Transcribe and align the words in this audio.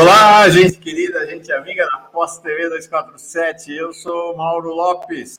Olá, 0.00 0.48
gente 0.48 0.78
querida, 0.78 1.26
gente 1.26 1.52
amiga 1.52 1.86
da 1.86 1.98
Pós 1.98 2.38
TV 2.38 2.70
247. 2.70 3.70
Eu 3.70 3.92
sou 3.92 4.34
Mauro 4.34 4.70
Lopes. 4.70 5.38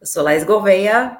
Eu 0.00 0.06
sou 0.06 0.22
Laís 0.22 0.44
Gouveia. 0.44 1.18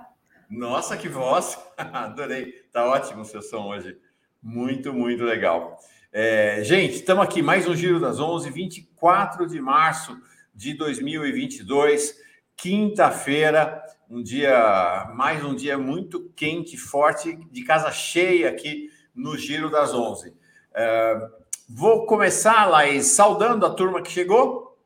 Nossa, 0.49 0.97
que 0.97 1.07
voz! 1.07 1.59
Adorei. 1.77 2.65
Tá 2.73 2.87
ótimo 2.87 3.21
o 3.21 3.25
seu 3.27 3.43
som 3.43 3.69
hoje. 3.69 3.95
Muito, 4.43 4.91
muito 4.91 5.23
legal. 5.23 5.79
É, 6.11 6.65
gente, 6.65 6.95
estamos 6.95 7.23
aqui 7.25 7.43
mais 7.43 7.69
um 7.69 7.77
Giro 7.77 8.01
das 8.01 8.19
11, 8.19 8.48
24 8.48 9.47
de 9.47 9.61
março 9.61 10.19
de 10.55 10.73
2022, 10.73 12.17
quinta-feira, 12.57 13.83
um 14.09 14.23
dia, 14.23 15.12
mais 15.15 15.45
um 15.45 15.55
dia 15.55 15.77
muito 15.77 16.33
quente, 16.34 16.79
forte, 16.79 17.37
de 17.53 17.65
casa 17.65 17.93
cheia 17.93 18.48
aqui 18.48 18.89
no 19.15 19.37
Giro 19.37 19.69
das 19.69 19.93
11. 19.93 20.34
É, 20.73 21.29
vou 21.73 22.05
começar, 22.05 22.66
Laís, 22.66 23.06
saudando 23.06 23.65
a 23.65 23.70
turma 23.70 24.02
que 24.02 24.11
chegou 24.11 24.77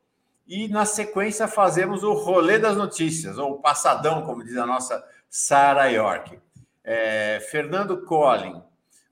e, 0.47 0.67
na 0.67 0.85
sequência, 0.85 1.47
fazemos 1.47 2.03
o 2.03 2.13
rolê 2.13 2.59
das 2.59 2.77
notícias, 2.77 3.39
ou 3.39 3.59
passadão, 3.59 4.23
como 4.23 4.43
diz 4.43 4.55
a 4.55 4.67
nossa 4.67 5.03
Sara 5.27 5.87
York. 5.87 6.39
É, 6.83 7.39
Fernando 7.49 8.05
Collin, 8.05 8.61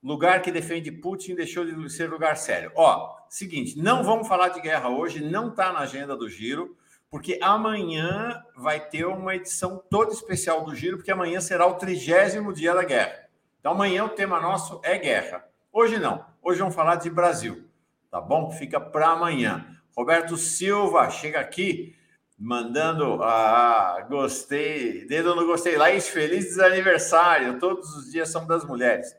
lugar 0.04 0.44
que 0.44 0.52
defende 0.52 0.92
Putin 0.92 1.34
deixou 1.34 1.66
de 1.66 1.90
ser 1.90 2.10
lugar 2.10 2.38
sério. 2.38 2.72
Ó, 2.76 3.16
seguinte, 3.28 3.80
não 3.80 4.04
vamos 4.04 4.28
falar 4.28 4.50
de 4.50 4.62
guerra 4.62 4.90
hoje, 4.90 5.24
não 5.24 5.50
está 5.50 5.74
na 5.74 5.80
agenda 5.80 6.16
do 6.16 6.30
Giro, 6.30 6.78
porque 7.10 7.40
amanhã 7.42 8.40
vai 8.56 8.80
ter 8.80 9.06
uma 9.06 9.36
edição 9.36 9.82
toda 9.90 10.14
especial 10.14 10.64
do 10.64 10.76
Giro, 10.76 10.98
porque 10.98 11.12
amanhã 11.12 11.42
será 11.42 11.66
o 11.66 11.76
trigésimo 11.76 12.54
dia 12.54 12.76
da 12.76 12.84
guerra. 12.84 13.28
Então 13.60 13.72
amanhã 13.72 14.06
o 14.06 14.10
tema 14.10 14.40
nosso 14.40 14.80
é 14.84 14.96
guerra. 14.98 15.44
Hoje 15.72 15.98
não. 15.98 16.33
Hoje 16.46 16.60
vamos 16.60 16.76
falar 16.76 16.98
de 16.98 17.10
Brasil, 17.10 17.64
tá 18.12 18.20
bom? 18.20 18.52
Fica 18.52 18.78
para 18.78 19.12
amanhã. 19.12 19.66
Roberto 19.96 20.36
Silva 20.36 21.10
chega 21.10 21.40
aqui 21.40 21.96
mandando 22.38 23.24
ah, 23.24 24.06
gostei, 24.10 25.06
dedo 25.06 25.34
no 25.36 25.46
gostei. 25.46 25.78
Laís, 25.78 26.10
feliz 26.10 26.60
aniversário. 26.60 27.58
Todos 27.60 27.96
os 27.96 28.12
dias 28.12 28.28
são 28.28 28.46
das 28.46 28.66
mulheres. 28.66 29.16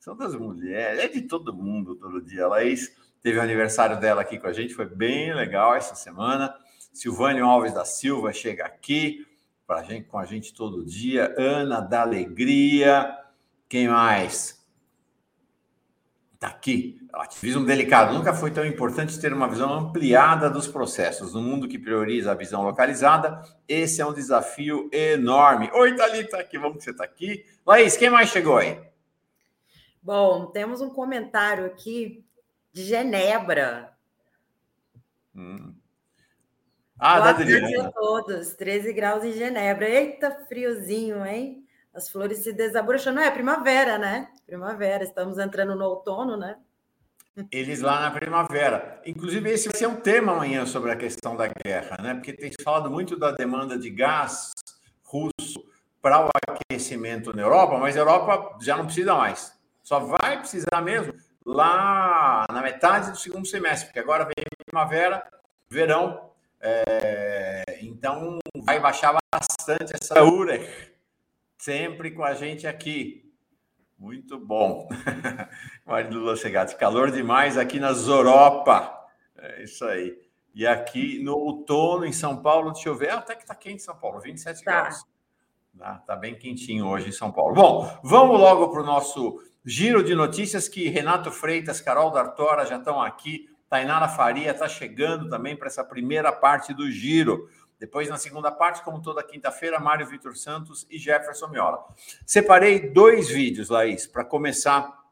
São 0.00 0.16
das 0.16 0.34
mulheres, 0.34 1.00
é 1.00 1.08
de 1.08 1.20
todo 1.20 1.52
mundo 1.52 1.94
todo 1.94 2.22
dia. 2.22 2.48
Laís 2.48 2.96
teve 3.20 3.36
o 3.38 3.42
aniversário 3.42 4.00
dela 4.00 4.22
aqui 4.22 4.38
com 4.38 4.46
a 4.46 4.52
gente, 4.54 4.72
foi 4.72 4.86
bem 4.86 5.34
legal 5.34 5.74
essa 5.74 5.94
semana. 5.94 6.56
Silvânio 6.90 7.44
Alves 7.44 7.74
da 7.74 7.84
Silva 7.84 8.32
chega 8.32 8.64
aqui 8.64 9.26
pra 9.66 9.82
gente, 9.82 10.08
com 10.08 10.18
a 10.18 10.24
gente 10.24 10.54
todo 10.54 10.86
dia. 10.86 11.34
Ana 11.36 11.80
da 11.80 12.00
Alegria. 12.00 13.14
Quem 13.68 13.88
mais? 13.88 14.61
Está 16.42 16.56
aqui. 16.56 16.98
Ativismo 17.12 17.64
delicado. 17.64 18.14
Nunca 18.14 18.34
foi 18.34 18.50
tão 18.50 18.66
importante 18.66 19.20
ter 19.20 19.32
uma 19.32 19.46
visão 19.46 19.72
ampliada 19.72 20.50
dos 20.50 20.66
processos. 20.66 21.34
No 21.34 21.40
mundo 21.40 21.68
que 21.68 21.78
prioriza 21.78 22.32
a 22.32 22.34
visão 22.34 22.64
localizada, 22.64 23.40
esse 23.68 24.00
é 24.00 24.06
um 24.06 24.12
desafio 24.12 24.90
enorme. 24.92 25.70
Oi, 25.72 25.94
Thalita, 25.94 26.38
aqui. 26.38 26.58
Vamos 26.58 26.78
que 26.78 26.82
você 26.82 26.90
está 26.90 27.04
aqui. 27.04 27.46
Laís, 27.64 27.96
quem 27.96 28.10
mais 28.10 28.28
chegou 28.28 28.56
aí? 28.56 28.76
Bom, 30.02 30.46
temos 30.46 30.80
um 30.80 30.90
comentário 30.90 31.64
aqui 31.64 32.26
de 32.72 32.86
Genebra. 32.86 33.92
Hum. 35.36 35.72
Ah, 36.98 37.20
Boa 37.20 37.24
da 37.34 37.38
Adriana. 37.38 37.86
a 37.86 37.92
todos. 37.92 38.54
13 38.54 38.92
graus 38.92 39.22
em 39.22 39.32
Genebra. 39.32 39.88
Eita, 39.88 40.44
friozinho, 40.48 41.24
hein? 41.24 41.61
As 41.94 42.10
flores 42.10 42.38
se 42.38 42.52
desabrochando. 42.52 43.16
Não, 43.16 43.26
é 43.26 43.30
primavera, 43.30 43.98
né? 43.98 44.28
Primavera. 44.46 45.04
Estamos 45.04 45.38
entrando 45.38 45.74
no 45.74 45.84
outono, 45.84 46.36
né? 46.36 46.56
Eles 47.50 47.80
lá 47.80 48.00
na 48.00 48.10
primavera. 48.10 49.00
Inclusive, 49.04 49.50
esse 49.50 49.68
vai 49.68 49.78
ser 49.78 49.86
um 49.86 49.96
tema 49.96 50.32
amanhã 50.32 50.64
sobre 50.66 50.90
a 50.90 50.96
questão 50.96 51.36
da 51.36 51.48
guerra, 51.48 51.98
né? 52.02 52.14
Porque 52.14 52.32
tem 52.32 52.50
falado 52.62 52.90
muito 52.90 53.18
da 53.18 53.30
demanda 53.30 53.78
de 53.78 53.90
gás 53.90 54.52
russo 55.02 55.62
para 56.00 56.26
o 56.26 56.30
aquecimento 56.48 57.34
na 57.34 57.42
Europa, 57.42 57.78
mas 57.78 57.96
a 57.96 58.00
Europa 58.00 58.58
já 58.60 58.76
não 58.76 58.86
precisa 58.86 59.14
mais. 59.14 59.52
Só 59.82 60.00
vai 60.00 60.38
precisar 60.38 60.80
mesmo 60.82 61.14
lá 61.44 62.46
na 62.50 62.62
metade 62.62 63.10
do 63.10 63.18
segundo 63.18 63.46
semestre, 63.46 63.86
porque 63.86 64.00
agora 64.00 64.24
vem 64.24 64.44
primavera, 64.66 65.26
verão, 65.70 66.30
é... 66.60 67.78
então 67.82 68.38
vai 68.64 68.80
baixar 68.80 69.16
bastante 69.32 69.92
essa 70.00 70.22
URE 70.22 70.91
sempre 71.62 72.10
com 72.10 72.24
a 72.24 72.34
gente 72.34 72.66
aqui. 72.66 73.32
Muito 73.96 74.36
bom. 74.36 74.88
Marido 75.86 76.18
Lula 76.18 76.36
Segatti, 76.36 76.74
calor 76.74 77.12
demais 77.12 77.56
aqui 77.56 77.78
na 77.78 77.92
Zoropa. 77.92 78.92
É 79.38 79.62
isso 79.62 79.84
aí. 79.84 80.18
E 80.52 80.66
aqui 80.66 81.22
no 81.22 81.36
outono, 81.36 82.04
em 82.04 82.12
São 82.12 82.42
Paulo, 82.42 82.72
deixa 82.72 82.88
eu 82.88 82.96
ver, 82.96 83.10
até 83.10 83.36
que 83.36 83.46
tá 83.46 83.54
quente 83.54 83.76
em 83.76 83.78
São 83.78 83.96
Paulo, 83.96 84.20
27 84.20 84.64
tá. 84.64 84.70
graus. 84.72 85.04
Tá, 85.78 85.94
tá 86.04 86.16
bem 86.16 86.34
quentinho 86.34 86.88
hoje 86.88 87.10
em 87.10 87.12
São 87.12 87.30
Paulo. 87.30 87.54
Bom, 87.54 88.00
vamos 88.02 88.40
logo 88.40 88.68
para 88.68 88.82
o 88.82 88.86
nosso 88.86 89.40
giro 89.64 90.02
de 90.02 90.16
notícias 90.16 90.68
que 90.68 90.88
Renato 90.88 91.30
Freitas, 91.30 91.80
Carol 91.80 92.10
D'Artora 92.10 92.66
já 92.66 92.76
estão 92.76 93.00
aqui, 93.00 93.48
Tainara 93.72 94.06
Faria 94.06 94.50
está 94.50 94.68
chegando 94.68 95.30
também 95.30 95.56
para 95.56 95.68
essa 95.68 95.82
primeira 95.82 96.30
parte 96.30 96.74
do 96.74 96.90
giro. 96.90 97.48
Depois, 97.82 98.08
na 98.08 98.16
segunda 98.16 98.48
parte, 98.52 98.80
como 98.84 99.02
toda 99.02 99.24
quinta-feira, 99.24 99.80
Mário 99.80 100.06
Vitor 100.06 100.36
Santos 100.36 100.86
e 100.88 101.00
Jefferson 101.00 101.48
Miola. 101.48 101.84
Separei 102.24 102.78
dois 102.78 103.28
vídeos, 103.28 103.68
Laís, 103.68 104.06
para 104.06 104.24
começar 104.24 105.02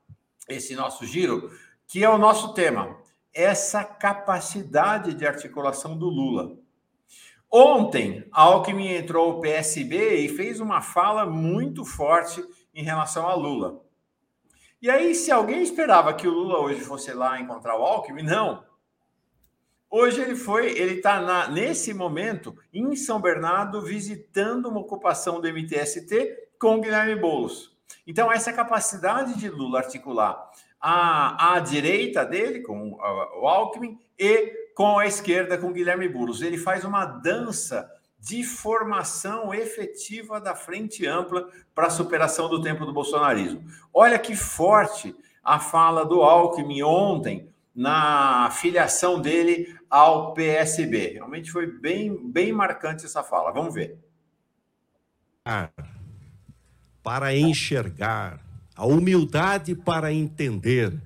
esse 0.49 0.77
nosso 0.77 1.05
giro, 1.05 1.51
que 1.89 2.05
é 2.05 2.09
o 2.09 2.17
nosso 2.17 2.55
tema. 2.55 2.97
Essa 3.35 3.83
capacidade 3.83 5.15
de 5.15 5.27
articulação 5.27 5.99
do 5.99 6.09
Lula. 6.09 6.57
Ontem, 7.51 8.25
Alckmin 8.31 8.95
entrou 8.95 9.31
o 9.31 9.41
PSB 9.41 10.19
e 10.19 10.29
fez 10.29 10.61
uma 10.61 10.81
fala 10.81 11.27
muito 11.27 11.85
forte 11.85 12.41
em 12.73 12.85
relação 12.85 13.27
a 13.27 13.35
Lula. 13.35 13.83
E 14.81 14.89
aí, 14.89 15.13
se 15.17 15.33
alguém 15.33 15.61
esperava 15.61 16.15
que 16.15 16.29
o 16.29 16.33
Lula 16.33 16.61
hoje 16.61 16.83
fosse 16.83 17.13
lá 17.13 17.41
encontrar 17.41 17.77
o 17.77 17.83
Alckmin, 17.83 18.23
não. 18.23 18.70
Hoje 19.91 20.21
ele 20.21 20.37
foi, 20.37 20.79
ele 20.79 20.95
está 20.95 21.49
nesse 21.49 21.93
momento 21.93 22.57
em 22.73 22.95
São 22.95 23.21
Bernardo 23.21 23.83
visitando 23.83 24.69
uma 24.69 24.79
ocupação 24.79 25.41
do 25.41 25.49
MTST 25.49 26.51
com 26.61 26.81
Guilherme 26.81 27.17
Boulos. 27.17 27.77
Então, 28.07 28.31
essa 28.31 28.53
capacidade 28.53 29.37
de 29.37 29.49
Lula 29.49 29.81
articular 29.81 30.49
a, 30.81 31.55
a 31.55 31.61
direita 31.61 32.25
dele, 32.25 32.61
com 32.61 32.93
o 32.93 33.49
Alckmin, 33.49 33.99
e 34.17 34.71
com 34.77 34.99
a 34.99 35.07
esquerda, 35.07 35.59
com 35.59 35.73
Guilherme 35.73 36.09
Boulos. 36.09 36.41
Ele 36.41 36.57
faz 36.57 36.85
uma 36.85 37.05
dança 37.05 37.91
de 38.19 38.45
formação 38.45 39.53
efetiva 39.53 40.41
da 40.41 40.55
frente 40.55 41.05
ampla 41.07 41.49
para 41.75 41.89
a 41.89 41.91
superação 41.91 42.49
do 42.49 42.63
tempo 42.63 42.87
do 42.87 42.93
bolsonarismo. 42.93 43.65
Olha 43.93 44.19
que 44.19 44.37
forte 44.37 45.17
a 45.43 45.59
fala 45.59 46.05
do 46.05 46.23
Alckmin 46.23 46.83
ontem 46.83 47.49
na 47.75 48.51
filiação 48.51 49.21
dele 49.21 49.80
ao 49.91 50.33
PSB. 50.33 51.15
Realmente 51.15 51.51
foi 51.51 51.67
bem, 51.67 52.31
bem 52.31 52.53
marcante 52.53 53.05
essa 53.05 53.23
fala. 53.23 53.51
Vamos 53.51 53.75
ver. 53.75 53.99
Para 57.03 57.35
enxergar, 57.37 58.41
a 58.77 58.87
humildade 58.87 59.75
para 59.75 60.13
entender 60.13 61.03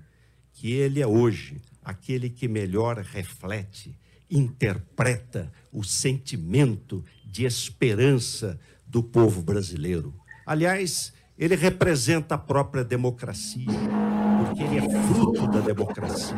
que 0.52 0.72
ele 0.72 1.00
é 1.00 1.06
hoje 1.06 1.60
aquele 1.84 2.30
que 2.30 2.48
melhor 2.48 2.98
reflete, 2.98 3.98
interpreta 4.30 5.52
o 5.72 5.84
sentimento 5.84 7.04
de 7.24 7.44
esperança 7.44 8.58
do 8.86 9.02
povo 9.02 9.42
brasileiro. 9.42 10.14
Aliás, 10.46 11.12
ele 11.38 11.56
representa 11.56 12.36
a 12.36 12.38
própria 12.38 12.84
democracia, 12.84 13.66
porque 14.38 14.62
ele 14.62 14.78
é 14.78 15.02
fruto 15.06 15.46
da 15.48 15.60
democracia. 15.60 16.36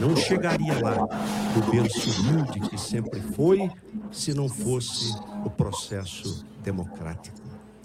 Não 0.00 0.16
chegaria 0.16 0.80
lá 0.82 0.96
do 1.54 1.70
berço 1.70 2.22
humilde 2.22 2.60
que 2.68 2.78
sempre 2.78 3.20
foi, 3.20 3.70
se 4.10 4.32
não 4.32 4.48
fosse 4.48 5.14
o 5.44 5.50
processo 5.50 6.44
democrático. 6.62 7.38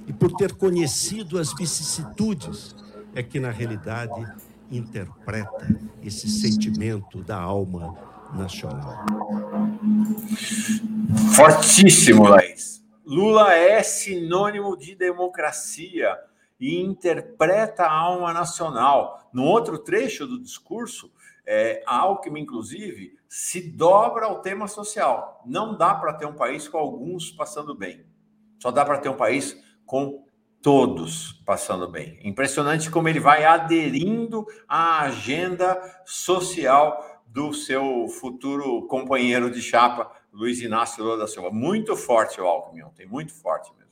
E 0.07 0.13
por 0.13 0.31
ter 0.31 0.53
conhecido 0.53 1.37
as 1.37 1.53
vicissitudes, 1.53 2.73
é 3.13 3.21
que 3.21 3.39
na 3.39 3.51
realidade 3.51 4.25
interpreta 4.71 5.67
esse 6.01 6.29
sentimento 6.29 7.21
da 7.21 7.37
alma 7.37 7.95
nacional. 8.33 9.05
Fortíssimo, 11.35 12.23
Laís. 12.23 12.83
Lula 13.05 13.53
é 13.53 13.83
sinônimo 13.83 14.75
de 14.77 14.95
democracia 14.95 16.17
e 16.59 16.81
interpreta 16.81 17.83
a 17.83 17.91
alma 17.91 18.33
nacional. 18.33 19.29
No 19.31 19.43
outro 19.43 19.77
trecho 19.77 20.25
do 20.25 20.41
discurso, 20.41 21.11
é, 21.45 21.83
a 21.85 21.99
Alckmin, 21.99 22.41
inclusive, 22.41 23.17
se 23.27 23.61
dobra 23.61 24.25
ao 24.25 24.41
tema 24.41 24.67
social. 24.67 25.41
Não 25.45 25.77
dá 25.77 25.93
para 25.93 26.13
ter 26.13 26.25
um 26.25 26.35
país 26.35 26.67
com 26.67 26.77
alguns 26.77 27.31
passando 27.31 27.75
bem. 27.75 28.05
Só 28.61 28.71
dá 28.71 28.83
para 28.83 28.97
ter 28.97 29.09
um 29.09 29.17
país 29.17 29.55
com 29.85 30.25
todos 30.61 31.33
passando 31.45 31.87
bem. 31.87 32.19
Impressionante 32.23 32.89
como 32.89 33.07
ele 33.07 33.19
vai 33.19 33.45
aderindo 33.45 34.45
à 34.67 35.01
agenda 35.01 35.79
social 36.05 37.21
do 37.27 37.53
seu 37.53 38.07
futuro 38.07 38.87
companheiro 38.87 39.51
de 39.51 39.61
chapa, 39.61 40.11
Luiz 40.31 40.61
Inácio 40.61 41.03
Lula 41.03 41.17
da 41.17 41.27
Silva. 41.27 41.51
Muito 41.51 41.95
forte 41.95 42.41
o 42.41 42.45
Alckmin 42.45 42.81
ontem, 42.81 43.05
muito 43.05 43.33
forte 43.33 43.71
mesmo. 43.75 43.84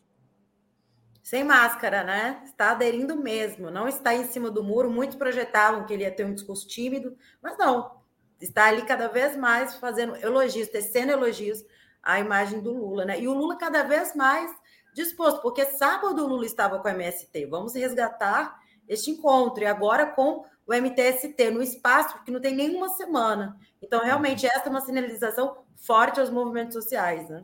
Sem 1.23 1.43
máscara, 1.43 2.03
né? 2.03 2.41
Está 2.43 2.71
aderindo 2.71 3.15
mesmo, 3.15 3.71
não 3.71 3.87
está 3.87 4.13
em 4.13 4.25
cima 4.25 4.51
do 4.51 4.61
muro. 4.61 4.91
Muitos 4.91 5.15
projetavam 5.15 5.85
que 5.85 5.93
ele 5.93 6.03
ia 6.03 6.11
ter 6.11 6.25
um 6.25 6.33
discurso 6.33 6.67
tímido, 6.67 7.17
mas 7.41 7.57
não. 7.57 8.03
Está 8.41 8.65
ali 8.65 8.81
cada 8.81 9.07
vez 9.07 9.37
mais 9.37 9.75
fazendo 9.75 10.17
elogios, 10.17 10.67
tecendo 10.67 11.13
elogios 11.13 11.63
à 12.03 12.19
imagem 12.19 12.59
do 12.59 12.73
Lula, 12.73 13.05
né? 13.05 13.21
E 13.21 13.27
o 13.27 13.33
Lula 13.33 13.55
cada 13.57 13.83
vez 13.83 14.13
mais 14.13 14.53
disposto, 14.93 15.41
porque 15.41 15.65
sábado 15.65 16.25
o 16.25 16.27
Lula 16.27 16.45
estava 16.45 16.77
com 16.79 16.87
a 16.89 16.91
MST. 16.91 17.45
Vamos 17.45 17.73
resgatar 17.73 18.59
este 18.85 19.11
encontro. 19.11 19.63
E 19.63 19.65
agora 19.65 20.05
com 20.07 20.43
o 20.67 20.73
MTST 20.73 21.51
no 21.51 21.63
espaço, 21.63 22.21
que 22.23 22.31
não 22.31 22.41
tem 22.41 22.53
nenhuma 22.53 22.89
semana. 22.89 23.57
Então, 23.81 24.01
realmente, 24.01 24.45
essa 24.45 24.67
é 24.67 24.69
uma 24.69 24.81
sinalização 24.81 25.57
forte 25.77 26.19
aos 26.19 26.29
movimentos 26.29 26.73
sociais. 26.73 27.29
Né? 27.29 27.43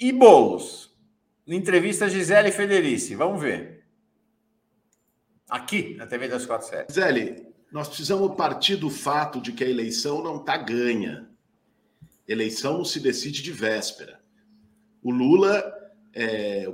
E 0.00 0.10
bolos? 0.10 0.93
Entrevista 1.46 2.08
Gisele 2.08 2.50
Federici, 2.50 3.14
vamos 3.14 3.40
ver. 3.40 3.84
Aqui, 5.48 5.94
na 5.94 6.06
TV 6.06 6.28
das 6.28 6.46
47. 6.46 6.92
Gisele, 6.92 7.46
nós 7.70 7.88
precisamos 7.88 8.34
partir 8.34 8.76
do 8.76 8.88
fato 8.88 9.40
de 9.40 9.52
que 9.52 9.62
a 9.62 9.68
eleição 9.68 10.22
não 10.22 10.36
está 10.36 10.56
ganha. 10.56 11.28
Eleição 12.26 12.78
não 12.78 12.84
se 12.84 12.98
decide 12.98 13.42
de 13.42 13.52
véspera. 13.52 14.20
O 15.02 15.10
Lula 15.10 15.62
é, 16.14 16.72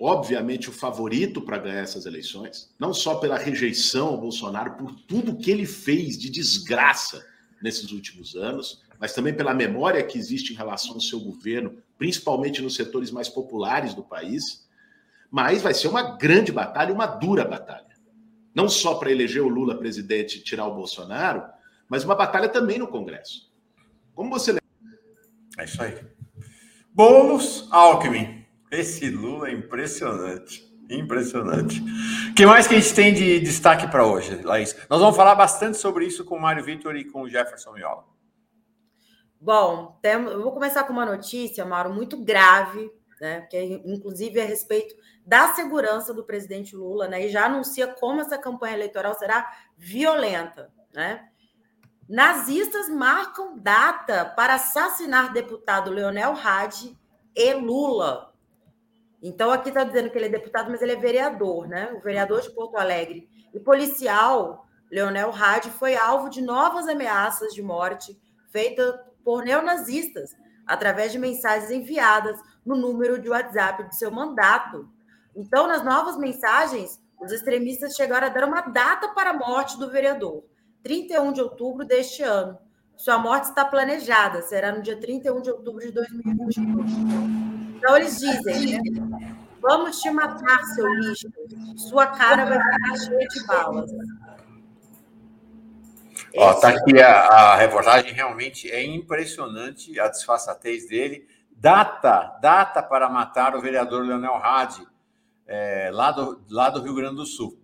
obviamente, 0.00 0.70
o 0.70 0.72
favorito 0.72 1.42
para 1.42 1.58
ganhar 1.58 1.82
essas 1.82 2.06
eleições, 2.06 2.74
não 2.78 2.94
só 2.94 3.16
pela 3.16 3.36
rejeição 3.36 4.08
ao 4.08 4.20
Bolsonaro, 4.20 4.72
por 4.72 4.94
tudo 5.02 5.36
que 5.36 5.50
ele 5.50 5.66
fez 5.66 6.18
de 6.18 6.30
desgraça 6.30 7.24
nesses 7.62 7.92
últimos 7.92 8.34
anos, 8.34 8.82
mas 8.98 9.12
também 9.12 9.34
pela 9.34 9.52
memória 9.52 10.02
que 10.02 10.18
existe 10.18 10.54
em 10.54 10.56
relação 10.56 10.94
ao 10.94 11.00
seu 11.00 11.20
governo, 11.20 11.80
principalmente 12.00 12.62
nos 12.62 12.76
setores 12.76 13.10
mais 13.10 13.28
populares 13.28 13.92
do 13.92 14.02
país. 14.02 14.66
Mas 15.30 15.60
vai 15.60 15.74
ser 15.74 15.86
uma 15.86 16.16
grande 16.16 16.50
batalha, 16.50 16.94
uma 16.94 17.04
dura 17.04 17.44
batalha. 17.44 17.94
Não 18.54 18.70
só 18.70 18.94
para 18.94 19.10
eleger 19.10 19.42
o 19.42 19.48
Lula 19.48 19.76
presidente 19.78 20.38
e 20.38 20.42
tirar 20.42 20.66
o 20.66 20.74
Bolsonaro, 20.74 21.44
mas 21.86 22.02
uma 22.02 22.14
batalha 22.14 22.48
também 22.48 22.78
no 22.78 22.88
Congresso. 22.88 23.52
Como 24.14 24.30
você 24.30 24.52
lembra? 24.52 24.64
É 25.58 25.64
isso 25.64 25.82
aí. 25.82 25.94
Boulos, 26.90 27.68
Alckmin. 27.70 28.46
Esse 28.70 29.10
Lula 29.10 29.50
é 29.50 29.52
impressionante. 29.52 30.66
Impressionante. 30.88 31.82
O 32.30 32.34
que 32.34 32.46
mais 32.46 32.66
que 32.66 32.76
a 32.76 32.80
gente 32.80 32.94
tem 32.94 33.12
de 33.12 33.40
destaque 33.40 33.86
para 33.88 34.06
hoje, 34.06 34.40
Laís? 34.42 34.74
Nós 34.88 35.00
vamos 35.00 35.14
falar 35.14 35.34
bastante 35.34 35.76
sobre 35.76 36.06
isso 36.06 36.24
com 36.24 36.36
o 36.36 36.40
Mário 36.40 36.64
Vitor 36.64 36.96
e 36.96 37.04
com 37.04 37.22
o 37.22 37.28
Jefferson 37.28 37.74
Miola. 37.74 38.09
Bom, 39.40 39.98
tem, 40.02 40.12
eu 40.12 40.42
vou 40.42 40.52
começar 40.52 40.84
com 40.84 40.92
uma 40.92 41.06
notícia, 41.06 41.64
Mário, 41.64 41.94
muito 41.94 42.22
grave, 42.22 42.92
né? 43.18 43.40
Que 43.42 43.56
é, 43.56 43.64
inclusive 43.64 44.38
é 44.38 44.42
a 44.42 44.46
respeito 44.46 44.94
da 45.24 45.54
segurança 45.54 46.12
do 46.12 46.24
presidente 46.24 46.76
Lula, 46.76 47.08
né? 47.08 47.24
E 47.24 47.30
já 47.30 47.46
anuncia 47.46 47.86
como 47.86 48.20
essa 48.20 48.36
campanha 48.36 48.74
eleitoral 48.74 49.14
será 49.14 49.50
violenta, 49.78 50.70
né? 50.92 51.26
Nazistas 52.06 52.90
marcam 52.90 53.56
data 53.56 54.26
para 54.26 54.56
assassinar 54.56 55.32
deputado 55.32 55.90
Leonel 55.90 56.34
Hadi 56.36 56.98
e 57.34 57.54
Lula. 57.54 58.34
Então, 59.22 59.50
aqui 59.50 59.68
está 59.68 59.84
dizendo 59.84 60.10
que 60.10 60.18
ele 60.18 60.26
é 60.26 60.30
deputado, 60.30 60.70
mas 60.70 60.82
ele 60.82 60.92
é 60.92 60.96
vereador, 60.96 61.66
né? 61.66 61.92
O 61.94 62.00
vereador 62.00 62.42
de 62.42 62.50
Porto 62.50 62.76
Alegre. 62.76 63.26
E 63.54 63.60
policial, 63.60 64.66
Leonel 64.90 65.32
Hadi, 65.32 65.70
foi 65.70 65.96
alvo 65.96 66.28
de 66.28 66.42
novas 66.42 66.88
ameaças 66.88 67.54
de 67.54 67.62
morte 67.62 68.20
feitas 68.50 68.94
por 69.24 69.44
neonazistas, 69.44 70.36
através 70.66 71.12
de 71.12 71.18
mensagens 71.18 71.70
enviadas 71.70 72.38
no 72.64 72.76
número 72.76 73.20
de 73.20 73.28
WhatsApp 73.28 73.88
de 73.88 73.96
seu 73.96 74.10
mandato. 74.10 74.88
Então, 75.34 75.66
nas 75.66 75.84
novas 75.84 76.16
mensagens, 76.16 77.00
os 77.20 77.32
extremistas 77.32 77.94
chegaram 77.94 78.26
a 78.26 78.30
dar 78.30 78.44
uma 78.44 78.60
data 78.62 79.08
para 79.08 79.30
a 79.30 79.34
morte 79.34 79.78
do 79.78 79.90
vereador, 79.90 80.44
31 80.82 81.32
de 81.32 81.40
outubro 81.40 81.84
deste 81.84 82.22
ano. 82.22 82.58
Sua 82.96 83.18
morte 83.18 83.44
está 83.44 83.64
planejada, 83.64 84.42
será 84.42 84.72
no 84.72 84.82
dia 84.82 84.98
31 84.98 85.40
de 85.40 85.50
outubro 85.50 85.80
de 85.80 85.90
2021. 85.92 87.76
Então 87.76 87.96
eles 87.96 88.18
dizem, 88.18 88.78
né? 88.78 89.36
Vamos 89.62 90.00
te 90.00 90.10
matar, 90.10 90.62
seu 90.74 90.86
lixo. 90.86 91.28
Sua 91.76 92.06
cara 92.06 92.44
vai 92.46 92.58
ficar 92.58 92.96
cheia 92.96 93.28
de 93.28 93.46
balas. 93.46 93.90
Ó, 96.36 96.54
tá 96.54 96.68
aqui 96.68 97.00
a, 97.00 97.26
a, 97.26 97.56
reportagem, 97.56 98.12
realmente 98.12 98.70
é 98.70 98.82
impressionante 98.84 99.98
a 99.98 100.08
disfarçatez 100.08 100.88
dele. 100.88 101.26
Data, 101.50 102.38
data 102.40 102.82
para 102.82 103.08
matar 103.08 103.54
o 103.54 103.60
vereador 103.60 104.04
Leonel 104.04 104.36
Hadi, 104.36 104.86
é, 105.46 105.90
lá, 105.92 106.10
do, 106.12 106.40
lá 106.48 106.70
do 106.70 106.80
Rio 106.80 106.94
Grande 106.94 107.16
do 107.16 107.26
Sul. 107.26 107.58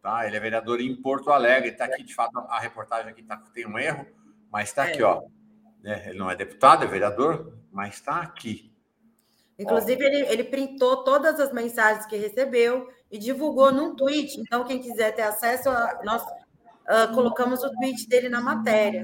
Tá? 0.00 0.26
Ele 0.26 0.36
é 0.36 0.40
vereador 0.40 0.80
em 0.80 0.94
Porto 0.94 1.30
Alegre. 1.30 1.70
Está 1.70 1.86
aqui, 1.86 2.04
de 2.04 2.14
fato, 2.14 2.38
a 2.48 2.60
reportagem 2.60 3.10
aqui 3.10 3.22
tá, 3.22 3.42
tem 3.52 3.66
um 3.66 3.78
erro, 3.78 4.06
mas 4.50 4.68
está 4.68 4.84
aqui, 4.84 5.02
é. 5.02 5.04
ó. 5.04 5.22
É, 5.84 6.10
ele 6.10 6.18
não 6.18 6.30
é 6.30 6.36
deputado, 6.36 6.84
é 6.84 6.86
vereador, 6.86 7.52
mas 7.70 7.94
está 7.94 8.20
aqui. 8.20 8.72
Inclusive, 9.58 10.04
ele, 10.04 10.26
ele 10.26 10.44
printou 10.44 11.04
todas 11.04 11.38
as 11.38 11.52
mensagens 11.52 12.06
que 12.06 12.16
recebeu 12.16 12.88
e 13.10 13.18
divulgou 13.18 13.70
num 13.72 13.94
tweet. 13.94 14.40
Então, 14.40 14.64
quem 14.64 14.80
quiser 14.80 15.12
ter 15.14 15.22
acesso, 15.22 15.68
nós 16.02 16.24
uh, 16.84 17.14
colocamos 17.14 17.62
o 17.62 17.70
tweet 17.72 18.08
dele 18.08 18.28
na 18.28 18.40
matéria. 18.40 19.02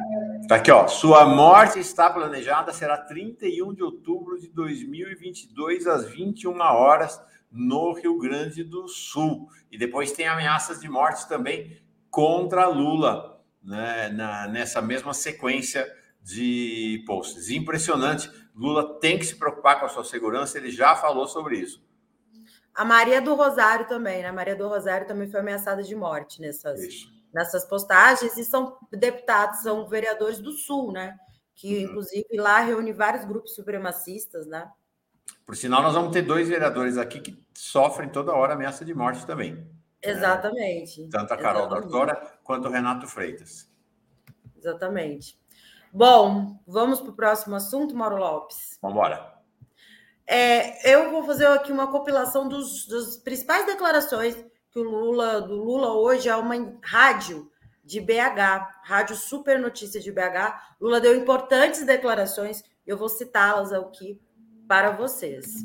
Tá 0.48 0.56
aqui, 0.56 0.70
ó. 0.70 0.86
Sua 0.86 1.24
morte 1.24 1.78
está 1.78 2.10
planejada, 2.10 2.72
será 2.72 2.96
31 2.96 3.74
de 3.74 3.82
outubro 3.82 4.38
de 4.38 4.48
2022, 4.48 5.86
às 5.86 6.04
21 6.06 6.58
horas, 6.60 7.20
no 7.50 7.92
Rio 7.92 8.18
Grande 8.18 8.62
do 8.62 8.86
Sul. 8.88 9.48
E 9.70 9.78
depois 9.78 10.12
tem 10.12 10.26
ameaças 10.26 10.80
de 10.80 10.88
morte 10.88 11.28
também 11.28 11.76
contra 12.10 12.66
Lula, 12.66 13.40
né, 13.62 14.08
na, 14.08 14.48
nessa 14.48 14.80
mesma 14.80 15.14
sequência 15.14 15.86
de 16.22 17.02
posts. 17.06 17.50
Impressionante. 17.50 18.30
Lula 18.54 18.98
tem 18.98 19.18
que 19.18 19.24
se 19.24 19.36
preocupar 19.36 19.78
com 19.78 19.86
a 19.86 19.88
sua 19.88 20.04
segurança, 20.04 20.58
ele 20.58 20.70
já 20.70 20.94
falou 20.96 21.26
sobre 21.26 21.58
isso. 21.58 21.82
A 22.74 22.84
Maria 22.84 23.20
do 23.20 23.34
Rosário 23.34 23.86
também, 23.86 24.22
né? 24.22 24.28
A 24.28 24.32
Maria 24.32 24.54
do 24.54 24.68
Rosário 24.68 25.06
também 25.06 25.28
foi 25.28 25.40
ameaçada 25.40 25.82
de 25.82 25.94
morte 25.94 26.40
nessas, 26.40 26.80
nessas 27.32 27.64
postagens, 27.64 28.36
e 28.36 28.44
são 28.44 28.76
deputados, 28.92 29.62
são 29.62 29.88
vereadores 29.88 30.38
do 30.38 30.52
Sul, 30.52 30.92
né? 30.92 31.18
Que, 31.54 31.76
uhum. 31.76 31.90
inclusive, 31.90 32.26
lá 32.36 32.60
reúne 32.60 32.92
vários 32.92 33.24
grupos 33.24 33.54
supremacistas, 33.54 34.46
né? 34.46 34.70
Por 35.46 35.56
sinal, 35.56 35.82
nós 35.82 35.94
vamos 35.94 36.12
ter 36.12 36.22
dois 36.22 36.48
vereadores 36.48 36.96
aqui 36.96 37.20
que 37.20 37.44
sofrem 37.54 38.08
toda 38.08 38.32
hora 38.32 38.54
ameaça 38.54 38.84
de 38.84 38.94
morte 38.94 39.26
também. 39.26 39.54
Né? 39.54 39.66
Exatamente. 40.02 41.08
Tanto 41.08 41.34
a 41.34 41.36
Carol 41.36 41.66
Exatamente. 41.66 42.38
quanto 42.42 42.68
o 42.68 42.70
Renato 42.70 43.06
Freitas. 43.06 43.70
Exatamente. 44.56 45.38
Bom, 45.92 46.58
vamos 46.66 47.00
para 47.00 47.10
o 47.10 47.16
próximo 47.16 47.56
assunto, 47.56 47.96
Mauro 47.96 48.16
Lopes. 48.16 48.78
Vamos 48.80 48.96
embora. 48.96 49.34
É, 50.26 50.94
eu 50.94 51.10
vou 51.10 51.24
fazer 51.24 51.46
aqui 51.48 51.72
uma 51.72 51.90
compilação 51.90 52.48
dos, 52.48 52.86
das 52.86 53.16
principais 53.16 53.66
declarações 53.66 54.36
que 54.70 54.78
o 54.78 54.82
Lula, 54.82 55.40
do 55.40 55.54
Lula 55.54 55.92
hoje 55.94 56.28
é 56.28 56.36
uma 56.36 56.54
rádio 56.82 57.50
de 57.84 58.00
BH, 58.00 58.82
rádio 58.84 59.16
Super 59.16 59.58
Notícia 59.58 60.00
de 60.00 60.12
BH. 60.12 60.76
Lula 60.80 61.00
deu 61.00 61.16
importantes 61.16 61.84
declarações, 61.84 62.62
eu 62.86 62.96
vou 62.96 63.08
citá-las 63.08 63.72
aqui 63.72 64.20
para 64.68 64.92
vocês. 64.92 65.64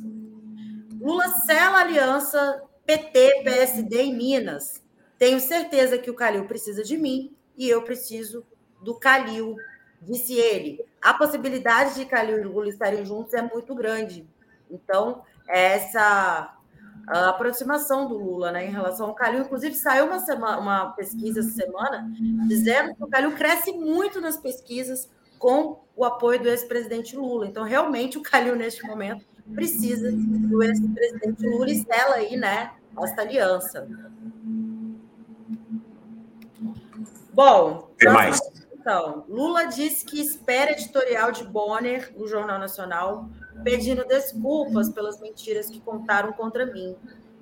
Lula 1.00 1.28
sela 1.28 1.82
aliança 1.82 2.64
PT, 2.86 3.44
PSD 3.44 4.02
em 4.02 4.16
Minas. 4.16 4.84
Tenho 5.18 5.40
certeza 5.40 5.98
que 5.98 6.10
o 6.10 6.16
Calil 6.16 6.46
precisa 6.46 6.84
de 6.84 6.98
mim 6.98 7.36
e 7.56 7.70
eu 7.70 7.84
preciso 7.84 8.46
do 8.82 8.96
Calil 8.96 9.56
Disse 10.06 10.34
ele, 10.34 10.86
a 11.02 11.16
possibilidade 11.16 11.96
de 11.96 12.06
Calil 12.06 12.38
e 12.40 12.44
Lula 12.44 12.70
estarem 12.70 13.04
juntos 13.04 13.34
é 13.34 13.42
muito 13.42 13.74
grande. 13.74 14.28
Então, 14.70 15.24
essa 15.48 16.55
aproximação 17.08 18.08
do 18.08 18.18
Lula 18.18 18.52
né, 18.52 18.66
em 18.66 18.72
relação 18.72 19.08
ao 19.08 19.14
Calil. 19.14 19.42
Inclusive, 19.42 19.76
saiu 19.76 20.06
uma, 20.06 20.20
semana, 20.20 20.60
uma 20.60 20.92
pesquisa 20.92 21.40
essa 21.40 21.52
semana 21.52 22.10
dizendo 22.48 22.96
que 22.96 23.04
o 23.04 23.08
Calil 23.08 23.32
cresce 23.34 23.72
muito 23.72 24.20
nas 24.20 24.38
pesquisas 24.38 25.10
com 25.38 25.80
o 25.96 26.04
apoio 26.04 26.42
do 26.42 26.50
ex-presidente 26.50 27.16
Lula. 27.16 27.46
Então, 27.46 27.64
realmente, 27.64 28.18
o 28.18 28.24
Calil, 28.24 28.56
neste 28.56 28.86
momento, 28.86 29.26
precisa 29.54 30.12
do 30.12 30.64
ex-presidente 30.64 31.48
Lula 31.48 31.70
e 31.70 31.84
sela 31.84 32.16
aí, 32.16 32.36
né, 32.36 32.72
esta 33.02 33.22
aliança. 33.22 33.88
Bom, 37.32 37.90
mais? 38.06 38.40
Então, 38.74 39.26
Lula 39.28 39.66
disse 39.66 40.06
que 40.06 40.22
espera 40.22 40.72
editorial 40.72 41.32
de 41.32 41.44
Bonner 41.44 42.14
no 42.16 42.28
Jornal 42.28 42.60
Nacional 42.60 43.28
pedindo 43.64 44.06
desculpas 44.06 44.90
pelas 44.90 45.20
mentiras 45.20 45.70
que 45.70 45.80
contaram 45.80 46.34
contra 46.34 46.66
mim. 46.66 46.96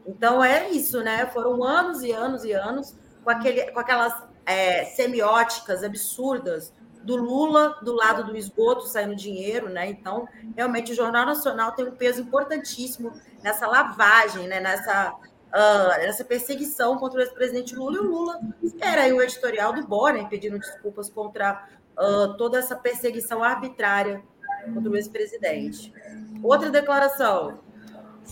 Então 0.05 0.43
é 0.43 0.69
isso, 0.69 1.01
né? 1.01 1.25
Foram 1.27 1.63
anos 1.63 2.03
e 2.03 2.11
anos 2.11 2.43
e 2.43 2.51
anos 2.51 2.95
com, 3.23 3.29
aquele, 3.29 3.71
com 3.71 3.79
aquelas 3.79 4.13
é, 4.45 4.85
semióticas 4.85 5.83
absurdas 5.83 6.73
do 7.03 7.15
Lula 7.17 7.77
do 7.81 7.93
lado 7.93 8.23
do 8.23 8.37
esgoto 8.37 8.87
saindo 8.87 9.15
dinheiro, 9.15 9.69
né? 9.69 9.89
Então, 9.89 10.27
realmente 10.55 10.91
o 10.93 10.95
Jornal 10.95 11.25
Nacional 11.25 11.73
tem 11.73 11.85
um 11.85 11.91
peso 11.91 12.21
importantíssimo 12.21 13.11
nessa 13.41 13.67
lavagem, 13.67 14.47
né? 14.47 14.59
Nessa 14.59 15.13
uh, 15.13 16.25
perseguição 16.25 16.97
contra 16.97 17.19
o 17.19 17.21
ex-presidente 17.21 17.75
Lula 17.75 17.97
e 17.97 17.99
o 17.99 18.09
Lula 18.09 18.39
era 18.79 19.03
aí 19.03 19.13
o 19.13 19.21
editorial 19.21 19.73
do 19.73 19.85
Boren 19.85 20.27
pedindo 20.27 20.57
desculpas 20.57 21.09
contra 21.09 21.67
uh, 21.97 22.37
toda 22.37 22.57
essa 22.57 22.75
perseguição 22.75 23.43
arbitrária 23.43 24.23
contra 24.73 24.89
o 24.89 24.95
ex-presidente. 24.95 25.93
Outra 26.41 26.69
declaração. 26.69 27.59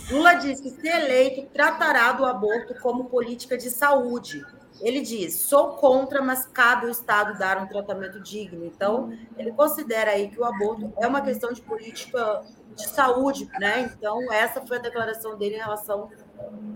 Lula 0.10 0.36
diz 0.36 0.60
que, 0.60 0.70
se 0.70 0.88
eleito, 0.88 1.48
tratará 1.54 2.14
do 2.14 2.26
aborto 2.26 2.76
como 2.82 3.06
política 3.06 3.58
de 3.58 3.70
saúde. 3.70 4.46
Ele 4.82 5.02
diz: 5.02 5.36
sou 5.36 5.70
contra, 5.74 6.22
mas 6.22 6.46
cabe 6.48 6.86
ao 6.86 6.92
Estado 6.92 7.38
dar 7.38 7.62
um 7.62 7.68
tratamento 7.68 8.20
digno. 8.20 8.66
Então, 8.66 9.12
ele 9.38 9.52
considera 9.52 10.12
aí 10.12 10.30
que 10.30 10.40
o 10.40 10.46
aborto 10.46 10.92
é 10.98 11.08
uma 11.08 11.22
questão 11.22 11.52
de 11.52 11.62
política 11.62 12.42
de 12.76 12.88
saúde, 12.88 13.50
né? 13.60 13.92
Então, 13.98 14.32
essa 14.32 14.62
foi 14.62 14.78
a 14.78 14.82
declaração 14.82 15.38
dele 15.38 15.56
em 15.56 15.60
relação 15.60 16.10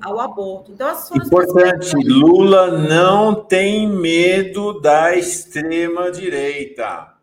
ao 0.01 0.19
aborto. 0.19 0.71
Então, 0.71 0.93
Importante, 1.15 1.95
Lula 2.05 2.77
não 2.77 3.43
tem 3.43 3.87
medo 3.87 4.79
da 4.79 5.15
extrema 5.15 6.11
direita. 6.11 7.14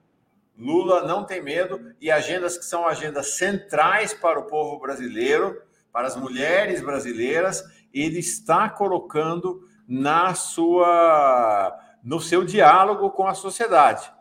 Lula 0.63 1.05
não 1.05 1.25
tem 1.25 1.43
medo 1.43 1.93
e 2.01 2.09
agendas 2.09 2.57
que 2.57 2.65
são 2.65 2.87
agendas 2.87 3.35
centrais 3.35 4.15
para 4.15 4.39
o 4.39 4.47
povo 4.47 4.79
brasileiro, 4.79 5.61
para 5.93 6.07
as 6.07 6.17
mulheres 6.17 6.81
brasileiras, 6.81 7.65
ele 7.93 8.21
está 8.21 8.71
colocando 8.71 9.67
na 9.89 10.35
sua 10.35 11.79
no 12.03 12.21
seu 12.21 12.45
diálogo 12.45 13.11
com 13.11 13.27
a 13.27 13.35
sociedade. 13.35 14.13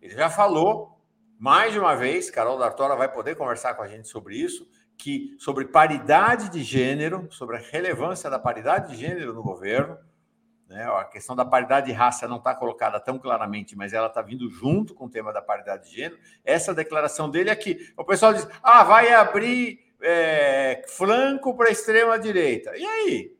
Ele 0.00 0.14
já 0.14 0.30
falou 0.30 0.98
mais 1.38 1.72
de 1.72 1.78
uma 1.78 1.94
vez, 1.94 2.30
Carol 2.30 2.58
D'Artora 2.58 2.96
vai 2.96 3.12
poder 3.12 3.36
conversar 3.36 3.74
com 3.74 3.82
a 3.82 3.88
gente 3.88 4.08
sobre 4.08 4.36
isso, 4.36 4.68
que 4.96 5.36
sobre 5.38 5.66
paridade 5.66 6.48
de 6.48 6.62
gênero, 6.62 7.28
sobre 7.30 7.56
a 7.56 7.60
relevância 7.60 8.28
da 8.30 8.38
paridade 8.38 8.92
de 8.92 9.00
gênero 9.00 9.32
no 9.32 9.42
governo, 9.42 9.96
né? 10.68 10.84
A 10.84 11.04
questão 11.04 11.34
da 11.34 11.44
paridade 11.44 11.86
de 11.86 11.92
raça 11.92 12.28
não 12.28 12.36
está 12.36 12.54
colocada 12.54 13.00
tão 13.00 13.18
claramente, 13.18 13.74
mas 13.74 13.94
ela 13.94 14.08
está 14.08 14.20
vindo 14.20 14.50
junto 14.50 14.94
com 14.94 15.06
o 15.06 15.10
tema 15.10 15.32
da 15.32 15.40
paridade 15.40 15.88
de 15.88 15.96
gênero. 15.96 16.18
Essa 16.44 16.74
declaração 16.74 17.30
dele 17.30 17.50
aqui, 17.50 17.92
o 17.96 18.04
pessoal 18.04 18.34
diz: 18.34 18.46
ah, 18.62 18.84
vai 18.84 19.12
abrir 19.12 19.94
é, 20.02 20.84
flanco 20.86 21.56
para 21.56 21.68
a 21.68 21.72
extrema 21.72 22.18
direita. 22.18 22.76
E 22.76 22.84
aí? 22.84 23.38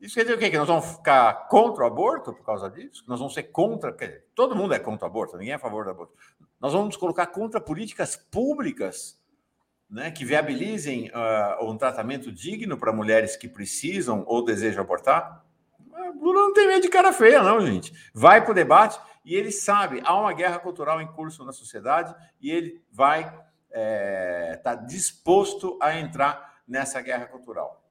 Isso 0.00 0.14
quer 0.14 0.22
dizer 0.22 0.34
o 0.34 0.38
quê? 0.38 0.48
Que 0.48 0.56
nós 0.56 0.66
vamos 0.66 0.86
ficar 0.86 1.46
contra 1.48 1.84
o 1.84 1.86
aborto 1.86 2.32
por 2.32 2.44
causa 2.46 2.70
disso? 2.70 3.02
Que 3.02 3.08
nós 3.08 3.18
vamos 3.18 3.34
ser 3.34 3.44
contra. 3.44 3.92
Quer 3.92 4.06
dizer, 4.06 4.24
todo 4.34 4.56
mundo 4.56 4.72
é 4.72 4.78
contra 4.78 5.06
o 5.06 5.10
aborto, 5.10 5.36
ninguém 5.36 5.52
é 5.52 5.56
a 5.56 5.58
favor 5.58 5.84
do 5.84 5.90
aborto. 5.90 6.14
Nós 6.58 6.72
vamos 6.72 6.96
colocar 6.96 7.26
contra 7.26 7.60
políticas 7.60 8.16
públicas 8.16 9.20
né, 9.90 10.10
que 10.10 10.24
viabilizem 10.24 11.10
uh, 11.10 11.68
um 11.68 11.76
tratamento 11.76 12.32
digno 12.32 12.78
para 12.78 12.92
mulheres 12.92 13.36
que 13.36 13.46
precisam 13.46 14.24
ou 14.26 14.42
desejam 14.42 14.82
abortar? 14.82 15.44
Lula 16.20 16.40
não 16.42 16.52
tem 16.52 16.66
medo 16.66 16.82
de 16.82 16.88
cara 16.88 17.12
feia, 17.12 17.42
não, 17.42 17.60
gente. 17.60 17.92
Vai 18.14 18.42
para 18.42 18.52
o 18.52 18.54
debate 18.54 19.00
e 19.24 19.34
ele 19.34 19.52
sabe, 19.52 20.02
há 20.04 20.18
uma 20.18 20.32
guerra 20.32 20.58
cultural 20.58 21.00
em 21.00 21.06
curso 21.12 21.44
na 21.44 21.52
sociedade 21.52 22.14
e 22.40 22.50
ele 22.50 22.82
vai 22.90 23.20
estar 23.20 23.46
é, 23.70 24.60
tá 24.62 24.74
disposto 24.74 25.78
a 25.80 25.96
entrar 25.98 26.60
nessa 26.66 27.00
guerra 27.00 27.26
cultural. 27.26 27.84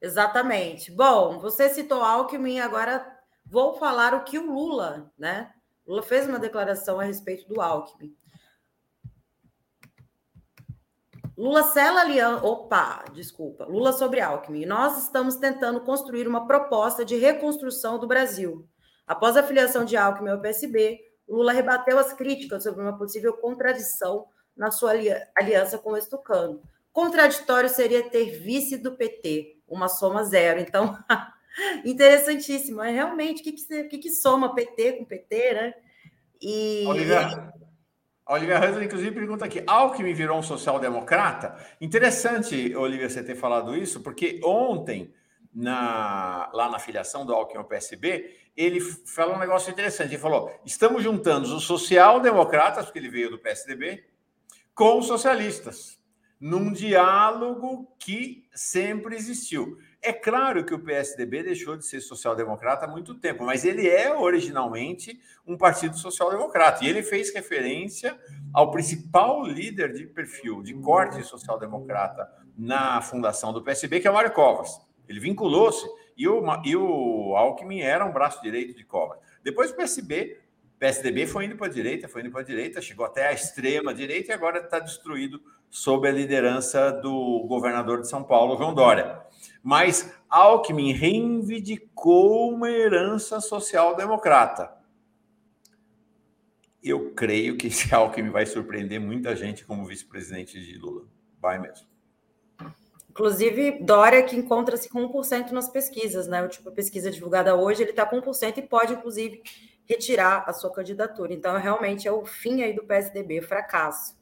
Exatamente. 0.00 0.90
Bom, 0.90 1.38
você 1.38 1.70
citou 1.70 2.02
Alckmin, 2.02 2.60
agora 2.60 3.06
vou 3.46 3.74
falar 3.78 4.12
o 4.14 4.24
que 4.24 4.38
o 4.38 4.52
Lula, 4.52 5.10
né? 5.18 5.52
Lula 5.86 6.02
fez 6.02 6.28
uma 6.28 6.38
declaração 6.38 7.00
a 7.00 7.04
respeito 7.04 7.48
do 7.48 7.60
Alckmin. 7.60 8.14
Lula 11.36 11.64
sela 11.64 12.00
aliança. 12.02 12.44
Opa, 12.44 13.04
desculpa. 13.12 13.64
Lula 13.64 13.92
sobre 13.92 14.20
Alckmin. 14.20 14.66
Nós 14.66 14.98
estamos 14.98 15.36
tentando 15.36 15.80
construir 15.80 16.28
uma 16.28 16.46
proposta 16.46 17.04
de 17.04 17.16
reconstrução 17.16 17.98
do 17.98 18.06
Brasil. 18.06 18.68
Após 19.06 19.36
a 19.36 19.42
filiação 19.42 19.84
de 19.84 19.96
Alckmin 19.96 20.30
ao 20.30 20.40
PSB, 20.40 21.00
Lula 21.28 21.52
rebateu 21.52 21.98
as 21.98 22.12
críticas 22.12 22.62
sobre 22.62 22.82
uma 22.82 22.96
possível 22.96 23.34
contradição 23.34 24.26
na 24.56 24.70
sua 24.70 24.92
aliança 25.36 25.78
com 25.78 25.90
o 25.90 25.96
Estucano. 25.96 26.62
Contraditório 26.92 27.68
seria 27.68 28.08
ter 28.08 28.38
vice 28.38 28.76
do 28.76 28.96
PT, 28.96 29.58
uma 29.66 29.88
soma 29.88 30.22
zero. 30.22 30.60
Então, 30.60 30.96
interessantíssimo. 31.84 32.80
É 32.82 32.90
realmente 32.90 33.40
o 33.40 33.44
que, 33.44 33.52
que, 33.88 33.98
que, 33.98 34.10
soma 34.10 34.54
PT 34.54 34.92
com 34.92 35.04
PT, 35.04 35.54
né? 35.54 35.74
E. 36.40 36.84
Olivia, 36.86 37.52
a 38.26 38.34
Olivia 38.34 38.58
Hansen, 38.58 38.84
inclusive, 38.84 39.10
pergunta 39.12 39.44
aqui: 39.44 39.62
Alckmin 39.66 40.14
virou 40.14 40.38
um 40.38 40.42
social-democrata? 40.42 41.56
Interessante, 41.80 42.74
Olivia, 42.74 43.08
você 43.08 43.22
ter 43.22 43.34
falado 43.34 43.76
isso, 43.76 44.00
porque 44.00 44.40
ontem, 44.42 45.12
na, 45.54 46.50
lá 46.54 46.70
na 46.70 46.78
filiação 46.78 47.26
do 47.26 47.34
Alckmin 47.34 47.58
ao 47.58 47.64
PSB, 47.64 48.34
ele 48.56 48.80
falou 48.80 49.36
um 49.36 49.38
negócio 49.38 49.70
interessante. 49.70 50.12
Ele 50.12 50.18
falou: 50.18 50.50
estamos 50.64 51.02
juntando 51.02 51.54
os 51.54 51.64
social-democratas, 51.64 52.86
porque 52.86 52.98
ele 52.98 53.10
veio 53.10 53.30
do 53.30 53.38
PSDB, 53.38 54.04
com 54.74 54.98
os 54.98 55.06
socialistas, 55.06 55.98
num 56.40 56.72
diálogo 56.72 57.94
que 57.98 58.48
sempre 58.54 59.16
existiu. 59.16 59.78
É 60.06 60.12
claro 60.12 60.66
que 60.66 60.74
o 60.74 60.78
PSDB 60.78 61.42
deixou 61.42 61.78
de 61.78 61.86
ser 61.86 61.98
social-democrata 62.02 62.84
há 62.84 62.88
muito 62.88 63.14
tempo, 63.14 63.42
mas 63.42 63.64
ele 63.64 63.88
é 63.88 64.14
originalmente 64.14 65.18
um 65.46 65.56
partido 65.56 65.96
social-democrata. 65.96 66.84
E 66.84 66.88
ele 66.88 67.02
fez 67.02 67.32
referência 67.32 68.14
ao 68.52 68.70
principal 68.70 69.42
líder 69.46 69.94
de 69.94 70.06
perfil, 70.06 70.62
de 70.62 70.74
corte 70.74 71.22
social-democrata 71.22 72.30
na 72.54 73.00
fundação 73.00 73.50
do 73.50 73.62
PSB, 73.62 73.98
que 73.98 74.06
é 74.06 74.10
o 74.10 74.14
Mário 74.14 74.32
Covas. 74.32 74.78
Ele 75.08 75.18
vinculou-se 75.18 75.88
e 76.14 76.28
o, 76.28 76.44
e 76.66 76.76
o 76.76 77.34
Alckmin 77.34 77.80
era 77.80 78.04
um 78.04 78.12
braço 78.12 78.42
direito 78.42 78.76
de 78.76 78.84
Covas. 78.84 79.18
Depois 79.42 79.70
o 79.70 79.74
PSB, 79.74 80.38
PSDB 80.78 81.26
foi 81.26 81.46
indo 81.46 81.56
para 81.56 81.68
a 81.68 81.70
direita, 81.70 82.08
foi 82.08 82.20
indo 82.20 82.30
para 82.30 82.42
a 82.42 82.44
direita, 82.44 82.82
chegou 82.82 83.06
até 83.06 83.28
a 83.28 83.32
extrema 83.32 83.94
direita 83.94 84.32
e 84.32 84.34
agora 84.34 84.58
está 84.58 84.78
destruído 84.80 85.40
sob 85.70 86.06
a 86.06 86.12
liderança 86.12 86.92
do 86.92 87.46
governador 87.48 88.02
de 88.02 88.08
São 88.08 88.22
Paulo, 88.22 88.58
João 88.58 88.74
Dória. 88.74 89.23
Mas 89.62 90.12
Alckmin 90.28 90.92
reivindicou 90.92 92.52
uma 92.52 92.70
herança 92.70 93.40
social-democrata. 93.40 94.72
Eu 96.82 97.12
creio 97.14 97.56
que 97.56 97.68
esse 97.68 97.94
Alckmin 97.94 98.30
vai 98.30 98.44
surpreender 98.44 99.00
muita 99.00 99.34
gente 99.34 99.64
como 99.64 99.86
vice-presidente 99.86 100.60
de 100.60 100.78
Lula. 100.78 101.06
Vai 101.40 101.58
mesmo. 101.58 101.86
Inclusive, 103.14 103.78
Dória, 103.80 104.24
que 104.24 104.34
encontra-se 104.34 104.88
com 104.88 105.08
1% 105.08 105.52
nas 105.52 105.68
pesquisas, 105.68 106.26
né? 106.26 106.42
O 106.42 106.48
tipo 106.48 106.68
de 106.68 106.74
pesquisa 106.74 107.12
divulgada 107.12 107.54
hoje, 107.54 107.82
ele 107.82 107.90
está 107.90 108.04
com 108.04 108.20
1% 108.20 108.58
e 108.58 108.62
pode, 108.62 108.92
inclusive, 108.92 109.40
retirar 109.84 110.42
a 110.48 110.52
sua 110.52 110.72
candidatura. 110.72 111.32
Então, 111.32 111.56
realmente 111.56 112.08
é 112.08 112.12
o 112.12 112.26
fim 112.26 112.62
aí 112.62 112.72
do 112.72 112.84
PSDB, 112.84 113.40
fracasso. 113.40 114.18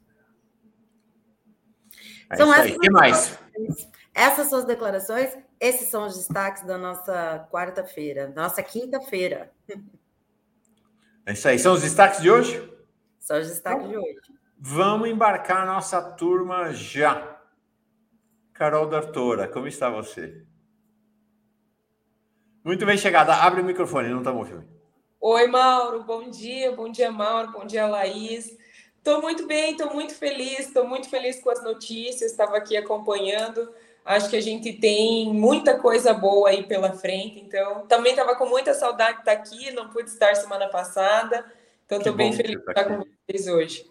É 2.29 2.35
São 2.35 2.53
essas 2.53 2.77
que 2.77 2.89
mais? 2.91 3.39
Essas 4.13 4.47
são 4.47 4.59
as 4.59 4.65
declarações, 4.65 5.35
esses 5.59 5.89
são 5.89 6.05
os 6.05 6.15
destaques 6.15 6.63
da 6.63 6.77
nossa 6.77 7.47
quarta-feira, 7.51 8.31
nossa 8.35 8.61
quinta-feira. 8.61 9.51
É 11.25 11.33
isso 11.33 11.47
aí. 11.47 11.57
São 11.57 11.73
os 11.73 11.81
destaques 11.81 12.21
de 12.21 12.29
hoje? 12.29 12.71
São 13.19 13.39
os 13.39 13.47
destaques 13.47 13.87
de 13.87 13.97
hoje. 13.97 14.19
Vamos 14.59 15.09
embarcar 15.09 15.65
nossa 15.65 16.01
turma 16.01 16.71
já. 16.73 17.41
Carol 18.53 18.87
D'Artora, 18.87 19.47
como 19.47 19.67
está 19.67 19.89
você? 19.89 20.45
Muito 22.63 22.85
bem 22.85 22.97
chegada. 22.97 23.33
Abre 23.33 23.61
o 23.61 23.65
microfone, 23.65 24.09
não 24.09 24.19
está 24.19 24.31
ouvindo. 24.31 24.65
Oi, 25.19 25.47
Mauro. 25.47 26.03
Bom 26.03 26.29
dia. 26.29 26.71
Bom 26.71 26.89
dia, 26.89 27.11
Mauro. 27.11 27.51
Bom 27.51 27.65
dia, 27.65 27.87
Laís. 27.87 28.57
Estou 28.97 29.21
muito 29.21 29.47
bem, 29.47 29.71
estou 29.71 29.93
muito 29.93 30.13
feliz. 30.13 30.59
Estou 30.59 30.87
muito 30.87 31.09
feliz 31.09 31.41
com 31.41 31.49
as 31.49 31.63
notícias. 31.63 32.31
Estava 32.31 32.55
aqui 32.55 32.77
acompanhando. 32.77 33.73
Acho 34.05 34.29
que 34.29 34.35
a 34.35 34.41
gente 34.41 34.73
tem 34.73 35.33
muita 35.33 35.79
coisa 35.79 36.13
boa 36.13 36.49
aí 36.49 36.63
pela 36.63 36.91
frente. 36.93 37.39
Então, 37.39 37.87
também 37.87 38.11
estava 38.11 38.35
com 38.35 38.45
muita 38.45 38.73
saudade 38.73 39.13
de 39.13 39.19
estar 39.19 39.31
aqui, 39.31 39.71
não 39.71 39.89
pude 39.89 40.09
estar 40.09 40.35
semana 40.35 40.67
passada. 40.67 41.45
Então, 41.85 41.99
estou 41.99 42.13
bem 42.13 42.33
feliz 42.33 42.61
de 42.61 42.69
estar 42.69 42.83
com 42.83 42.97
vocês 42.97 43.47
hoje. 43.47 43.89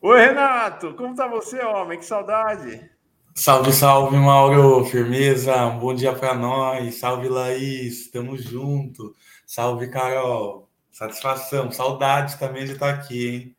Oi, 0.00 0.20
Renato, 0.20 0.94
como 0.94 1.10
está 1.10 1.26
você, 1.26 1.58
homem? 1.60 1.98
Que 1.98 2.04
saudade! 2.04 2.88
Salve, 3.34 3.72
salve, 3.72 4.16
Mauro, 4.16 4.84
firmeza, 4.84 5.66
um 5.66 5.78
bom 5.78 5.94
dia 5.94 6.12
para 6.12 6.34
nós. 6.34 6.96
Salve, 6.96 7.28
Laís, 7.28 8.10
tamo 8.10 8.36
junto. 8.36 9.14
Salve, 9.46 9.88
Carol, 9.88 10.68
satisfação, 10.90 11.70
saudades 11.70 12.34
também 12.34 12.64
de 12.64 12.72
estar 12.72 12.90
aqui, 12.90 13.28
hein? 13.28 13.56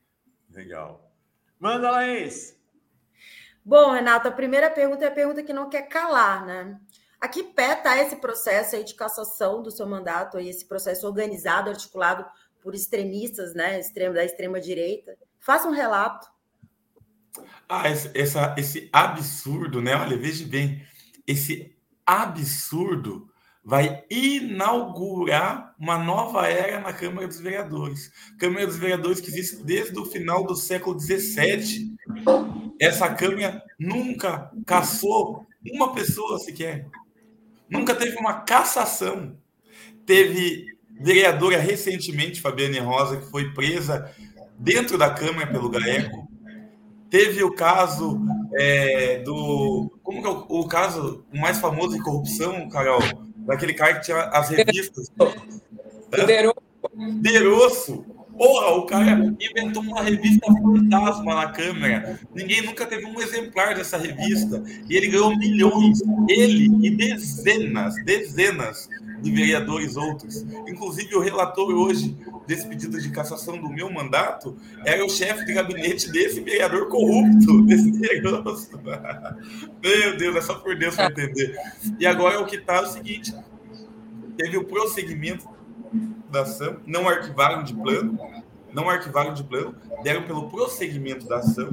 Legal. 0.49 1.09
Manda, 1.59 1.91
Laís! 1.91 2.58
Bom, 3.63 3.91
Renato, 3.91 4.27
a 4.27 4.31
primeira 4.31 4.69
pergunta 4.69 5.05
é 5.05 5.07
a 5.07 5.11
pergunta 5.11 5.43
que 5.43 5.53
não 5.53 5.69
quer 5.69 5.83
calar, 5.83 6.45
né? 6.45 6.79
A 7.19 7.27
que 7.27 7.43
pé 7.43 7.73
está 7.73 7.97
esse 7.97 8.15
processo 8.15 8.75
aí 8.75 8.83
de 8.83 8.95
cassação 8.95 9.61
do 9.61 9.69
seu 9.69 9.85
mandato, 9.85 10.37
aí, 10.37 10.49
esse 10.49 10.65
processo 10.65 11.05
organizado, 11.05 11.69
articulado 11.69 12.25
por 12.61 12.73
extremistas, 12.73 13.53
né, 13.53 13.79
extrema, 13.79 14.15
da 14.15 14.23
extrema 14.23 14.59
direita. 14.59 15.17
Faça 15.39 15.67
um 15.67 15.71
relato. 15.71 16.27
Ah, 17.67 17.87
essa, 17.87 18.55
esse 18.57 18.89
absurdo, 18.91 19.81
né? 19.81 19.95
Olha, 19.95 20.17
veja 20.17 20.45
bem, 20.47 20.85
esse 21.27 21.77
absurdo 22.05 23.29
vai 23.63 24.03
inaugurar 24.09 25.75
uma 25.79 25.97
nova 25.97 26.47
era 26.47 26.79
na 26.79 26.93
Câmara 26.93 27.27
dos 27.27 27.39
Vereadores. 27.39 28.11
Câmara 28.39 28.65
dos 28.65 28.77
Vereadores 28.77 29.21
que 29.21 29.29
existe 29.29 29.63
desde 29.63 29.97
o 29.99 30.05
final 30.05 30.45
do 30.45 30.55
século 30.55 30.99
XVII. 30.99 31.95
Essa 32.79 33.13
Câmara 33.13 33.63
nunca 33.77 34.51
caçou 34.65 35.45
uma 35.71 35.93
pessoa 35.93 36.39
sequer. 36.39 36.87
Nunca 37.69 37.93
teve 37.93 38.17
uma 38.17 38.41
cassação. 38.41 39.37
Teve 40.05 40.65
vereadora 40.99 41.59
recentemente, 41.59 42.41
Fabiane 42.41 42.79
Rosa, 42.79 43.17
que 43.17 43.29
foi 43.29 43.53
presa 43.53 44.11
dentro 44.57 44.97
da 44.97 45.09
Câmara 45.09 45.47
pelo 45.47 45.69
GAECO. 45.69 46.27
Teve 47.09 47.43
o 47.43 47.53
caso 47.53 48.19
é, 48.53 49.19
do. 49.19 49.91
Como 50.03 50.21
que 50.21 50.27
é 50.27 50.31
o, 50.31 50.45
o 50.61 50.67
caso 50.67 51.25
mais 51.33 51.57
famoso 51.59 51.95
de 51.95 52.03
corrupção, 52.03 52.67
Carol? 52.69 53.01
Daquele 53.49 53.73
cara 53.73 53.95
que 53.95 54.05
tinha 54.05 54.17
as 54.25 54.49
revistas. 54.49 55.11
Derosso. 57.19 58.05
Porra, 58.37 58.75
o 58.75 58.85
cara 58.85 59.35
inventou 59.37 59.81
uma 59.81 60.03
revista 60.03 60.47
fantasma 60.53 61.35
na 61.35 61.51
câmera. 61.51 62.19
Ninguém 62.33 62.61
nunca 62.61 62.85
teve 62.85 63.05
um 63.05 63.19
exemplar 63.19 63.73
dessa 63.73 63.97
revista. 63.97 64.63
E 64.87 64.95
ele 64.95 65.07
ganhou 65.07 65.35
milhões. 65.35 65.99
Ele 66.29 66.69
e 66.85 66.91
dezenas, 66.91 67.95
dezenas 68.05 68.87
de 69.21 69.31
vereadores 69.31 69.95
outros. 69.95 70.45
Inclusive, 70.67 71.15
o 71.15 71.19
relator 71.19 71.71
hoje 71.73 72.17
desse 72.47 72.67
pedido 72.67 72.99
de 72.99 73.09
cassação 73.11 73.59
do 73.59 73.69
meu 73.69 73.91
mandato 73.91 74.57
era 74.85 75.05
o 75.05 75.09
chefe 75.09 75.45
de 75.45 75.53
gabinete 75.53 76.11
desse 76.11 76.41
vereador 76.41 76.87
corrupto, 76.87 77.63
desse 77.67 77.91
negócio. 77.91 78.79
Meu 79.83 80.17
Deus, 80.17 80.35
é 80.35 80.41
só 80.41 80.55
por 80.55 80.75
Deus 80.75 80.95
para 80.95 81.07
entender. 81.07 81.55
E 81.99 82.05
agora 82.05 82.39
o 82.39 82.45
que 82.45 82.55
está 82.55 82.77
é 82.77 82.81
o 82.81 82.87
seguinte: 82.87 83.33
teve 84.37 84.57
o 84.57 84.63
prosseguimento 84.63 85.47
da 86.29 86.41
ação, 86.41 86.77
não 86.85 87.07
arquivaram 87.07 87.63
de 87.63 87.73
plano, 87.73 88.17
não 88.73 88.89
arquivaram 88.89 89.33
de 89.33 89.43
plano, 89.43 89.75
deram 90.03 90.23
pelo 90.23 90.49
prosseguimento 90.49 91.27
da 91.27 91.37
ação. 91.37 91.69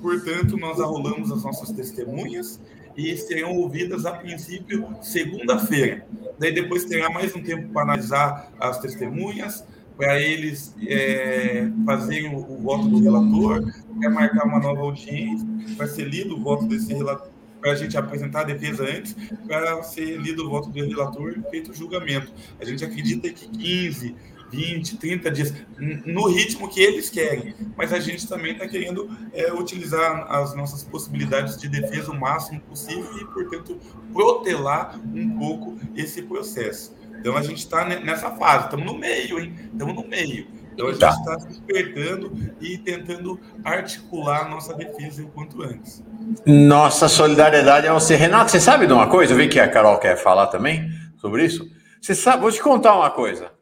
Portanto, 0.00 0.56
nós 0.56 0.80
arrolamos 0.80 1.30
as 1.30 1.42
nossas 1.42 1.70
testemunhas 1.70 2.60
e 2.96 3.16
serão 3.16 3.56
ouvidas 3.56 4.04
a 4.06 4.12
princípio 4.12 4.88
segunda-feira. 5.02 6.06
Daí 6.38 6.52
depois 6.52 6.84
terá 6.84 7.10
mais 7.10 7.34
um 7.34 7.42
tempo 7.42 7.68
para 7.72 7.82
analisar 7.82 8.50
as 8.58 8.78
testemunhas, 8.78 9.64
para 9.96 10.18
eles 10.18 10.74
é, 10.86 11.68
fazerem 11.84 12.34
o, 12.34 12.38
o, 12.38 12.58
voto 12.58 12.88
do 12.88 13.02
relator, 13.02 13.70
para 14.00 14.10
marcar 14.10 14.46
uma 14.46 14.58
nova 14.58 14.80
audiência, 14.80 15.46
para 15.76 15.86
ser 15.86 16.04
lido 16.04 16.36
o 16.36 16.40
voto 16.40 16.66
desse 16.66 16.92
relator, 16.94 17.28
para 17.60 17.72
a 17.72 17.74
gente 17.74 17.96
apresentar 17.98 18.40
a 18.40 18.44
defesa 18.44 18.84
antes, 18.84 19.14
para 19.46 19.82
ser 19.82 20.16
lido 20.16 20.46
o 20.46 20.48
voto 20.48 20.70
do 20.70 20.86
relator 20.86 21.34
e 21.36 21.50
feito 21.50 21.70
o 21.70 21.74
julgamento. 21.74 22.32
A 22.58 22.64
gente 22.64 22.82
acredita 22.82 23.28
que 23.28 23.46
15, 23.46 24.16
20, 24.50 24.96
30 24.96 25.30
dias, 25.30 25.54
no 25.78 26.28
ritmo 26.28 26.68
que 26.68 26.80
eles 26.80 27.08
querem. 27.08 27.54
Mas 27.76 27.92
a 27.92 28.00
gente 28.00 28.26
também 28.26 28.52
está 28.52 28.66
querendo 28.66 29.10
é, 29.32 29.52
utilizar 29.52 30.26
as 30.30 30.54
nossas 30.54 30.82
possibilidades 30.82 31.56
de 31.56 31.68
defesa 31.68 32.10
o 32.10 32.18
máximo 32.18 32.60
possível 32.60 33.10
e, 33.18 33.24
portanto, 33.26 33.78
protelar 34.12 34.98
um 35.14 35.38
pouco 35.38 35.78
esse 35.96 36.22
processo. 36.22 36.94
Então 37.20 37.36
a 37.36 37.42
gente 37.42 37.58
está 37.58 37.84
nessa 37.84 38.30
fase, 38.30 38.64
estamos 38.64 38.86
no 38.86 38.98
meio, 38.98 39.38
hein? 39.38 39.54
Estamos 39.72 39.94
no 39.94 40.08
meio. 40.08 40.46
Então 40.72 40.88
a 40.88 40.92
gente 40.92 41.04
está 41.04 41.36
tá 41.36 41.40
se 41.40 41.48
despertando 41.48 42.32
e 42.60 42.78
tentando 42.78 43.38
articular 43.62 44.46
a 44.46 44.48
nossa 44.48 44.72
defesa 44.72 45.22
o 45.22 45.28
quanto 45.28 45.62
antes. 45.62 46.02
Nossa 46.46 47.08
solidariedade 47.08 47.86
a 47.86 47.92
você. 47.92 48.16
Renato, 48.16 48.50
você 48.50 48.58
sabe 48.58 48.86
de 48.86 48.92
uma 48.92 49.06
coisa? 49.06 49.34
Eu 49.34 49.36
vi 49.36 49.48
que 49.48 49.60
a 49.60 49.68
Carol 49.68 49.98
quer 49.98 50.16
falar 50.16 50.46
também 50.46 50.90
sobre 51.18 51.44
isso. 51.44 51.68
Você 52.00 52.14
sabe, 52.14 52.40
vou 52.40 52.50
te 52.50 52.62
contar 52.62 52.96
uma 52.96 53.10
coisa. 53.10 53.52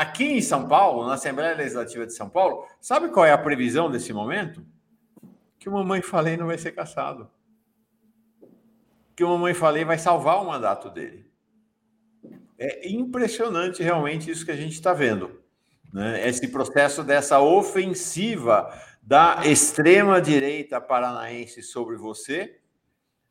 Aqui 0.00 0.24
em 0.24 0.40
São 0.40 0.66
Paulo, 0.66 1.06
na 1.06 1.12
Assembleia 1.12 1.54
Legislativa 1.54 2.06
de 2.06 2.14
São 2.14 2.26
Paulo, 2.26 2.66
sabe 2.80 3.10
qual 3.10 3.26
é 3.26 3.32
a 3.32 3.36
previsão 3.36 3.90
desse 3.90 4.14
momento? 4.14 4.64
Que 5.58 5.68
o 5.68 5.72
Mamãe 5.72 6.00
Falei 6.00 6.38
não 6.38 6.46
vai 6.46 6.56
ser 6.56 6.72
caçado. 6.72 7.30
Que 9.14 9.22
o 9.22 9.28
Mamãe 9.28 9.52
Falei 9.52 9.84
vai 9.84 9.98
salvar 9.98 10.40
o 10.40 10.46
mandato 10.46 10.88
dele. 10.88 11.30
É 12.56 12.88
impressionante 12.88 13.82
realmente 13.82 14.30
isso 14.30 14.42
que 14.42 14.50
a 14.50 14.56
gente 14.56 14.72
está 14.72 14.94
vendo. 14.94 15.38
Né? 15.92 16.26
Esse 16.26 16.48
processo 16.48 17.04
dessa 17.04 17.38
ofensiva 17.38 18.72
da 19.02 19.42
extrema-direita 19.44 20.80
paranaense 20.80 21.62
sobre 21.62 21.98
você, 21.98 22.58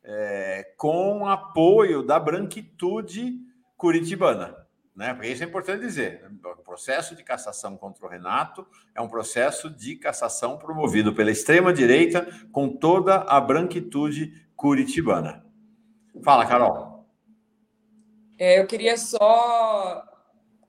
é, 0.04 0.72
com 0.76 1.26
apoio 1.26 2.04
da 2.04 2.20
branquitude 2.20 3.40
curitibana 3.76 4.69
né? 5.00 5.14
Porque 5.14 5.28
isso 5.28 5.42
é 5.42 5.46
importante 5.46 5.80
dizer. 5.80 6.30
O 6.44 6.62
processo 6.62 7.16
de 7.16 7.24
cassação 7.24 7.74
contra 7.74 8.04
o 8.04 8.08
Renato 8.08 8.66
é 8.94 9.00
um 9.00 9.08
processo 9.08 9.70
de 9.70 9.96
cassação 9.96 10.58
promovido 10.58 11.14
pela 11.14 11.30
extrema-direita 11.30 12.28
com 12.52 12.68
toda 12.68 13.14
a 13.16 13.40
branquitude 13.40 14.46
curitibana. 14.54 15.42
Fala, 16.22 16.44
Carol. 16.44 17.06
É, 18.38 18.60
eu 18.60 18.66
queria 18.66 18.98
só 18.98 20.04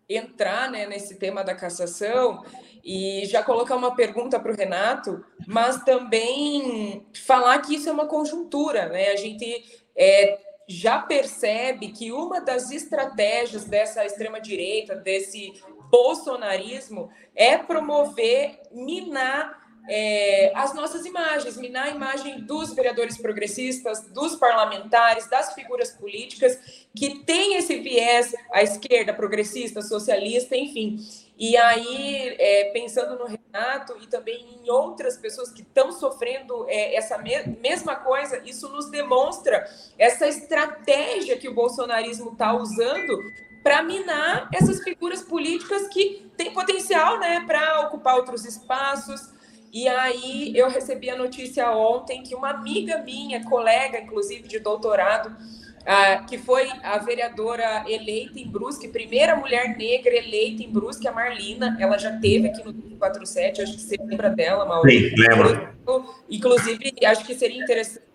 entrar 0.08 0.72
né, 0.72 0.86
nesse 0.86 1.20
tema 1.20 1.44
da 1.44 1.54
cassação 1.54 2.42
e 2.82 3.26
já 3.26 3.44
colocar 3.44 3.76
uma 3.76 3.96
pergunta 3.96 4.40
para 4.40 4.54
o 4.54 4.56
Renato, 4.56 5.26
mas 5.46 5.84
também 5.84 7.06
falar 7.26 7.60
que 7.60 7.76
isso 7.76 7.90
é 7.90 7.92
uma 7.92 8.08
conjuntura, 8.08 8.88
né? 8.88 9.10
A 9.10 9.18
gente 9.18 9.86
é, 9.94 10.40
já 10.72 11.00
percebe 11.00 11.90
que 11.92 12.12
uma 12.12 12.40
das 12.40 12.72
estratégias 12.72 13.66
dessa 13.66 14.06
extrema-direita, 14.06 14.96
desse 14.96 15.54
bolsonarismo, 15.90 17.10
é 17.36 17.58
promover, 17.58 18.60
minar 18.72 19.62
é, 19.90 20.52
as 20.56 20.74
nossas 20.74 21.06
imagens, 21.06 21.58
minar 21.58 21.88
a 21.88 21.92
imagem 21.92 22.42
dos 22.42 22.74
vereadores 22.74 23.18
progressistas, 23.18 24.08
dos 24.10 24.36
parlamentares, 24.36 25.30
das 25.30 25.54
figuras 25.54 25.92
políticas 25.92 26.86
que 26.96 27.24
têm 27.26 27.56
esse 27.56 27.78
viés 27.80 28.34
à 28.52 28.62
esquerda, 28.62 29.14
progressista, 29.14 29.82
socialista, 29.82 30.56
enfim. 30.56 31.00
E 31.42 31.58
aí, 31.58 32.36
é, 32.38 32.66
pensando 32.66 33.18
no 33.18 33.26
Renato 33.26 33.98
e 34.00 34.06
também 34.06 34.60
em 34.64 34.70
outras 34.70 35.18
pessoas 35.18 35.52
que 35.52 35.64
estão 35.64 35.92
sofrendo 35.92 36.68
é, 36.70 36.94
essa 36.96 37.18
me 37.18 37.32
mesma 37.60 37.96
coisa, 37.96 38.44
isso 38.46 38.70
nos 38.70 38.92
demonstra 38.92 39.68
essa 39.98 40.28
estratégia 40.28 41.36
que 41.40 41.50
o 41.50 41.54
bolsonarismo 41.56 42.34
está 42.34 42.54
usando 42.54 43.18
para 43.64 43.82
minar 43.82 44.50
essas 44.54 44.84
figuras 44.84 45.24
políticas 45.24 45.88
que 45.88 46.30
têm 46.38 46.54
potencial 46.54 47.18
né, 47.18 47.44
para 47.48 47.88
ocupar 47.88 48.18
outros 48.18 48.46
espaços. 48.46 49.34
E 49.74 49.88
aí 49.88 50.56
eu 50.56 50.70
recebi 50.70 51.10
a 51.10 51.16
notícia 51.16 51.72
ontem 51.72 52.22
que 52.22 52.36
uma 52.36 52.52
amiga 52.52 53.00
minha, 53.00 53.44
colega, 53.50 54.00
inclusive 54.00 54.48
de 54.48 54.60
doutorado, 54.60 55.36
ah, 55.86 56.24
que 56.28 56.38
foi 56.38 56.70
a 56.84 56.98
vereadora 57.00 57.84
eleita 57.88 58.40
em 58.40 58.48
Brusque, 58.48 58.88
primeira 58.88 59.36
mulher 59.36 59.76
negra 59.78 60.16
eleita 60.16 60.64
em 60.64 60.72
Brusque, 60.72 61.08
a 61.08 61.12
Marlina. 61.12 61.78
Ela 61.80 61.98
já 61.98 62.18
teve 62.20 62.48
aqui 62.48 62.64
no 62.64 62.74
47, 62.98 63.62
acho 63.62 63.74
que 63.74 63.82
você 63.82 63.98
lembra 64.00 64.30
dela, 64.30 64.66
Maurício. 64.66 65.10
Sim, 65.10 65.16
lembro. 65.18 66.16
Inclusive, 66.30 66.94
acho 67.04 67.26
que 67.26 67.34
seria 67.34 67.64
interessante 67.64 68.12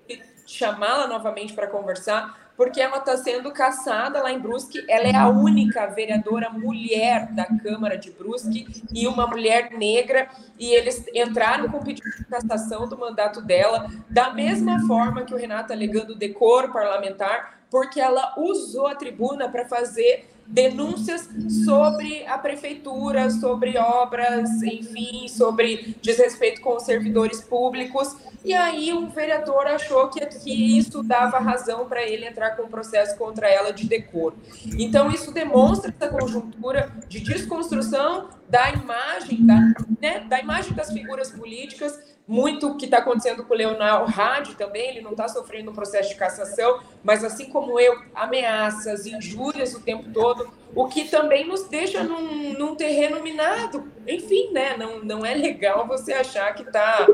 chamá-la 0.47 1.09
novamente 1.09 1.53
para 1.53 1.67
conversar, 1.67 2.47
porque 2.57 2.81
ela 2.81 2.99
está 2.99 3.17
sendo 3.17 3.51
caçada 3.53 4.23
lá 4.23 4.33
em 4.33 4.39
Brusque. 4.39 4.83
Ela 4.89 5.09
é 5.09 5.15
a 5.15 5.29
única 5.29 5.87
vereadora 5.89 6.49
mulher 6.49 7.27
da 7.33 7.45
Câmara 7.45 7.99
de 7.99 8.11
Brusque 8.11 8.67
e 8.93 9.07
uma 9.07 9.27
mulher 9.27 9.73
negra, 9.73 10.29
e 10.59 10.73
eles 10.73 11.05
entraram 11.13 11.69
com 11.69 11.81
pedido 11.81 12.09
de 12.17 12.25
cassação 12.25 12.89
do 12.89 12.97
mandato 12.97 13.43
dela, 13.43 13.91
da 14.09 14.33
mesma 14.33 14.87
forma 14.87 15.25
que 15.25 15.35
o 15.35 15.37
Renato 15.37 15.73
alegando 15.73 16.15
decoro 16.15 16.73
parlamentar, 16.73 17.56
porque 17.77 18.01
ela 18.01 18.33
usou 18.39 18.87
a 18.87 18.95
tribuna 18.95 19.51
para 19.51 19.67
fazer 19.67 20.31
denúncias 20.47 21.29
sobre 21.63 22.27
a 22.27 22.39
prefeitura, 22.39 23.29
sobre 23.29 23.77
obras, 23.77 24.63
enfim, 24.63 25.29
sobre 25.29 25.95
desrespeito 26.01 26.63
com 26.63 26.77
os 26.77 26.85
servidores 26.85 27.43
públicos. 27.43 28.17
E 28.43 28.55
aí 28.55 28.95
um 28.95 29.11
vereador 29.11 29.67
achou 29.67 30.09
que, 30.09 30.25
que 30.25 30.79
isso 30.79 31.03
dava 31.03 31.39
razão 31.39 31.87
para 31.87 32.03
ele 32.03 32.25
entrar 32.25 32.57
com 32.57 32.67
processo 32.67 33.15
contra 33.19 33.47
ela 33.47 33.73
de 33.75 33.87
decoro. 33.87 34.37
Então 34.79 35.11
isso 35.11 35.31
demonstra 35.31 35.95
essa 35.95 36.11
conjuntura 36.11 36.91
de 37.07 37.21
desconstrução 37.21 38.31
da 38.49 38.71
imagem, 38.71 39.45
da, 39.45 39.61
né, 40.01 40.21
da 40.21 40.41
imagem 40.41 40.73
das 40.73 40.91
figuras 40.91 41.31
políticas 41.31 42.16
muito 42.27 42.69
o 42.69 42.77
que 42.77 42.87
está 42.87 42.99
acontecendo 42.99 43.45
com 43.45 43.55
o 43.55 43.57
Leonardo 43.57 44.13
Hadi 44.21 44.57
também, 44.57 44.89
ele 44.89 45.01
não 45.01 45.13
está 45.13 45.29
sofrendo 45.29 45.71
um 45.71 45.75
processo 45.75 46.09
de 46.09 46.17
cassação, 46.17 46.81
mas 47.03 47.23
assim 47.23 47.51
como 47.51 47.79
eu, 47.79 48.03
ameaças, 48.15 49.07
injúrias 49.07 49.75
o 49.75 49.81
tempo 49.81 50.11
todo, 50.13 50.51
o 50.75 50.89
que 50.89 51.05
também 51.05 51.47
nos 51.47 51.69
deixa 51.69 52.03
num, 52.03 52.53
num 52.53 52.75
terreno 52.75 53.23
minado. 53.23 53.91
Enfim, 54.07 54.51
né? 54.53 54.77
Não, 54.77 55.03
não 55.03 55.25
é 55.25 55.35
legal 55.35 55.87
você 55.87 56.13
achar 56.13 56.53
que 56.55 56.63
está 56.63 57.07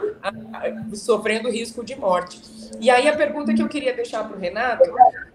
sofrendo 0.94 1.50
risco 1.50 1.84
de 1.84 1.94
morte. 1.94 2.40
E 2.80 2.90
aí 2.90 3.06
a 3.06 3.16
pergunta 3.16 3.52
que 3.54 3.62
eu 3.62 3.68
queria 3.68 3.92
deixar 3.92 4.26
para 4.26 4.36
o 4.36 4.40
Renato 4.40 4.90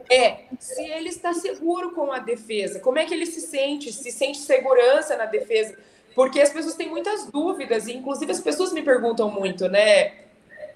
é 0.10 0.46
se 0.60 0.84
ele 0.84 1.10
está 1.10 1.34
seguro 1.34 1.92
com 1.92 2.12
a 2.12 2.20
defesa, 2.20 2.80
como 2.80 2.98
é 2.98 3.06
que 3.06 3.14
ele 3.14 3.26
se 3.26 3.42
sente, 3.42 3.94
se 3.94 4.12
sente 4.12 4.40
segurança 4.40 5.16
na 5.16 5.26
defesa 5.26 5.78
porque 6.18 6.42
as 6.42 6.50
pessoas 6.50 6.74
têm 6.74 6.90
muitas 6.90 7.28
dúvidas, 7.28 7.86
e 7.86 7.94
inclusive 7.94 8.32
as 8.32 8.42
pessoas 8.42 8.74
me 8.74 8.82
perguntam 8.82 9.30
muito, 9.30 9.70
né? 9.70 10.14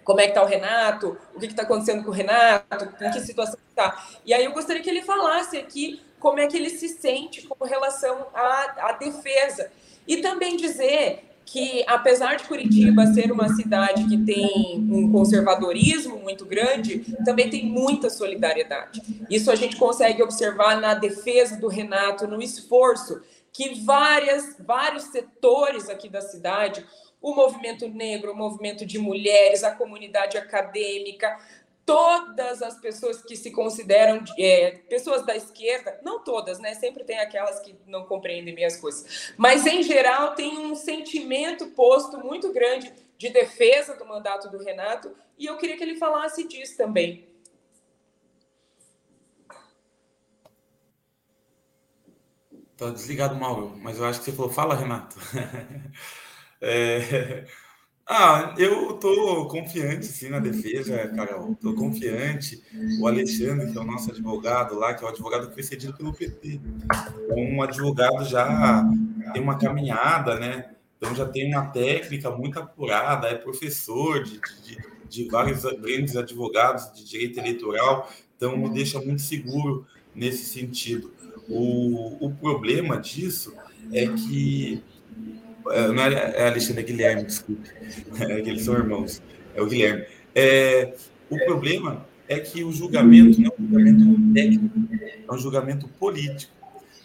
Como 0.04 0.22
é 0.22 0.28
que 0.28 0.36
tá 0.36 0.44
o 0.44 0.46
Renato? 0.46 1.18
O 1.34 1.40
que 1.40 1.48
está 1.48 1.64
acontecendo 1.64 2.04
com 2.04 2.12
o 2.12 2.14
Renato? 2.14 2.88
Em 3.04 3.10
que 3.10 3.20
situação 3.22 3.58
está? 3.68 4.06
E 4.24 4.36
aí 4.36 4.46
eu 4.46 4.52
gostaria 4.52 4.84
que 4.84 4.90
ele 4.90 5.02
falasse 5.02 5.58
aqui 5.58 6.00
como 6.20 6.38
é 6.38 6.46
que 6.46 6.56
ele 6.56 6.70
se 6.70 6.90
sente 6.90 7.48
com 7.48 7.66
relação 7.66 8.28
à, 8.36 8.90
à 8.90 8.92
defesa. 8.92 9.72
E 10.08 10.18
também 10.18 10.58
dizer 10.58 11.24
que, 11.44 11.84
apesar 11.88 12.36
de 12.36 12.44
Curitiba 12.44 13.08
ser 13.08 13.32
uma 13.32 13.50
cidade 13.50 14.08
que 14.08 14.18
tem 14.20 14.88
um 14.92 15.12
conservadorismo 15.12 16.18
muito 16.18 16.46
grande, 16.46 17.00
também 17.26 17.50
tem 17.50 17.66
muita 17.66 18.12
solidariedade. 18.12 19.02
Isso 19.28 19.50
a 19.50 19.56
gente 19.56 19.76
consegue 19.76 20.22
observar 20.22 20.80
na 20.80 20.94
defesa 20.94 21.58
do 21.58 21.68
Renato, 21.68 22.28
no 22.28 22.44
esforço 22.44 23.22
que 23.54 23.84
várias, 23.84 24.58
vários 24.60 25.04
setores 25.06 25.90
aqui 25.90 26.08
da 26.08 26.22
cidade, 26.22 26.86
o 27.22 27.36
movimento 27.36 27.88
negro, 27.88 28.32
o 28.32 28.36
movimento 28.36 28.86
de 28.86 28.98
mulheres, 28.98 29.64
a 29.64 29.76
comunidade 29.76 30.38
acadêmica, 30.38 31.38
todas 31.86 32.62
as 32.62 32.80
pessoas 32.80 33.22
que 33.22 33.36
se 33.36 33.52
consideram 33.52 34.24
é, 34.38 34.80
pessoas 34.90 35.26
da 35.26 35.36
esquerda, 35.36 36.00
não 36.04 36.24
todas, 36.24 36.60
né? 36.60 36.74
Sempre 36.74 37.04
tem 37.04 37.20
aquelas 37.20 37.60
que 37.60 37.76
não 37.86 38.06
compreendem 38.06 38.56
bem 38.56 38.66
as 38.66 38.78
coisas, 38.78 39.34
mas 39.38 39.66
em 39.66 39.84
geral 39.84 40.34
tem 40.34 40.58
um 40.58 40.76
sentimento 40.76 41.68
posto 41.68 42.18
muito 42.20 42.54
grande 42.54 42.94
de 43.18 43.30
defesa 43.30 43.96
do 43.96 44.06
mandato 44.06 44.50
do 44.50 44.64
Renato 44.64 45.14
e 45.38 45.46
eu 45.46 45.58
queria 45.58 45.78
que 45.78 45.84
ele 45.84 45.98
falasse 45.98 46.48
disso 46.48 46.78
também. 46.78 47.31
Tá 52.82 52.90
desligado, 52.90 53.36
Mauro, 53.36 53.78
mas 53.80 54.00
eu 54.00 54.06
acho 54.06 54.18
que 54.18 54.26
você 54.26 54.32
falou, 54.32 54.52
fala, 54.52 54.76
Renato. 54.76 55.16
é... 56.60 57.46
Ah, 58.14 58.56
eu 58.58 58.94
tô 58.94 59.48
confiante, 59.48 60.06
sim, 60.06 60.28
na 60.28 60.40
defesa, 60.40 61.08
Carol. 61.16 61.56
Tô 61.56 61.74
confiante. 61.76 62.62
O 63.00 63.08
Alexandre, 63.08 63.72
que 63.72 63.78
é 63.78 63.80
o 63.80 63.86
nosso 63.86 64.12
advogado 64.12 64.78
lá, 64.78 64.94
que 64.94 65.02
é 65.02 65.08
o 65.08 65.10
advogado 65.10 65.48
que 65.48 65.54
foi 65.54 65.64
cedido 65.64 65.94
pelo 65.94 66.12
PT. 66.12 66.60
É 67.30 67.34
um 67.36 67.62
advogado 67.62 68.26
já 68.26 68.84
tem 69.32 69.42
uma 69.42 69.58
caminhada, 69.58 70.38
né? 70.38 70.72
Então 70.98 71.16
já 71.16 71.26
tem 71.26 71.48
uma 71.54 71.68
técnica 71.68 72.30
muito 72.32 72.60
apurada, 72.60 73.30
é 73.30 73.36
professor 73.36 74.22
de, 74.24 74.42
de, 74.66 74.78
de 75.08 75.30
vários 75.30 75.62
grandes 75.62 76.18
advogados 76.18 76.92
de 76.92 77.06
direito 77.06 77.40
eleitoral, 77.40 78.12
então 78.36 78.58
me 78.58 78.70
deixa 78.72 79.00
muito 79.00 79.22
seguro 79.22 79.86
nesse 80.14 80.44
sentido. 80.44 81.14
O, 81.50 82.26
o 82.26 82.32
problema 82.32 82.98
disso 82.98 83.54
é 83.92 84.08
que. 84.08 84.82
É, 85.70 85.88
não 85.90 86.04
é, 86.04 86.14
é 86.38 86.48
Alexandre, 86.48 86.82
é 86.82 86.86
Guilherme, 86.86 87.24
desculpe. 87.24 87.70
É 88.20 88.42
que 88.42 88.50
eles 88.50 88.64
são 88.64 88.74
irmãos. 88.76 89.22
É 89.56 89.62
o 89.62 89.68
Guilherme. 89.68 90.06
É, 90.34 90.94
o 91.30 91.38
problema 91.46 92.06
é 92.28 92.40
que 92.40 92.64
o 92.64 92.72
julgamento 92.72 93.42
não 93.42 93.52
é 93.52 93.54
um 93.60 93.68
julgamento 93.68 94.34
técnico, 94.34 94.80
é 95.28 95.34
um 95.34 95.38
julgamento 95.38 95.88
político. 96.00 96.52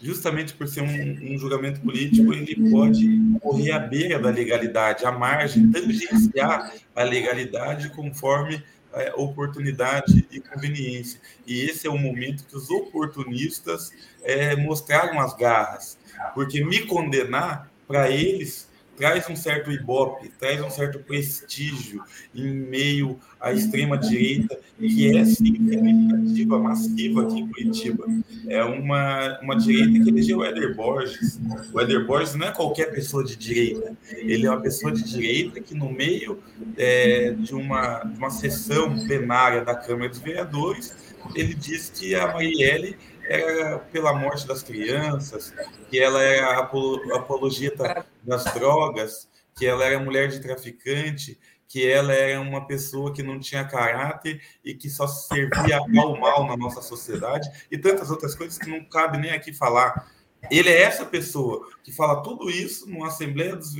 Justamente 0.01 0.53
por 0.53 0.67
ser 0.67 0.81
um, 0.81 1.33
um 1.33 1.37
julgamento 1.37 1.81
político, 1.81 2.31
ele 2.31 2.69
pode 2.69 3.19
correr 3.41 3.71
à 3.71 3.79
beira 3.79 4.19
da 4.19 4.29
legalidade, 4.29 5.05
à 5.05 5.11
margem, 5.11 5.71
tangenciar 5.71 6.71
a 6.95 7.03
legalidade 7.03 7.89
conforme 7.89 8.63
é, 8.99 9.13
oportunidade 9.15 10.27
e 10.31 10.39
conveniência. 10.39 11.19
E 11.45 11.61
esse 11.61 11.87
é 11.87 11.89
o 11.89 11.97
momento 11.97 12.45
que 12.45 12.55
os 12.55 12.69
oportunistas 12.69 13.91
é, 14.23 14.55
mostraram 14.55 15.19
as 15.19 15.35
garras, 15.35 15.97
porque 16.33 16.63
me 16.63 16.85
condenar 16.85 17.71
para 17.87 18.09
eles 18.09 18.66
traz 18.97 19.29
um 19.29 19.35
certo 19.35 19.71
ibope, 19.71 20.29
traz 20.39 20.59
um 20.61 20.69
certo 20.69 20.99
prestígio 20.99 22.03
em 22.33 22.51
meio 22.51 23.19
à 23.39 23.53
extrema-direita, 23.53 24.59
que 24.79 25.15
é 25.15 25.23
significativa, 25.23 26.59
massiva 26.59 27.21
aqui 27.21 27.39
em 27.39 27.47
Curitiba. 27.47 28.05
É 28.47 28.63
uma, 28.63 29.39
uma 29.41 29.55
direita 29.55 30.03
que 30.03 30.09
elegeu 30.09 30.39
o 30.39 30.43
Éder 30.43 30.75
Borges. 30.75 31.39
O 31.71 31.79
Éder 31.79 32.05
Borges 32.05 32.33
não 32.33 32.47
é 32.47 32.51
qualquer 32.51 32.91
pessoa 32.91 33.23
de 33.23 33.35
direita, 33.35 33.95
ele 34.11 34.47
é 34.47 34.49
uma 34.49 34.61
pessoa 34.61 34.91
de 34.91 35.03
direita 35.03 35.61
que, 35.61 35.75
no 35.75 35.91
meio 35.91 36.39
é, 36.75 37.31
de, 37.31 37.53
uma, 37.53 37.99
de 37.99 38.17
uma 38.17 38.31
sessão 38.31 38.97
plenária 39.05 39.63
da 39.63 39.75
Câmara 39.75 40.09
dos 40.09 40.19
Vereadores, 40.19 40.95
ele 41.35 41.53
diz 41.53 41.91
que 41.93 42.15
a 42.15 42.27
Marielle 42.33 42.97
era 43.27 43.79
pela 43.79 44.13
morte 44.13 44.47
das 44.47 44.63
crianças, 44.63 45.53
que 45.89 45.99
ela 45.99 46.21
era 46.21 46.59
apologeta 46.59 48.05
das 48.23 48.45
drogas, 48.53 49.29
que 49.55 49.65
ela 49.65 49.83
era 49.83 49.99
mulher 49.99 50.29
de 50.29 50.39
traficante, 50.39 51.39
que 51.67 51.85
ela 51.85 52.13
era 52.13 52.39
uma 52.39 52.65
pessoa 52.65 53.13
que 53.13 53.21
não 53.21 53.39
tinha 53.39 53.65
caráter 53.65 54.41
e 54.63 54.73
que 54.73 54.89
só 54.89 55.05
servia 55.05 55.77
ao 55.77 56.17
mal 56.17 56.47
na 56.47 56.55
nossa 56.55 56.81
sociedade 56.81 57.49
e 57.69 57.77
tantas 57.77 58.09
outras 58.09 58.33
coisas 58.33 58.57
que 58.57 58.69
não 58.69 58.83
cabe 58.85 59.17
nem 59.17 59.31
aqui 59.31 59.53
falar. 59.53 60.09
Ele 60.49 60.69
é 60.69 60.81
essa 60.81 61.05
pessoa 61.05 61.67
que 61.83 61.91
fala 61.91 62.23
tudo 62.23 62.49
isso 62.49 62.89
numa 62.89 63.07
Assembleia 63.07 63.55
dos, 63.55 63.75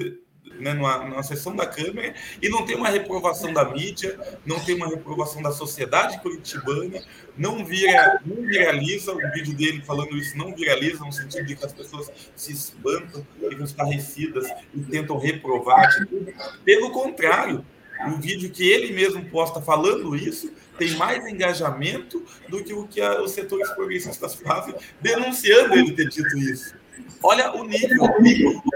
né, 0.60 0.74
numa, 0.74 0.98
numa 1.06 1.24
sessão 1.24 1.56
da 1.56 1.66
Câmara 1.66 2.14
e 2.42 2.50
não 2.50 2.66
tem 2.66 2.76
uma 2.76 2.90
reprovação 2.90 3.54
da 3.54 3.66
mídia, 3.66 4.20
não 4.46 4.60
tem 4.60 4.76
uma 4.76 4.88
reprovação 4.88 5.42
da 5.42 5.52
sociedade 5.52 6.20
curitibana, 6.20 7.02
não, 7.38 7.64
vira, 7.64 8.22
não 8.26 8.44
viraliza, 8.44 9.14
o 9.14 9.32
vídeo 9.34 9.56
dele 9.56 9.82
falando 9.86 10.18
isso 10.18 10.38
não 10.38 10.54
viraliza, 10.54 11.04
no 11.04 11.12
sentido 11.12 11.46
de 11.46 11.56
que 11.56 11.66
as 11.66 11.74
pessoas 11.74 12.10
se 12.36 12.52
espantam, 12.52 13.26
ficam 13.40 13.66
estarrecidas 13.66 14.48
e 14.74 14.80
tentam 14.82 15.18
reprovar. 15.18 15.90
Pelo 16.64 16.92
contrário, 16.92 17.66
o 18.06 18.18
vídeo 18.18 18.50
que 18.52 18.68
ele 18.70 18.94
mesmo 18.94 19.26
posta 19.26 19.62
falando 19.62 20.16
isso 20.16 20.52
tem 20.78 20.92
mais 20.92 21.26
engajamento 21.26 22.24
do 22.48 22.64
que 22.64 22.74
o 22.74 22.88
que 22.88 23.02
a, 23.02 23.22
os 23.22 23.32
setores 23.32 23.70
progressistas 23.72 24.36
fazem 24.36 24.76
denunciando 25.02 25.74
ele 25.74 25.94
ter 25.94 26.08
dito 26.08 26.38
isso. 26.38 26.76
Olha 27.24 27.54
o 27.54 27.64
nível, 27.64 28.04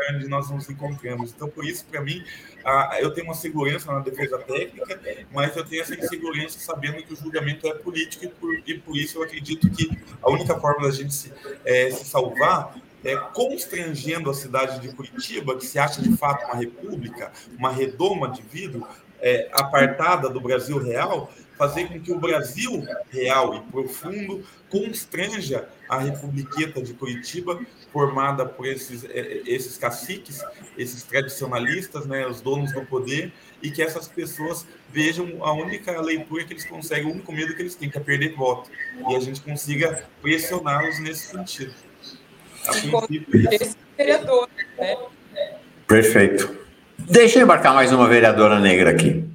onde 0.10 0.28
nós 0.28 0.50
nos 0.50 0.70
encontramos. 0.70 1.32
Então, 1.36 1.48
por 1.48 1.66
isso, 1.66 1.86
para 1.86 2.02
mim, 2.02 2.24
eu 3.00 3.12
tenho 3.12 3.28
uma 3.28 3.36
segurança 3.36 3.92
na 3.92 4.00
defesa 4.00 4.38
técnica, 4.40 5.00
mas 5.32 5.56
eu 5.56 5.66
tenho 5.66 5.82
essa 5.82 5.96
insegurança 5.96 6.60
sabendo 6.60 7.04
que 7.04 7.14
o 7.14 7.16
julgamento 7.16 7.68
é 7.68 7.74
político 7.74 8.26
e 8.26 8.28
por, 8.28 8.54
e 8.66 8.78
por 8.80 8.98
isso 8.98 9.18
eu 9.20 9.24
acredito 9.24 9.70
que 9.70 9.98
a 10.22 10.30
única 10.30 10.60
forma 10.60 10.88
da 10.88 10.92
gente 10.92 11.14
se, 11.14 11.32
é, 11.66 11.92
se 11.92 12.06
salvar 12.06 12.76
é, 13.04 13.16
constrangendo 13.16 14.30
a 14.30 14.34
cidade 14.34 14.80
de 14.80 14.94
Curitiba, 14.94 15.58
que 15.58 15.66
se 15.66 15.80
acha 15.80 16.02
de 16.02 16.16
fato 16.16 16.46
uma 16.46 16.56
república, 16.56 17.32
uma 17.58 17.72
redoma 17.72 18.30
de 18.30 18.42
vidro, 18.42 18.88
é, 19.20 19.50
apartada 19.54 20.30
do 20.30 20.42
Brasil 20.42 20.78
real, 20.78 21.32
fazer 21.58 21.88
com 21.88 22.00
que 22.00 22.12
o 22.12 22.20
Brasil 22.20 22.84
real 23.10 23.56
e 23.56 23.62
profundo 23.72 24.44
constranja 24.70 25.70
a 25.88 26.00
Republiqueta 26.00 26.82
de 26.82 26.94
Curitiba, 26.94 27.60
formada 27.92 28.46
por 28.46 28.66
esses, 28.66 29.04
é, 29.06 29.42
esses 29.46 29.78
caciques, 29.78 30.44
esses 30.78 31.04
tradicionalistas, 31.04 32.06
né, 32.06 32.26
os 32.26 32.42
donos 32.42 32.72
do 32.74 32.86
poder, 32.86 33.32
e 33.62 33.70
que 33.70 33.82
essas 33.82 34.08
pessoas 34.08 34.66
vejam 34.90 35.44
a 35.44 35.54
única 35.54 36.00
leitura 36.02 36.44
que 36.44 36.54
eles 36.54 36.66
conseguem, 36.66 37.06
o 37.06 37.14
único 37.14 37.32
medo 37.32 37.54
que 37.56 37.62
eles 37.62 37.76
têm, 37.76 37.90
que 37.90 37.98
é 37.98 38.02
perder 38.02 38.34
voto. 38.36 38.70
E 39.10 39.16
a 39.16 39.20
gente 39.20 39.42
consiga 39.42 40.04
pressioná-los 40.22 41.00
nesse 41.00 41.28
sentido. 41.28 41.74
A 42.68 42.72
princípio, 42.72 43.50
esse 43.52 43.76
vereador, 43.98 44.48
né? 44.78 44.98
Perfeito. 45.88 46.58
Deixa 46.98 47.40
eu 47.40 47.44
embarcar 47.44 47.74
mais 47.74 47.92
uma 47.92 48.08
vereadora 48.08 48.60
negra 48.60 48.92
aqui 48.92 49.32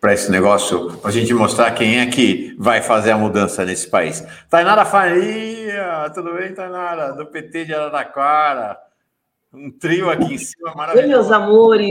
para 0.00 0.14
esse 0.14 0.30
negócio, 0.30 0.96
para 0.96 1.10
a 1.10 1.12
gente 1.12 1.34
mostrar 1.34 1.70
quem 1.72 2.00
é 2.00 2.06
que 2.06 2.56
vai 2.58 2.80
fazer 2.80 3.10
a 3.10 3.18
mudança 3.18 3.64
nesse 3.66 3.88
país. 3.88 4.24
Tainara 4.48 4.86
Faria, 4.86 6.10
tudo 6.14 6.32
bem, 6.34 6.54
Tainara? 6.54 7.12
Do 7.12 7.26
PT 7.26 7.66
de 7.66 7.74
Araraquara. 7.74 8.78
Um 9.52 9.70
trio 9.70 10.08
aqui 10.08 10.34
em 10.34 10.38
cima 10.38 10.74
maravilhoso. 10.74 11.06
Oi, 11.06 11.14
meus 11.14 11.30
amores. 11.30 11.90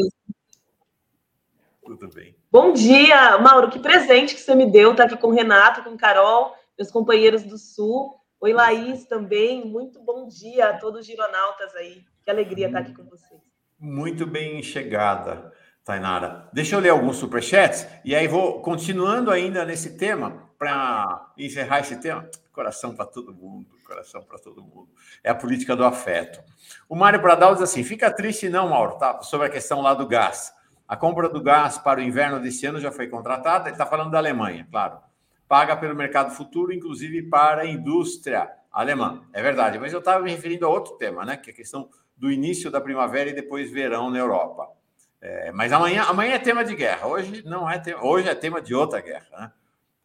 Tudo 1.83 2.09
bem. 2.09 2.35
Bom 2.51 2.73
dia, 2.73 3.37
Mauro. 3.37 3.69
Que 3.69 3.77
presente 3.77 4.33
que 4.33 4.41
você 4.41 4.55
me 4.55 4.65
deu. 4.65 4.95
Tá 4.95 5.03
aqui 5.03 5.17
com 5.17 5.27
o 5.27 5.33
Renato, 5.33 5.83
com 5.83 5.95
Carol, 5.95 6.55
meus 6.77 6.89
companheiros 6.89 7.43
do 7.43 7.57
Sul. 7.57 8.15
Oi, 8.41 8.53
Laís 8.53 9.05
também. 9.05 9.65
Muito 9.65 9.99
bom 10.01 10.27
dia 10.27 10.69
a 10.69 10.77
todos 10.77 11.01
os 11.01 11.05
gironautas 11.05 11.75
aí. 11.75 12.01
Que 12.23 12.31
alegria 12.31 12.67
estar 12.67 12.79
aqui 12.79 12.93
com 12.93 13.03
vocês. 13.03 13.41
Muito 13.77 14.25
bem 14.25 14.63
chegada. 14.63 15.53
Tainara. 15.89 16.47
Deixa 16.53 16.75
eu 16.75 16.79
ler 16.79 16.89
alguns 16.89 17.17
superchats 17.17 17.87
e 18.05 18.13
aí 18.13 18.27
vou 18.27 18.61
continuando 18.61 19.31
ainda 19.31 19.65
nesse 19.65 19.97
tema 19.97 20.47
para 20.55 21.31
encerrar 21.35 21.79
esse 21.79 21.95
tema. 21.95 22.29
Coração 22.53 22.93
para 22.93 23.07
todo 23.07 23.33
mundo, 23.33 23.65
coração 23.83 24.21
para 24.21 24.37
todo 24.37 24.61
mundo. 24.61 24.87
É 25.23 25.31
a 25.31 25.35
política 25.35 25.75
do 25.75 25.83
afeto. 25.83 26.43
O 26.87 26.95
Mário 26.95 27.19
Pradal 27.19 27.53
diz 27.53 27.63
assim: 27.63 27.83
fica 27.83 28.11
triste, 28.11 28.49
não, 28.49 28.69
Mauro, 28.69 28.99
tá? 28.99 29.19
Sobre 29.23 29.47
a 29.47 29.49
questão 29.49 29.81
lá 29.81 29.95
do 29.95 30.05
gás. 30.05 30.53
A 30.87 30.95
compra 30.95 31.27
do 31.27 31.41
gás 31.41 31.79
para 31.79 31.99
o 31.99 32.03
inverno 32.03 32.39
desse 32.39 32.67
ano 32.67 32.79
já 32.79 32.91
foi 32.91 33.07
contratada. 33.07 33.67
Ele 33.67 33.71
está 33.71 33.85
falando 33.87 34.11
da 34.11 34.19
Alemanha, 34.19 34.67
claro. 34.69 34.99
Paga 35.47 35.75
pelo 35.75 35.95
mercado 35.95 36.29
futuro, 36.35 36.71
inclusive 36.71 37.23
para 37.23 37.63
a 37.63 37.65
indústria 37.65 38.47
alemã. 38.71 39.23
É 39.33 39.41
verdade, 39.41 39.79
mas 39.79 39.91
eu 39.91 39.99
estava 39.99 40.23
me 40.23 40.29
referindo 40.29 40.67
a 40.67 40.69
outro 40.69 40.97
tema, 40.97 41.25
né? 41.25 41.35
Que 41.35 41.49
é 41.49 41.53
a 41.53 41.55
questão 41.55 41.89
do 42.15 42.31
início 42.31 42.69
da 42.69 42.79
primavera 42.79 43.31
e 43.31 43.33
depois 43.33 43.71
verão 43.71 44.11
na 44.11 44.19
Europa. 44.19 44.77
É, 45.21 45.51
mas 45.51 45.71
amanhã, 45.73 46.03
amanhã 46.03 46.33
é 46.33 46.39
tema 46.39 46.63
de 46.63 46.75
guerra. 46.75 47.07
Hoje 47.07 47.43
não 47.45 47.69
é 47.69 47.77
tema, 47.77 48.03
hoje 48.03 48.29
é 48.29 48.35
tema 48.35 48.61
de 48.61 48.73
outra 48.73 49.01
guerra, 49.01 49.27
né? 49.31 49.51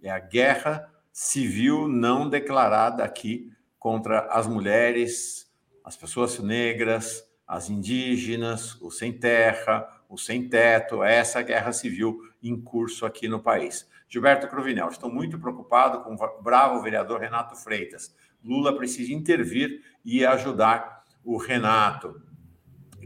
É 0.02 0.10
a 0.10 0.18
guerra 0.18 0.90
civil 1.12 1.88
não 1.88 2.28
declarada 2.28 3.04
aqui 3.04 3.52
contra 3.78 4.20
as 4.26 4.46
mulheres, 4.46 5.50
as 5.84 5.96
pessoas 5.96 6.38
negras, 6.40 7.24
as 7.46 7.70
indígenas, 7.70 8.74
os 8.80 8.98
sem 8.98 9.12
terra, 9.12 9.88
os 10.08 10.24
sem 10.24 10.48
teto, 10.48 11.04
é 11.04 11.16
essa 11.16 11.42
guerra 11.42 11.72
civil 11.72 12.20
em 12.42 12.60
curso 12.60 13.06
aqui 13.06 13.28
no 13.28 13.40
país. 13.40 13.88
Gilberto 14.08 14.48
Cruvinel, 14.48 14.88
estou 14.88 15.10
muito 15.10 15.38
preocupado 15.38 16.00
com 16.02 16.14
o 16.14 16.42
bravo 16.42 16.82
vereador 16.82 17.20
Renato 17.20 17.56
Freitas. 17.56 18.14
Lula 18.42 18.76
precisa 18.76 19.12
intervir 19.12 19.82
e 20.04 20.24
ajudar 20.24 21.04
o 21.24 21.36
Renato. 21.36 22.20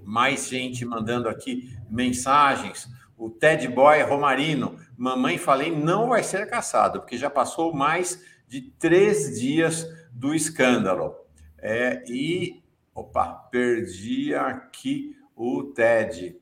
Mais 0.08 0.48
gente 0.48 0.86
mandando 0.86 1.28
aqui 1.28 1.78
mensagens. 1.90 2.88
O 3.14 3.28
Ted 3.28 3.68
Boy 3.68 4.00
Romarino, 4.00 4.80
mamãe 4.96 5.36
falei, 5.36 5.70
não 5.70 6.08
vai 6.08 6.22
ser 6.22 6.48
caçado, 6.48 7.00
porque 7.00 7.18
já 7.18 7.28
passou 7.28 7.74
mais 7.74 8.24
de 8.46 8.62
três 8.78 9.38
dias 9.38 9.86
do 10.10 10.34
escândalo. 10.34 11.14
É, 11.58 12.02
e, 12.08 12.62
opa, 12.94 13.26
perdi 13.50 14.34
aqui 14.34 15.14
o 15.36 15.64
Ted. 15.64 16.40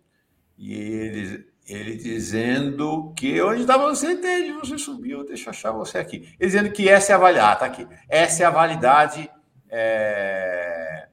E 0.57 0.72
ele, 0.72 1.48
ele 1.66 1.96
dizendo 1.96 3.12
que. 3.16 3.42
Onde 3.42 3.62
estava 3.62 3.88
você, 3.88 4.16
Ted? 4.16 4.52
Você 4.61 4.79
subiu, 4.79 5.24
deixa 5.24 5.46
eu 5.46 5.50
achar 5.50 5.72
você 5.72 5.98
aqui. 5.98 6.18
Ele 6.38 6.50
dizendo 6.50 6.70
que 6.70 6.88
essa 6.88 7.11
é 7.11 7.16
a 7.16 7.18
validade. 7.18 7.59
Tá 7.59 7.66
aqui. 7.66 7.88
Essa 8.09 8.44
é 8.44 8.46
a 8.46 8.50
validade. 8.50 9.29
É, 9.68 11.09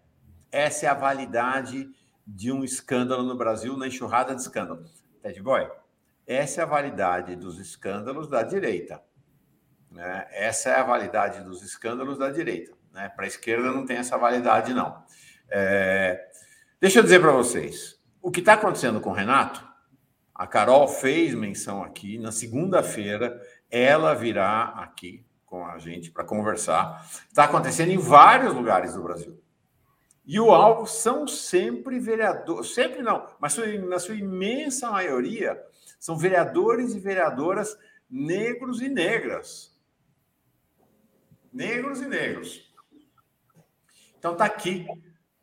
essa 0.52 0.86
é 0.86 0.90
a 0.90 0.94
validade 0.94 1.90
de 2.26 2.52
um 2.52 2.64
escândalo 2.64 3.24
no 3.24 3.36
Brasil, 3.36 3.76
na 3.78 3.88
enxurrada 3.88 4.34
de 4.36 4.42
escândalo. 4.42 4.86
Ted 5.22 5.42
Boy, 5.42 5.70
essa 6.26 6.62
é 6.62 6.64
a 6.64 6.68
validade 6.68 7.36
dos 7.36 7.60
escândalos 7.60 8.28
da 8.28 8.44
direita. 8.44 9.02
Né? 9.92 10.28
Essa 10.32 10.70
é 10.70 10.76
a 10.76 10.84
validade 10.84 11.44
dos 11.44 11.62
escândalos 11.62 12.18
da 12.18 12.30
direita. 12.30 12.74
Né? 12.92 13.10
Para 13.10 13.26
a 13.26 13.28
esquerda 13.28 13.72
não 13.72 13.86
tem 13.86 13.98
essa 13.98 14.18
validade, 14.18 14.74
não. 14.74 15.04
É... 15.50 16.30
Deixa 16.80 17.00
eu 17.00 17.04
dizer 17.04 17.20
para 17.20 17.32
vocês: 17.32 18.00
o 18.22 18.32
que 18.32 18.40
está 18.40 18.54
acontecendo 18.54 19.00
com 19.02 19.12
o 19.12 19.14
Renato, 19.14 19.66
a 20.34 20.48
Carol 20.48 20.88
fez 20.88 21.36
menção 21.36 21.84
aqui, 21.84 22.18
na 22.18 22.32
segunda-feira, 22.32 23.40
ela 23.70 24.14
virá 24.14 24.74
aqui 24.78 25.26
com 25.46 25.66
a 25.66 25.78
gente 25.78 26.10
para 26.10 26.24
conversar. 26.24 27.06
Está 27.28 27.44
acontecendo 27.44 27.92
em 27.92 27.98
vários 27.98 28.54
lugares 28.54 28.96
do 28.96 29.04
Brasil. 29.04 29.43
E 30.26 30.40
o 30.40 30.52
alvo 30.52 30.88
são 30.88 31.28
sempre 31.28 32.00
vereadores, 32.00 32.74
sempre 32.74 33.02
não, 33.02 33.28
mas 33.40 33.58
na 33.58 34.00
sua 34.00 34.16
imensa 34.16 34.90
maioria, 34.90 35.62
são 36.00 36.18
vereadores 36.18 36.94
e 36.94 37.00
vereadoras 37.00 37.78
negros 38.10 38.82
e 38.82 38.88
negras. 38.88 39.78
Negros 41.52 42.02
e 42.02 42.06
negros. 42.06 42.74
Então 44.18 44.36
tá 44.36 44.46
aqui 44.46 44.88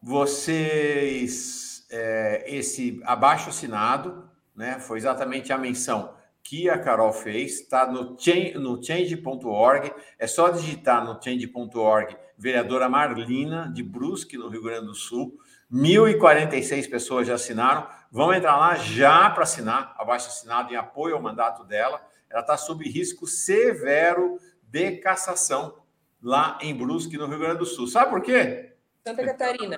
vocês 0.01 1.87
é, 1.91 2.45
esse 2.47 3.01
abaixo 3.05 3.51
assinado, 3.51 4.31
né? 4.55 4.81
Foi 4.81 4.97
exatamente 4.97 5.53
a 5.53 5.59
menção 5.59 6.15
que 6.43 6.71
a 6.71 6.79
Carol 6.79 7.13
fez, 7.13 7.61
está 7.61 7.87
no, 7.87 8.17
no 8.57 8.83
change.org. 8.83 9.93
É 10.19 10.27
só 10.27 10.49
digitar 10.49 11.05
no 11.05 11.23
change.org 11.23 12.17
vereadora 12.41 12.89
Marlina, 12.89 13.71
de 13.73 13.83
Brusque, 13.83 14.39
no 14.39 14.49
Rio 14.49 14.63
Grande 14.63 14.87
do 14.87 14.95
Sul. 14.95 15.39
1.046 15.71 16.91
pessoas 16.91 17.27
já 17.27 17.35
assinaram. 17.35 17.87
Vão 18.11 18.33
entrar 18.33 18.57
lá 18.57 18.77
já 18.77 19.29
para 19.31 19.43
assinar, 19.43 19.95
abaixo 19.99 20.29
assinado 20.29 20.73
em 20.73 20.77
apoio 20.77 21.15
ao 21.15 21.23
mandato 21.23 21.65
dela. 21.65 22.01
Ela 22.31 22.41
está 22.41 22.57
sob 22.57 22.89
risco 22.89 23.27
severo 23.27 24.39
de 24.63 24.93
cassação 24.93 25.83
lá 26.23 26.59
em 26.63 26.75
Brusque, 26.75 27.19
no 27.19 27.27
Rio 27.27 27.39
Grande 27.39 27.59
do 27.59 27.67
Sul. 27.67 27.87
Sabe 27.87 28.11
por 28.11 28.23
quê? 28.23 28.73
Santa 29.07 29.23
Catarina. 29.23 29.77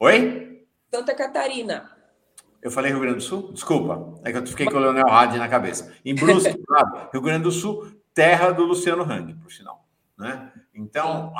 Oi? 0.00 0.66
Santa 0.90 1.14
Catarina. 1.14 1.90
Eu 2.62 2.70
falei 2.70 2.90
Rio 2.90 3.00
Grande 3.00 3.16
do 3.16 3.22
Sul? 3.22 3.52
Desculpa, 3.52 4.18
é 4.24 4.32
que 4.32 4.38
eu 4.38 4.46
fiquei 4.46 4.64
com 4.64 4.76
o 4.76 4.80
Leonel 4.80 5.06
Hadi 5.06 5.36
na 5.36 5.48
cabeça. 5.48 5.94
Em 6.02 6.14
Brusque, 6.14 6.48
Rio 7.12 7.20
Grande 7.20 7.42
do 7.42 7.52
Sul, 7.52 7.92
terra 8.14 8.52
do 8.52 8.64
Luciano 8.64 9.02
Hang, 9.02 9.34
por 9.34 9.52
sinal. 9.52 9.83
Né? 10.16 10.52
Então, 10.72 11.32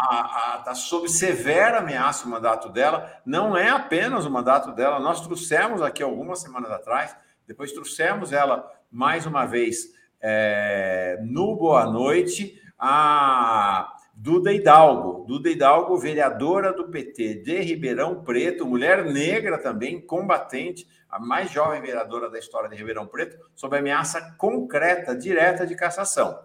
está 0.58 0.74
sob 0.74 1.08
severa 1.08 1.78
ameaça 1.78 2.26
o 2.26 2.30
mandato 2.30 2.68
dela. 2.68 3.20
Não 3.24 3.56
é 3.56 3.70
apenas 3.70 4.26
o 4.26 4.30
mandato 4.30 4.72
dela, 4.72 4.98
nós 4.98 5.20
trouxemos 5.20 5.80
aqui 5.80 6.02
algumas 6.02 6.40
semanas 6.40 6.70
atrás, 6.70 7.16
depois 7.46 7.72
trouxemos 7.72 8.32
ela 8.32 8.68
mais 8.90 9.26
uma 9.26 9.44
vez 9.44 9.92
é, 10.20 11.18
no 11.22 11.54
Boa 11.56 11.84
Noite, 11.84 12.60
a 12.78 13.94
Duda 14.14 14.52
Hidalgo. 14.52 15.24
Duda 15.26 15.50
Hidalgo, 15.50 15.96
vereadora 15.96 16.72
do 16.72 16.88
PT 16.88 17.42
de 17.42 17.60
Ribeirão 17.60 18.22
Preto, 18.24 18.66
mulher 18.66 19.04
negra 19.04 19.58
também, 19.58 20.00
combatente, 20.00 20.88
a 21.08 21.18
mais 21.20 21.50
jovem 21.50 21.80
vereadora 21.80 22.30
da 22.30 22.38
história 22.38 22.68
de 22.68 22.76
Ribeirão 22.76 23.06
Preto, 23.06 23.36
sob 23.54 23.76
ameaça 23.76 24.34
concreta, 24.38 25.14
direta 25.14 25.66
de 25.66 25.76
cassação. 25.76 26.40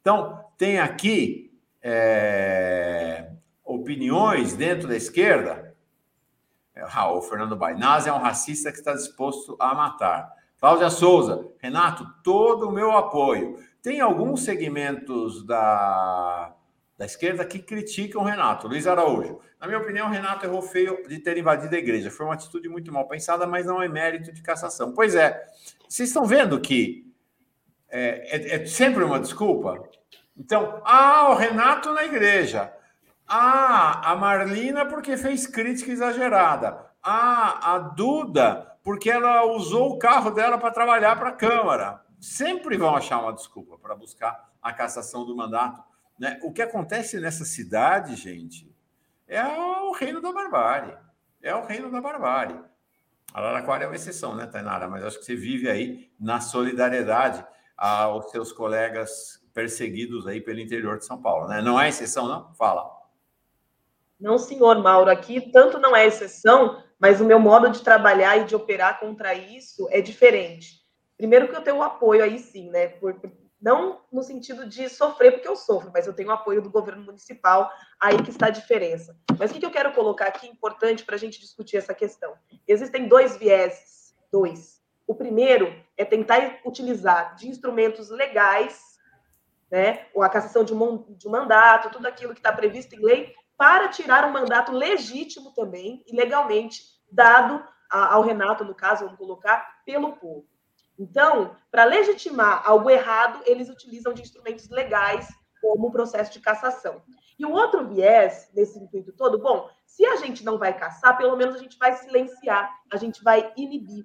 Então, 0.00 0.44
tem 0.56 0.78
aqui 0.78 1.47
é, 1.82 3.30
opiniões 3.64 4.54
dentro 4.54 4.88
da 4.88 4.96
esquerda, 4.96 5.68
ah, 6.74 7.12
o 7.12 7.22
Fernando 7.22 7.56
Bainaz 7.56 8.06
é 8.06 8.12
um 8.12 8.18
racista 8.18 8.70
que 8.70 8.78
está 8.78 8.92
disposto 8.92 9.56
a 9.58 9.74
matar. 9.74 10.32
Cláudia 10.60 10.90
Souza, 10.90 11.48
Renato, 11.58 12.06
todo 12.22 12.68
o 12.68 12.72
meu 12.72 12.92
apoio. 12.92 13.58
Tem 13.82 14.00
alguns 14.00 14.42
segmentos 14.44 15.44
da, 15.46 16.54
da 16.96 17.04
esquerda 17.04 17.44
que 17.44 17.60
criticam 17.60 18.22
o 18.22 18.24
Renato. 18.24 18.66
Luiz 18.66 18.86
Araújo. 18.86 19.40
Na 19.60 19.66
minha 19.66 19.78
opinião, 19.78 20.08
o 20.08 20.10
Renato 20.10 20.46
errou 20.46 20.62
feio 20.62 21.06
de 21.08 21.18
ter 21.18 21.36
invadido 21.36 21.74
a 21.74 21.78
igreja. 21.78 22.10
Foi 22.10 22.26
uma 22.26 22.34
atitude 22.34 22.68
muito 22.68 22.92
mal 22.92 23.06
pensada, 23.06 23.46
mas 23.46 23.66
não 23.66 23.80
é 23.82 23.88
mérito 23.88 24.32
de 24.32 24.42
cassação. 24.42 24.92
Pois 24.92 25.14
é, 25.14 25.40
vocês 25.88 26.08
estão 26.08 26.26
vendo 26.26 26.60
que 26.60 27.06
é, 27.88 28.36
é, 28.36 28.62
é 28.62 28.66
sempre 28.66 29.02
uma 29.04 29.20
desculpa? 29.20 29.88
Então, 30.38 30.80
ah, 30.84 31.30
o 31.30 31.34
Renato 31.34 31.92
na 31.92 32.04
igreja. 32.04 32.72
Ah, 33.26 34.12
a 34.12 34.16
Marlina 34.16 34.86
porque 34.86 35.16
fez 35.16 35.46
crítica 35.46 35.90
exagerada. 35.90 36.86
Ah, 37.02 37.74
a 37.74 37.78
Duda 37.78 38.76
porque 38.82 39.10
ela 39.10 39.44
usou 39.44 39.90
o 39.90 39.98
carro 39.98 40.30
dela 40.30 40.56
para 40.56 40.70
trabalhar 40.70 41.16
para 41.16 41.30
a 41.30 41.32
Câmara. 41.32 42.02
Sempre 42.20 42.78
vão 42.78 42.96
achar 42.96 43.20
uma 43.20 43.34
desculpa 43.34 43.76
para 43.76 43.94
buscar 43.94 44.50
a 44.62 44.72
cassação 44.72 45.26
do 45.26 45.36
mandato. 45.36 45.82
Né? 46.18 46.38
O 46.42 46.52
que 46.52 46.62
acontece 46.62 47.20
nessa 47.20 47.44
cidade, 47.44 48.16
gente, 48.16 48.74
é 49.26 49.44
o 49.44 49.92
reino 49.92 50.22
da 50.22 50.32
barbárie. 50.32 50.96
É 51.42 51.54
o 51.54 51.66
reino 51.66 51.90
da 51.90 52.00
barbárie. 52.00 52.58
Araraquara 53.34 53.84
é 53.84 53.86
uma 53.86 53.94
exceção, 53.94 54.34
né, 54.34 54.46
Tainara? 54.46 54.88
Mas 54.88 55.04
acho 55.04 55.18
que 55.18 55.24
você 55.26 55.36
vive 55.36 55.68
aí 55.68 56.10
na 56.18 56.40
solidariedade 56.40 57.44
aos 57.76 58.30
seus 58.30 58.52
colegas 58.52 59.38
perseguidos 59.58 60.24
aí 60.28 60.40
pelo 60.40 60.60
interior 60.60 60.98
de 60.98 61.04
São 61.04 61.20
Paulo, 61.20 61.48
né? 61.48 61.60
Não 61.60 61.80
é 61.80 61.88
exceção, 61.88 62.28
não? 62.28 62.54
Fala. 62.54 62.96
Não, 64.20 64.38
senhor 64.38 64.80
Mauro, 64.80 65.10
aqui 65.10 65.50
tanto 65.50 65.80
não 65.80 65.96
é 65.96 66.06
exceção, 66.06 66.80
mas 66.96 67.20
o 67.20 67.24
meu 67.24 67.40
modo 67.40 67.68
de 67.68 67.82
trabalhar 67.82 68.36
e 68.36 68.44
de 68.44 68.54
operar 68.54 69.00
contra 69.00 69.34
isso 69.34 69.88
é 69.90 70.00
diferente. 70.00 70.80
Primeiro 71.16 71.48
que 71.48 71.56
eu 71.56 71.60
tenho 71.60 71.78
o 71.78 71.82
apoio 71.82 72.22
aí 72.22 72.38
sim, 72.38 72.70
né? 72.70 72.86
Por, 72.86 73.20
não 73.60 74.00
no 74.12 74.22
sentido 74.22 74.64
de 74.64 74.88
sofrer, 74.88 75.32
porque 75.32 75.48
eu 75.48 75.56
sofro, 75.56 75.90
mas 75.92 76.06
eu 76.06 76.14
tenho 76.14 76.28
o 76.28 76.32
apoio 76.32 76.62
do 76.62 76.70
governo 76.70 77.02
municipal, 77.02 77.68
aí 77.98 78.22
que 78.22 78.30
está 78.30 78.46
a 78.46 78.50
diferença. 78.50 79.16
Mas 79.36 79.50
o 79.50 79.54
que 79.54 79.66
eu 79.66 79.72
quero 79.72 79.92
colocar 79.92 80.28
aqui 80.28 80.46
importante 80.46 81.04
para 81.04 81.16
a 81.16 81.18
gente 81.18 81.40
discutir 81.40 81.78
essa 81.78 81.92
questão? 81.92 82.32
Existem 82.68 83.08
dois 83.08 83.36
vieses, 83.36 84.14
dois. 84.30 84.80
O 85.04 85.16
primeiro 85.16 85.74
é 85.96 86.04
tentar 86.04 86.60
utilizar 86.64 87.34
de 87.34 87.48
instrumentos 87.48 88.08
legais 88.08 88.87
né, 89.70 90.06
ou 90.14 90.22
a 90.22 90.28
cassação 90.28 90.64
de 90.64 90.74
um, 90.74 91.04
de 91.14 91.28
mandato, 91.28 91.90
tudo 91.90 92.06
aquilo 92.06 92.32
que 92.32 92.40
está 92.40 92.52
previsto 92.52 92.94
em 92.94 93.00
lei, 93.00 93.34
para 93.56 93.88
tirar 93.88 94.24
um 94.24 94.32
mandato 94.32 94.72
legítimo 94.72 95.52
também 95.52 96.02
e 96.06 96.14
legalmente 96.14 96.82
dado 97.10 97.62
a, 97.90 98.14
ao 98.14 98.22
Renato, 98.22 98.64
no 98.64 98.74
caso, 98.74 99.04
vamos 99.04 99.18
colocar, 99.18 99.82
pelo 99.84 100.12
povo. 100.12 100.46
Então, 100.98 101.56
para 101.70 101.84
legitimar 101.84 102.62
algo 102.66 102.90
errado, 102.90 103.40
eles 103.46 103.68
utilizam 103.68 104.12
de 104.12 104.22
instrumentos 104.22 104.68
legais, 104.68 105.28
como 105.60 105.88
o 105.88 105.92
processo 105.92 106.32
de 106.32 106.40
cassação. 106.40 107.02
E 107.38 107.46
o 107.46 107.52
outro 107.52 107.86
viés 107.86 108.50
desse 108.52 108.78
intuito 108.78 109.12
todo, 109.12 109.38
bom, 109.38 109.68
se 109.86 110.04
a 110.04 110.16
gente 110.16 110.44
não 110.44 110.58
vai 110.58 110.76
caçar, 110.76 111.16
pelo 111.16 111.36
menos 111.36 111.54
a 111.54 111.58
gente 111.58 111.78
vai 111.78 111.92
silenciar, 111.94 112.72
a 112.90 112.96
gente 112.96 113.22
vai 113.22 113.52
inibir. 113.56 114.04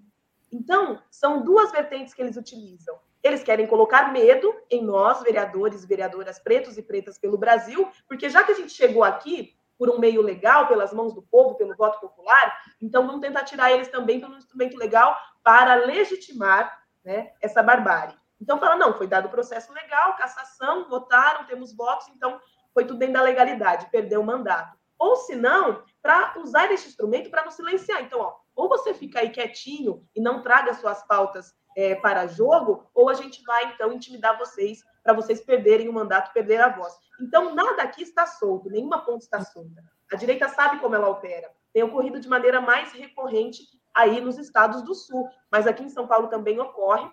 Então, 0.52 1.02
são 1.10 1.44
duas 1.44 1.72
vertentes 1.72 2.14
que 2.14 2.22
eles 2.22 2.38
utilizam. 2.38 2.98
Eles 3.24 3.42
querem 3.42 3.66
colocar 3.66 4.12
medo 4.12 4.54
em 4.70 4.84
nós, 4.84 5.22
vereadores 5.24 5.84
e 5.84 5.88
vereadoras 5.88 6.40
pretos 6.40 6.78
e 6.78 6.84
pretas 6.84 7.18
pelo 7.18 7.38
Brasil, 7.38 7.90
porque 8.08 8.30
já 8.30 8.44
que 8.44 8.52
a 8.52 8.56
gente 8.56 8.74
chegou 8.74 9.04
aqui 9.04 9.56
por 9.78 9.90
um 9.90 9.98
meio 9.98 10.22
legal, 10.22 10.68
pelas 10.68 10.94
mãos 10.94 11.14
do 11.14 11.22
povo, 11.22 11.56
pelo 11.56 11.76
voto 11.76 12.00
popular, 12.00 12.62
então 12.82 13.08
vamos 13.08 13.22
tentar 13.22 13.44
tirar 13.44 13.72
eles 13.72 13.88
também 13.88 14.20
pelo 14.20 14.36
instrumento 14.38 14.78
legal 14.78 15.18
para 15.42 15.76
legitimar 15.76 16.80
né, 17.04 17.32
essa 17.42 17.64
barbárie. 17.64 18.16
Então 18.40 18.60
fala, 18.60 18.76
não, 18.76 18.94
foi 18.94 19.08
dado 19.08 19.28
o 19.28 19.32
processo 19.32 19.72
legal, 19.72 20.16
cassação, 20.18 20.90
votaram, 20.90 21.46
temos 21.46 21.76
votos, 21.76 22.08
então 22.10 22.40
foi 22.74 22.86
tudo 22.86 23.00
dentro 23.00 23.16
da 23.16 23.22
legalidade, 23.22 23.90
perdeu 23.90 24.22
o 24.22 24.26
mandato. 24.26 24.78
Ou 25.00 25.16
se 25.16 25.36
não, 25.36 25.84
para 26.02 26.34
usar 26.38 26.72
esse 26.72 26.88
instrumento 26.88 27.30
para 27.30 27.46
nos 27.46 27.56
silenciar. 27.56 28.02
Então, 28.04 28.20
ó, 28.20 28.36
ou 28.56 28.70
você 28.70 28.94
fica 28.94 29.20
aí 29.20 29.30
quietinho 29.30 30.06
e 30.16 30.22
não 30.22 30.42
traga 30.42 30.74
suas 30.74 31.06
pautas 31.06 31.54
é, 31.76 31.96
para 31.96 32.28
jogo, 32.28 32.90
ou 32.94 33.10
a 33.10 33.14
gente 33.14 33.44
vai, 33.44 33.74
então, 33.74 33.92
intimidar 33.92 34.38
vocês 34.38 34.84
para 35.04 35.14
vocês 35.14 35.42
perderem 35.42 35.90
o 35.90 35.94
mandato, 35.94 36.34
perder 36.34 36.62
a 36.62 36.70
voz. 36.70 36.94
Então, 37.20 37.54
nada 37.54 37.84
aqui 37.84 38.04
está 38.04 38.26
solto, 38.26 38.70
nenhuma 38.70 39.04
ponta 39.04 39.24
está 39.24 39.42
solta. 39.42 39.84
A 40.12 40.16
direita 40.16 40.48
sabe 40.48 40.80
como 40.80 40.96
ela 40.96 41.10
opera. 41.10 41.52
Tem 41.74 41.84
ocorrido 41.84 42.20
de 42.20 42.30
maneira 42.30 42.62
mais 42.62 42.92
recorrente 42.94 43.64
aí 43.94 44.22
nos 44.22 44.38
estados 44.38 44.82
do 44.84 44.96
Sul, 44.96 45.28
mas 45.52 45.68
aqui 45.68 45.84
em 45.84 45.90
São 45.90 46.08
Paulo 46.08 46.28
também 46.28 46.60
ocorre. 46.60 47.10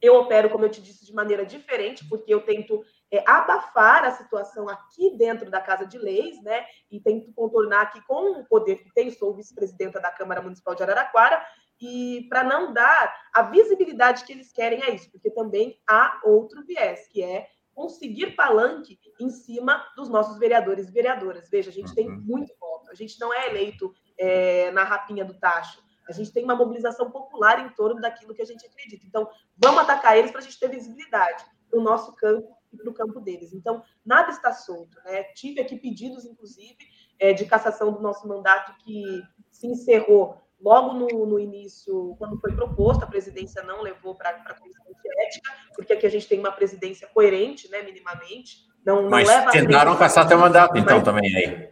Eu 0.00 0.14
opero, 0.14 0.48
como 0.48 0.64
eu 0.64 0.70
te 0.70 0.80
disse, 0.80 1.04
de 1.04 1.12
maneira 1.12 1.44
diferente, 1.44 2.08
porque 2.08 2.32
eu 2.32 2.40
tento 2.40 2.84
é, 3.10 3.22
abafar 3.26 4.04
a 4.04 4.12
situação 4.12 4.68
aqui 4.68 5.16
dentro 5.16 5.50
da 5.50 5.60
Casa 5.60 5.84
de 5.84 5.98
Leis, 5.98 6.40
né? 6.42 6.64
E 6.90 7.00
tento 7.00 7.32
contornar 7.32 7.82
aqui 7.82 8.00
com 8.06 8.40
o 8.40 8.44
poder 8.44 8.76
que 8.76 8.94
tenho, 8.94 9.10
sou 9.10 9.34
vice-presidenta 9.34 10.00
da 10.00 10.12
Câmara 10.12 10.40
Municipal 10.40 10.76
de 10.76 10.84
Araraquara, 10.84 11.44
e 11.80 12.26
para 12.28 12.44
não 12.44 12.72
dar 12.72 13.14
a 13.32 13.42
visibilidade 13.42 14.24
que 14.24 14.32
eles 14.32 14.52
querem 14.52 14.82
a 14.82 14.90
isso, 14.90 15.10
porque 15.10 15.30
também 15.30 15.78
há 15.88 16.20
outro 16.24 16.64
viés, 16.64 17.06
que 17.08 17.22
é 17.22 17.48
conseguir 17.74 18.34
palanque 18.34 18.98
em 19.20 19.30
cima 19.30 19.86
dos 19.96 20.08
nossos 20.08 20.38
vereadores 20.38 20.88
e 20.88 20.92
vereadoras. 20.92 21.48
Veja, 21.48 21.70
a 21.70 21.72
gente 21.72 21.94
tem 21.94 22.08
uhum. 22.08 22.20
muito 22.24 22.52
voto, 22.58 22.90
a 22.90 22.94
gente 22.94 23.20
não 23.20 23.32
é 23.32 23.48
eleito 23.48 23.92
é, 24.18 24.72
na 24.72 24.82
rapinha 24.82 25.24
do 25.24 25.38
tacho, 25.38 25.80
a 26.08 26.12
gente 26.12 26.32
tem 26.32 26.42
uma 26.42 26.56
mobilização 26.56 27.10
popular 27.10 27.64
em 27.64 27.68
torno 27.74 28.00
daquilo 28.00 28.34
que 28.34 28.42
a 28.42 28.46
gente 28.46 28.66
acredita. 28.66 29.06
Então, 29.06 29.28
vamos 29.56 29.82
atacar 29.82 30.16
eles 30.16 30.30
para 30.30 30.40
a 30.40 30.42
gente 30.42 30.58
ter 30.58 30.68
visibilidade 30.68 31.44
no 31.72 31.82
nosso 31.82 32.16
campo 32.16 32.48
e 32.72 32.76
para 32.76 32.90
o 32.90 32.94
campo 32.94 33.20
deles. 33.20 33.52
Então, 33.52 33.82
nada 34.04 34.30
está 34.30 34.52
solto. 34.52 34.98
Né? 35.04 35.22
Tive 35.34 35.60
aqui 35.60 35.76
pedidos, 35.76 36.24
inclusive, 36.24 36.78
é, 37.18 37.32
de 37.32 37.44
cassação 37.44 37.92
do 37.92 38.00
nosso 38.00 38.26
mandato 38.26 38.74
que 38.82 39.22
se 39.50 39.66
encerrou 39.66 40.40
logo 40.60 40.94
no, 40.94 41.26
no 41.26 41.38
início, 41.38 42.14
quando 42.18 42.38
foi 42.40 42.54
proposto, 42.54 43.04
a 43.04 43.06
presidência 43.06 43.62
não 43.62 43.82
levou 43.82 44.14
para 44.14 44.30
a 44.30 44.54
comissão 44.54 44.84
de 44.86 45.22
ética, 45.26 45.52
porque 45.74 45.92
aqui 45.92 46.06
a 46.06 46.10
gente 46.10 46.28
tem 46.28 46.38
uma 46.38 46.52
presidência 46.52 47.08
coerente, 47.08 47.70
né, 47.70 47.82
minimamente. 47.82 48.66
Não, 48.84 49.08
Mas 49.08 49.28
tentaram 49.50 49.96
caçar 49.96 50.26
teu 50.26 50.38
mandato, 50.38 50.76
então, 50.76 50.96
mas... 50.96 51.04
também 51.04 51.36
aí. 51.36 51.70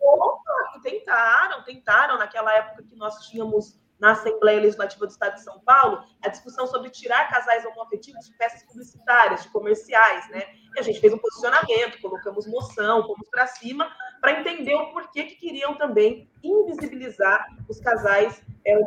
Opa, 0.00 0.80
tentaram, 0.82 1.64
tentaram. 1.64 2.18
Naquela 2.18 2.52
época 2.54 2.82
que 2.82 2.96
nós 2.96 3.28
tínhamos 3.28 3.80
na 4.00 4.12
Assembleia 4.12 4.60
Legislativa 4.60 5.06
do 5.06 5.10
Estado 5.10 5.34
de 5.34 5.42
São 5.42 5.60
Paulo 5.60 6.02
a 6.22 6.28
discussão 6.28 6.66
sobre 6.66 6.88
tirar 6.88 7.28
casais 7.28 7.64
homoafetivos 7.66 8.24
de 8.24 8.32
peças 8.32 8.62
publicitárias, 8.62 9.42
de 9.42 9.50
comerciais, 9.50 10.28
né? 10.30 10.42
E 10.74 10.80
a 10.80 10.82
gente 10.82 11.00
fez 11.00 11.12
um 11.12 11.18
posicionamento, 11.18 12.00
colocamos 12.00 12.46
moção, 12.46 13.06
fomos 13.06 13.28
para 13.28 13.46
cima, 13.46 13.90
para 14.20 14.40
entender 14.40 14.74
o 14.74 14.92
porquê 14.92 15.24
que 15.24 15.36
queriam 15.36 15.74
também 15.74 16.28
invisibilizar 16.42 17.46
os 17.68 17.80
casais 17.80 18.42
é, 18.64 18.78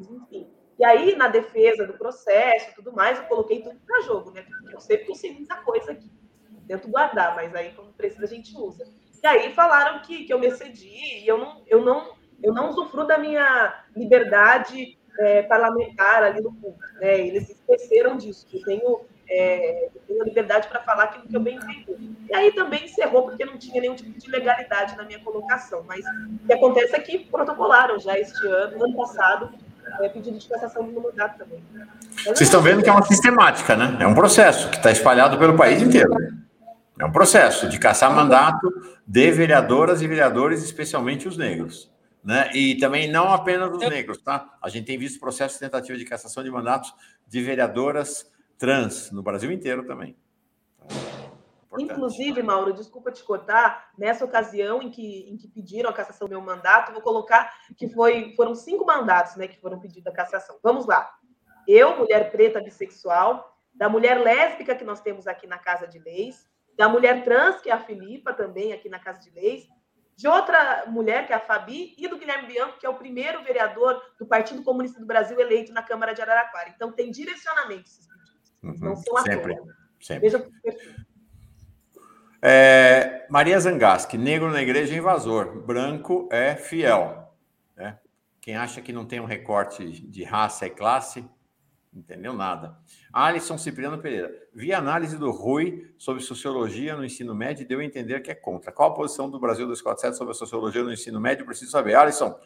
enfim. 0.00 0.50
E 0.78 0.84
aí, 0.84 1.14
na 1.14 1.28
defesa 1.28 1.86
do 1.86 1.92
processo 1.92 2.74
tudo 2.74 2.92
mais, 2.92 3.18
eu 3.18 3.24
coloquei 3.26 3.62
tudo 3.62 3.78
para 3.86 4.00
jogo, 4.00 4.30
né? 4.30 4.42
Porque 4.42 4.74
eu 4.74 5.04
que 5.04 5.10
eu 5.10 5.14
sei 5.14 5.34
muita 5.34 5.56
coisa 5.56 5.92
aqui. 5.92 6.10
Tento 6.66 6.88
guardar, 6.88 7.34
mas 7.36 7.54
aí, 7.54 7.72
quando 7.74 7.92
precisa, 7.92 8.24
a 8.24 8.28
gente 8.28 8.56
usa. 8.56 8.90
E 9.22 9.26
aí 9.26 9.52
falaram 9.52 10.00
que, 10.00 10.24
que 10.24 10.32
eu 10.32 10.38
me 10.38 10.46
excedi, 10.46 11.22
e 11.22 11.28
eu 11.28 11.36
não, 11.36 11.62
eu 11.66 11.82
não 11.82 12.20
eu 12.42 12.52
não 12.52 12.70
usufruo 12.70 13.06
da 13.06 13.18
minha 13.18 13.84
liberdade 13.94 14.98
é, 15.18 15.42
parlamentar 15.42 16.22
ali 16.22 16.40
no 16.40 16.52
público. 16.52 16.94
Né? 16.94 17.20
Eles 17.20 17.50
esqueceram 17.50 18.16
disso. 18.16 18.46
Eu 18.52 18.62
tenho, 18.62 19.00
é, 19.30 19.86
eu 19.86 20.00
tenho 20.08 20.24
liberdade 20.24 20.66
para 20.68 20.80
falar 20.80 21.04
aquilo 21.04 21.26
que 21.28 21.36
eu 21.36 21.40
bem 21.40 21.56
entendo. 21.56 21.96
E 22.28 22.34
aí 22.34 22.52
também 22.52 22.84
encerrou, 22.84 23.22
porque 23.22 23.44
não 23.44 23.56
tinha 23.56 23.80
nenhum 23.80 23.94
tipo 23.94 24.18
de 24.18 24.28
legalidade 24.28 24.96
na 24.96 25.04
minha 25.04 25.20
colocação. 25.20 25.84
Mas 25.86 26.04
o 26.04 26.46
que 26.46 26.52
acontece 26.52 26.96
é 26.96 26.98
que 26.98 27.20
protocolaram 27.20 27.98
já 28.00 28.18
este 28.18 28.44
ano, 28.46 28.84
ano 28.84 28.96
passado, 28.96 29.50
é, 30.00 30.08
pedido 30.08 30.36
de 30.36 30.48
cassação 30.48 30.84
do 30.84 31.00
mandato 31.00 31.38
também. 31.38 31.62
Vocês 32.24 32.42
estão 32.42 32.60
vendo 32.60 32.82
que 32.82 32.88
é 32.88 32.92
uma 32.92 33.06
sistemática, 33.06 33.76
né? 33.76 33.96
É 34.00 34.06
um 34.06 34.14
processo 34.14 34.68
que 34.68 34.76
está 34.76 34.90
espalhado 34.90 35.38
pelo 35.38 35.56
país 35.56 35.80
inteiro. 35.80 36.12
É 36.98 37.04
um 37.04 37.12
processo 37.12 37.68
de 37.68 37.78
caçar 37.78 38.12
mandato 38.14 38.68
de 39.06 39.30
vereadoras 39.30 40.02
e 40.02 40.08
vereadores, 40.08 40.62
especialmente 40.62 41.26
os 41.26 41.36
negros. 41.36 41.90
Né? 42.22 42.50
E 42.52 42.74
também 42.74 43.10
não 43.10 43.32
apenas 43.32 43.70
dos 43.70 43.80
negros, 43.88 44.18
tá? 44.18 44.46
A 44.62 44.68
gente 44.68 44.84
tem 44.84 44.98
visto 44.98 45.18
processos 45.18 45.54
de 45.54 45.60
tentativa 45.60 45.96
de 45.96 46.04
cassação 46.04 46.44
de 46.44 46.50
mandatos 46.50 46.92
de 47.26 47.40
vereadoras 47.40 48.26
trans 48.60 49.10
no 49.10 49.22
Brasil 49.22 49.50
inteiro 49.50 49.86
também. 49.86 50.14
Importante. 51.72 51.92
Inclusive, 51.92 52.42
Mauro, 52.42 52.74
desculpa 52.74 53.10
te 53.10 53.24
cortar, 53.24 53.90
nessa 53.96 54.24
ocasião 54.24 54.82
em 54.82 54.90
que, 54.90 55.30
em 55.30 55.36
que 55.36 55.48
pediram 55.48 55.88
a 55.88 55.92
cassação 55.92 56.28
do 56.28 56.32
meu 56.32 56.42
mandato, 56.42 56.92
vou 56.92 57.00
colocar 57.00 57.50
que 57.76 57.88
foi, 57.88 58.34
foram 58.36 58.54
cinco 58.54 58.84
mandatos 58.84 59.36
né, 59.36 59.48
que 59.48 59.58
foram 59.58 59.80
pedidos 59.80 60.06
a 60.06 60.12
cassação. 60.12 60.58
Vamos 60.62 60.86
lá. 60.86 61.10
Eu, 61.66 61.96
mulher 61.96 62.30
preta 62.30 62.60
bissexual, 62.60 63.56
da 63.72 63.88
mulher 63.88 64.20
lésbica 64.20 64.74
que 64.74 64.84
nós 64.84 65.00
temos 65.00 65.26
aqui 65.26 65.46
na 65.46 65.56
Casa 65.56 65.86
de 65.86 65.98
Leis, 65.98 66.46
da 66.76 66.88
mulher 66.88 67.24
trans, 67.24 67.60
que 67.60 67.70
é 67.70 67.72
a 67.72 67.78
Filipa, 67.78 68.34
também 68.34 68.72
aqui 68.72 68.88
na 68.90 68.98
Casa 68.98 69.20
de 69.20 69.30
Leis, 69.30 69.66
de 70.16 70.28
outra 70.28 70.84
mulher, 70.86 71.26
que 71.26 71.32
é 71.32 71.36
a 71.36 71.40
Fabi, 71.40 71.94
e 71.96 72.06
do 72.06 72.18
Guilherme 72.18 72.48
Bianco, 72.48 72.78
que 72.78 72.84
é 72.84 72.88
o 72.90 72.94
primeiro 72.94 73.42
vereador 73.42 74.02
do 74.18 74.26
Partido 74.26 74.62
Comunista 74.62 75.00
do 75.00 75.06
Brasil 75.06 75.40
eleito 75.40 75.72
na 75.72 75.82
Câmara 75.82 76.12
de 76.12 76.20
Araraquara. 76.20 76.68
Então, 76.68 76.92
tem 76.92 77.10
direcionamento 77.10 77.84
esses. 77.84 78.09
Uhum, 78.62 78.74
não 78.78 78.96
são 78.96 79.16
sempre, 79.18 79.58
sempre. 80.00 80.28
Veja... 80.28 80.48
É, 82.42 83.26
Maria 83.28 83.60
Zangaschi, 83.60 84.16
negro 84.16 84.50
na 84.50 84.62
igreja 84.62 84.94
é 84.94 84.98
invasor, 84.98 85.60
branco 85.60 86.28
é 86.32 86.56
fiel. 86.56 87.34
Né? 87.76 87.98
Quem 88.40 88.56
acha 88.56 88.80
que 88.80 88.92
não 88.92 89.04
tem 89.04 89.20
um 89.20 89.26
recorte 89.26 89.84
de 89.90 90.24
raça 90.24 90.66
e 90.66 90.70
classe, 90.70 91.24
entendeu 91.92 92.32
nada. 92.32 92.78
Alisson 93.12 93.58
Cipriano 93.58 93.98
Pereira. 93.98 94.32
Vi 94.54 94.72
a 94.72 94.78
análise 94.78 95.18
do 95.18 95.30
Rui 95.30 95.92
sobre 95.98 96.22
sociologia 96.22 96.96
no 96.96 97.04
ensino 97.04 97.34
médio 97.34 97.62
e 97.62 97.66
deu 97.66 97.80
a 97.80 97.84
entender 97.84 98.20
que 98.20 98.30
é 98.30 98.34
contra. 98.34 98.72
Qual 98.72 98.90
a 98.90 98.94
posição 98.94 99.28
do 99.28 99.38
Brasil 99.38 99.66
247 99.66 100.16
sobre 100.16 100.30
a 100.30 100.34
sociologia 100.34 100.82
no 100.82 100.92
ensino 100.92 101.20
médio? 101.20 101.44
Preciso 101.44 101.72
saber. 101.72 101.94
Alisson, 101.94 102.38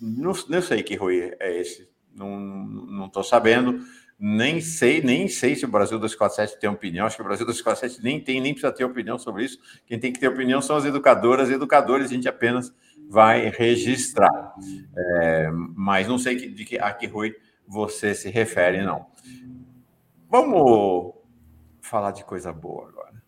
não, 0.00 0.32
não 0.48 0.62
sei 0.62 0.82
que 0.82 0.94
Rui 0.94 1.34
é 1.40 1.60
esse. 1.60 1.88
Não 2.14 3.06
estou 3.06 3.24
sabendo. 3.24 3.80
Nem 4.18 4.62
sei, 4.62 5.02
nem 5.02 5.28
sei 5.28 5.54
se 5.54 5.66
o 5.66 5.68
Brasil 5.68 5.98
247 5.98 6.58
tem 6.58 6.70
opinião. 6.70 7.06
Acho 7.06 7.16
que 7.16 7.22
o 7.22 7.24
Brasil 7.24 7.44
247 7.44 8.02
nem 8.02 8.18
tem, 8.18 8.40
nem 8.40 8.54
precisa 8.54 8.72
ter 8.72 8.84
opinião 8.84 9.18
sobre 9.18 9.44
isso. 9.44 9.58
Quem 9.86 9.98
tem 10.00 10.10
que 10.12 10.18
ter 10.18 10.28
opinião 10.28 10.62
são 10.62 10.76
as 10.76 10.86
educadoras 10.86 11.50
e 11.50 11.52
educadores. 11.52 12.10
A 12.10 12.14
gente 12.14 12.28
apenas 12.28 12.74
vai 13.08 13.50
registrar. 13.50 14.54
É, 14.96 15.50
mas 15.50 16.08
não 16.08 16.18
sei 16.18 16.36
de 16.36 16.64
que, 16.64 16.78
a 16.78 16.92
que 16.94 17.06
Rui 17.06 17.34
você 17.68 18.14
se 18.14 18.30
refere, 18.30 18.82
não. 18.82 19.06
Vamos 20.30 21.14
falar 21.82 22.12
de 22.12 22.24
coisa 22.24 22.52
boa 22.52 22.88
agora. 22.88 23.22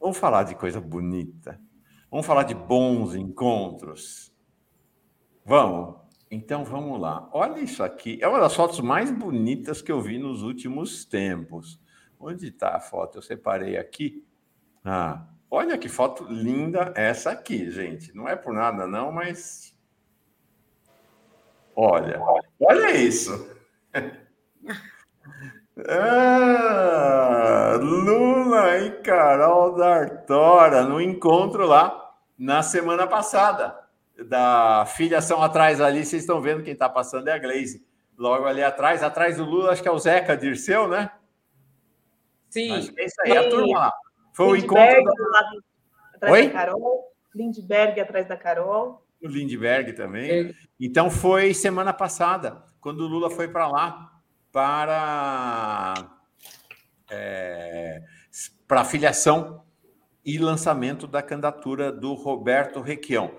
Vamos 0.00 0.16
falar 0.16 0.44
de 0.44 0.54
coisa 0.54 0.80
bonita. 0.80 1.60
Vamos 2.10 2.26
falar 2.26 2.44
de 2.44 2.54
bons 2.54 3.14
encontros. 3.14 4.32
Vamos? 5.44 5.96
Então 6.30 6.64
vamos 6.64 7.00
lá. 7.00 7.28
Olha 7.32 7.58
isso 7.60 7.82
aqui. 7.82 8.18
É 8.20 8.28
uma 8.28 8.40
das 8.40 8.54
fotos 8.54 8.80
mais 8.80 9.10
bonitas 9.10 9.80
que 9.80 9.90
eu 9.90 10.00
vi 10.00 10.18
nos 10.18 10.42
últimos 10.42 11.04
tempos. 11.04 11.80
Onde 12.20 12.48
está 12.48 12.76
a 12.76 12.80
foto? 12.80 13.18
Eu 13.18 13.22
separei 13.22 13.76
aqui. 13.78 14.24
Ah, 14.84 15.26
olha 15.50 15.78
que 15.78 15.88
foto 15.88 16.24
linda 16.24 16.92
essa 16.94 17.30
aqui, 17.30 17.70
gente. 17.70 18.14
Não 18.14 18.28
é 18.28 18.36
por 18.36 18.52
nada, 18.52 18.86
não, 18.86 19.10
mas. 19.10 19.74
Olha, 21.74 22.20
olha 22.60 22.96
isso. 22.96 23.48
Ah, 25.88 27.78
Lula 27.80 28.78
e 28.78 28.90
Carol 29.00 29.76
D'Artora 29.76 30.82
no 30.82 31.00
encontro 31.00 31.66
lá 31.66 32.16
na 32.36 32.64
semana 32.64 33.06
passada. 33.06 33.78
Da 34.26 34.84
filiação 34.86 35.42
atrás 35.42 35.80
ali, 35.80 36.04
vocês 36.04 36.22
estão 36.22 36.40
vendo 36.40 36.62
quem 36.62 36.72
está 36.72 36.88
passando 36.88 37.28
é 37.28 37.32
a 37.32 37.38
Glaze. 37.38 37.86
logo 38.16 38.46
ali 38.46 38.62
atrás. 38.62 39.02
Atrás 39.02 39.36
do 39.36 39.44
Lula, 39.44 39.70
acho 39.70 39.82
que 39.82 39.88
é 39.88 39.92
o 39.92 39.98
Zeca 39.98 40.36
Dirceu, 40.36 40.88
né? 40.88 41.10
Sim. 42.50 42.72
Acho 42.72 42.92
que 42.92 43.00
é 43.00 43.04
isso 43.04 43.22
aí, 43.24 43.36
a 43.36 43.48
turma 43.48 43.78
lá. 43.78 43.92
Foi 44.32 44.46
o 44.46 44.56
encontro 44.56 45.04
lá 45.30 45.40
atrás 46.14 46.32
Oi? 46.32 46.46
da 46.46 46.52
Carol. 46.52 47.04
Lindbergh 47.34 48.00
atrás 48.00 48.26
da 48.28 48.36
Carol. 48.36 49.04
do 49.20 49.28
Lindbergh 49.28 49.92
também. 49.92 50.54
Então 50.80 51.10
foi 51.10 51.54
semana 51.54 51.92
passada, 51.92 52.64
quando 52.80 53.00
o 53.00 53.06
Lula 53.06 53.30
foi 53.30 53.48
para 53.48 53.68
lá 53.68 54.12
para 54.50 55.94
é, 57.10 58.02
para 58.66 58.84
filiação 58.84 59.64
e 60.24 60.38
lançamento 60.38 61.06
da 61.06 61.22
candidatura 61.22 61.92
do 61.92 62.14
Roberto 62.14 62.80
Requião. 62.80 63.30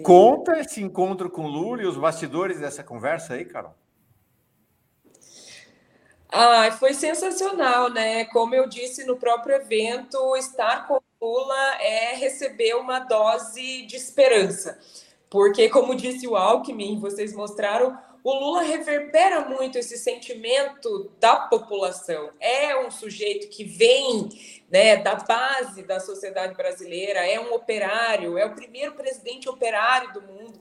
Conta 0.00 0.58
esse 0.58 0.80
encontro 0.80 1.28
com 1.28 1.44
o 1.44 1.48
Lula 1.48 1.82
e 1.82 1.86
os 1.86 1.96
bastidores 1.96 2.60
dessa 2.60 2.82
conversa 2.82 3.34
aí, 3.34 3.44
Carol. 3.44 3.74
Ah, 6.30 6.70
foi 6.72 6.94
sensacional, 6.94 7.90
né? 7.90 8.24
Como 8.26 8.54
eu 8.54 8.66
disse 8.66 9.04
no 9.04 9.16
próprio 9.16 9.56
evento, 9.56 10.34
estar 10.36 10.88
com 10.88 10.94
o 10.94 11.26
Lula 11.26 11.74
é 11.78 12.14
receber 12.14 12.74
uma 12.74 13.00
dose 13.00 13.82
de 13.82 13.96
esperança. 13.96 14.78
Porque, 15.28 15.68
como 15.68 15.94
disse 15.94 16.26
o 16.26 16.34
Alckmin, 16.34 16.98
vocês 16.98 17.34
mostraram, 17.34 17.98
o 18.24 18.32
Lula 18.32 18.62
reverbera 18.62 19.40
muito 19.48 19.78
esse 19.78 19.98
sentimento 19.98 21.10
da 21.18 21.36
população. 21.36 22.30
É 22.38 22.76
um 22.78 22.90
sujeito 22.90 23.48
que 23.48 23.64
vem 23.64 24.28
né, 24.70 24.96
da 24.96 25.16
base 25.16 25.82
da 25.82 25.98
sociedade 25.98 26.54
brasileira, 26.54 27.26
é 27.26 27.40
um 27.40 27.52
operário, 27.52 28.38
é 28.38 28.46
o 28.46 28.54
primeiro 28.54 28.92
presidente 28.92 29.48
operário 29.48 30.12
do 30.12 30.22
mundo. 30.22 30.60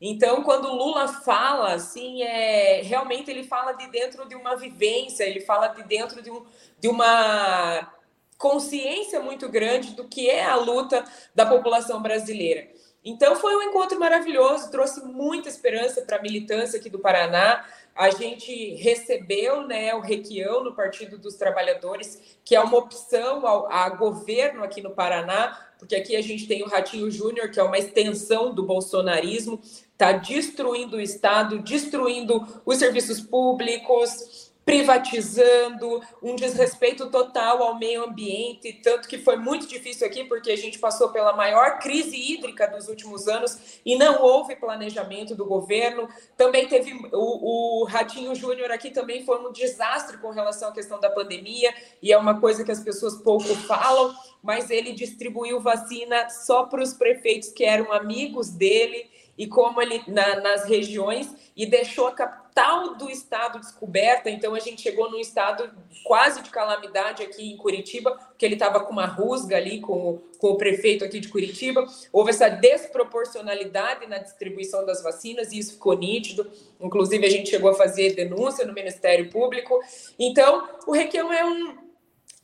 Então, 0.00 0.42
quando 0.42 0.66
o 0.66 0.74
Lula 0.74 1.08
fala, 1.08 1.74
assim, 1.74 2.22
é 2.22 2.82
realmente 2.82 3.30
ele 3.30 3.44
fala 3.44 3.72
de 3.72 3.86
dentro 3.88 4.26
de 4.26 4.34
uma 4.34 4.56
vivência, 4.56 5.24
ele 5.24 5.40
fala 5.40 5.68
de 5.68 5.82
dentro 5.84 6.20
de, 6.20 6.30
um, 6.30 6.44
de 6.80 6.88
uma 6.88 7.92
consciência 8.36 9.20
muito 9.20 9.48
grande 9.48 9.94
do 9.94 10.08
que 10.08 10.28
é 10.28 10.44
a 10.44 10.56
luta 10.56 11.04
da 11.34 11.46
população 11.46 12.02
brasileira. 12.02 12.68
Então, 13.04 13.36
foi 13.36 13.54
um 13.54 13.62
encontro 13.62 14.00
maravilhoso, 14.00 14.70
trouxe 14.70 15.04
muita 15.04 15.48
esperança 15.48 16.00
para 16.00 16.16
a 16.16 16.22
militância 16.22 16.78
aqui 16.78 16.88
do 16.88 16.98
Paraná. 16.98 17.62
A 17.94 18.08
gente 18.08 18.74
recebeu 18.76 19.66
né, 19.66 19.94
o 19.94 20.00
Requião 20.00 20.64
no 20.64 20.74
Partido 20.74 21.18
dos 21.18 21.34
Trabalhadores, 21.34 22.38
que 22.42 22.56
é 22.56 22.60
uma 22.60 22.78
opção 22.78 23.46
ao, 23.46 23.70
a 23.70 23.90
governo 23.90 24.64
aqui 24.64 24.80
no 24.80 24.90
Paraná, 24.90 25.56
porque 25.78 25.94
aqui 25.94 26.16
a 26.16 26.22
gente 26.22 26.46
tem 26.46 26.62
o 26.62 26.68
Ratinho 26.68 27.10
Júnior, 27.10 27.50
que 27.50 27.60
é 27.60 27.62
uma 27.62 27.78
extensão 27.78 28.54
do 28.54 28.62
bolsonarismo, 28.62 29.60
está 29.92 30.12
destruindo 30.12 30.96
o 30.96 31.00
Estado, 31.00 31.58
destruindo 31.58 32.46
os 32.64 32.78
serviços 32.78 33.20
públicos, 33.20 34.43
privatizando, 34.64 36.00
um 36.22 36.34
desrespeito 36.34 37.10
total 37.10 37.62
ao 37.62 37.78
meio 37.78 38.04
ambiente, 38.04 38.72
tanto 38.82 39.06
que 39.06 39.18
foi 39.18 39.36
muito 39.36 39.66
difícil 39.66 40.06
aqui, 40.06 40.24
porque 40.24 40.50
a 40.50 40.56
gente 40.56 40.78
passou 40.78 41.10
pela 41.10 41.34
maior 41.34 41.78
crise 41.78 42.16
hídrica 42.16 42.66
dos 42.66 42.88
últimos 42.88 43.28
anos 43.28 43.80
e 43.84 43.94
não 43.96 44.22
houve 44.22 44.56
planejamento 44.56 45.34
do 45.34 45.44
governo. 45.44 46.08
Também 46.36 46.66
teve 46.66 46.92
o, 47.12 47.82
o 47.82 47.84
Ratinho 47.84 48.34
Júnior 48.34 48.70
aqui 48.70 48.90
também 48.90 49.24
foi 49.24 49.38
um 49.38 49.52
desastre 49.52 50.16
com 50.18 50.30
relação 50.30 50.70
à 50.70 50.72
questão 50.72 50.98
da 50.98 51.10
pandemia, 51.10 51.74
e 52.02 52.12
é 52.12 52.16
uma 52.16 52.40
coisa 52.40 52.64
que 52.64 52.72
as 52.72 52.80
pessoas 52.80 53.16
pouco 53.16 53.54
falam, 53.54 54.14
mas 54.42 54.70
ele 54.70 54.92
distribuiu 54.92 55.60
vacina 55.60 56.30
só 56.30 56.64
para 56.64 56.82
os 56.82 56.94
prefeitos 56.94 57.50
que 57.50 57.64
eram 57.64 57.92
amigos 57.92 58.48
dele 58.48 59.10
e 59.36 59.46
como 59.46 59.80
ele 59.80 60.02
na, 60.06 60.40
nas 60.40 60.64
regiões 60.64 61.34
e 61.56 61.66
deixou 61.66 62.06
a 62.06 62.12
capital 62.12 62.94
do 62.94 63.10
estado 63.10 63.58
descoberta. 63.58 64.30
Então 64.30 64.54
a 64.54 64.60
gente 64.60 64.82
chegou 64.82 65.10
num 65.10 65.18
estado 65.18 65.70
quase 66.04 66.42
de 66.42 66.50
calamidade 66.50 67.22
aqui 67.22 67.52
em 67.52 67.56
Curitiba, 67.56 68.12
porque 68.12 68.44
ele 68.44 68.54
estava 68.54 68.80
com 68.80 68.92
uma 68.92 69.06
rusga 69.06 69.56
ali 69.56 69.80
com, 69.80 70.20
com 70.38 70.48
o 70.48 70.56
prefeito 70.56 71.04
aqui 71.04 71.20
de 71.20 71.28
Curitiba. 71.28 71.86
Houve 72.12 72.30
essa 72.30 72.48
desproporcionalidade 72.48 74.06
na 74.06 74.18
distribuição 74.18 74.84
das 74.86 75.02
vacinas 75.02 75.52
e 75.52 75.58
isso 75.58 75.74
ficou 75.74 75.96
nítido. 75.96 76.50
Inclusive 76.80 77.26
a 77.26 77.30
gente 77.30 77.50
chegou 77.50 77.70
a 77.70 77.74
fazer 77.74 78.14
denúncia 78.14 78.64
no 78.64 78.72
Ministério 78.72 79.30
Público. 79.30 79.80
Então 80.18 80.68
o 80.86 80.92
Requião 80.92 81.32
é 81.32 81.44
um 81.44 81.84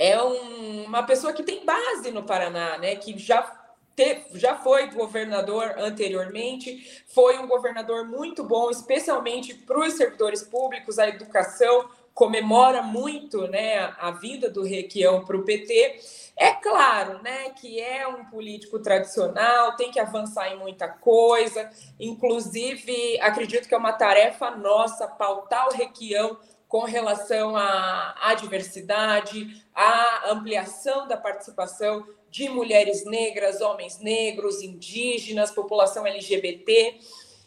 é 0.00 0.20
um, 0.22 0.84
uma 0.84 1.02
pessoa 1.02 1.30
que 1.30 1.42
tem 1.42 1.62
base 1.62 2.10
no 2.10 2.22
Paraná, 2.22 2.78
né? 2.78 2.96
Que 2.96 3.18
já 3.18 3.59
já 4.34 4.56
foi 4.56 4.90
governador 4.90 5.74
anteriormente, 5.78 7.02
foi 7.06 7.38
um 7.38 7.46
governador 7.46 8.06
muito 8.06 8.44
bom, 8.44 8.70
especialmente 8.70 9.54
para 9.54 9.78
os 9.78 9.94
servidores 9.94 10.42
públicos, 10.42 10.98
a 10.98 11.08
educação 11.08 11.88
comemora 12.14 12.82
muito 12.82 13.46
né, 13.48 13.94
a 13.98 14.10
vinda 14.10 14.50
do 14.50 14.62
Requião 14.62 15.24
para 15.24 15.36
o 15.36 15.42
PT. 15.42 16.00
É 16.36 16.52
claro 16.52 17.22
né, 17.22 17.50
que 17.50 17.80
é 17.80 18.06
um 18.06 18.24
político 18.26 18.78
tradicional, 18.78 19.76
tem 19.76 19.90
que 19.90 19.98
avançar 19.98 20.48
em 20.48 20.58
muita 20.58 20.88
coisa, 20.88 21.70
inclusive 21.98 23.18
acredito 23.20 23.68
que 23.68 23.74
é 23.74 23.78
uma 23.78 23.92
tarefa 23.92 24.50
nossa 24.50 25.06
pautar 25.06 25.68
o 25.68 25.72
Requião 25.72 26.38
com 26.68 26.84
relação 26.84 27.56
à, 27.56 28.14
à 28.20 28.34
diversidade, 28.34 29.64
à 29.74 30.30
ampliação 30.30 31.08
da 31.08 31.16
participação 31.16 32.06
de 32.30 32.48
mulheres 32.48 33.04
negras, 33.04 33.60
homens 33.60 33.98
negros, 33.98 34.62
indígenas, 34.62 35.50
população 35.50 36.06
LGBT. 36.06 36.98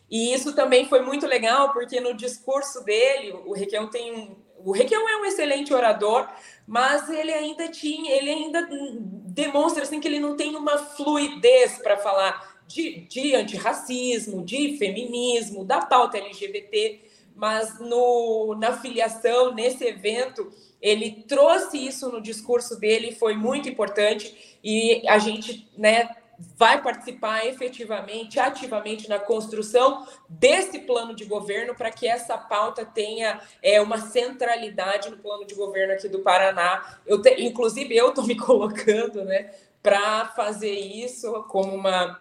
E 0.10 0.34
isso 0.34 0.54
também 0.54 0.86
foi 0.86 1.02
muito 1.02 1.26
legal, 1.26 1.72
porque 1.74 2.00
no 2.00 2.14
discurso 2.14 2.84
dele, 2.84 3.32
o 3.46 3.54
Requião 3.54 3.90
tem 3.90 4.14
um. 4.14 4.36
O 4.66 4.72
Requião 4.72 5.10
é 5.10 5.18
um 5.18 5.26
excelente 5.26 5.74
orador, 5.74 6.28
mas 6.66 7.10
ele 7.10 7.34
ainda 7.34 7.68
tinha, 7.68 8.16
ele 8.16 8.30
ainda 8.30 8.66
demonstra 9.26 9.84
assim 9.84 10.00
que 10.00 10.08
ele 10.08 10.20
não 10.20 10.38
tem 10.38 10.56
uma 10.56 10.78
fluidez 10.78 11.80
para 11.80 11.98
falar 11.98 12.64
de, 12.66 13.02
de 13.02 13.36
antirracismo, 13.36 14.46
de 14.46 14.78
feminismo, 14.78 15.66
da 15.66 15.86
pauta 15.86 16.18
LGBT, 16.18 17.02
mas 17.36 17.80
no, 17.80 18.56
na 18.60 18.78
filiação, 18.78 19.54
nesse 19.54 19.86
evento, 19.86 20.52
ele 20.82 21.24
trouxe 21.28 21.78
isso 21.78 22.12
no 22.12 22.22
discurso 22.22 22.80
dele, 22.80 23.16
foi 23.16 23.36
muito 23.36 23.70
importante, 23.70 24.58
e 24.64 25.08
a 25.08 25.18
gente 25.18 25.70
né, 25.78 26.10
vai 26.58 26.82
participar 26.82 27.46
efetivamente, 27.46 28.40
ativamente 28.40 29.08
na 29.08 29.20
construção 29.20 30.06
desse 30.28 30.80
plano 30.80 31.16
de 31.16 31.26
governo 31.26 31.76
para 31.76 31.92
que 31.92 32.08
essa 32.08 32.38
pauta 32.38 32.86
tenha 32.86 33.42
é, 33.62 33.82
uma 33.82 33.98
centralidade 33.98 35.10
no 35.10 35.18
plano 35.18 35.46
de 35.46 35.56
governo 35.56 35.94
aqui 35.94 36.08
do 36.08 36.20
Paraná. 36.20 37.00
Eu 37.06 37.22
te, 37.22 37.42
inclusive, 37.44 37.96
eu 37.96 38.10
estou 38.10 38.26
me 38.26 38.36
colocando 38.38 39.24
né, 39.24 39.52
para 39.82 40.28
fazer 40.28 40.74
isso 40.74 41.32
como 41.44 41.74
uma 41.74 42.20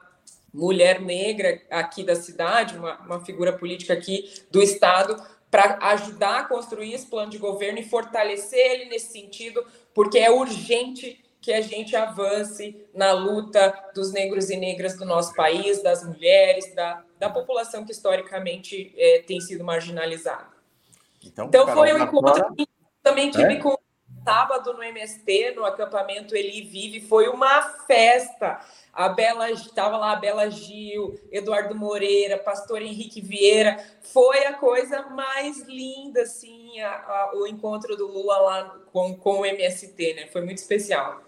mulher 0.53 1.01
negra 1.01 1.63
aqui 1.71 2.05
da 2.05 2.15
cidade, 2.15 2.77
uma, 2.77 2.99
uma 3.01 3.25
figura 3.25 3.53
política 3.53 3.95
aqui 3.95 4.31
do 4.51 4.63
Estado, 4.63 5.17
para 5.51 5.79
ajudar 5.91 6.41
a 6.41 6.45
construir 6.45 6.95
esse 6.95 7.07
plano 7.07 7.31
de 7.31 7.39
governo 7.39 7.79
e 7.79 7.85
fortalecer 7.85 8.59
ele 8.59 8.85
nesse 8.87 9.13
sentido, 9.13 9.65
porque 9.95 10.19
é 10.19 10.31
urgente 10.31 11.23
que 11.43 11.53
a 11.53 11.61
gente 11.61 11.97
avance 11.97 12.87
na 12.95 13.13
luta 13.13 13.91
dos 13.95 14.13
negros 14.13 14.49
e 14.49 14.57
negras 14.57 14.97
do 14.97 15.05
nosso 15.05 15.35
país, 15.35 15.83
das 15.83 16.07
mulheres, 16.07 16.73
da, 16.75 17.03
da 17.19 17.29
população 17.29 17.85
que 17.85 17.91
historicamente 17.91 18.95
é, 18.97 19.23
tem 19.27 19.41
sido 19.41 19.65
marginalizada. 19.65 20.53
Então, 21.23 21.47
então 21.47 21.69
foi 21.69 21.93
um 21.93 21.99
encontro 21.99 22.55
que 22.55 22.67
também 23.03 23.31
tive 23.31 23.55
é? 23.55 23.57
com 23.57 23.77
sábado 24.25 24.73
no 24.73 24.83
MST, 24.83 25.55
no 25.57 25.64
acampamento 25.64 26.35
Eli 26.35 26.62
Vive, 26.62 27.01
foi 27.01 27.29
uma 27.29 27.62
festa. 27.87 28.61
A 28.93 29.09
Bela 29.09 29.51
estava 29.51 29.97
lá, 29.97 30.12
a 30.12 30.16
Bela 30.16 30.51
Gil, 30.51 31.18
Eduardo 31.31 31.75
Moreira, 31.75 32.39
Pastor 32.39 32.83
Henrique 32.83 33.20
Vieira. 33.20 33.79
Foi 34.03 34.45
a 34.47 34.55
coisa 34.55 35.03
mais 35.09 35.62
linda, 35.66 36.23
assim, 36.23 36.81
a, 36.81 36.91
a, 36.91 37.33
o 37.35 37.47
encontro 37.47 37.97
do 37.97 38.07
Lula 38.07 38.39
lá 38.39 38.77
com, 38.93 39.16
com 39.16 39.41
o 39.41 39.47
MST, 39.47 40.14
né? 40.14 40.27
Foi 40.27 40.43
muito 40.43 40.59
especial. 40.59 41.23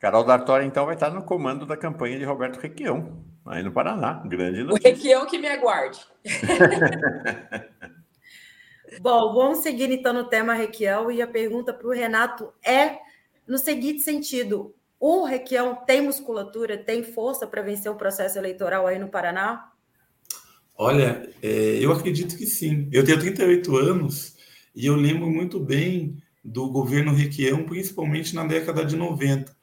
Carol 0.00 0.24
D'Artori, 0.24 0.66
então, 0.66 0.86
vai 0.86 0.94
estar 0.94 1.10
no 1.10 1.22
comando 1.22 1.64
da 1.64 1.76
campanha 1.76 2.18
de 2.18 2.24
Roberto 2.24 2.58
Requião, 2.58 3.22
aí 3.46 3.62
no 3.62 3.70
Paraná. 3.70 4.22
Grande 4.24 4.64
notícia. 4.64 4.90
O 4.90 4.94
Requião 4.94 5.26
que 5.26 5.38
me 5.38 5.48
aguarde. 5.48 6.00
Bom, 9.00 9.34
vamos 9.34 9.58
seguir 9.58 9.90
então 9.90 10.12
no 10.12 10.24
tema 10.24 10.54
Requião 10.54 11.10
e 11.10 11.22
a 11.22 11.26
pergunta 11.26 11.72
para 11.72 11.86
o 11.86 11.92
Renato 11.92 12.52
é 12.64 12.98
no 13.46 13.58
seguinte 13.58 14.00
sentido: 14.00 14.74
o 14.98 15.24
Requião 15.24 15.74
tem 15.86 16.02
musculatura, 16.02 16.76
tem 16.76 17.02
força 17.02 17.46
para 17.46 17.62
vencer 17.62 17.90
o 17.90 17.96
processo 17.96 18.38
eleitoral 18.38 18.86
aí 18.86 18.98
no 18.98 19.08
Paraná? 19.08 19.72
Olha, 20.76 21.28
é, 21.42 21.78
eu 21.80 21.92
acredito 21.92 22.36
que 22.36 22.46
sim. 22.46 22.88
Eu 22.92 23.04
tenho 23.04 23.18
38 23.18 23.76
anos 23.76 24.36
e 24.74 24.86
eu 24.86 24.96
lembro 24.96 25.30
muito 25.30 25.60
bem 25.60 26.16
do 26.44 26.68
governo 26.68 27.14
Requião, 27.14 27.64
principalmente 27.64 28.34
na 28.34 28.44
década 28.44 28.84
de 28.84 28.96
90. 28.96 29.54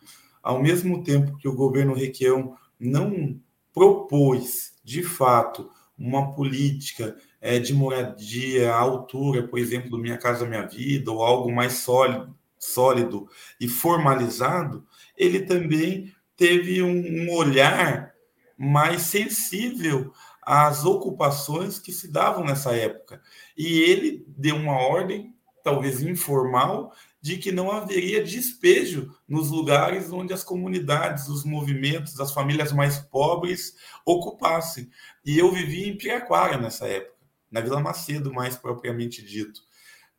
Ao 0.42 0.62
mesmo 0.62 1.04
tempo 1.04 1.38
que 1.38 1.48
o 1.48 1.56
governo 1.56 1.94
Requião 1.94 2.56
não 2.80 3.40
propôs, 3.74 4.74
de 4.84 5.04
fato, 5.04 5.70
uma 5.98 6.34
política 6.34 7.16
é, 7.42 7.60
de 7.60 7.74
moradia 7.74 8.74
à 8.74 8.78
altura, 8.78 9.48
por 9.48 9.60
exemplo, 9.60 9.90
do 9.90 9.98
Minha 9.98 10.18
Casa 10.18 10.46
Minha 10.46 10.66
Vida, 10.66 11.12
ou 11.12 11.24
algo 11.24 11.52
mais 11.52 11.74
sólido, 11.74 12.36
sólido 12.58 13.30
e 13.60 13.68
formalizado, 13.68 14.86
ele 15.18 15.42
também 15.42 16.14
teve 16.36 16.82
um, 16.82 16.90
um 16.90 17.34
olhar 17.34 18.14
mais 18.58 19.04
sensível 19.04 20.12
às 20.42 20.84
ocupações 20.84 21.80
que 21.80 21.92
se 21.92 22.12
davam 22.12 22.44
nessa 22.44 22.76
época. 22.76 23.22
E 23.58 23.82
ele 23.82 24.26
deu 24.28 24.56
uma 24.56 24.78
ordem, 24.78 25.34
talvez 25.64 26.02
informal, 26.02 26.94
de 27.22 27.38
que 27.38 27.52
não 27.52 27.72
haveria 27.72 28.24
despejo 28.24 29.14
nos 29.28 29.50
lugares 29.50 30.12
onde 30.12 30.34
as 30.34 30.44
comunidades, 30.44 31.28
os 31.28 31.44
movimentos, 31.44 32.20
as 32.20 32.34
famílias 32.34 32.72
mais 32.72 33.00
pobres 33.00 33.76
ocupassem. 34.06 34.90
E 35.26 35.38
eu 35.38 35.52
vivi 35.52 35.88
em 35.88 35.98
Piraquara 35.98 36.58
nessa 36.58 36.88
época, 36.88 37.19
na 37.52 37.62
Vila 37.62 37.80
Macedo, 37.80 38.34
mais 38.34 38.56
propriamente 38.56 39.24
dito. 39.24 39.62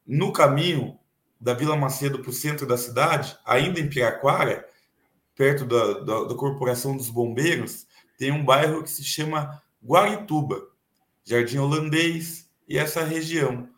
No 0.07 0.33
caminho 0.33 0.99
da 1.41 1.55
Vila 1.55 1.77
Macedo 1.77 2.19
para 2.19 2.31
o 2.31 2.35
centro 2.35 2.67
da 2.67 2.77
cidade, 2.77 3.37
ainda 3.47 3.81
em 3.81 3.89
Piraquara, 3.89 4.67
perto 5.35 5.65
da, 5.65 6.01
da, 6.01 6.25
da 6.25 6.35
Corporação 6.35 6.97
dos 6.97 7.09
Bombeiros, 7.09 7.87
tem 8.19 8.31
um 8.31 8.45
bairro 8.45 8.83
que 8.83 8.91
se 8.91 9.03
chama 9.03 9.63
Guarituba, 9.83 10.61
Jardim 11.25 11.59
Holandês 11.59 12.51
e 12.69 12.77
essa 12.77 13.03
região. 13.03 13.69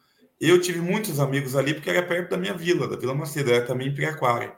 Eu 0.40 0.60
tive 0.60 0.80
muitos 0.80 1.20
amigos 1.20 1.54
ali 1.54 1.72
porque 1.72 1.90
era 1.90 2.04
perto 2.04 2.30
da 2.30 2.36
minha 2.36 2.54
vila, 2.54 2.88
da 2.88 2.96
Vila 2.96 3.14
Macedo, 3.14 3.52
era 3.52 3.64
também 3.64 3.88
em 3.88 3.94
Piraquara. 3.94 4.56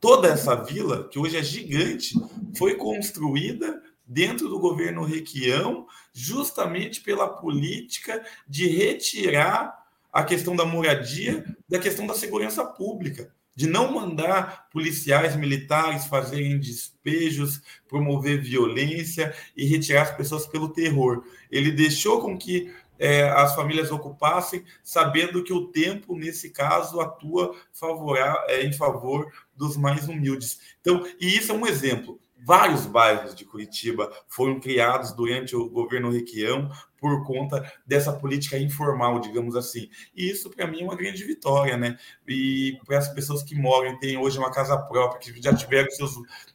Toda 0.00 0.28
essa 0.28 0.54
vila, 0.54 1.08
que 1.08 1.18
hoje 1.18 1.36
é 1.36 1.42
gigante, 1.42 2.14
foi 2.56 2.76
construída 2.76 3.82
dentro 4.06 4.48
do 4.48 4.58
governo 4.58 5.04
Requião, 5.04 5.86
justamente 6.12 7.00
pela 7.00 7.28
política 7.28 8.24
de 8.46 8.68
retirar 8.68 9.84
a 10.12 10.22
questão 10.22 10.54
da 10.56 10.64
moradia 10.64 11.44
da 11.68 11.78
questão 11.78 12.06
da 12.06 12.14
segurança 12.14 12.64
pública 12.64 13.34
de 13.56 13.66
não 13.66 13.90
mandar 13.90 14.68
policiais 14.70 15.34
militares 15.34 16.06
fazerem 16.06 16.60
despejos, 16.60 17.62
promover 17.88 18.42
violência 18.42 19.34
e 19.56 19.64
retirar 19.64 20.02
as 20.02 20.14
pessoas 20.14 20.46
pelo 20.46 20.68
terror. 20.68 21.24
Ele 21.50 21.70
deixou 21.72 22.20
com 22.20 22.36
que 22.36 22.70
é, 22.98 23.28
as 23.30 23.54
famílias 23.54 23.90
ocupassem, 23.90 24.62
sabendo 24.84 25.42
que 25.42 25.54
o 25.54 25.68
tempo, 25.68 26.14
nesse 26.14 26.50
caso, 26.50 27.00
atua 27.00 27.56
favorável, 27.72 28.42
é, 28.48 28.62
em 28.62 28.72
favor 28.74 29.32
dos 29.56 29.76
mais 29.76 30.06
humildes. 30.06 30.60
Então, 30.82 31.06
e 31.18 31.36
isso 31.36 31.50
é 31.50 31.54
um 31.54 31.66
exemplo. 31.66 32.20
Vários 32.44 32.86
bairros 32.86 33.34
de 33.34 33.44
Curitiba 33.44 34.12
foram 34.28 34.60
criados 34.60 35.12
durante 35.12 35.56
o 35.56 35.68
governo 35.68 36.10
Requião 36.10 36.70
por 36.98 37.24
conta 37.24 37.70
dessa 37.86 38.12
política 38.12 38.58
informal, 38.58 39.20
digamos 39.20 39.56
assim. 39.56 39.88
E 40.14 40.30
isso, 40.30 40.50
para 40.50 40.66
mim, 40.66 40.80
é 40.80 40.84
uma 40.84 40.96
grande 40.96 41.24
vitória, 41.24 41.76
né? 41.76 41.96
E 42.26 42.78
para 42.86 42.98
as 42.98 43.08
pessoas 43.08 43.42
que 43.42 43.54
moram 43.54 43.92
e 43.92 43.98
têm 43.98 44.18
hoje 44.18 44.38
uma 44.38 44.50
casa 44.50 44.76
própria, 44.76 45.20
que 45.20 45.42
já 45.42 45.54
tiveram 45.54 45.90
seus, 45.90 46.14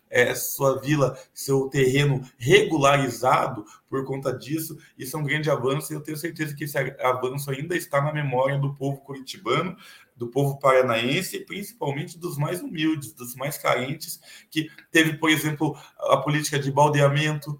é, 0.09 0.36
sua 0.36 0.79
vila, 0.79 1.17
seu 1.34 1.69
terreno 1.69 2.21
regularizado 2.38 3.65
por 3.89 4.05
conta 4.05 4.32
disso, 4.32 4.77
isso 4.97 5.15
é 5.15 5.19
um 5.19 5.23
grande 5.23 5.49
avanço 5.49 5.91
e 5.91 5.95
eu 5.95 6.01
tenho 6.01 6.17
certeza 6.17 6.55
que 6.55 6.65
esse 6.65 6.77
avanço 6.77 7.49
ainda 7.49 7.75
está 7.75 8.01
na 8.01 8.13
memória 8.13 8.57
do 8.57 8.73
povo 8.75 9.01
curitibano 9.01 9.75
do 10.22 10.28
povo 10.28 10.59
paranaense, 10.59 11.39
principalmente 11.39 12.19
dos 12.19 12.38
mais 12.38 12.61
humildes, 12.61 13.11
dos 13.11 13.34
mais 13.36 13.57
carentes, 13.57 14.19
que 14.51 14.69
teve, 14.91 15.17
por 15.17 15.32
exemplo, 15.32 15.76
a 15.97 16.17
política 16.17 16.59
de 16.59 16.72
baldeamento, 16.72 17.59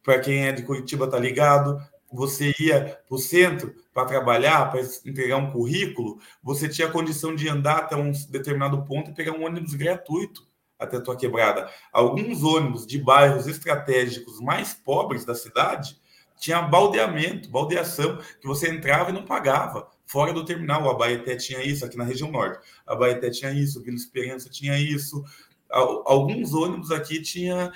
para 0.00 0.20
quem 0.20 0.46
é 0.46 0.52
de 0.52 0.62
Curitiba 0.62 1.08
tá 1.08 1.18
ligado, 1.18 1.76
você 2.10 2.54
ia 2.60 3.00
para 3.06 3.16
o 3.16 3.18
centro 3.18 3.74
para 3.92 4.06
trabalhar, 4.06 4.70
para 4.70 4.80
entregar 5.04 5.38
um 5.38 5.50
currículo, 5.50 6.20
você 6.40 6.68
tinha 6.68 6.86
a 6.86 6.90
condição 6.90 7.34
de 7.34 7.48
andar 7.48 7.78
até 7.78 7.96
um 7.96 8.12
determinado 8.30 8.84
ponto 8.84 9.10
e 9.10 9.14
pegar 9.14 9.32
um 9.32 9.44
ônibus 9.44 9.74
gratuito 9.74 10.46
até 10.78 10.98
a 10.98 11.00
tua 11.00 11.16
quebrada. 11.16 11.68
Alguns 11.92 12.44
ônibus 12.44 12.86
de 12.86 12.96
bairros 13.02 13.48
estratégicos 13.48 14.40
mais 14.40 14.72
pobres 14.72 15.24
da 15.24 15.34
cidade 15.34 15.98
tinha 16.38 16.62
baldeamento, 16.62 17.50
baldeação, 17.50 18.18
que 18.40 18.46
você 18.46 18.70
entrava 18.70 19.10
e 19.10 19.12
não 19.12 19.24
pagava 19.24 19.97
fora 20.08 20.32
do 20.32 20.44
terminal. 20.44 20.82
O 20.82 20.90
Abaeté 20.90 21.36
tinha 21.36 21.62
isso, 21.62 21.84
aqui 21.84 21.96
na 21.96 22.04
região 22.04 22.32
norte. 22.32 22.66
A 22.86 22.94
Abaeté 22.94 23.30
tinha 23.30 23.52
isso, 23.52 23.82
Vila 23.82 23.96
Esperança 23.96 24.50
tinha 24.50 24.76
isso. 24.76 25.22
Alguns 25.70 26.54
ônibus 26.54 26.90
aqui 26.90 27.22
tinha. 27.22 27.70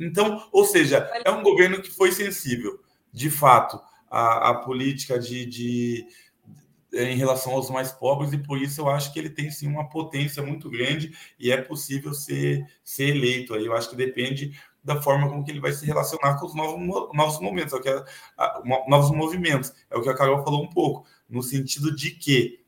Então, 0.00 0.48
ou 0.50 0.64
seja, 0.64 1.08
é 1.24 1.30
um 1.30 1.42
governo 1.42 1.80
que 1.80 1.90
foi 1.90 2.10
sensível, 2.10 2.80
de 3.12 3.30
fato, 3.30 3.78
à, 4.10 4.50
à 4.50 4.54
política 4.54 5.18
de, 5.18 5.44
de 5.44 6.06
em 6.92 7.16
relação 7.16 7.52
aos 7.52 7.70
mais 7.70 7.92
pobres, 7.92 8.32
e 8.32 8.38
por 8.38 8.60
isso 8.60 8.80
eu 8.80 8.88
acho 8.88 9.12
que 9.12 9.18
ele 9.20 9.30
tem 9.30 9.48
sim 9.48 9.68
uma 9.68 9.88
potência 9.88 10.42
muito 10.42 10.68
grande 10.68 11.16
e 11.38 11.52
é 11.52 11.56
possível 11.62 12.12
ser, 12.12 12.66
ser 12.82 13.10
eleito. 13.10 13.54
Aí 13.54 13.64
eu 13.64 13.76
acho 13.76 13.90
que 13.90 13.94
depende 13.94 14.58
da 14.82 15.00
forma 15.00 15.28
como 15.28 15.44
que 15.44 15.52
ele 15.52 15.60
vai 15.60 15.72
se 15.72 15.86
relacionar 15.86 16.36
com 16.38 16.46
os 16.46 16.54
novos, 16.54 17.14
novos 17.14 17.40
momentos, 17.40 17.74
é 17.74 17.76
o 17.76 17.80
que 17.80 17.88
a, 17.88 18.04
a, 18.38 18.62
novos 18.88 19.10
movimentos. 19.10 19.72
É 19.90 19.96
o 19.96 20.02
que 20.02 20.08
a 20.08 20.14
Carol 20.14 20.42
falou 20.42 20.64
um 20.64 20.68
pouco 20.68 21.06
no 21.30 21.42
sentido 21.42 21.94
de 21.94 22.10
que 22.10 22.60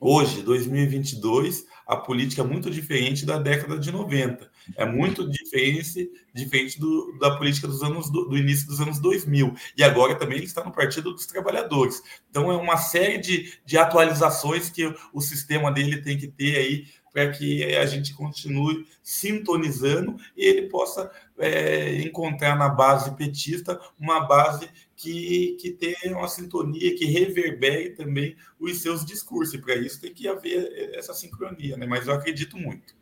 hoje, 0.00 0.42
2022, 0.42 1.66
a 1.86 1.96
política 1.96 2.42
é 2.42 2.44
muito 2.44 2.70
diferente 2.70 3.24
da 3.24 3.38
década 3.38 3.78
de 3.78 3.92
90. 3.92 4.50
É 4.74 4.84
muito 4.84 5.28
diferente, 5.28 6.10
diferente 6.34 6.80
do, 6.80 7.16
da 7.20 7.36
política 7.36 7.68
dos 7.68 7.82
anos 7.82 8.10
do, 8.10 8.24
do, 8.24 8.36
início 8.36 8.66
dos 8.66 8.80
anos 8.80 8.98
2000. 8.98 9.54
E 9.76 9.84
agora 9.84 10.16
também 10.16 10.38
ele 10.38 10.46
está 10.46 10.64
no 10.64 10.72
Partido 10.72 11.12
dos 11.12 11.26
Trabalhadores. 11.26 12.02
Então 12.28 12.50
é 12.50 12.56
uma 12.56 12.76
série 12.76 13.18
de, 13.18 13.52
de 13.64 13.78
atualizações 13.78 14.68
que 14.68 14.92
o 15.12 15.20
sistema 15.20 15.70
dele 15.70 16.02
tem 16.02 16.18
que 16.18 16.26
ter 16.26 16.56
aí 16.56 16.86
para 17.12 17.30
que 17.30 17.64
a 17.76 17.86
gente 17.86 18.12
continue 18.12 18.86
sintonizando 19.02 20.16
e 20.36 20.44
ele 20.44 20.68
possa 20.68 21.10
é, 21.38 22.02
encontrar 22.02 22.56
na 22.56 22.68
base 22.68 23.16
petista 23.16 23.80
uma 23.98 24.26
base 24.26 24.68
que, 24.96 25.56
que 25.60 25.70
tenha 25.70 26.16
uma 26.16 26.26
sintonia, 26.26 26.96
que 26.96 27.04
reverbere 27.04 27.90
também 27.90 28.34
os 28.58 28.80
seus 28.80 29.04
discursos. 29.04 29.54
E 29.54 29.58
para 29.58 29.74
isso 29.76 30.00
tem 30.00 30.12
que 30.12 30.26
haver 30.26 30.94
essa 30.94 31.12
sincronia, 31.12 31.76
né? 31.76 31.86
Mas 31.86 32.06
eu 32.06 32.14
acredito 32.14 32.56
muito. 32.56 32.94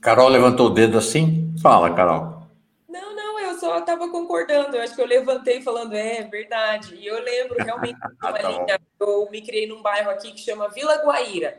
Carol 0.00 0.28
levantou 0.28 0.66
o 0.66 0.70
dedo 0.70 0.96
assim? 0.96 1.52
Fala, 1.60 1.92
Carol. 1.94 2.44
Não, 2.88 3.14
não, 3.16 3.40
eu 3.40 3.58
só 3.58 3.78
estava 3.78 4.08
concordando. 4.08 4.76
Eu 4.76 4.82
acho 4.82 4.94
que 4.94 5.02
eu 5.02 5.06
levantei 5.06 5.60
falando, 5.60 5.94
é 5.94 6.22
verdade. 6.22 6.94
E 6.94 7.06
eu 7.06 7.20
lembro 7.22 7.56
realmente 7.62 7.98
uma 8.22 8.32
tá 8.32 8.48
linha. 8.48 8.80
Eu 9.00 9.28
me 9.30 9.42
criei 9.42 9.66
num 9.66 9.82
bairro 9.82 10.10
aqui 10.10 10.32
que 10.32 10.40
chama 10.40 10.68
Vila 10.68 11.02
Guaíra. 11.04 11.58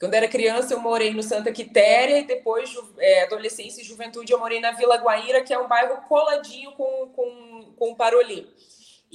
Quando 0.00 0.14
era 0.14 0.26
criança, 0.26 0.74
eu 0.74 0.80
morei 0.80 1.14
no 1.14 1.22
Santa 1.22 1.52
Quitéria 1.52 2.18
e 2.18 2.26
depois, 2.26 2.74
é, 2.98 3.22
adolescência 3.22 3.80
e 3.80 3.84
juventude, 3.84 4.32
eu 4.32 4.40
morei 4.40 4.60
na 4.60 4.72
Vila 4.72 4.96
Guaíra, 4.96 5.42
que 5.42 5.54
é 5.54 5.58
um 5.58 5.68
bairro 5.68 6.02
coladinho 6.08 6.72
com, 6.72 7.08
com, 7.14 7.72
com 7.76 7.94
Parolim. 7.94 8.46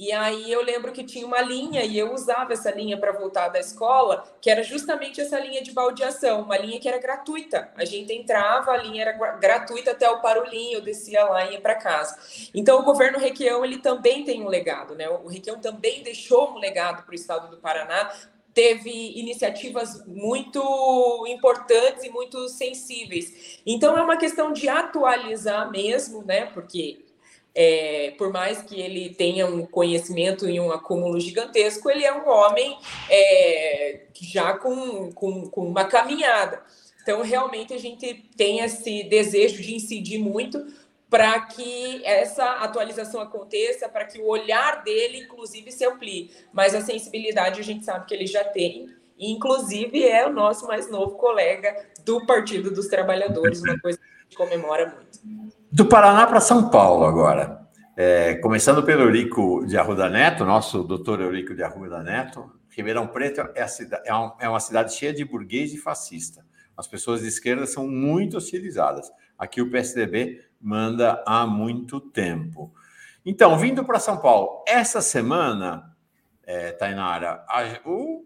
E 0.00 0.12
aí 0.12 0.50
eu 0.50 0.62
lembro 0.62 0.92
que 0.92 1.04
tinha 1.04 1.26
uma 1.26 1.42
linha, 1.42 1.84
e 1.84 1.98
eu 1.98 2.14
usava 2.14 2.54
essa 2.54 2.70
linha 2.70 2.96
para 2.96 3.12
voltar 3.12 3.48
da 3.48 3.60
escola, 3.60 4.24
que 4.40 4.48
era 4.48 4.62
justamente 4.62 5.20
essa 5.20 5.38
linha 5.38 5.62
de 5.62 5.72
baldeação, 5.72 6.40
uma 6.40 6.56
linha 6.56 6.80
que 6.80 6.88
era 6.88 6.96
gratuita. 6.96 7.70
A 7.76 7.84
gente 7.84 8.10
entrava, 8.10 8.70
a 8.70 8.78
linha 8.78 9.02
era 9.02 9.12
gratuita 9.36 9.90
até 9.90 10.08
o 10.08 10.22
Parolim, 10.22 10.72
eu 10.72 10.80
descia 10.80 11.22
lá 11.24 11.44
e 11.44 11.52
ia 11.52 11.60
para 11.60 11.74
casa. 11.74 12.18
Então 12.54 12.80
o 12.80 12.82
governo 12.82 13.18
Requião, 13.18 13.62
ele 13.62 13.76
também 13.76 14.24
tem 14.24 14.42
um 14.42 14.48
legado, 14.48 14.94
né? 14.94 15.06
O 15.06 15.28
Requião 15.28 15.60
também 15.60 16.02
deixou 16.02 16.52
um 16.52 16.58
legado 16.58 17.02
para 17.02 17.12
o 17.12 17.14
estado 17.14 17.50
do 17.50 17.58
Paraná, 17.58 18.10
teve 18.54 18.90
iniciativas 19.20 20.06
muito 20.06 21.26
importantes 21.28 22.04
e 22.04 22.08
muito 22.08 22.48
sensíveis. 22.48 23.60
Então 23.66 23.98
é 23.98 24.02
uma 24.02 24.16
questão 24.16 24.50
de 24.50 24.66
atualizar 24.66 25.70
mesmo, 25.70 26.24
né? 26.24 26.46
Porque 26.46 27.09
é, 27.54 28.14
por 28.16 28.32
mais 28.32 28.62
que 28.62 28.80
ele 28.80 29.10
tenha 29.14 29.46
um 29.46 29.66
conhecimento 29.66 30.48
e 30.48 30.60
um 30.60 30.70
acúmulo 30.70 31.18
gigantesco, 31.18 31.90
ele 31.90 32.04
é 32.04 32.12
um 32.12 32.28
homem 32.28 32.78
é, 33.08 34.02
já 34.14 34.54
com, 34.54 35.12
com, 35.12 35.48
com 35.48 35.66
uma 35.66 35.84
caminhada. 35.84 36.62
Então, 37.02 37.22
realmente, 37.22 37.74
a 37.74 37.78
gente 37.78 38.14
tem 38.36 38.60
esse 38.60 39.04
desejo 39.04 39.62
de 39.62 39.74
incidir 39.74 40.18
muito 40.18 40.64
para 41.08 41.40
que 41.40 42.04
essa 42.04 42.44
atualização 42.44 43.20
aconteça, 43.20 43.88
para 43.88 44.04
que 44.04 44.20
o 44.20 44.26
olhar 44.26 44.84
dele, 44.84 45.18
inclusive, 45.18 45.72
se 45.72 45.84
amplie. 45.84 46.30
Mas 46.52 46.72
a 46.72 46.80
sensibilidade 46.80 47.60
a 47.60 47.64
gente 47.64 47.84
sabe 47.84 48.06
que 48.06 48.14
ele 48.14 48.26
já 48.26 48.44
tem, 48.44 48.88
e, 49.18 49.32
inclusive 49.32 50.04
é 50.04 50.24
o 50.26 50.32
nosso 50.32 50.66
mais 50.68 50.88
novo 50.88 51.16
colega 51.16 51.84
do 52.04 52.24
Partido 52.24 52.70
dos 52.70 52.86
Trabalhadores, 52.86 53.60
uma 53.60 53.78
coisa 53.80 53.98
que 53.98 54.04
a 54.04 54.22
gente 54.22 54.36
comemora 54.36 54.94
muito. 54.94 55.59
Do 55.72 55.86
Paraná 55.86 56.26
para 56.26 56.40
São 56.40 56.68
Paulo 56.68 57.04
agora. 57.04 57.60
É, 57.96 58.34
começando 58.36 58.82
pelo 58.82 59.02
Eurico 59.02 59.64
de 59.64 59.78
Arruda 59.78 60.08
Neto, 60.08 60.44
nosso 60.44 60.82
doutor 60.82 61.20
Eurico 61.20 61.54
de 61.54 61.62
Arruda 61.62 62.02
Neto, 62.02 62.50
Ribeirão 62.70 63.06
Preto 63.06 63.40
é, 63.54 63.66
é, 64.04 64.14
um, 64.14 64.32
é 64.40 64.48
uma 64.48 64.58
cidade 64.58 64.92
cheia 64.94 65.12
de 65.12 65.24
burguês 65.24 65.72
e 65.72 65.78
fascista. 65.78 66.44
As 66.76 66.88
pessoas 66.88 67.20
de 67.20 67.28
esquerda 67.28 67.66
são 67.66 67.86
muito 67.86 68.36
hostilizadas. 68.36 69.08
Aqui 69.38 69.62
o 69.62 69.70
PSDB 69.70 70.44
manda 70.60 71.22
há 71.24 71.46
muito 71.46 72.00
tempo. 72.00 72.74
Então, 73.24 73.56
vindo 73.56 73.84
para 73.84 74.00
São 74.00 74.16
Paulo, 74.16 74.64
essa 74.66 75.00
semana, 75.00 75.94
é, 76.42 76.72
Tainara, 76.72 77.44
a, 77.48 77.62
o 77.84 78.24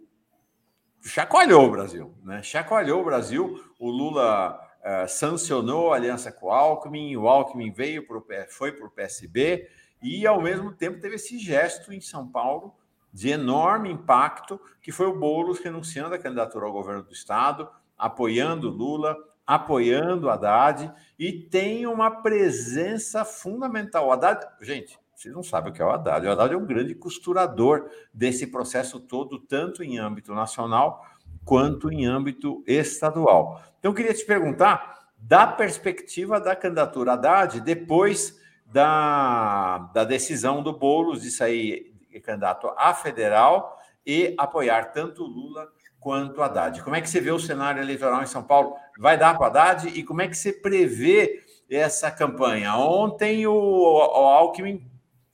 chacoalhou 1.03 1.67
o 1.67 1.71
Brasil, 1.71 2.15
né? 2.25 2.43
Chacoalhou 2.43 3.03
o 3.03 3.05
Brasil. 3.05 3.63
O 3.79 3.91
Lula 3.91 4.59
é, 4.85 5.07
sancionou 5.07 5.93
a 5.93 5.97
aliança 5.97 6.31
com 6.31 6.49
o 6.49 6.51
Alckmin, 6.53 7.17
o 7.17 7.27
Alckmin 7.27 7.73
veio 7.73 8.07
pro, 8.07 8.23
foi 8.51 8.71
para 8.71 8.87
o 8.87 8.91
PSB 8.91 9.67
e, 10.03 10.27
ao 10.27 10.43
mesmo 10.43 10.73
tempo, 10.73 11.01
teve 11.01 11.15
esse 11.15 11.39
gesto 11.39 11.91
em 11.91 12.03
São 12.03 12.29
Paulo 12.29 12.75
de 13.11 13.31
enorme 13.31 13.91
impacto, 13.91 14.61
que 14.83 14.93
foi 14.93 15.07
o 15.07 15.19
Boulos 15.19 15.59
renunciando 15.61 16.15
à 16.15 16.19
candidatura 16.19 16.67
ao 16.67 16.73
governo 16.73 17.03
do 17.03 17.13
Estado, 17.13 17.67
apoiando 17.97 18.69
Lula, 18.69 19.17
apoiando 19.47 20.29
Haddad, 20.29 20.93
e 21.19 21.33
tem 21.33 21.87
uma 21.87 22.11
presença 22.11 23.25
fundamental. 23.25 24.09
O 24.09 24.13
Haddad, 24.13 24.47
gente, 24.61 24.99
vocês 25.15 25.33
não 25.33 25.43
sabem 25.43 25.71
o 25.73 25.75
que 25.75 25.81
é 25.81 25.85
o 25.85 25.91
Haddad. 25.91 26.27
O 26.27 26.31
Haddad 26.31 26.53
é 26.53 26.57
um 26.59 26.67
grande 26.67 26.95
costurador 26.95 27.89
desse 28.13 28.49
processo 28.49 29.01
todo, 29.01 29.39
tanto 29.39 29.83
em 29.83 29.97
âmbito 29.97 30.35
nacional 30.35 31.07
quanto 31.45 31.93
em 31.93 32.07
âmbito 32.07 32.63
estadual. 32.67 33.63
Então, 33.79 33.91
eu 33.91 33.95
queria 33.95 34.15
te 34.15 34.25
perguntar, 34.25 35.11
da 35.17 35.47
perspectiva 35.47 36.41
da 36.41 36.55
candidatura 36.55 37.13
Haddad, 37.13 37.61
depois 37.61 38.39
da, 38.67 39.91
da 39.95 40.05
decisão 40.05 40.63
do 40.63 40.73
Boulos 40.73 41.23
de 41.23 41.31
sair 41.31 41.95
candidato 42.23 42.73
a 42.77 42.95
federal 42.95 43.79
e 44.07 44.35
apoiar 44.39 44.93
tanto 44.93 45.25
Lula 45.25 45.69
quanto 45.99 46.43
Haddad. 46.43 46.83
Como 46.83 46.95
é 46.95 47.01
que 47.01 47.09
você 47.09 47.21
vê 47.21 47.31
o 47.31 47.39
cenário 47.39 47.83
eleitoral 47.83 48.23
em 48.23 48.27
São 48.27 48.43
Paulo? 48.43 48.77
Vai 48.99 49.17
dar 49.17 49.37
para 49.37 49.47
Haddad? 49.47 49.89
E 49.89 50.03
como 50.03 50.21
é 50.21 50.29
que 50.29 50.37
você 50.37 50.53
prevê 50.53 51.43
essa 51.71 52.11
campanha? 52.11 52.77
Ontem 52.77 53.47
o, 53.47 53.55
o 53.55 54.27
Alckmin 54.27 54.87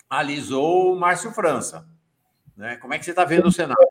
alisou 0.08 0.92
o 0.92 0.98
Márcio 0.98 1.32
França. 1.32 1.86
Né? 2.56 2.76
Como 2.76 2.94
é 2.94 2.98
que 2.98 3.04
você 3.04 3.10
está 3.10 3.24
vendo 3.24 3.48
o 3.48 3.52
cenário? 3.52 3.89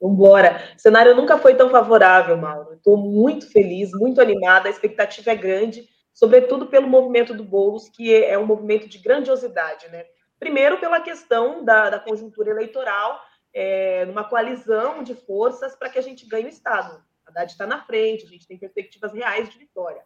Vambora. 0.00 0.62
O 0.76 0.80
cenário 0.80 1.14
nunca 1.14 1.38
foi 1.38 1.54
tão 1.54 1.70
favorável, 1.70 2.36
Mauro. 2.36 2.74
Estou 2.74 2.96
muito 2.96 3.50
feliz, 3.50 3.90
muito 3.92 4.20
animada, 4.20 4.68
a 4.68 4.70
expectativa 4.70 5.32
é 5.32 5.34
grande, 5.34 5.88
sobretudo 6.14 6.66
pelo 6.66 6.88
movimento 6.88 7.34
do 7.34 7.44
Boulos, 7.44 7.88
que 7.88 8.14
é 8.14 8.38
um 8.38 8.46
movimento 8.46 8.88
de 8.88 8.98
grandiosidade, 8.98 9.88
né? 9.88 10.04
Primeiro, 10.38 10.78
pela 10.78 11.00
questão 11.00 11.64
da, 11.64 11.90
da 11.90 11.98
conjuntura 11.98 12.50
eleitoral 12.50 13.20
é, 13.52 14.04
numa 14.04 14.22
coalizão 14.22 15.02
de 15.02 15.14
forças 15.14 15.74
para 15.74 15.88
que 15.88 15.98
a 15.98 16.02
gente 16.02 16.26
ganhe 16.26 16.46
o 16.46 16.48
Estado. 16.48 17.02
A 17.26 17.30
Haddad 17.30 17.50
está 17.50 17.66
na 17.66 17.84
frente, 17.84 18.24
a 18.24 18.28
gente 18.28 18.46
tem 18.46 18.56
perspectivas 18.56 19.12
reais 19.12 19.48
de 19.48 19.58
vitória. 19.58 20.02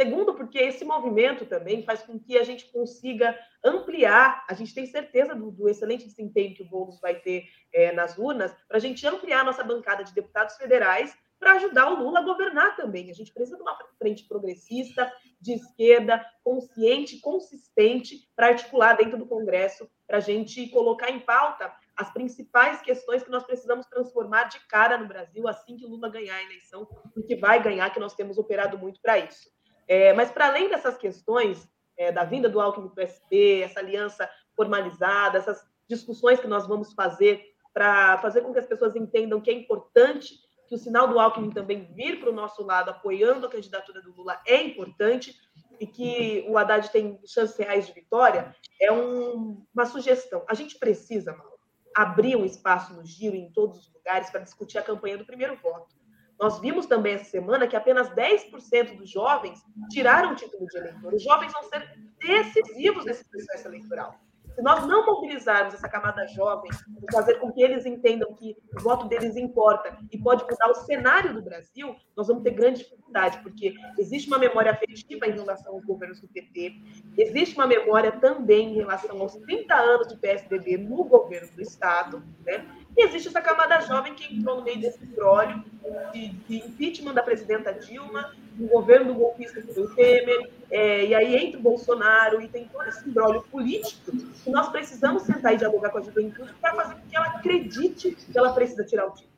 Segundo, 0.00 0.32
porque 0.32 0.58
esse 0.58 0.82
movimento 0.82 1.44
também 1.44 1.82
faz 1.82 2.02
com 2.02 2.18
que 2.18 2.38
a 2.38 2.42
gente 2.42 2.64
consiga 2.72 3.38
ampliar, 3.62 4.46
a 4.48 4.54
gente 4.54 4.74
tem 4.74 4.86
certeza 4.86 5.34
do, 5.34 5.50
do 5.50 5.68
excelente 5.68 6.06
desempenho 6.06 6.54
que 6.54 6.62
o 6.62 6.64
Boulos 6.64 6.98
vai 7.02 7.16
ter 7.16 7.44
é, 7.70 7.92
nas 7.92 8.16
urnas, 8.16 8.50
para 8.66 8.78
a 8.78 8.80
gente 8.80 9.06
ampliar 9.06 9.40
a 9.40 9.44
nossa 9.44 9.62
bancada 9.62 10.02
de 10.02 10.14
deputados 10.14 10.56
federais 10.56 11.14
para 11.38 11.52
ajudar 11.52 11.92
o 11.92 12.02
Lula 12.02 12.20
a 12.20 12.22
governar 12.22 12.76
também. 12.76 13.10
A 13.10 13.14
gente 13.14 13.30
precisa 13.30 13.58
de 13.58 13.62
uma 13.62 13.76
frente 13.98 14.24
progressista, 14.26 15.12
de 15.38 15.52
esquerda, 15.52 16.24
consciente, 16.42 17.20
consistente, 17.20 18.26
para 18.34 18.46
articular 18.46 18.94
dentro 18.94 19.18
do 19.18 19.26
Congresso, 19.26 19.86
para 20.06 20.16
a 20.16 20.20
gente 20.20 20.66
colocar 20.70 21.10
em 21.10 21.20
pauta 21.20 21.70
as 21.94 22.10
principais 22.10 22.80
questões 22.80 23.22
que 23.22 23.30
nós 23.30 23.44
precisamos 23.44 23.84
transformar 23.84 24.44
de 24.44 24.60
cara 24.60 24.96
no 24.96 25.06
Brasil 25.06 25.46
assim 25.46 25.76
que 25.76 25.84
Lula 25.84 26.08
ganhar 26.08 26.36
a 26.36 26.42
eleição, 26.42 26.86
porque 27.12 27.36
vai 27.36 27.62
ganhar, 27.62 27.90
que 27.90 28.00
nós 28.00 28.14
temos 28.14 28.38
operado 28.38 28.78
muito 28.78 28.98
para 29.02 29.18
isso. 29.18 29.59
É, 29.90 30.12
mas, 30.12 30.30
para 30.30 30.46
além 30.46 30.68
dessas 30.68 30.96
questões, 30.96 31.68
é, 31.98 32.12
da 32.12 32.22
vinda 32.22 32.48
do 32.48 32.60
Alckmin 32.60 32.86
para 32.86 32.92
o 32.92 32.94
PSB, 32.94 33.62
essa 33.62 33.80
aliança 33.80 34.30
formalizada, 34.54 35.36
essas 35.36 35.64
discussões 35.88 36.38
que 36.38 36.46
nós 36.46 36.64
vamos 36.64 36.92
fazer 36.92 37.44
para 37.74 38.16
fazer 38.18 38.42
com 38.42 38.52
que 38.52 38.60
as 38.60 38.66
pessoas 38.66 38.94
entendam 38.94 39.40
que 39.40 39.50
é 39.50 39.52
importante 39.52 40.34
que 40.68 40.76
o 40.76 40.78
sinal 40.78 41.08
do 41.08 41.18
Alckmin 41.18 41.50
também 41.50 41.92
vir 41.92 42.20
para 42.20 42.30
o 42.30 42.32
nosso 42.32 42.62
lado, 42.62 42.90
apoiando 42.90 43.48
a 43.48 43.50
candidatura 43.50 44.00
do 44.00 44.14
Lula, 44.14 44.40
é 44.46 44.62
importante 44.62 45.34
e 45.80 45.86
que 45.88 46.46
o 46.48 46.56
Haddad 46.56 46.88
tem 46.92 47.20
chances 47.26 47.56
reais 47.56 47.88
de 47.88 47.92
vitória, 47.92 48.54
é 48.80 48.92
um, 48.92 49.66
uma 49.74 49.86
sugestão. 49.86 50.44
A 50.48 50.54
gente 50.54 50.78
precisa, 50.78 51.32
Mauro, 51.32 51.58
abrir 51.96 52.36
um 52.36 52.44
espaço 52.44 52.94
no 52.94 53.04
giro 53.04 53.34
em 53.34 53.50
todos 53.50 53.80
os 53.80 53.92
lugares 53.92 54.30
para 54.30 54.42
discutir 54.42 54.78
a 54.78 54.84
campanha 54.84 55.18
do 55.18 55.26
primeiro 55.26 55.56
voto. 55.56 55.99
Nós 56.40 56.58
vimos 56.58 56.86
também 56.86 57.14
essa 57.14 57.24
semana 57.24 57.68
que 57.68 57.76
apenas 57.76 58.08
10% 58.10 58.96
dos 58.96 59.10
jovens 59.10 59.62
tiraram 59.90 60.32
o 60.32 60.34
título 60.34 60.66
de 60.66 60.78
eleitor. 60.78 61.12
Os 61.12 61.22
jovens 61.22 61.52
vão 61.52 61.64
ser 61.64 61.98
decisivos 62.18 63.04
nesse 63.04 63.28
processo 63.28 63.68
eleitoral. 63.68 64.18
Se 64.54 64.62
nós 64.62 64.86
não 64.86 65.06
mobilizarmos 65.06 65.74
essa 65.74 65.88
camada 65.88 66.26
jovem, 66.28 66.70
fazer 67.12 67.34
com 67.36 67.52
que 67.52 67.62
eles 67.62 67.86
entendam 67.86 68.34
que 68.34 68.56
o 68.76 68.82
voto 68.82 69.06
deles 69.06 69.36
importa 69.36 69.96
e 70.10 70.18
pode 70.18 70.44
mudar 70.44 70.70
o 70.70 70.74
cenário 70.74 71.32
do 71.34 71.42
Brasil, 71.42 71.94
nós 72.16 72.26
vamos 72.26 72.42
ter 72.42 72.50
grande 72.50 72.80
dificuldade, 72.80 73.38
porque 73.42 73.74
existe 73.98 74.28
uma 74.28 74.38
memória 74.38 74.72
afetiva 74.72 75.26
em 75.26 75.32
relação 75.32 75.74
aos 75.74 75.84
governos 75.84 76.20
do 76.20 76.28
PT, 76.28 76.74
existe 77.16 77.54
uma 77.54 77.66
memória 77.66 78.12
também 78.12 78.70
em 78.70 78.74
relação 78.74 79.20
aos 79.20 79.36
30 79.36 79.74
anos 79.74 80.08
de 80.08 80.16
PSDB 80.16 80.78
no 80.78 81.04
governo 81.04 81.50
do 81.52 81.62
Estado, 81.62 82.22
né? 82.44 82.66
E 82.96 83.04
existe 83.04 83.28
essa 83.28 83.40
camada 83.40 83.80
jovem 83.80 84.14
que 84.14 84.34
entrou 84.34 84.56
no 84.56 84.62
meio 84.62 84.80
desse 84.80 85.04
brolho 85.06 85.64
de, 86.12 86.28
de 86.28 86.56
impeachment 86.56 87.14
da 87.14 87.22
presidenta 87.22 87.72
Dilma, 87.72 88.34
do 88.54 88.66
governo 88.66 89.12
do 89.12 89.18
golpista 89.18 89.62
que 89.62 89.72
foi 89.72 89.84
o 89.84 89.94
Temer, 89.94 90.50
é, 90.70 91.06
e 91.06 91.14
aí 91.14 91.36
entra 91.36 91.58
o 91.58 91.62
Bolsonaro, 91.62 92.42
e 92.42 92.48
tem 92.48 92.68
todo 92.68 92.86
esse 92.88 93.08
brolho 93.08 93.42
político 93.44 94.12
que 94.12 94.50
nós 94.50 94.68
precisamos 94.68 95.22
sentar 95.22 95.54
e 95.54 95.56
dialogar 95.56 95.90
com 95.90 95.98
a 95.98 96.02
juventude 96.02 96.52
para 96.60 96.74
fazer 96.74 96.94
com 96.94 97.08
que 97.08 97.16
ela 97.16 97.26
acredite 97.26 98.12
que 98.12 98.38
ela 98.38 98.52
precisa 98.52 98.84
tirar 98.84 99.06
o 99.06 99.12
título. 99.12 99.30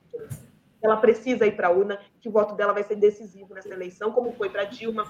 Ela 0.82 0.96
precisa 0.96 1.46
ir 1.46 1.52
para 1.52 1.68
a 1.68 1.70
urna, 1.70 2.00
que 2.20 2.28
o 2.28 2.32
voto 2.32 2.56
dela 2.56 2.72
vai 2.72 2.82
ser 2.82 2.96
decisivo 2.96 3.54
nessa 3.54 3.72
eleição, 3.72 4.10
como 4.10 4.32
foi 4.32 4.48
para 4.50 4.64
Dilma, 4.64 5.06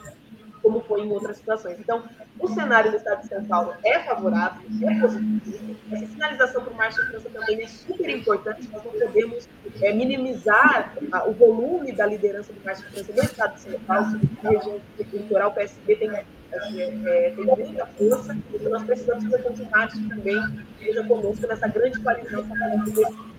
como 0.62 0.80
foi 0.80 1.02
em 1.02 1.10
outras 1.10 1.36
situações. 1.36 1.78
Então, 1.78 2.04
o 2.38 2.48
cenário 2.48 2.90
do 2.90 2.96
Estado 2.96 3.22
de 3.22 3.28
São 3.28 3.44
Paulo 3.44 3.74
é 3.84 3.98
favorável, 4.00 4.62
é 4.82 5.00
positivo. 5.00 5.76
Essa 5.90 6.06
sinalização 6.06 6.64
para 6.64 6.72
o 6.72 6.76
Márcio 6.76 7.06
França 7.08 7.28
também 7.30 7.62
é 7.62 7.68
super 7.68 8.10
importante. 8.10 8.68
Nós 8.72 8.84
não 8.84 8.92
podemos 8.92 9.48
é, 9.80 9.92
minimizar 9.92 10.94
a, 11.10 11.24
o 11.28 11.32
volume 11.32 11.92
da 11.92 12.06
liderança 12.06 12.52
do 12.52 12.64
Márcio 12.64 12.86
França 12.90 13.12
no 13.12 13.22
Estado 13.22 13.54
de 13.54 13.60
São 13.60 13.80
Paulo, 13.80 14.20
na 14.42 14.50
região 14.50 14.80
eleitoral, 14.98 15.52
PSB 15.52 15.96
tem, 15.96 16.10
assim, 16.10 17.06
é, 17.06 17.32
tem 17.34 17.44
muita 17.44 17.86
força, 17.86 18.36
então 18.52 18.70
nós 18.70 18.82
precisamos 18.84 19.24
que 19.24 19.62
o 19.62 19.70
Márcio 19.70 20.08
também 20.08 20.64
esteja 20.78 21.04
conosco 21.04 21.46
nessa 21.46 21.68
grande 21.68 21.98
coalizão 22.00 22.46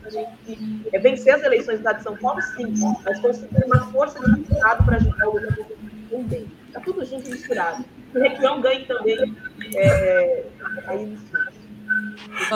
a 0.05 0.09
gente 0.09 0.87
é, 0.91 0.99
vencer 0.99 1.35
as 1.35 1.43
eleições 1.43 1.75
do 1.75 1.79
Estado 1.79 1.97
de 1.97 2.03
São 2.03 2.17
Paulo, 2.17 2.41
sim, 2.41 2.73
mas 3.05 3.19
conseguir 3.19 3.63
uma 3.65 3.91
força 3.91 4.19
de 4.19 4.41
Estado 4.41 4.85
para 4.85 4.97
ajudar 4.97 5.27
o 5.27 5.31
governo 5.31 5.65
também. 6.09 6.62
Está 6.73 6.81
tudo 6.81 7.05
junto 7.05 7.29
misturado. 7.29 7.85
O 8.15 8.19
Requião 8.19 8.59
ganha 8.59 8.83
também 8.87 9.15
é, 9.75 10.43
aí 10.87 11.17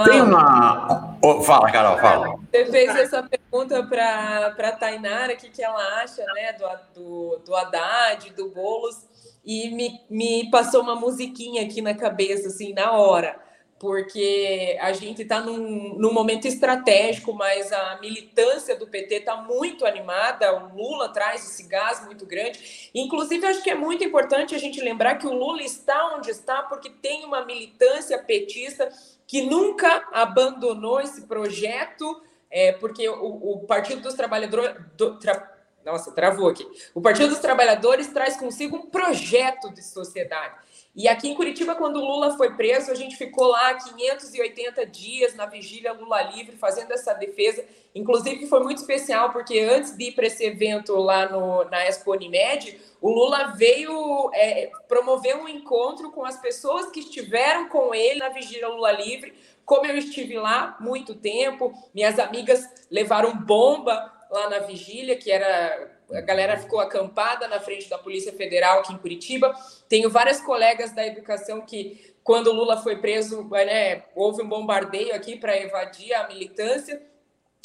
Tem 0.05 0.21
uma. 0.23 1.15
Oh, 1.21 1.43
fala, 1.43 1.71
Carol, 1.71 1.99
fala. 1.99 2.39
Você 2.51 2.65
fez 2.65 2.95
essa 2.95 3.21
pergunta 3.21 3.83
para 3.83 4.47
a 4.57 4.71
Tainara, 4.71 5.33
o 5.33 5.37
que, 5.37 5.51
que 5.51 5.63
ela 5.63 6.01
acha 6.01 6.25
né, 6.33 6.53
do, 6.53 6.99
do, 6.99 7.37
do 7.45 7.55
Haddad, 7.55 8.33
do 8.33 8.49
Boulos, 8.49 9.05
e 9.45 9.69
me, 9.69 10.01
me 10.09 10.49
passou 10.49 10.81
uma 10.81 10.95
musiquinha 10.95 11.61
aqui 11.61 11.79
na 11.79 11.93
cabeça, 11.93 12.47
assim, 12.47 12.73
na 12.73 12.93
hora 12.93 13.46
porque 13.79 14.77
a 14.81 14.91
gente 14.91 15.21
está 15.21 15.39
num, 15.39 15.95
num, 15.97 16.11
momento 16.11 16.47
estratégico, 16.47 17.31
mas 17.33 17.71
a 17.71 17.99
militância 18.01 18.75
do 18.75 18.87
PT 18.87 19.15
está 19.15 19.35
muito 19.35 19.85
animada, 19.85 20.51
o 20.55 20.75
Lula 20.75 21.09
traz 21.09 21.45
esse 21.45 21.63
gás 21.63 22.03
muito 22.05 22.25
grande. 22.25 22.89
Inclusive, 22.93 23.45
acho 23.45 23.63
que 23.63 23.69
é 23.69 23.75
muito 23.75 24.03
importante 24.03 24.55
a 24.55 24.57
gente 24.57 24.81
lembrar 24.81 25.15
que 25.15 25.27
o 25.27 25.33
Lula 25.33 25.61
está 25.61 26.15
onde 26.15 26.31
está 26.31 26.63
porque 26.63 26.89
tem 26.89 27.23
uma 27.23 27.45
militância 27.45 28.17
petista 28.17 28.89
que 29.27 29.43
nunca 29.43 30.07
abandonou 30.11 30.99
esse 30.99 31.23
projeto, 31.27 32.21
é, 32.49 32.71
porque 32.71 33.07
o, 33.07 33.53
o 33.53 33.59
Partido 33.67 34.01
dos 34.01 34.15
Trabalhadores. 34.15 34.75
Do, 34.95 35.19
tra, 35.19 35.55
nossa, 35.85 36.11
travou 36.11 36.49
aqui. 36.49 36.67
O 36.93 37.01
Partido 37.01 37.29
dos 37.29 37.39
Trabalhadores 37.39 38.07
traz 38.07 38.35
consigo 38.35 38.75
um 38.75 38.85
projeto 38.87 39.73
de 39.73 39.81
sociedade. 39.81 40.55
E 40.97 41.07
aqui 41.07 41.29
em 41.29 41.35
Curitiba, 41.35 41.75
quando 41.75 41.97
o 41.97 42.03
Lula 42.03 42.35
foi 42.35 42.55
preso, 42.55 42.89
a 42.89 42.95
gente 42.95 43.15
ficou 43.15 43.45
lá 43.45 43.75
580 43.75 44.83
dias 44.87 45.35
na 45.35 45.45
vigília 45.45 45.93
Lula 45.93 46.23
livre, 46.23 46.57
fazendo 46.57 46.91
essa 46.91 47.13
defesa. 47.13 47.63
Inclusive, 47.93 48.47
foi 48.47 48.63
muito 48.63 48.79
especial, 48.79 49.31
porque 49.31 49.59
antes 49.59 49.95
de 49.95 50.05
ir 50.05 50.13
para 50.13 50.25
esse 50.25 50.43
evento 50.43 50.95
lá 50.95 51.29
no, 51.29 51.65
na 51.65 51.85
Expo 51.85 52.13
Unimed, 52.13 52.81
o 52.99 53.11
Lula 53.11 53.53
veio 53.55 54.31
é, 54.33 54.71
promover 54.87 55.37
um 55.37 55.47
encontro 55.47 56.09
com 56.09 56.25
as 56.25 56.41
pessoas 56.41 56.89
que 56.89 57.01
estiveram 57.01 57.69
com 57.69 57.93
ele 57.93 58.17
na 58.17 58.29
vigília 58.29 58.67
Lula 58.67 58.91
livre. 58.91 59.35
Como 59.63 59.85
eu 59.85 59.95
estive 59.95 60.39
lá 60.39 60.75
muito 60.79 61.13
tempo, 61.13 61.71
minhas 61.93 62.17
amigas 62.17 62.67
levaram 62.89 63.37
bomba 63.37 64.11
lá 64.31 64.49
na 64.49 64.59
vigília, 64.59 65.15
que 65.15 65.31
era 65.31 65.95
a 66.11 66.21
galera 66.21 66.57
ficou 66.57 66.79
acampada 66.79 67.47
na 67.47 67.59
frente 67.59 67.89
da 67.89 67.97
Polícia 67.97 68.31
Federal 68.31 68.79
aqui 68.79 68.93
em 68.93 68.97
Curitiba. 68.97 69.53
Tenho 69.89 70.09
várias 70.09 70.39
colegas 70.39 70.91
da 70.93 71.05
educação 71.05 71.61
que, 71.61 72.13
quando 72.23 72.47
o 72.47 72.53
Lula 72.53 72.77
foi 72.77 72.97
preso, 72.97 73.43
né, 73.49 74.03
houve 74.15 74.41
um 74.41 74.47
bombardeio 74.47 75.13
aqui 75.13 75.37
para 75.37 75.57
evadir 75.57 76.13
a 76.13 76.27
militância. 76.27 77.01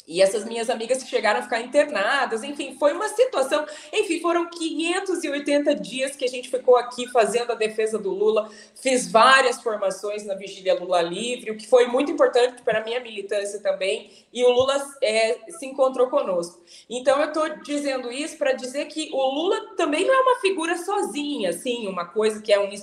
E 0.05 0.21
essas 0.21 0.43
minhas 0.43 0.69
amigas 0.69 1.01
que 1.01 1.09
chegaram 1.09 1.39
a 1.39 1.43
ficar 1.43 1.61
internadas, 1.61 2.43
enfim, 2.43 2.75
foi 2.77 2.91
uma 2.91 3.07
situação. 3.07 3.65
Enfim, 3.91 4.19
foram 4.19 4.49
580 4.49 5.75
dias 5.75 6.15
que 6.15 6.25
a 6.25 6.27
gente 6.27 6.49
ficou 6.49 6.75
aqui 6.75 7.07
fazendo 7.07 7.51
a 7.51 7.55
defesa 7.55 7.97
do 7.97 8.09
Lula. 8.09 8.49
Fiz 8.75 9.09
várias 9.09 9.61
formações 9.61 10.25
na 10.25 10.35
Vigília 10.35 10.77
Lula 10.77 11.01
Livre, 11.01 11.51
o 11.51 11.57
que 11.57 11.65
foi 11.65 11.87
muito 11.87 12.11
importante 12.11 12.61
para 12.63 12.79
a 12.79 12.83
minha 12.83 12.99
militância 12.99 13.61
também. 13.61 14.11
E 14.33 14.43
o 14.43 14.49
Lula 14.49 14.75
é, 15.01 15.39
se 15.51 15.65
encontrou 15.65 16.09
conosco. 16.09 16.61
Então, 16.89 17.21
eu 17.21 17.27
estou 17.27 17.47
dizendo 17.63 18.11
isso 18.11 18.37
para 18.37 18.51
dizer 18.51 18.85
que 18.85 19.09
o 19.13 19.33
Lula 19.33 19.75
também 19.77 20.05
não 20.05 20.13
é 20.13 20.21
uma 20.21 20.41
figura 20.41 20.77
sozinha, 20.77 21.51
assim, 21.51 21.87
uma 21.87 22.05
coisa 22.05 22.41
que 22.41 22.51
é 22.51 22.59
um 22.59 22.73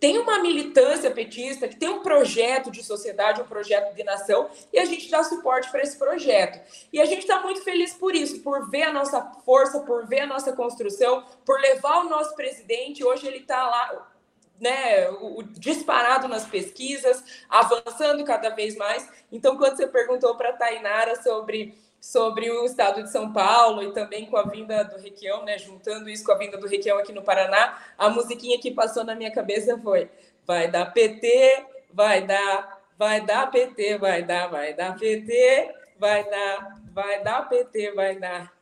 tem 0.00 0.18
uma 0.18 0.38
militância 0.38 1.10
petista 1.10 1.68
que 1.68 1.76
tem 1.76 1.88
um 1.88 2.00
projeto 2.00 2.70
de 2.70 2.82
sociedade, 2.82 3.42
um 3.42 3.46
projeto 3.46 3.94
de 3.94 4.02
nação, 4.02 4.50
e 4.72 4.78
a 4.78 4.84
gente 4.84 5.10
dá 5.10 5.22
suporte 5.22 5.70
para 5.70 5.82
esse 5.82 5.98
projeto. 5.98 6.58
E 6.92 7.00
a 7.00 7.04
gente 7.04 7.20
está 7.20 7.42
muito 7.42 7.62
feliz 7.62 7.92
por 7.92 8.14
isso, 8.14 8.40
por 8.40 8.70
ver 8.70 8.84
a 8.84 8.92
nossa 8.92 9.20
força, 9.44 9.80
por 9.80 10.06
ver 10.06 10.20
a 10.20 10.26
nossa 10.26 10.52
construção, 10.52 11.24
por 11.44 11.60
levar 11.60 12.04
o 12.04 12.08
nosso 12.08 12.34
presidente. 12.34 13.04
Hoje 13.04 13.26
ele 13.26 13.38
está 13.38 13.66
lá, 13.66 14.10
né, 14.58 15.10
o, 15.10 15.42
disparado 15.42 16.28
nas 16.28 16.46
pesquisas, 16.46 17.22
avançando 17.48 18.24
cada 18.24 18.50
vez 18.50 18.76
mais. 18.76 19.06
Então, 19.30 19.56
quando 19.58 19.76
você 19.76 19.86
perguntou 19.86 20.34
para 20.34 20.50
a 20.50 20.56
Tainara 20.56 21.22
sobre 21.22 21.74
sobre 22.04 22.50
o 22.50 22.66
estado 22.66 23.02
de 23.02 23.10
São 23.10 23.32
Paulo 23.32 23.82
e 23.82 23.92
também 23.94 24.26
com 24.26 24.36
a 24.36 24.42
vinda 24.42 24.84
do 24.84 25.00
Requião, 25.00 25.42
né, 25.42 25.56
juntando 25.58 26.10
isso 26.10 26.22
com 26.22 26.32
a 26.32 26.38
vinda 26.38 26.58
do 26.58 26.68
Requião 26.68 26.98
aqui 26.98 27.14
no 27.14 27.22
Paraná, 27.22 27.78
a 27.96 28.10
musiquinha 28.10 28.60
que 28.60 28.70
passou 28.70 29.04
na 29.04 29.14
minha 29.14 29.32
cabeça 29.32 29.78
foi 29.78 30.10
vai 30.46 30.70
dar 30.70 30.92
PT, 30.92 31.64
vai 31.90 32.20
dar, 32.20 32.78
vai 32.98 33.22
dar 33.22 33.50
PT, 33.50 33.96
vai 33.96 34.22
dar, 34.22 34.48
vai 34.48 34.74
dar 34.74 34.98
PT, 34.98 35.74
vai 35.98 36.28
dar, 36.28 36.78
vai 36.92 37.24
dar 37.24 37.48
PT, 37.48 37.92
vai 37.92 38.16
dar. 38.16 38.52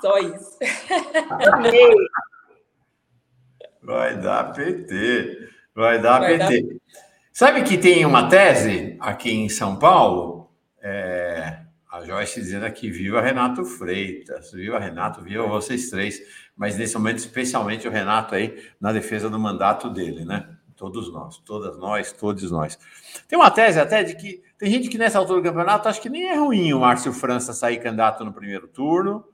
Só 0.00 0.16
isso. 0.18 0.58
Vai 3.82 4.16
dar 4.16 4.52
PT, 4.54 5.48
vai 5.74 6.00
dar 6.00 6.20
vai 6.20 6.38
PT. 6.38 6.62
Dar... 6.62 6.80
Sabe 7.30 7.62
que 7.62 7.76
tem 7.76 8.06
uma 8.06 8.28
tese 8.28 8.96
aqui 9.00 9.32
em 9.32 9.48
São 9.50 9.76
Paulo? 9.76 10.50
É 10.80 11.61
a 12.02 12.04
Joyce 12.04 12.40
dizendo 12.40 12.66
aqui, 12.66 12.90
viva 12.90 13.20
Renato 13.20 13.64
Freitas, 13.64 14.52
viva 14.52 14.78
Renato, 14.78 15.22
viva 15.22 15.46
vocês 15.46 15.88
três, 15.88 16.20
mas 16.56 16.76
nesse 16.76 16.94
momento, 16.94 17.18
especialmente 17.18 17.86
o 17.86 17.90
Renato 17.90 18.34
aí, 18.34 18.62
na 18.80 18.92
defesa 18.92 19.30
do 19.30 19.38
mandato 19.38 19.88
dele, 19.88 20.24
né? 20.24 20.56
Todos 20.76 21.12
nós, 21.12 21.38
todas 21.38 21.78
nós, 21.78 22.12
todos 22.12 22.50
nós. 22.50 22.78
Tem 23.28 23.38
uma 23.38 23.50
tese 23.50 23.78
até 23.78 24.02
de 24.02 24.16
que 24.16 24.42
tem 24.58 24.70
gente 24.70 24.88
que 24.88 24.98
nessa 24.98 25.18
altura 25.18 25.40
do 25.40 25.44
campeonato 25.44 25.88
acha 25.88 26.00
que 26.00 26.08
nem 26.08 26.28
é 26.28 26.34
ruim 26.36 26.72
o 26.72 26.80
Márcio 26.80 27.12
França 27.12 27.52
sair 27.52 27.78
candidato 27.78 28.24
no 28.24 28.32
primeiro 28.32 28.66
turno, 28.66 29.24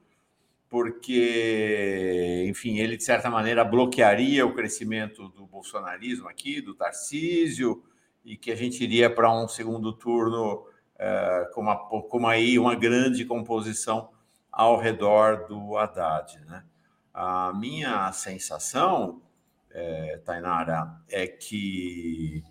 porque, 0.68 2.44
enfim, 2.46 2.78
ele 2.78 2.98
de 2.98 3.04
certa 3.04 3.30
maneira 3.30 3.64
bloquearia 3.64 4.44
o 4.44 4.52
crescimento 4.54 5.28
do 5.30 5.46
bolsonarismo 5.46 6.28
aqui, 6.28 6.60
do 6.60 6.74
Tarcísio, 6.74 7.82
e 8.22 8.36
que 8.36 8.52
a 8.52 8.54
gente 8.54 8.84
iria 8.84 9.08
para 9.08 9.32
um 9.32 9.48
segundo 9.48 9.92
turno 9.94 10.66
é, 10.98 11.50
com, 11.54 11.60
uma, 11.60 12.30
aí 12.30 12.58
uma 12.58 12.74
grande 12.74 13.24
composição 13.24 14.10
ao 14.50 14.78
redor 14.78 15.46
do 15.46 15.76
Haddad. 15.76 16.40
Né? 16.44 16.64
A 17.14 17.52
minha 17.54 18.10
sensação, 18.12 19.22
é, 19.70 20.20
Tainara, 20.24 21.00
é 21.08 21.26
que 21.26 22.42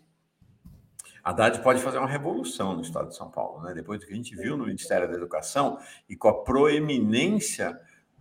Haddad 1.24 1.62
pode 1.62 1.82
fazer 1.82 1.98
uma 1.98 2.08
revolução 2.08 2.74
no 2.74 2.82
estado 2.82 3.10
de 3.10 3.16
São 3.18 3.30
Paulo, 3.30 3.62
né? 3.62 3.74
Depois 3.74 4.00
do 4.00 4.06
que 4.06 4.14
a 4.14 4.16
gente 4.16 4.34
viu 4.34 4.56
no 4.56 4.66
Ministério 4.66 5.10
da 5.10 5.14
Educação 5.14 5.78
e 6.08 6.16
com 6.16 6.30
a 6.30 6.44
proeminência 6.44 7.78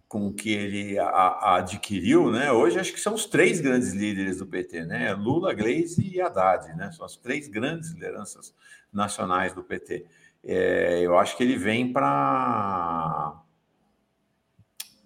com 0.09 0.32
que 0.32 0.52
ele 0.52 0.98
a, 0.98 1.07
a 1.09 1.57
adquiriu, 1.57 2.30
né? 2.30 2.52
Hoje 2.52 2.78
acho 2.78 2.92
que 2.92 3.00
são 3.00 3.14
os 3.14 3.26
três 3.26 3.61
grandes 3.61 3.92
líderes 3.92 4.38
do 4.38 4.46
PT, 4.46 4.84
né? 4.84 5.12
Lula, 5.14 5.52
Gleisi 5.52 6.14
e 6.14 6.20
Haddad, 6.20 6.74
né? 6.76 6.90
São 6.92 7.04
as 7.04 7.16
três 7.16 7.48
grandes 7.48 7.90
lideranças 7.90 8.54
nacionais 8.92 9.52
do 9.52 9.64
PT. 9.64 10.07
É, 10.44 11.00
eu 11.00 11.18
acho 11.18 11.36
que 11.36 11.42
ele 11.42 11.57
vem 11.57 11.92
para 11.92 13.42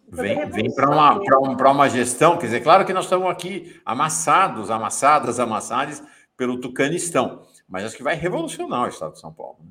vem, 0.09 0.51
vem 0.51 0.75
para 0.75 0.91
uma, 0.91 1.19
um, 1.19 1.57
uma 1.57 1.89
gestão, 1.89 2.37
quer 2.37 2.47
dizer, 2.47 2.61
claro 2.63 2.85
que 2.85 2.93
nós 2.93 3.05
estamos 3.05 3.31
aqui 3.31 3.81
amassados, 3.85 4.71
amassadas, 4.71 5.41
amassadas 5.41 6.03
pelo 6.37 6.61
Tucanistão, 6.61 7.47
mas 7.67 7.85
acho 7.85 7.97
que 7.97 8.03
vai 8.03 8.17
revolucionar 8.17 8.85
o 8.85 8.89
Estado 8.89 9.13
de 9.13 9.21
São 9.21 9.33
Paulo. 9.33 9.59
Né? 9.61 9.71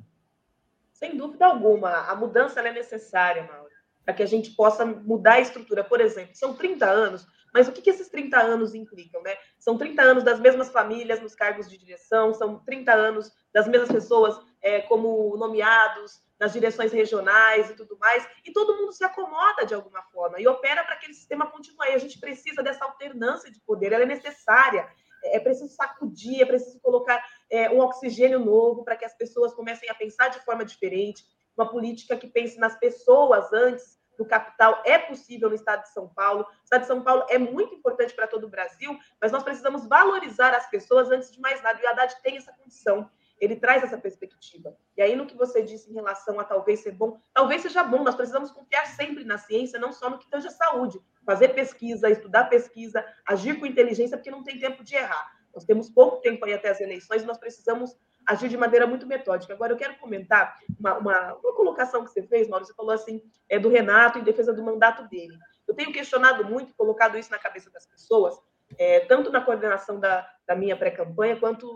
Sem 0.93 1.15
dúvida 1.15 1.45
alguma, 1.45 1.89
a 2.09 2.15
mudança 2.15 2.61
é 2.61 2.73
necessária, 2.73 3.43
Mauro, 3.43 3.68
para 4.09 4.15
que 4.15 4.23
a 4.23 4.25
gente 4.25 4.55
possa 4.55 4.83
mudar 4.83 5.33
a 5.33 5.39
estrutura. 5.39 5.83
Por 5.83 6.01
exemplo, 6.01 6.33
são 6.33 6.55
30 6.55 6.83
anos, 6.83 7.27
mas 7.53 7.67
o 7.67 7.71
que, 7.71 7.79
que 7.79 7.91
esses 7.91 8.09
30 8.09 8.39
anos 8.39 8.73
implicam? 8.73 9.21
Né? 9.21 9.37
São 9.59 9.77
30 9.77 10.01
anos 10.01 10.23
das 10.23 10.39
mesmas 10.39 10.69
famílias 10.69 11.21
nos 11.21 11.35
cargos 11.35 11.69
de 11.69 11.77
direção, 11.77 12.33
são 12.33 12.57
30 12.57 12.91
anos 12.91 13.31
das 13.53 13.67
mesmas 13.67 13.91
pessoas 13.91 14.35
é, 14.63 14.81
como 14.81 15.37
nomeados 15.37 16.23
nas 16.39 16.53
direções 16.53 16.91
regionais 16.91 17.69
e 17.69 17.75
tudo 17.75 17.99
mais, 17.99 18.27
e 18.43 18.51
todo 18.51 18.77
mundo 18.77 18.91
se 18.93 19.03
acomoda 19.03 19.63
de 19.63 19.75
alguma 19.75 20.01
forma 20.11 20.39
e 20.39 20.47
opera 20.47 20.83
para 20.83 20.95
que 20.95 21.01
aquele 21.03 21.13
sistema 21.13 21.45
continue. 21.45 21.89
A 21.89 21.99
gente 21.99 22.19
precisa 22.19 22.63
dessa 22.63 22.85
alternância 22.85 23.51
de 23.51 23.59
poder, 23.59 23.93
ela 23.93 24.05
é 24.05 24.07
necessária. 24.07 24.89
É, 25.23 25.37
é 25.37 25.39
preciso 25.39 25.69
sacudir, 25.75 26.41
é 26.41 26.45
preciso 26.47 26.79
colocar 26.79 27.23
é, 27.47 27.69
um 27.69 27.79
oxigênio 27.79 28.39
novo 28.39 28.83
para 28.83 28.95
que 28.95 29.05
as 29.05 29.15
pessoas 29.15 29.53
comecem 29.53 29.87
a 29.87 29.93
pensar 29.93 30.29
de 30.29 30.43
forma 30.43 30.65
diferente, 30.65 31.23
uma 31.55 31.69
política 31.69 32.17
que 32.17 32.25
pense 32.25 32.57
nas 32.57 32.79
pessoas 32.79 33.53
antes 33.53 33.98
do 34.19 34.25
capital 34.25 34.83
é 34.85 34.99
possível 34.99 35.47
no 35.47 35.55
estado 35.55 35.83
de 35.83 35.93
São 35.93 36.09
Paulo. 36.09 36.41
O 36.41 36.63
estado 36.63 36.81
de 36.81 36.87
São 36.87 37.01
Paulo 37.01 37.25
é 37.29 37.37
muito 37.37 37.73
importante 37.73 38.13
para 38.13 38.27
todo 38.27 38.43
o 38.43 38.49
Brasil, 38.49 38.99
mas 39.19 39.31
nós 39.31 39.43
precisamos 39.43 39.87
valorizar 39.87 40.53
as 40.53 40.69
pessoas 40.69 41.09
antes 41.09 41.31
de 41.31 41.39
mais 41.39 41.63
nada. 41.63 41.79
E 41.81 41.85
o 41.85 41.89
Haddad 41.89 42.13
tem 42.21 42.35
essa 42.35 42.51
condição. 42.51 43.09
Ele 43.39 43.55
traz 43.55 43.81
essa 43.81 43.97
perspectiva. 43.97 44.75
E 44.97 45.01
aí, 45.01 45.15
no 45.15 45.25
que 45.25 45.37
você 45.37 45.61
disse 45.61 45.89
em 45.89 45.93
relação 45.93 46.37
a 46.37 46.43
talvez 46.43 46.81
ser 46.81 46.91
bom, 46.91 47.17
talvez 47.33 47.61
seja 47.61 47.81
bom, 47.81 48.03
nós 48.03 48.15
precisamos 48.15 48.51
confiar 48.51 48.85
sempre 48.87 49.23
na 49.23 49.37
ciência, 49.37 49.79
não 49.79 49.93
só 49.93 50.09
no 50.09 50.19
que 50.19 50.29
tange 50.29 50.47
a 50.47 50.51
saúde. 50.51 50.99
Fazer 51.25 51.49
pesquisa, 51.49 52.09
estudar 52.09 52.49
pesquisa, 52.49 53.05
agir 53.25 53.57
com 53.57 53.65
inteligência, 53.65 54.17
porque 54.17 54.29
não 54.29 54.43
tem 54.43 54.59
tempo 54.59 54.83
de 54.83 54.95
errar. 54.95 55.31
Nós 55.55 55.63
temos 55.63 55.89
pouco 55.89 56.17
tempo 56.17 56.45
aí 56.45 56.53
até 56.53 56.69
as 56.69 56.81
eleições, 56.81 57.23
nós 57.23 57.37
precisamos 57.37 57.97
agir 58.29 58.47
de 58.47 58.57
maneira 58.57 58.85
muito 58.85 59.07
metódica. 59.07 59.53
Agora, 59.53 59.73
eu 59.73 59.77
quero 59.77 59.97
comentar 59.97 60.55
uma, 60.79 60.97
uma, 60.99 61.33
uma 61.33 61.53
colocação 61.55 62.03
que 62.03 62.11
você 62.11 62.21
fez, 62.21 62.47
Mauro. 62.47 62.63
Você 62.63 62.73
falou 62.75 62.91
assim, 62.91 63.23
é 63.49 63.57
do 63.57 63.69
Renato 63.69 64.19
em 64.19 64.23
defesa 64.23 64.53
do 64.53 64.63
mandato 64.63 65.07
dele. 65.09 65.35
Eu 65.67 65.73
tenho 65.73 65.91
questionado 65.91 66.45
muito, 66.45 66.75
colocado 66.75 67.17
isso 67.17 67.31
na 67.31 67.39
cabeça 67.39 67.71
das 67.71 67.87
pessoas, 67.87 68.35
é, 68.77 68.99
tanto 69.01 69.31
na 69.31 69.41
coordenação 69.41 69.99
da, 69.99 70.29
da 70.47 70.55
minha 70.55 70.77
pré-campanha, 70.77 71.39
quanto 71.39 71.67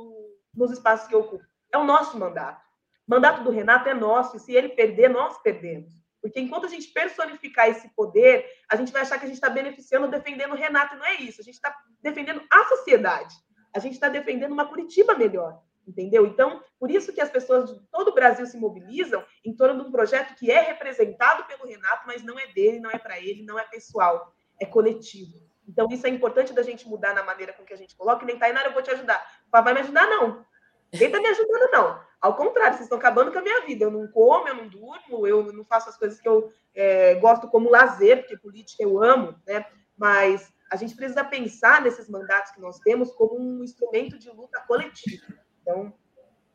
nos 0.53 0.71
espaços 0.71 1.07
que 1.07 1.15
eu 1.15 1.21
ocupo. 1.21 1.43
É 1.71 1.77
o 1.77 1.83
nosso 1.83 2.19
mandato. 2.19 2.63
O 3.07 3.11
mandato 3.11 3.43
do 3.43 3.49
Renato 3.49 3.89
é 3.89 3.93
nosso, 3.95 4.37
e 4.37 4.39
se 4.39 4.53
ele 4.53 4.69
perder, 4.69 5.09
nós 5.09 5.39
perdemos. 5.39 5.91
Porque 6.21 6.39
enquanto 6.39 6.67
a 6.67 6.69
gente 6.69 6.87
personificar 6.89 7.67
esse 7.67 7.89
poder, 7.95 8.45
a 8.69 8.75
gente 8.75 8.93
vai 8.93 9.01
achar 9.01 9.17
que 9.17 9.25
a 9.25 9.27
gente 9.27 9.35
está 9.35 9.49
beneficiando, 9.49 10.07
defendendo 10.07 10.51
o 10.51 10.55
Renato, 10.55 10.95
não 10.95 11.05
é 11.05 11.15
isso. 11.15 11.41
A 11.41 11.43
gente 11.43 11.55
está 11.55 11.75
defendendo 11.99 12.43
a 12.49 12.63
sociedade. 12.65 13.35
A 13.75 13.79
gente 13.79 13.93
está 13.93 14.07
defendendo 14.07 14.51
uma 14.51 14.65
Curitiba 14.65 15.15
melhor 15.15 15.59
entendeu? 15.87 16.25
Então, 16.25 16.63
por 16.79 16.89
isso 16.89 17.13
que 17.13 17.21
as 17.21 17.29
pessoas 17.29 17.71
de 17.71 17.79
todo 17.91 18.09
o 18.09 18.13
Brasil 18.13 18.45
se 18.45 18.57
mobilizam 18.57 19.23
em 19.43 19.55
torno 19.55 19.81
de 19.81 19.87
um 19.87 19.91
projeto 19.91 20.35
que 20.35 20.51
é 20.51 20.61
representado 20.61 21.45
pelo 21.45 21.65
Renato, 21.65 22.07
mas 22.07 22.23
não 22.23 22.39
é 22.39 22.47
dele, 22.47 22.79
não 22.79 22.91
é 22.91 22.97
para 22.97 23.19
ele, 23.19 23.43
não 23.43 23.57
é 23.59 23.63
pessoal, 23.63 24.33
é 24.59 24.65
coletivo. 24.65 25.41
Então, 25.67 25.87
isso 25.91 26.05
é 26.05 26.09
importante 26.09 26.53
da 26.53 26.61
gente 26.61 26.87
mudar 26.87 27.13
na 27.13 27.23
maneira 27.23 27.53
com 27.53 27.63
que 27.63 27.73
a 27.73 27.77
gente 27.77 27.95
coloca. 27.95 28.23
E 28.23 28.27
nem 28.27 28.37
Tainara, 28.37 28.67
eu 28.67 28.73
vou 28.73 28.81
te 28.81 28.91
ajudar. 28.91 29.25
Vai 29.51 29.73
me 29.73 29.79
ajudar, 29.79 30.05
não. 30.07 30.45
Ninguém 30.91 31.07
está 31.07 31.19
me 31.19 31.27
ajudando, 31.27 31.71
não. 31.71 31.99
Ao 32.21 32.35
contrário, 32.35 32.73
vocês 32.73 32.85
estão 32.85 32.97
acabando 32.97 33.31
com 33.31 33.39
a 33.39 33.41
minha 33.41 33.61
vida. 33.65 33.85
Eu 33.85 33.91
não 33.91 34.07
como, 34.07 34.47
eu 34.47 34.55
não 34.55 34.67
durmo, 34.67 35.27
eu 35.27 35.51
não 35.51 35.65
faço 35.65 35.89
as 35.89 35.97
coisas 35.97 36.19
que 36.19 36.27
eu 36.27 36.51
é, 36.75 37.15
gosto 37.15 37.47
como 37.47 37.69
lazer, 37.69 38.19
porque 38.19 38.37
política 38.37 38.83
eu 38.83 39.01
amo, 39.01 39.35
né? 39.47 39.65
Mas 39.97 40.53
a 40.69 40.75
gente 40.75 40.95
precisa 40.95 41.23
pensar 41.23 41.81
nesses 41.81 42.09
mandatos 42.09 42.51
que 42.51 42.61
nós 42.61 42.79
temos 42.79 43.11
como 43.11 43.39
um 43.39 43.63
instrumento 43.63 44.17
de 44.17 44.29
luta 44.29 44.59
coletiva. 44.67 45.25
Então, 45.63 45.91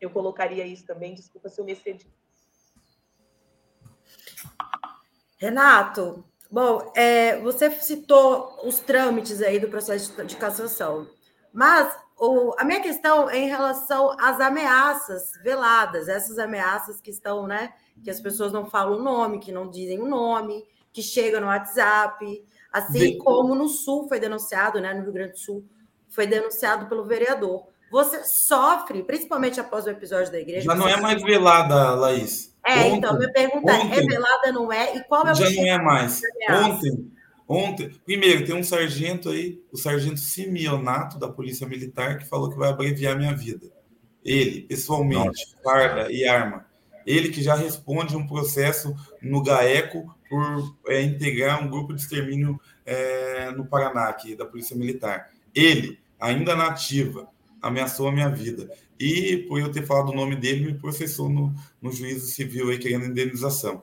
eu 0.00 0.10
colocaria 0.10 0.64
isso 0.64 0.86
também. 0.86 1.14
Desculpa 1.14 1.48
se 1.48 1.60
eu 1.60 1.64
me 1.64 1.72
excedi. 1.72 2.06
Renato, 5.38 6.24
bom, 6.50 6.92
é, 6.94 7.40
você 7.40 7.70
citou 7.70 8.58
os 8.64 8.80
trâmites 8.80 9.40
aí 9.40 9.58
do 9.58 9.68
processo 9.68 10.24
de 10.24 10.36
cassação, 10.36 11.08
mas 11.52 11.96
o, 12.18 12.54
a 12.58 12.64
minha 12.64 12.80
questão 12.80 13.30
é 13.30 13.38
em 13.38 13.48
relação 13.48 14.16
às 14.18 14.40
ameaças 14.40 15.30
veladas, 15.42 16.08
essas 16.08 16.38
ameaças 16.38 17.00
que 17.00 17.10
estão, 17.10 17.46
né, 17.46 17.72
que 18.02 18.10
as 18.10 18.20
pessoas 18.20 18.52
não 18.52 18.66
falam 18.66 18.98
o 18.98 19.02
nome, 19.02 19.38
que 19.38 19.52
não 19.52 19.70
dizem 19.70 20.00
o 20.00 20.08
nome, 20.08 20.64
que 20.92 21.02
chega 21.02 21.40
no 21.40 21.46
WhatsApp, 21.46 22.44
assim 22.72 23.16
como 23.18 23.54
no 23.54 23.68
Sul 23.68 24.08
foi 24.08 24.18
denunciado, 24.18 24.80
né, 24.80 24.92
no 24.92 25.02
Rio 25.02 25.12
Grande 25.12 25.32
do 25.32 25.38
Sul, 25.38 25.64
foi 26.08 26.26
denunciado 26.26 26.86
pelo 26.88 27.04
vereador. 27.04 27.68
Você 27.90 28.22
sofre, 28.24 29.02
principalmente 29.02 29.58
após 29.58 29.86
o 29.86 29.90
episódio 29.90 30.30
da 30.30 30.38
igreja. 30.38 30.66
Já 30.66 30.74
não 30.74 30.88
é 30.88 31.00
mais 31.00 31.22
velada, 31.22 31.94
Laís. 31.94 32.54
É, 32.64 32.80
ontem, 32.80 32.96
então, 32.96 33.16
minha 33.16 33.32
pergunta 33.32 33.72
ontem, 33.72 33.92
é: 33.92 33.98
é 33.98 34.06
velada, 34.06 34.52
não 34.52 34.72
é? 34.72 34.96
E 34.96 35.04
qual 35.04 35.26
é 35.26 35.32
o 35.32 35.34
Já 35.34 35.50
não 35.50 35.66
é 35.66 35.78
mais. 35.78 36.20
Ontem, 36.50 37.12
ontem, 37.48 37.90
primeiro, 38.04 38.44
tem 38.44 38.54
um 38.54 38.62
sargento 38.62 39.30
aí, 39.30 39.62
o 39.72 39.76
sargento 39.76 40.20
Simeonato, 40.20 41.18
da 41.18 41.28
Polícia 41.28 41.66
Militar, 41.66 42.18
que 42.18 42.26
falou 42.26 42.50
que 42.50 42.58
vai 42.58 42.68
abreviar 42.68 43.16
minha 43.16 43.34
vida. 43.34 43.70
Ele, 44.22 44.62
pessoalmente, 44.62 45.56
farda 45.64 46.12
e 46.12 46.26
arma. 46.26 46.66
Ele 47.06 47.30
que 47.30 47.42
já 47.42 47.54
responde 47.54 48.14
um 48.14 48.26
processo 48.26 48.94
no 49.22 49.42
GAECO 49.42 50.14
por 50.28 50.76
é, 50.88 51.00
integrar 51.00 51.62
um 51.64 51.70
grupo 51.70 51.94
de 51.94 52.02
extermínio 52.02 52.60
é, 52.84 53.50
no 53.52 53.64
Paraná, 53.64 54.08
aqui, 54.08 54.36
da 54.36 54.44
Polícia 54.44 54.76
Militar. 54.76 55.30
Ele, 55.54 55.98
ainda 56.20 56.54
na 56.54 56.66
ativa, 56.66 57.26
ameaçou 57.62 58.08
a 58.08 58.12
minha 58.12 58.28
vida. 58.28 58.70
E 58.98 59.38
por 59.48 59.60
eu 59.60 59.70
ter 59.70 59.86
falado 59.86 60.10
o 60.10 60.14
nome 60.14 60.36
dele, 60.36 60.66
me 60.66 60.78
processou 60.78 61.28
no, 61.28 61.54
no 61.80 61.92
juízo 61.92 62.26
civil 62.26 62.70
aí 62.70 62.78
querendo 62.78 63.06
indenização. 63.06 63.82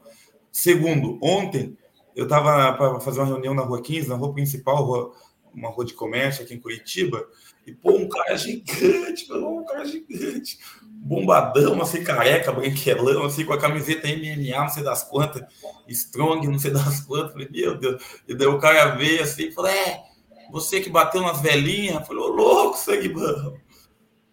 Segundo, 0.51 1.19
ontem 1.21 1.78
eu 2.15 2.23
estava 2.23 2.73
para 2.73 2.99
fazer 2.99 3.19
uma 3.19 3.28
reunião 3.28 3.53
na 3.53 3.61
Rua 3.61 3.82
15, 3.82 4.07
na 4.07 4.15
rua 4.15 4.34
principal, 4.34 4.84
rua, 4.84 5.11
uma 5.53 5.69
rua 5.69 5.86
de 5.86 5.93
comércio 5.93 6.43
aqui 6.43 6.53
em 6.53 6.59
Curitiba, 6.59 7.26
e 7.65 7.73
pô, 7.73 7.91
um 7.91 8.07
cara 8.07 8.38
gigante, 8.38 9.32
um 9.32 9.65
cara 9.65 9.86
gigante, 9.86 10.59
bombadão, 10.91 11.82
assim, 11.82 12.03
careca, 12.03 12.51
branquelão, 12.51 13.26
assim, 13.26 13.45
com 13.45 13.53
a 13.53 13.59
camiseta 13.59 14.07
MMA, 14.07 14.59
não 14.59 14.69
sei 14.69 14.84
das 14.84 15.03
quantas, 15.03 15.43
strong, 15.88 16.47
não 16.47 16.59
sei 16.59 16.71
das 16.71 17.01
quantas. 17.01 17.34
Falei, 17.34 17.49
meu 17.51 17.78
Deus. 17.78 18.03
E 18.28 18.34
daí 18.34 18.47
o 18.47 18.59
cara 18.59 18.95
veio 18.95 19.23
assim 19.23 19.51
falou: 19.51 19.69
É, 19.69 20.03
você 20.51 20.80
que 20.80 20.89
bateu 20.89 21.21
nas 21.21 21.41
velhinhas? 21.41 22.05
Falei, 22.07 22.23
ô 22.23 22.28
louco, 22.28 22.78
sangue 22.78 23.09
bom. 23.09 23.57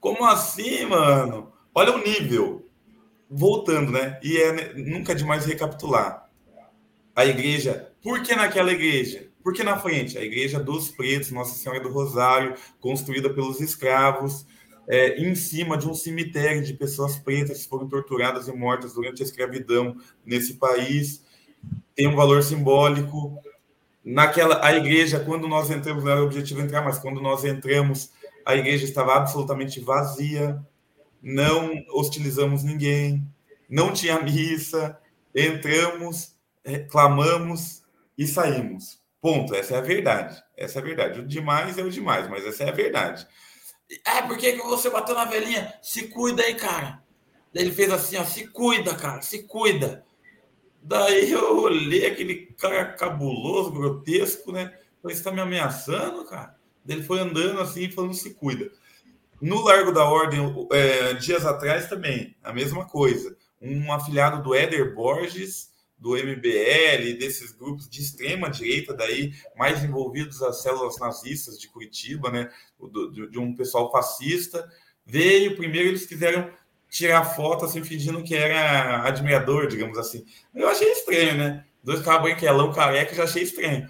Como 0.02 0.24
assim, 0.24 0.84
mano? 0.84 1.52
Olha 1.72 1.94
o 1.94 2.02
nível. 2.02 2.68
Voltando, 3.30 3.92
né? 3.92 4.18
E 4.20 4.36
é 4.36 4.74
nunca 4.74 5.14
demais 5.14 5.46
recapitular. 5.46 6.28
A 7.14 7.24
igreja, 7.24 7.92
por 8.02 8.20
que 8.20 8.34
naquela 8.34 8.72
igreja? 8.72 9.28
Por 9.44 9.52
que 9.52 9.62
na 9.62 9.78
frente? 9.78 10.18
A 10.18 10.24
igreja 10.24 10.58
dos 10.58 10.88
pretos, 10.88 11.30
Nossa 11.30 11.54
Senhora 11.54 11.80
do 11.80 11.88
Rosário, 11.88 12.56
construída 12.80 13.32
pelos 13.32 13.60
escravos, 13.60 14.44
é, 14.88 15.22
em 15.22 15.36
cima 15.36 15.78
de 15.78 15.88
um 15.88 15.94
cemitério 15.94 16.64
de 16.64 16.74
pessoas 16.74 17.16
pretas 17.16 17.62
que 17.62 17.68
foram 17.68 17.88
torturadas 17.88 18.48
e 18.48 18.52
mortas 18.52 18.94
durante 18.94 19.22
a 19.22 19.24
escravidão 19.24 19.96
nesse 20.26 20.54
país. 20.54 21.22
Tem 21.94 22.08
um 22.08 22.16
valor 22.16 22.42
simbólico. 22.42 23.38
Naquela, 24.04 24.66
a 24.66 24.76
igreja, 24.76 25.20
quando 25.20 25.46
nós 25.46 25.70
entramos, 25.70 26.02
não 26.02 26.10
era 26.10 26.22
o 26.22 26.26
objetivo 26.26 26.60
entrar, 26.60 26.82
mas 26.82 26.98
quando 26.98 27.20
nós 27.20 27.44
entramos, 27.44 28.10
a 28.44 28.54
igreja 28.54 28.84
estava 28.84 29.14
absolutamente 29.14 29.80
vazia, 29.80 30.60
não 31.22 31.72
hostilizamos 31.90 32.64
ninguém, 32.64 33.26
não 33.68 33.92
tinha 33.92 34.20
missa, 34.20 34.98
entramos, 35.34 36.34
clamamos 36.90 37.82
e 38.16 38.26
saímos. 38.26 39.00
Ponto. 39.20 39.54
Essa 39.54 39.76
é 39.76 39.78
a 39.78 39.82
verdade. 39.82 40.42
Essa 40.56 40.78
é 40.78 40.82
a 40.82 40.84
verdade. 40.84 41.20
O 41.20 41.26
demais 41.26 41.78
é 41.78 41.82
o 41.82 41.90
demais, 41.90 42.28
mas 42.28 42.44
essa 42.44 42.64
é 42.64 42.68
a 42.68 42.72
verdade. 42.72 43.26
É, 44.06 44.22
por 44.22 44.36
que, 44.36 44.52
que 44.52 44.62
você 44.62 44.90
bateu 44.90 45.14
na 45.14 45.24
velhinha? 45.24 45.72
Se 45.80 46.08
cuida 46.08 46.42
aí, 46.42 46.54
cara. 46.54 47.02
Daí 47.54 47.64
ele 47.64 47.72
fez 47.72 47.92
assim, 47.92 48.16
ó, 48.16 48.24
se 48.24 48.48
cuida, 48.48 48.94
cara, 48.94 49.20
se 49.22 49.42
cuida. 49.44 50.04
Daí 50.82 51.30
eu 51.30 51.60
olhei 51.60 52.06
aquele 52.06 52.46
cara 52.58 52.84
cabuloso, 52.94 53.70
grotesco, 53.70 54.50
né? 54.50 54.76
Falei, 55.00 55.16
você 55.16 55.22
tá 55.22 55.30
me 55.30 55.40
ameaçando, 55.40 56.24
cara? 56.24 56.56
Ele 56.86 57.02
foi 57.02 57.20
andando 57.20 57.60
assim, 57.60 57.90
falando 57.90 58.14
se 58.14 58.34
cuida. 58.34 58.70
No 59.40 59.60
Largo 59.62 59.92
da 59.92 60.04
Ordem, 60.04 60.40
é, 60.72 61.14
dias 61.14 61.44
atrás 61.44 61.88
também, 61.88 62.36
a 62.42 62.52
mesma 62.52 62.84
coisa. 62.84 63.36
Um 63.60 63.92
afiliado 63.92 64.42
do 64.42 64.54
Éder 64.54 64.94
Borges, 64.94 65.72
do 66.02 66.16
MBL, 66.16 67.16
desses 67.18 67.52
grupos 67.52 67.88
de 67.88 68.00
extrema 68.00 68.50
direita, 68.50 68.92
daí 68.92 69.32
mais 69.56 69.84
envolvidos 69.84 70.42
as 70.42 70.60
células 70.60 70.98
nazistas 70.98 71.58
de 71.58 71.68
Curitiba, 71.68 72.28
né? 72.28 72.50
De, 73.12 73.30
de 73.30 73.38
um 73.38 73.54
pessoal 73.54 73.90
fascista, 73.90 74.68
veio. 75.06 75.56
Primeiro 75.56 75.88
eles 75.88 76.04
quiseram 76.04 76.50
tirar 76.90 77.24
foto 77.24 77.64
assim, 77.64 77.82
fingindo 77.84 78.22
que 78.22 78.34
era 78.34 79.06
admirador, 79.06 79.68
digamos 79.68 79.96
assim. 79.96 80.26
Eu 80.52 80.68
achei 80.68 80.90
estranho, 80.90 81.36
né? 81.36 81.64
Dois 81.82 82.00
caras 82.00 82.22
branquelão 82.22 82.72
careca, 82.72 83.14
já 83.14 83.24
achei 83.24 83.44
estranho. 83.44 83.88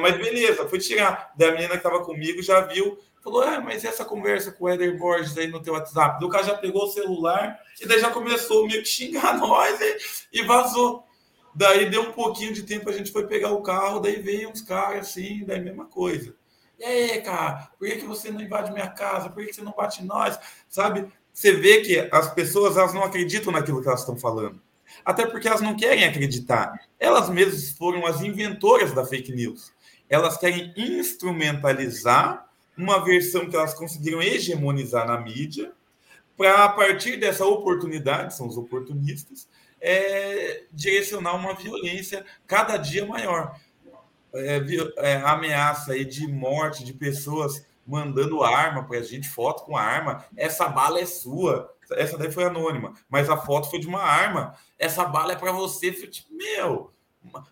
Mas 0.00 0.16
beleza, 0.16 0.68
fui 0.68 0.78
tirar. 0.78 1.32
Da 1.36 1.52
menina 1.52 1.70
que 1.70 1.76
estava 1.76 2.04
comigo 2.04 2.42
já 2.42 2.60
viu, 2.60 2.98
falou: 3.22 3.42
ah, 3.42 3.60
mas 3.60 3.84
essa 3.84 4.04
conversa 4.04 4.52
com 4.52 4.64
o 4.64 4.68
Éder 4.68 4.98
Borges 4.98 5.36
aí 5.36 5.46
no 5.46 5.62
teu 5.62 5.74
WhatsApp? 5.74 6.22
O 6.24 6.28
cara 6.28 6.44
já 6.44 6.54
pegou 6.56 6.84
o 6.84 6.90
celular 6.90 7.58
e 7.80 7.86
daí 7.86 8.00
já 8.00 8.10
começou 8.10 8.66
meio 8.66 8.82
que 8.82 8.88
xingar 8.88 9.36
nós 9.38 9.80
hein? 9.80 9.96
e 10.32 10.42
vazou. 10.42 11.04
Daí 11.54 11.90
deu 11.90 12.02
um 12.02 12.12
pouquinho 12.12 12.52
de 12.52 12.62
tempo, 12.62 12.88
a 12.88 12.92
gente 12.92 13.10
foi 13.10 13.26
pegar 13.26 13.50
o 13.50 13.62
carro, 13.62 14.00
daí 14.00 14.20
veio 14.20 14.50
uns 14.50 14.60
caras 14.60 15.08
assim, 15.08 15.44
daí 15.44 15.60
mesma 15.60 15.86
coisa. 15.86 16.34
E 16.78 16.84
aí, 16.84 17.20
cara, 17.20 17.68
por 17.78 17.88
que, 17.88 17.96
que 17.96 18.06
você 18.06 18.30
não 18.30 18.40
invade 18.40 18.72
minha 18.72 18.88
casa? 18.88 19.28
Por 19.28 19.42
que, 19.42 19.50
que 19.50 19.56
você 19.56 19.62
não 19.62 19.72
bate 19.72 20.02
nós? 20.04 20.38
Sabe? 20.68 21.12
Você 21.32 21.52
vê 21.52 21.80
que 21.80 22.08
as 22.10 22.32
pessoas 22.32 22.76
elas 22.76 22.94
não 22.94 23.02
acreditam 23.02 23.52
naquilo 23.52 23.82
que 23.82 23.88
elas 23.88 24.00
estão 24.00 24.16
falando. 24.16 24.60
Até 25.04 25.26
porque 25.26 25.48
elas 25.48 25.60
não 25.60 25.76
querem 25.76 26.04
acreditar. 26.04 26.72
Elas 26.98 27.28
mesmas 27.28 27.70
foram 27.70 28.06
as 28.06 28.20
inventoras 28.20 28.92
da 28.92 29.04
fake 29.04 29.32
news. 29.32 29.72
Elas 30.08 30.36
querem 30.36 30.72
instrumentalizar 30.76 32.46
uma 32.76 33.04
versão 33.04 33.48
que 33.48 33.56
elas 33.56 33.74
conseguiram 33.74 34.22
hegemonizar 34.22 35.06
na 35.06 35.20
mídia, 35.20 35.72
para, 36.36 36.64
a 36.64 36.68
partir 36.70 37.18
dessa 37.18 37.44
oportunidade, 37.44 38.34
são 38.34 38.46
os 38.46 38.56
oportunistas, 38.56 39.46
é, 39.78 40.62
direcionar 40.72 41.34
uma 41.34 41.54
violência 41.54 42.24
cada 42.46 42.78
dia 42.78 43.04
maior. 43.04 43.60
É, 44.32 44.58
é, 44.96 45.16
ameaça 45.16 45.92
aí 45.92 46.04
de 46.04 46.26
morte 46.26 46.82
de 46.82 46.94
pessoas 46.94 47.66
mandando 47.86 48.42
arma 48.42 48.84
para 48.84 49.00
a 49.00 49.02
gente, 49.02 49.28
foto 49.28 49.64
com 49.64 49.76
arma. 49.76 50.24
Essa 50.36 50.66
bala 50.68 51.00
é 51.00 51.04
sua. 51.04 51.74
Essa 51.92 52.16
daí 52.18 52.30
foi 52.30 52.44
anônima, 52.44 52.94
mas 53.08 53.28
a 53.28 53.36
foto 53.36 53.70
foi 53.70 53.78
de 53.78 53.86
uma 53.86 54.02
arma. 54.02 54.54
Essa 54.78 55.04
bala 55.04 55.32
é 55.32 55.36
para 55.36 55.52
você. 55.52 55.92
Tipo, 55.92 56.34
meu, 56.34 56.92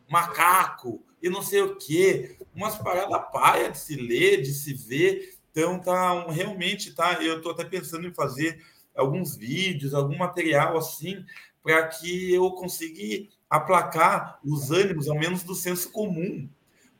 macaco 0.08 1.04
e 1.22 1.28
não 1.28 1.42
sei 1.42 1.62
o 1.62 1.76
quê. 1.76 2.36
Umas 2.54 2.76
paradas 2.76 3.30
paia 3.32 3.70
de 3.70 3.78
se 3.78 3.96
ler, 3.96 4.42
de 4.42 4.52
se 4.52 4.74
ver. 4.74 5.36
Então, 5.50 5.78
tá 5.78 6.14
um, 6.14 6.30
realmente, 6.30 6.94
tá. 6.94 7.22
Eu 7.22 7.38
estou 7.38 7.52
até 7.52 7.64
pensando 7.64 8.06
em 8.06 8.14
fazer 8.14 8.62
alguns 8.96 9.36
vídeos, 9.36 9.94
algum 9.94 10.16
material 10.16 10.76
assim, 10.76 11.24
para 11.62 11.86
que 11.86 12.32
eu 12.32 12.50
consiga 12.52 13.28
aplacar 13.48 14.38
os 14.44 14.70
ânimos, 14.70 15.08
ao 15.08 15.18
menos 15.18 15.42
do 15.42 15.54
senso 15.54 15.90
comum. 15.90 16.48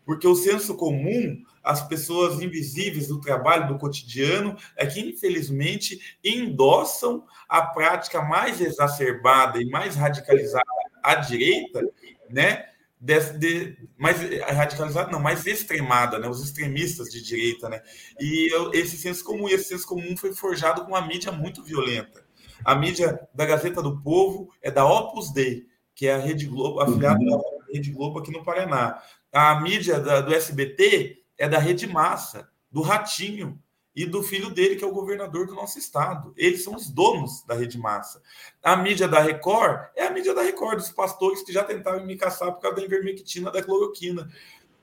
Porque 0.05 0.27
o 0.27 0.35
senso 0.35 0.75
comum, 0.75 1.43
as 1.69 1.87
pessoas 1.87 2.41
invisíveis 2.41 3.09
do 3.09 3.21
trabalho, 3.21 3.69
do 3.69 3.79
cotidiano, 3.79 4.57
é 4.75 4.87
que, 4.87 5.01
infelizmente, 5.01 6.19
endossam 6.25 7.27
a 7.47 7.61
prática 7.61 8.23
mais 8.23 8.59
exacerbada 8.59 9.61
e 9.61 9.69
mais 9.69 9.95
radicalizada 9.95 10.65
à 11.03 11.17
direita, 11.17 11.83
né? 12.31 12.65
De, 12.99 13.21
de, 13.39 13.77
mais 13.99 14.17
radicalizada, 14.49 15.13
não, 15.13 15.21
mais 15.21 15.47
extremada, 15.47 16.19
né? 16.19 16.27
Os 16.27 16.43
extremistas 16.43 17.11
de 17.11 17.23
direita, 17.23 17.69
né? 17.69 17.83
E 18.19 18.51
eu, 18.51 18.73
esse 18.73 18.97
senso 18.97 19.23
comum, 19.23 19.47
esse 19.47 19.65
senso 19.65 19.87
comum 19.87 20.17
foi 20.17 20.33
forjado 20.33 20.87
com 20.87 20.93
uma 20.93 21.07
mídia 21.07 21.31
muito 21.31 21.63
violenta. 21.63 22.25
A 22.65 22.75
mídia 22.75 23.21
da 23.35 23.45
Gazeta 23.45 23.83
do 23.83 24.01
Povo 24.01 24.49
é 24.63 24.71
da 24.71 24.87
Opus 24.87 25.31
Dei, 25.35 25.67
que 25.95 26.07
é 26.07 26.15
a 26.15 26.19
Rede 26.19 26.47
Globo, 26.47 26.81
afiliada 26.81 27.21
uhum. 27.21 27.27
da 27.29 27.45
Rede 27.71 27.93
Globo 27.93 28.21
aqui 28.21 28.33
no 28.33 28.43
Paraná. 28.43 29.03
A 29.31 29.61
mídia 29.61 30.01
da, 30.01 30.23
do 30.23 30.35
SBT 30.35 31.28
é 31.39 31.49
da 31.49 31.59
Rede 31.59 31.87
Massa, 31.87 32.49
do 32.71 32.83
Ratinho 32.83 33.59
e 33.95 34.05
do 34.05 34.23
filho 34.23 34.51
dele, 34.51 34.77
que 34.77 34.85
é 34.85 34.87
o 34.87 34.93
governador 34.93 35.47
do 35.47 35.55
nosso 35.55 35.79
estado. 35.79 36.33
Eles 36.37 36.63
são 36.63 36.75
os 36.75 36.91
donos 36.91 37.43
da 37.45 37.55
Rede 37.55 37.79
Massa. 37.79 38.23
A 38.63 38.77
mídia 38.77 39.09
da 39.09 39.21
Record 39.21 39.89
é 39.97 40.07
a 40.07 40.11
mídia 40.11 40.35
da 40.35 40.43
Record, 40.43 40.79
dos 40.79 40.91
pastores 40.91 41.43
que 41.43 41.53
já 41.53 41.65
tentaram 41.65 42.05
me 42.05 42.17
caçar 42.17 42.53
por 42.53 42.61
causa 42.61 42.77
da 42.77 42.85
ivermectina, 42.85 43.51
da 43.51 43.63
cloroquina. 43.63 44.29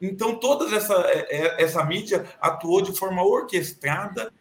Então, 0.02 0.38
toda 0.38 0.74
essa, 0.76 0.94
é, 1.08 1.28
é, 1.30 1.64
essa 1.64 1.84
mídia 1.84 2.26
atuou 2.42 2.82
de 2.82 2.98
forma 2.98 3.24
orquestrada 3.24 4.34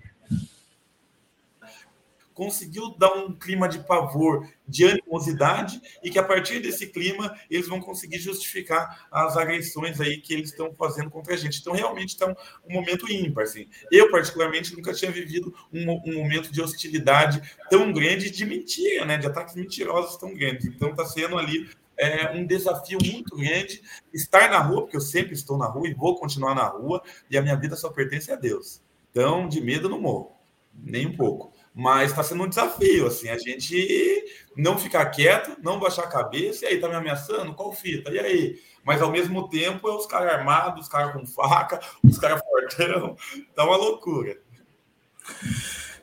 conseguiu 2.35 2.95
dar 2.99 3.12
um 3.14 3.32
clima 3.32 3.68
de 3.68 3.78
pavor, 3.78 4.47
de 4.66 4.85
animosidade, 4.85 5.80
e 6.03 6.11
que 6.11 6.18
a 6.18 6.22
partir 6.22 6.59
desse 6.61 6.89
clima 6.89 7.35
eles 7.49 7.68
vão 7.68 7.80
conseguir 7.80 8.18
justificar 8.18 9.07
as 9.11 9.37
agressões 9.37 10.01
aí 10.01 10.20
que 10.20 10.35
eles 10.35 10.51
estão 10.51 10.74
fazendo 10.74 11.09
contra 11.11 11.35
a 11.35 11.37
gente. 11.37 11.61
Então, 11.61 11.72
realmente 11.72 12.11
está 12.11 12.26
um, 12.28 12.72
momento 12.72 13.11
ímpar. 13.11 13.45
Assim. 13.45 13.68
Eu, 13.91 14.11
particularmente, 14.11 14.74
nunca 14.74 14.93
tinha 14.93 15.11
vivido 15.11 15.55
um, 15.72 15.91
um, 16.07 16.14
momento 16.14 16.53
de 16.53 16.61
hostilidade 16.61 17.41
tão 17.70 17.93
grande 17.93 18.30
de 18.30 18.45
mentira, 18.45 19.05
né? 19.05 19.16
de 19.16 19.26
ataques 19.26 19.55
mentirosos 19.55 20.16
tão 20.16 20.35
grandes. 20.35 20.66
Então, 20.66 20.91
está 20.91 21.05
sendo 21.05 21.39
ali 21.39 21.70
é 21.97 22.32
um 22.32 22.45
desafio 22.45 22.99
muito 23.05 23.37
grande 23.37 23.80
estar 24.12 24.51
na 24.51 24.59
rua, 24.59 24.82
porque 24.82 24.97
eu 24.97 25.01
sempre 25.01 25.32
estou 25.32 25.57
na 25.57 25.66
rua 25.66 25.89
e 25.89 25.95
vou 25.95 26.18
continuar 26.18 26.53
na 26.53 26.64
rua, 26.64 27.01
e 27.30 27.39
a 27.39 27.43
minha 27.43 27.55
vida 27.55 27.76
só 27.76 27.89
pertence 27.89 28.32
a 28.32 28.37
Deus. 28.37 28.82
Então, 29.12 29.49
de 29.49 29.61
medo 29.61 29.89
não 29.89 30.01
morro, 30.01 30.32
nem 30.74 31.07
um 31.07 31.16
pouco. 31.16 31.54
Mas 31.75 32.11
está 32.11 32.22
sendo 32.22 32.45
um 32.45 32.49
desafio, 32.49 33.09
assim, 33.09 33.29
a 33.29 33.37
gente 33.37 34.25
não 34.57 34.79
ficar 34.79 35.07
quieto, 35.07 35.57
não 35.61 35.81
baixar 35.81 36.05
a 36.05 36.09
cabeça, 36.09 36.64
e 36.64 36.68
aí, 36.68 36.81
tá 36.81 36.89
me 36.89 36.95
ameaçando? 36.95 37.53
Qual 37.53 37.72
fita? 37.72 38.12
E 38.12 38.18
aí? 38.18 38.61
Mas 38.85 39.03
ao 39.03 39.11
mesmo 39.11 39.49
tempo 39.49 39.89
é 39.89 39.95
os 39.95 40.07
caras 40.07 40.33
armados, 40.33 40.83
os 40.83 40.89
caras 40.89 41.12
com 41.12 41.27
faca, 41.27 41.81
os 42.05 42.16
caras 42.16 42.41
fortão, 42.43 43.16
tá 43.57 43.64
uma 43.64 43.77
loucura. 43.77 44.39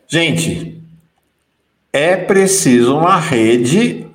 Gente, 0.07 0.83
é 1.93 2.17
preciso 2.17 2.97
uma 2.97 3.17
rede 3.17 4.09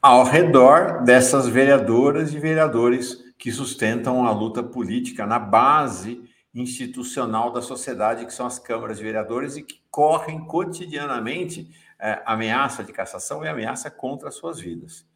ao 0.00 0.24
redor 0.24 1.02
dessas 1.04 1.46
vereadoras 1.46 2.32
e 2.32 2.38
vereadores 2.38 3.22
que 3.36 3.52
sustentam 3.52 4.24
a 4.24 4.30
luta 4.30 4.62
política 4.62 5.26
na 5.26 5.38
base 5.38 6.22
institucional 6.54 7.50
da 7.50 7.62
sociedade, 7.62 8.26
que 8.26 8.32
são 8.32 8.46
as 8.46 8.58
câmaras 8.58 8.98
de 8.98 9.04
vereadores 9.04 9.56
e 9.56 9.62
que 9.62 9.82
correm 9.90 10.44
cotidianamente 10.46 11.70
é, 11.98 12.22
ameaça 12.26 12.84
de 12.84 12.92
cassação 12.92 13.44
e 13.44 13.48
ameaça 13.48 13.90
contra 13.90 14.28
as 14.28 14.34
suas 14.34 14.60
vidas. 14.60 15.06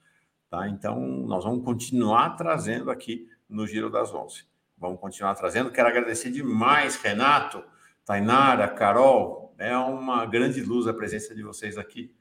Tá? 0.48 0.68
Então, 0.68 0.98
nós 1.00 1.44
vamos 1.44 1.64
continuar 1.64 2.36
trazendo 2.36 2.90
aqui 2.90 3.28
no 3.48 3.66
Giro 3.66 3.90
das 3.90 4.14
Onze. 4.14 4.44
Vamos 4.78 5.00
continuar 5.00 5.34
trazendo. 5.34 5.70
Quero 5.70 5.88
agradecer 5.88 6.30
demais, 6.30 6.96
Renato, 6.96 7.62
Tainara, 8.04 8.68
Carol. 8.68 9.54
É 9.58 9.76
uma 9.76 10.26
grande 10.26 10.62
luz 10.62 10.86
a 10.86 10.94
presença 10.94 11.34
de 11.34 11.42
vocês 11.42 11.76
aqui 11.76 12.14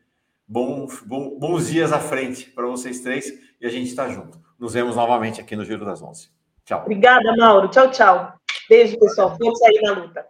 Bons, 0.47 1.01
bom, 1.01 1.39
bons 1.39 1.70
dias 1.70 1.91
à 1.91 1.99
frente 1.99 2.51
para 2.51 2.68
vocês 2.68 3.01
três 3.01 3.34
e 3.59 3.66
a 3.66 3.70
gente 3.70 3.88
está 3.88 4.07
junto. 4.09 4.39
Nos 4.59 4.74
vemos 4.74 4.95
novamente 4.95 5.41
aqui 5.41 5.55
no 5.55 5.66
Giro 5.66 5.84
das 5.84 6.03
Onze. 6.03 6.30
Tchau. 6.66 6.82
Obrigada, 6.82 7.36
Mauro. 7.38 7.70
Tchau, 7.70 7.91
tchau. 7.91 8.34
Beijo, 8.68 8.99
pessoal. 8.99 9.38
Força 9.38 9.68
aí 9.68 9.82
na 9.82 9.91
luta. 9.91 10.26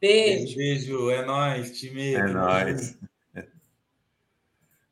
Beijo. 0.00 0.56
Beijo. 0.56 1.10
É 1.10 1.24
nóis, 1.24 1.78
time. 1.78 2.14
É 2.14 2.26
nóis. 2.26 2.98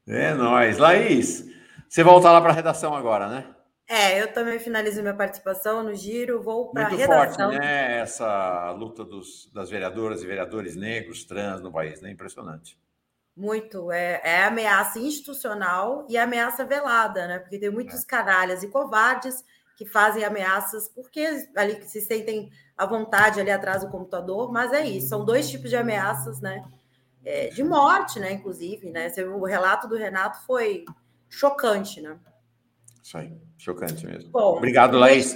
É 0.09 0.34
nóis. 0.34 0.78
Laís, 0.78 1.44
você 1.88 2.03
volta 2.03 2.30
lá 2.30 2.40
para 2.40 2.51
a 2.51 2.55
redação 2.55 2.94
agora, 2.94 3.28
né? 3.28 3.47
É, 3.88 4.20
eu 4.20 4.32
também 4.32 4.59
finalizo 4.59 5.01
minha 5.01 5.14
participação 5.14 5.82
no 5.82 5.94
giro, 5.94 6.42
vou 6.42 6.70
para 6.70 6.86
a 6.86 6.88
redação. 6.88 7.49
Muito 7.49 7.59
forte, 7.59 7.59
né? 7.59 7.99
Essa 8.01 8.70
luta 8.72 9.05
dos, 9.05 9.49
das 9.53 9.70
vereadoras 9.70 10.22
e 10.22 10.26
vereadores 10.26 10.74
negros, 10.74 11.24
trans 11.24 11.61
no 11.61 11.70
país, 11.70 12.01
né? 12.01 12.11
Impressionante. 12.11 12.76
Muito. 13.36 13.92
É, 13.92 14.20
é 14.24 14.44
ameaça 14.44 14.99
institucional 14.99 16.07
e 16.09 16.16
ameaça 16.16 16.64
velada, 16.64 17.28
né? 17.28 17.38
Porque 17.38 17.59
tem 17.59 17.70
muitos 17.70 18.03
é. 18.03 18.07
canalhas 18.07 18.62
e 18.62 18.68
covardes 18.68 19.44
que 19.77 19.85
fazem 19.85 20.24
ameaças 20.24 20.89
porque 20.89 21.47
ali 21.55 21.83
se 21.87 22.01
sentem 22.01 22.51
à 22.77 22.87
vontade 22.87 23.39
ali 23.39 23.51
atrás 23.51 23.83
do 23.83 23.91
computador, 23.91 24.51
mas 24.51 24.72
é 24.72 24.85
isso, 24.85 25.09
são 25.09 25.24
dois 25.24 25.49
tipos 25.49 25.68
de 25.68 25.77
ameaças, 25.77 26.41
né? 26.41 26.64
É, 27.22 27.49
de 27.49 27.62
morte, 27.62 28.18
né? 28.18 28.33
Inclusive, 28.33 28.91
né? 28.91 29.12
O 29.35 29.45
relato 29.45 29.87
do 29.87 29.97
Renato 29.97 30.45
foi 30.47 30.85
chocante, 31.29 32.01
né? 32.01 32.18
Isso 33.03 33.18
aí, 33.18 33.37
chocante 33.59 34.07
mesmo. 34.07 34.31
Bom, 34.31 34.57
Obrigado, 34.57 34.97
Laís. 34.97 35.35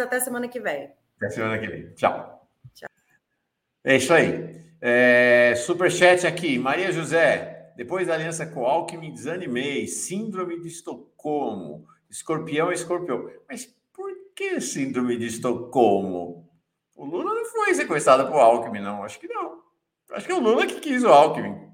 Até 0.00 0.20
semana 0.20 0.48
que 0.48 0.58
vem. 0.58 0.90
Até 1.16 1.30
semana 1.30 1.58
que 1.58 1.66
vem. 1.66 1.92
Tchau. 1.94 2.48
Tchau. 2.74 2.88
É 3.84 3.96
isso 3.96 4.12
aí. 4.14 4.64
É, 4.80 5.54
superchat 5.56 6.26
aqui, 6.26 6.58
Maria 6.58 6.90
José. 6.90 7.72
Depois 7.76 8.06
da 8.06 8.14
aliança 8.14 8.46
com 8.46 8.64
Alckmin, 8.64 9.12
desanimei. 9.12 9.86
Síndrome 9.86 10.60
de 10.60 10.68
Estocolmo. 10.68 11.86
Escorpião 12.10 12.70
é 12.70 12.74
escorpião. 12.74 13.30
Mas 13.48 13.66
por 13.92 14.10
que 14.34 14.60
síndrome 14.60 15.16
de 15.16 15.26
Estocolmo? 15.26 16.48
O 16.94 17.04
Lula 17.04 17.34
não 17.34 17.44
foi 17.46 17.74
sequestrado 17.74 18.26
por 18.30 18.38
Alckmin, 18.38 18.80
não. 18.80 19.04
Acho 19.04 19.18
que 19.18 19.28
não. 19.28 19.62
Acho 20.12 20.26
que 20.26 20.32
é 20.32 20.34
o 20.34 20.40
Lula 20.40 20.66
que 20.66 20.80
quis 20.80 21.04
o 21.04 21.08
Alckmin. 21.08 21.70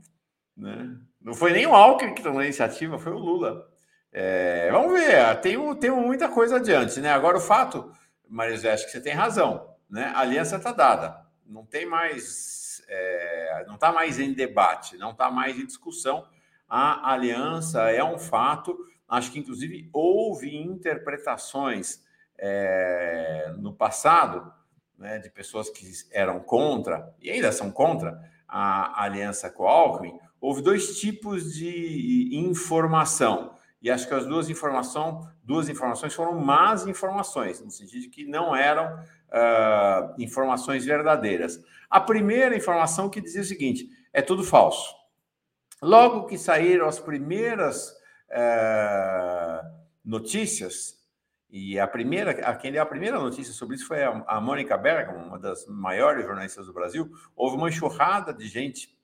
Né? 0.56 0.96
Não 1.20 1.34
foi 1.34 1.52
nem 1.52 1.66
o 1.66 1.74
Alckmin 1.74 2.14
que 2.14 2.22
tomou 2.22 2.40
a 2.40 2.44
iniciativa, 2.44 2.98
foi 2.98 3.12
o 3.12 3.18
Lula. 3.18 3.68
É, 4.12 4.70
vamos 4.70 4.92
ver, 4.92 5.40
tem, 5.40 5.74
tem 5.76 5.90
muita 5.90 6.28
coisa 6.28 6.56
adiante, 6.56 7.00
né? 7.00 7.10
Agora 7.10 7.38
o 7.38 7.40
fato, 7.40 7.90
Maria 8.28 8.54
José, 8.54 8.72
acho 8.72 8.84
que 8.84 8.92
você 8.92 9.00
tem 9.00 9.14
razão, 9.14 9.74
né? 9.88 10.12
A 10.14 10.20
aliança 10.20 10.56
está 10.56 10.70
dada. 10.72 11.24
Não 11.46 11.64
tem 11.64 11.86
mais 11.86 12.62
é, 12.88 13.64
não 13.66 13.74
está 13.74 13.90
mais 13.90 14.18
em 14.18 14.32
debate, 14.32 14.96
não 14.98 15.10
está 15.10 15.30
mais 15.30 15.58
em 15.58 15.66
discussão. 15.66 16.26
A 16.68 17.12
aliança 17.12 17.90
é 17.90 18.04
um 18.04 18.18
fato. 18.18 18.76
Acho 19.12 19.30
que, 19.30 19.38
inclusive, 19.38 19.90
houve 19.92 20.56
interpretações 20.56 22.02
é, 22.38 23.52
no 23.58 23.74
passado 23.74 24.50
né, 24.96 25.18
de 25.18 25.28
pessoas 25.28 25.68
que 25.68 25.86
eram 26.10 26.40
contra, 26.40 27.14
e 27.20 27.30
ainda 27.30 27.52
são 27.52 27.70
contra, 27.70 28.18
a 28.48 29.04
aliança 29.04 29.50
com 29.50 29.68
a 29.68 29.70
Alckmin. 29.70 30.18
Houve 30.40 30.62
dois 30.62 30.98
tipos 30.98 31.52
de 31.52 32.30
informação. 32.32 33.54
E 33.82 33.90
acho 33.90 34.08
que 34.08 34.14
as 34.14 34.24
duas, 34.24 34.48
informação, 34.48 35.28
duas 35.44 35.68
informações 35.68 36.14
foram 36.14 36.40
más 36.40 36.86
informações, 36.86 37.60
no 37.60 37.70
sentido 37.70 38.00
de 38.00 38.08
que 38.08 38.24
não 38.24 38.56
eram 38.56 38.94
uh, 38.94 40.14
informações 40.18 40.86
verdadeiras. 40.86 41.62
A 41.90 42.00
primeira 42.00 42.56
informação 42.56 43.10
que 43.10 43.20
dizia 43.20 43.42
o 43.42 43.44
seguinte: 43.44 43.90
é 44.10 44.22
tudo 44.22 44.42
falso. 44.42 44.94
Logo 45.82 46.24
que 46.24 46.38
saíram 46.38 46.86
as 46.86 46.98
primeiras 46.98 48.00
uh, 48.32 49.68
notícias, 50.04 51.00
e 51.50 51.78
a 51.78 51.86
primeira, 51.86 52.54
quem 52.54 52.72
deu 52.72 52.82
a 52.82 52.86
primeira 52.86 53.18
notícia 53.18 53.52
sobre 53.52 53.76
isso 53.76 53.86
foi 53.86 54.02
a, 54.02 54.24
a 54.26 54.40
Mônica 54.40 54.76
Bergman, 54.76 55.26
uma 55.26 55.38
das 55.38 55.66
maiores 55.66 56.24
jornalistas 56.24 56.66
do 56.66 56.72
Brasil. 56.72 57.10
Houve 57.36 57.56
uma 57.56 57.68
enxurrada 57.68 58.32
de 58.32 58.48
gente 58.48 58.96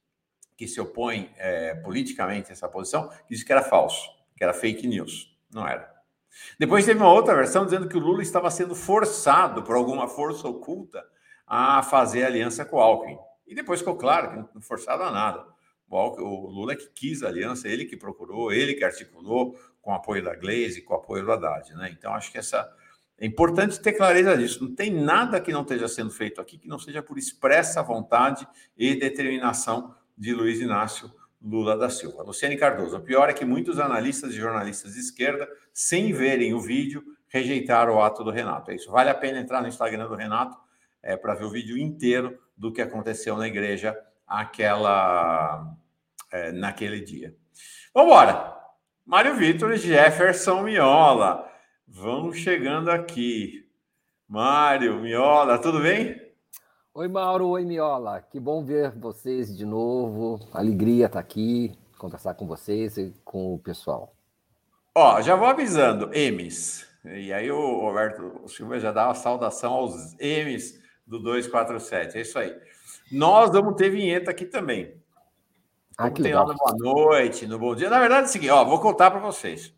que 0.56 0.66
se 0.66 0.80
opõe 0.80 1.30
é, 1.36 1.74
politicamente 1.74 2.50
a 2.50 2.52
essa 2.52 2.68
posição, 2.68 3.08
que 3.08 3.28
disse 3.30 3.44
que 3.44 3.52
era 3.52 3.62
falso, 3.62 4.10
que 4.34 4.42
era 4.42 4.54
fake 4.54 4.86
news. 4.86 5.38
Não 5.52 5.68
era. 5.68 5.94
Depois 6.58 6.84
teve 6.84 6.98
uma 6.98 7.12
outra 7.12 7.34
versão 7.34 7.64
dizendo 7.64 7.88
que 7.88 7.96
o 7.96 8.00
Lula 8.00 8.22
estava 8.22 8.50
sendo 8.50 8.74
forçado 8.74 9.62
por 9.62 9.76
alguma 9.76 10.08
força 10.08 10.48
oculta 10.48 11.04
a 11.46 11.82
fazer 11.82 12.24
aliança 12.24 12.64
com 12.64 12.76
o 12.76 12.80
Alckmin. 12.80 13.18
E 13.46 13.54
depois 13.54 13.80
ficou 13.80 13.96
claro 13.96 14.30
que 14.30 14.54
não 14.54 14.62
forçado 14.62 15.02
a 15.02 15.10
nada. 15.10 15.44
O, 15.90 16.50
Lula 16.50 16.72
é 16.72 16.76
que 16.76 16.88
quis 16.88 17.22
a 17.22 17.28
aliança, 17.28 17.68
ele 17.68 17.84
que 17.84 17.96
procurou, 17.96 18.52
ele 18.52 18.74
que 18.74 18.84
articulou 18.84 19.58
com 19.80 19.90
o 19.90 19.94
apoio 19.94 20.22
da 20.22 20.34
Gleisi, 20.34 20.82
com 20.82 20.94
o 20.94 20.96
apoio 20.96 21.24
do 21.24 21.32
Haddad. 21.32 21.72
Né? 21.74 21.94
Então, 21.96 22.12
acho 22.14 22.30
que 22.30 22.38
essa 22.38 22.70
é 23.18 23.26
importante 23.26 23.80
ter 23.80 23.94
clareza 23.94 24.36
disso. 24.36 24.62
Não 24.62 24.74
tem 24.74 24.90
nada 24.92 25.40
que 25.40 25.52
não 25.52 25.62
esteja 25.62 25.88
sendo 25.88 26.10
feito 26.10 26.40
aqui 26.40 26.58
que 26.58 26.68
não 26.68 26.78
seja 26.78 27.02
por 27.02 27.18
expressa 27.18 27.82
vontade 27.82 28.46
e 28.76 28.94
determinação 28.94 29.94
de 30.16 30.32
Luiz 30.32 30.60
Inácio 30.60 31.10
Lula 31.40 31.76
da 31.76 31.88
Silva. 31.88 32.22
Luciane 32.22 32.56
Cardoso. 32.56 32.96
O 32.96 33.00
pior 33.00 33.28
é 33.28 33.32
que 33.32 33.44
muitos 33.44 33.78
analistas 33.78 34.32
e 34.32 34.36
jornalistas 34.36 34.94
de 34.94 35.00
esquerda, 35.00 35.48
sem 35.72 36.12
verem 36.12 36.52
o 36.52 36.60
vídeo, 36.60 37.02
rejeitaram 37.28 37.94
o 37.94 38.02
ato 38.02 38.24
do 38.24 38.30
Renato. 38.30 38.70
É 38.70 38.74
isso. 38.74 38.90
Vale 38.90 39.10
a 39.10 39.14
pena 39.14 39.38
entrar 39.38 39.62
no 39.62 39.68
Instagram 39.68 40.08
do 40.08 40.14
Renato 40.14 40.56
é, 41.02 41.16
para 41.16 41.34
ver 41.34 41.44
o 41.44 41.50
vídeo 41.50 41.78
inteiro 41.78 42.38
do 42.56 42.72
que 42.72 42.82
aconteceu 42.82 43.36
na 43.36 43.46
igreja 43.46 43.96
aquela 44.28 45.74
é, 46.30 46.52
naquele 46.52 47.00
dia. 47.00 47.34
Vamos 47.94 48.12
embora. 48.12 48.56
Mário 49.06 49.34
Vitor 49.34 49.72
e 49.72 49.78
Jefferson 49.78 50.62
Miola 50.62 51.50
vão 51.86 52.32
chegando 52.32 52.90
aqui. 52.90 53.66
Mário, 54.28 55.00
Miola, 55.00 55.58
tudo 55.58 55.80
bem? 55.80 56.20
Oi, 56.92 57.08
Mauro. 57.08 57.48
Oi, 57.48 57.64
Miola. 57.64 58.20
Que 58.20 58.38
bom 58.38 58.62
ver 58.62 58.90
vocês 58.90 59.56
de 59.56 59.64
novo. 59.64 60.38
Alegria 60.52 61.06
estar 61.06 61.20
aqui, 61.20 61.72
conversar 61.96 62.34
com 62.34 62.46
vocês 62.46 62.98
e 62.98 63.14
com 63.24 63.54
o 63.54 63.58
pessoal. 63.58 64.14
Ó, 64.94 65.22
já 65.22 65.36
vou 65.36 65.46
avisando, 65.46 66.10
M's. 66.12 66.86
E 67.04 67.32
aí 67.32 67.50
o 67.50 67.80
Roberto 67.80 68.46
Silva 68.48 68.78
já 68.78 68.92
dá 68.92 69.06
uma 69.06 69.14
saudação 69.14 69.72
aos 69.72 70.14
M's 70.18 70.78
do 71.06 71.18
247. 71.18 72.18
É 72.18 72.20
isso 72.20 72.38
aí. 72.38 72.54
Nós 73.10 73.50
vamos 73.50 73.74
ter 73.74 73.90
vinheta 73.90 74.30
aqui 74.30 74.44
também. 74.44 74.94
Ah, 75.96 76.10
tem 76.10 76.32
lá 76.32 76.46
no 76.46 76.54
boa 76.54 76.76
noite, 76.76 77.46
no 77.46 77.58
bom 77.58 77.74
dia. 77.74 77.90
Na 77.90 77.98
verdade, 77.98 78.26
é 78.26 78.28
o 78.28 78.32
seguinte, 78.32 78.50
ó, 78.50 78.64
vou 78.64 78.78
contar 78.80 79.10
para 79.10 79.18
vocês. 79.18 79.74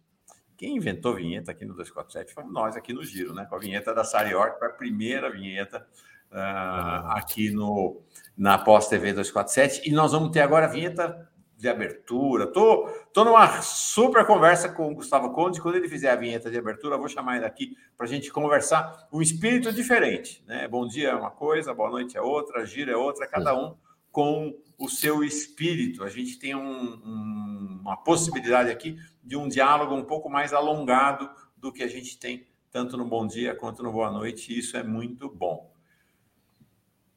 Quem 0.54 0.76
inventou 0.76 1.14
vinheta 1.14 1.50
aqui 1.50 1.64
no 1.64 1.72
247 1.72 2.34
foi 2.34 2.44
nós 2.44 2.76
aqui 2.76 2.92
no 2.92 3.02
Giro, 3.02 3.32
né? 3.32 3.46
Com 3.46 3.56
a 3.56 3.58
vinheta 3.58 3.94
da 3.94 4.04
Sari 4.04 4.32
York, 4.32 4.58
foi 4.58 4.68
a 4.68 4.72
primeira 4.72 5.30
vinheta 5.30 5.86
uh, 6.30 7.12
aqui 7.12 7.50
no, 7.50 8.02
na 8.36 8.58
Pós 8.58 8.86
TV 8.86 9.14
247. 9.14 9.88
E 9.88 9.92
nós 9.92 10.12
vamos 10.12 10.30
ter 10.30 10.40
agora 10.40 10.66
a 10.66 10.68
vinheta 10.68 11.29
de 11.60 11.68
abertura. 11.68 12.46
Tô, 12.46 12.88
tô 13.12 13.24
numa 13.24 13.60
super 13.60 14.24
conversa 14.24 14.68
com 14.68 14.90
o 14.90 14.94
Gustavo 14.94 15.30
Conde. 15.32 15.60
Quando 15.60 15.76
ele 15.76 15.88
fizer 15.88 16.10
a 16.10 16.16
vinheta 16.16 16.50
de 16.50 16.58
abertura, 16.58 16.96
vou 16.96 17.08
chamar 17.08 17.36
ele 17.36 17.44
aqui 17.44 17.76
para 17.96 18.06
a 18.06 18.08
gente 18.08 18.32
conversar 18.32 19.06
um 19.12 19.20
espírito 19.20 19.72
diferente. 19.72 20.42
Né? 20.46 20.66
Bom 20.66 20.86
dia 20.86 21.10
é 21.10 21.14
uma 21.14 21.30
coisa, 21.30 21.74
boa 21.74 21.90
noite 21.90 22.16
é 22.16 22.22
outra, 22.22 22.64
gira 22.64 22.92
é 22.92 22.96
outra, 22.96 23.26
cada 23.26 23.54
um 23.54 23.76
com 24.10 24.58
o 24.78 24.88
seu 24.88 25.22
espírito. 25.22 26.02
A 26.02 26.08
gente 26.08 26.38
tem 26.38 26.54
um, 26.54 26.94
um, 27.04 27.78
uma 27.82 27.96
possibilidade 27.98 28.70
aqui 28.70 28.96
de 29.22 29.36
um 29.36 29.46
diálogo 29.46 29.94
um 29.94 30.04
pouco 30.04 30.30
mais 30.30 30.54
alongado 30.54 31.30
do 31.56 31.70
que 31.70 31.82
a 31.82 31.88
gente 31.88 32.18
tem 32.18 32.48
tanto 32.72 32.96
no 32.96 33.04
bom 33.04 33.26
dia 33.26 33.54
quanto 33.54 33.82
no 33.82 33.92
boa 33.92 34.10
noite, 34.10 34.52
e 34.52 34.58
isso 34.58 34.76
é 34.76 34.82
muito 34.82 35.28
bom. 35.28 35.70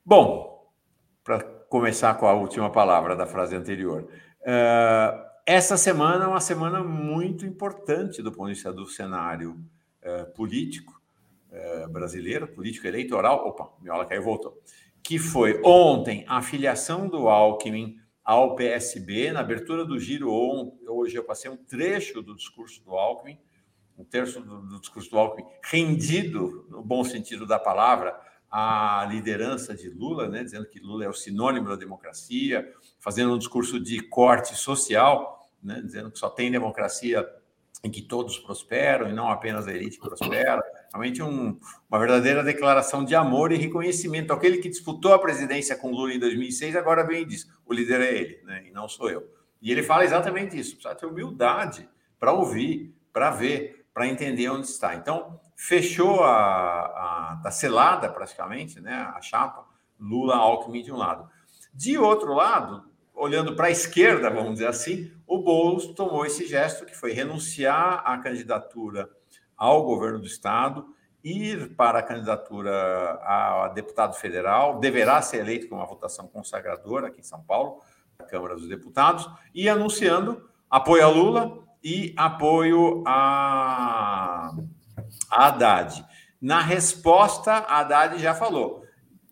Bom, 0.03 0.69
para 1.23 1.41
começar 1.69 2.15
com 2.15 2.27
a 2.27 2.33
última 2.33 2.69
palavra 2.69 3.15
da 3.15 3.25
frase 3.25 3.55
anterior, 3.55 4.09
uh, 4.43 5.33
essa 5.45 5.75
semana 5.75 6.25
é 6.25 6.27
uma 6.27 6.39
semana 6.39 6.83
muito 6.83 7.45
importante 7.45 8.21
do 8.21 8.31
ponto 8.31 8.47
de 8.47 8.53
vista 8.53 8.71
do 8.71 8.87
cenário 8.87 9.59
uh, 10.01 10.31
político 10.33 11.01
uh, 11.51 11.89
brasileiro, 11.89 12.47
político 12.47 12.87
eleitoral. 12.87 13.47
Opa, 13.47 13.71
minha 13.81 13.93
aula 13.93 14.05
caiu 14.05 14.23
voltou. 14.23 14.61
Que 15.01 15.19
foi 15.19 15.61
ontem 15.63 16.23
a 16.27 16.41
filiação 16.41 17.09
do 17.09 17.27
Alckmin 17.27 17.97
ao 18.23 18.55
PSB, 18.55 19.33
na 19.33 19.41
abertura 19.41 19.83
do 19.83 19.99
giro, 19.99 20.31
hoje 20.87 21.17
eu 21.17 21.25
passei 21.25 21.51
um 21.51 21.57
trecho 21.57 22.21
do 22.21 22.33
discurso 22.33 22.81
do 22.81 22.91
Alckmin, 22.91 23.37
um 23.97 24.05
terço 24.05 24.39
do, 24.39 24.61
do 24.61 24.79
discurso 24.79 25.11
do 25.11 25.19
Alckmin, 25.19 25.45
rendido, 25.61 26.65
no 26.69 26.81
bom 26.81 27.03
sentido 27.03 27.45
da 27.45 27.59
palavra, 27.59 28.17
à 28.49 29.05
liderança 29.09 29.75
de 29.75 29.89
Lula, 29.89 30.29
né, 30.29 30.43
dizendo 30.43 30.67
que 30.67 30.79
Lula 30.79 31.03
é 31.03 31.09
o 31.09 31.13
sinônimo 31.13 31.67
da 31.67 31.75
democracia, 31.75 32.71
fazendo 33.03 33.33
um 33.33 33.37
discurso 33.37 33.81
de 33.81 33.99
corte 33.99 34.55
social, 34.55 35.45
né, 35.61 35.81
dizendo 35.83 36.09
que 36.09 36.17
só 36.17 36.29
tem 36.29 36.49
democracia 36.49 37.27
em 37.83 37.91
que 37.91 38.01
todos 38.01 38.39
prosperam 38.39 39.09
e 39.09 39.13
não 39.13 39.29
apenas 39.29 39.67
a 39.67 39.73
elite 39.73 39.99
prospera. 39.99 40.63
Realmente 40.89 41.21
um, 41.21 41.59
uma 41.89 41.99
verdadeira 41.99 42.41
declaração 42.41 43.03
de 43.03 43.13
amor 43.13 43.51
e 43.51 43.57
reconhecimento. 43.57 44.31
Aquele 44.31 44.59
que 44.59 44.69
disputou 44.69 45.13
a 45.13 45.19
presidência 45.19 45.75
com 45.75 45.91
Lula 45.91 46.13
em 46.13 46.19
2006 46.19 46.77
agora 46.77 47.03
vem 47.05 47.23
e 47.23 47.25
diz: 47.25 47.51
o 47.65 47.73
líder 47.73 47.99
é 47.99 48.17
ele, 48.17 48.41
né, 48.45 48.63
e 48.67 48.71
não 48.71 48.87
sou 48.87 49.09
eu. 49.09 49.29
E 49.61 49.69
ele 49.69 49.83
fala 49.83 50.05
exatamente 50.05 50.57
isso: 50.57 50.75
precisa 50.75 50.95
ter 50.95 51.05
humildade 51.05 51.89
para 52.17 52.31
ouvir, 52.31 52.95
para 53.11 53.31
ver, 53.31 53.85
para 53.93 54.07
entender 54.07 54.47
onde 54.47 54.67
está. 54.67 54.95
Então, 54.95 55.41
fechou 55.57 56.23
a, 56.23 57.33
a 57.33 57.39
tá 57.43 57.51
selada 57.51 58.09
praticamente, 58.09 58.79
né, 58.79 59.11
a 59.13 59.19
chapa 59.19 59.65
Lula 59.99 60.37
Alckmin 60.37 60.83
de 60.83 60.91
um 60.93 60.95
lado. 60.95 61.29
De 61.73 61.97
outro 61.97 62.33
lado, 62.33 62.92
olhando 63.13 63.55
para 63.55 63.67
a 63.67 63.71
esquerda, 63.71 64.29
vamos 64.29 64.53
dizer 64.53 64.67
assim, 64.67 65.11
o 65.27 65.39
Boulos 65.39 65.87
tomou 65.87 66.25
esse 66.25 66.45
gesto 66.47 66.85
que 66.85 66.95
foi 66.95 67.13
renunciar 67.13 68.01
à 68.05 68.17
candidatura 68.17 69.09
ao 69.55 69.83
governo 69.83 70.19
do 70.19 70.25
estado, 70.25 70.85
ir 71.23 71.75
para 71.75 71.99
a 71.99 72.03
candidatura 72.03 72.71
a 73.23 73.71
deputado 73.73 74.15
federal, 74.15 74.79
deverá 74.79 75.21
ser 75.21 75.37
eleito 75.37 75.69
com 75.69 75.75
uma 75.75 75.85
votação 75.85 76.27
consagradora 76.27 77.07
aqui 77.07 77.21
em 77.21 77.23
São 77.23 77.41
Paulo, 77.41 77.81
na 78.19 78.25
Câmara 78.25 78.55
dos 78.55 78.67
Deputados, 78.67 79.29
e 79.53 79.69
anunciando 79.69 80.49
apoio 80.69 81.05
a 81.05 81.09
Lula, 81.09 81.63
e 81.83 82.13
apoio 82.15 83.03
a, 83.05 84.51
a 85.29 85.47
Haddad. 85.47 86.05
Na 86.41 86.61
resposta, 86.61 87.51
a 87.51 87.79
Haddad 87.79 88.19
já 88.19 88.33
falou: 88.33 88.83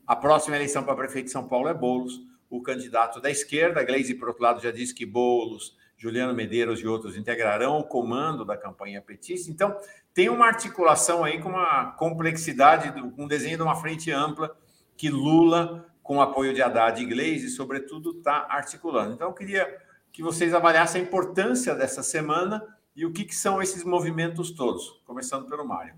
a 0.06 0.16
próxima 0.16 0.56
eleição 0.58 0.84
para 0.84 0.96
prefeito 0.96 1.26
de 1.26 1.32
São 1.32 1.48
Paulo 1.48 1.70
é 1.70 1.74
Bolos, 1.74 2.20
o 2.52 2.62
candidato 2.62 3.22
da 3.22 3.32
esquerda. 3.32 3.84
Gleisi, 3.84 4.14
por 4.14 4.28
outro 4.28 4.44
lado, 4.44 4.62
já 4.62 4.72
disse 4.72 4.94
que 4.94 5.06
Bolos, 5.06 5.76
Juliano 5.98 6.34
Medeiros 6.34 6.82
e 6.82 6.88
outros 6.88 7.16
integrarão 7.16 7.80
o 7.80 7.84
comando 7.84 8.44
da 8.44 8.58
campanha 8.58 9.02
petista. 9.02 9.50
Então, 9.50 9.76
tem 10.14 10.28
uma 10.30 10.48
articulação 10.48 11.24
aí 11.24 11.40
com 11.40 11.50
uma 11.50 11.94
complexidade, 11.94 12.92
com 12.92 13.24
um 13.24 13.28
desenho 13.28 13.56
de 13.56 13.64
uma 13.64 13.76
frente 13.76 14.12
ampla 14.12 14.56
que 14.98 15.10
Lula, 15.10 15.88
com 16.04 16.22
apoio 16.22 16.54
de 16.54 16.62
Haddad 16.62 17.02
e 17.02 17.06
Gleisi, 17.06 17.50
sobretudo, 17.50 18.18
está 18.18 18.46
articulando. 18.50 19.14
Então, 19.14 19.30
eu 19.30 19.34
queria 19.34 19.66
que 20.12 20.22
vocês 20.22 20.54
avaliassem 20.54 21.02
a 21.02 21.06
importância 21.06 21.74
dessa 21.74 22.04
semana 22.04 22.62
e 22.94 23.06
o 23.06 23.14
que, 23.14 23.24
que 23.24 23.36
são 23.36 23.62
esses 23.62 23.86
movimentos 23.86 24.52
todos, 24.52 25.02
começando 25.06 25.48
pelo 25.48 25.66
Mário. 25.66 25.96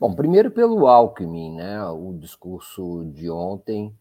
Bom, 0.00 0.12
primeiro 0.14 0.50
pelo 0.50 0.88
Alckmin, 0.88 1.54
né? 1.54 1.80
O 1.84 2.12
discurso 2.12 3.04
de 3.14 3.30
ontem 3.30 3.96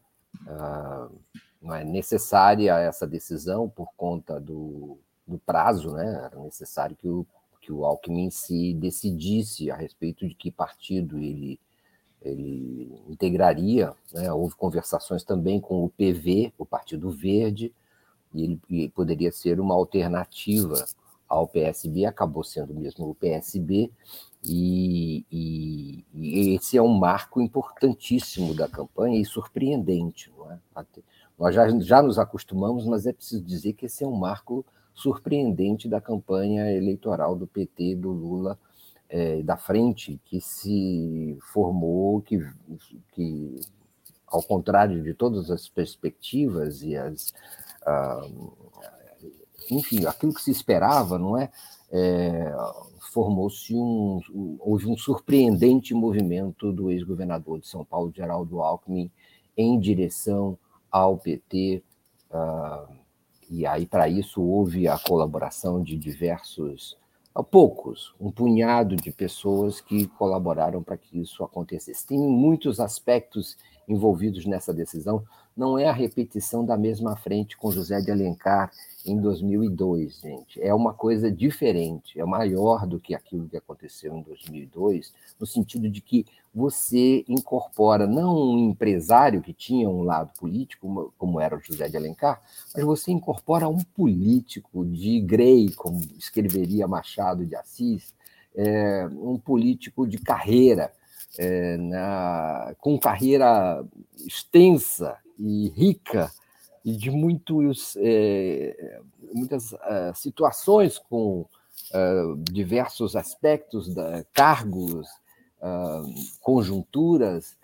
não 1.61 1.73
é 1.75 1.83
necessária 1.83 2.77
essa 2.79 3.07
decisão 3.07 3.69
por 3.69 3.89
conta 3.95 4.39
do, 4.39 4.97
do 5.27 5.37
prazo, 5.39 5.93
né? 5.93 6.25
Era 6.25 6.39
necessário 6.39 6.95
que 6.95 7.07
o, 7.07 7.25
que 7.61 7.71
o 7.71 7.85
Alckmin 7.85 8.29
se 8.29 8.73
decidisse 8.73 9.71
a 9.71 9.75
respeito 9.75 10.27
de 10.27 10.35
que 10.35 10.51
partido 10.51 11.17
ele 11.17 11.59
ele 12.21 13.03
integraria. 13.09 13.93
Né? 14.13 14.31
Houve 14.31 14.55
conversações 14.55 15.23
também 15.23 15.59
com 15.59 15.83
o 15.83 15.89
PV, 15.89 16.53
o 16.57 16.65
Partido 16.65 17.11
Verde, 17.11 17.73
e 18.33 18.43
ele 18.43 18.89
poderia 18.89 19.31
ser 19.31 19.59
uma 19.59 19.75
alternativa 19.75 20.85
ao 21.27 21.47
PSB, 21.47 22.05
acabou 22.05 22.43
sendo 22.43 22.73
mesmo 22.73 23.09
o 23.09 23.15
PSB, 23.15 23.91
e, 24.43 25.25
e, 25.31 26.05
e, 26.13 26.55
esse 26.55 26.77
é 26.77 26.81
um 26.81 26.93
marco 26.93 27.41
importantíssimo 27.41 28.53
da 28.53 28.67
campanha 28.67 29.19
e 29.19 29.25
surpreendente. 29.25 30.31
Não 30.37 30.51
é? 30.51 30.59
Nós 31.39 31.55
já, 31.55 31.69
já 31.79 32.01
nos 32.01 32.19
acostumamos, 32.19 32.85
mas 32.85 33.05
é 33.05 33.13
preciso 33.13 33.43
dizer 33.43 33.73
que 33.73 33.85
esse 33.85 34.03
é 34.03 34.07
um 34.07 34.15
marco 34.15 34.65
surpreendente 34.93 35.87
da 35.87 36.01
campanha 36.01 36.71
eleitoral 36.71 37.35
do 37.35 37.47
PT, 37.47 37.95
do 37.95 38.11
Lula, 38.11 38.59
é, 39.09 39.41
da 39.41 39.57
frente, 39.57 40.19
que 40.25 40.41
se 40.41 41.37
formou, 41.51 42.21
que, 42.21 42.39
que, 43.13 43.59
ao 44.27 44.43
contrário 44.43 45.01
de 45.01 45.13
todas 45.13 45.49
as 45.49 45.69
perspectivas 45.69 46.83
e 46.83 46.95
as 46.95 47.33
ah, 47.85 48.27
enfim, 49.71 50.05
aquilo 50.05 50.33
que 50.33 50.41
se 50.41 50.51
esperava, 50.51 51.17
não 51.17 51.37
é? 51.37 51.49
é 51.91 52.53
Formou-se 53.13 53.75
um, 53.75 54.19
houve 54.59 54.87
um 54.87 54.97
surpreendente 54.97 55.93
movimento 55.93 56.73
do 56.73 56.89
ex-governador 56.89 57.59
de 57.59 57.67
São 57.67 57.85
Paulo, 57.85 58.11
Geraldo 58.11 58.59
Alckmin, 58.59 59.11
em 59.55 59.79
direção 59.79 60.57
ao 60.91 61.17
PT. 61.17 61.83
Ah, 62.31 62.87
e 63.47 63.67
aí, 63.67 63.85
para 63.85 64.09
isso, 64.09 64.41
houve 64.41 64.87
a 64.87 64.97
colaboração 64.97 65.83
de 65.83 65.95
diversos, 65.95 66.97
poucos, 67.51 68.15
um 68.19 68.31
punhado 68.31 68.95
de 68.95 69.11
pessoas 69.11 69.79
que 69.79 70.07
colaboraram 70.07 70.81
para 70.81 70.97
que 70.97 71.19
isso 71.19 71.43
acontecesse. 71.43 72.07
Tem 72.07 72.17
muitos 72.17 72.79
aspectos 72.79 73.55
envolvidos 73.87 74.45
nessa 74.47 74.73
decisão, 74.73 75.23
não 75.55 75.77
é 75.77 75.87
a 75.87 75.93
repetição 75.93 76.65
da 76.65 76.77
mesma 76.77 77.15
frente 77.15 77.55
com 77.55 77.71
José 77.71 78.01
de 78.01 78.11
Alencar 78.11 78.71
em 79.05 79.19
2002, 79.19 80.19
gente. 80.21 80.61
É 80.61 80.73
uma 80.73 80.93
coisa 80.93 81.31
diferente, 81.31 82.19
é 82.19 82.25
maior 82.25 82.87
do 82.87 82.99
que 82.99 83.13
aquilo 83.13 83.47
que 83.47 83.57
aconteceu 83.57 84.15
em 84.15 84.21
2002, 84.21 85.13
no 85.39 85.45
sentido 85.45 85.89
de 85.89 86.01
que 86.01 86.25
você 86.53 87.25
incorpora 87.27 88.07
não 88.07 88.35
um 88.35 88.69
empresário 88.69 89.41
que 89.41 89.53
tinha 89.53 89.89
um 89.89 90.03
lado 90.03 90.31
político, 90.39 91.13
como 91.17 91.39
era 91.39 91.55
o 91.55 91.59
José 91.59 91.89
de 91.89 91.97
Alencar, 91.97 92.41
mas 92.75 92.85
você 92.85 93.11
incorpora 93.11 93.67
um 93.67 93.79
político 93.79 94.85
de 94.85 95.19
Grey, 95.19 95.71
como 95.73 95.99
escreveria 96.17 96.87
Machado 96.87 97.45
de 97.45 97.55
Assis, 97.55 98.13
é, 98.55 99.07
um 99.11 99.37
político 99.37 100.07
de 100.07 100.17
carreira, 100.17 100.93
é, 101.37 101.77
na, 101.77 102.75
com 102.79 102.99
carreira 102.99 103.83
extensa 104.25 105.17
e 105.37 105.69
rica 105.69 106.31
e 106.83 106.95
de 106.95 107.09
muitos, 107.09 107.95
é, 107.97 108.99
muitas 109.33 109.71
uh, 109.71 110.13
situações 110.15 110.97
com 110.97 111.41
uh, 111.41 112.35
diversos 112.51 113.15
aspectos, 113.15 113.93
da, 113.93 114.23
cargos, 114.33 115.07
uh, 115.61 116.03
conjunturas, 116.41 117.55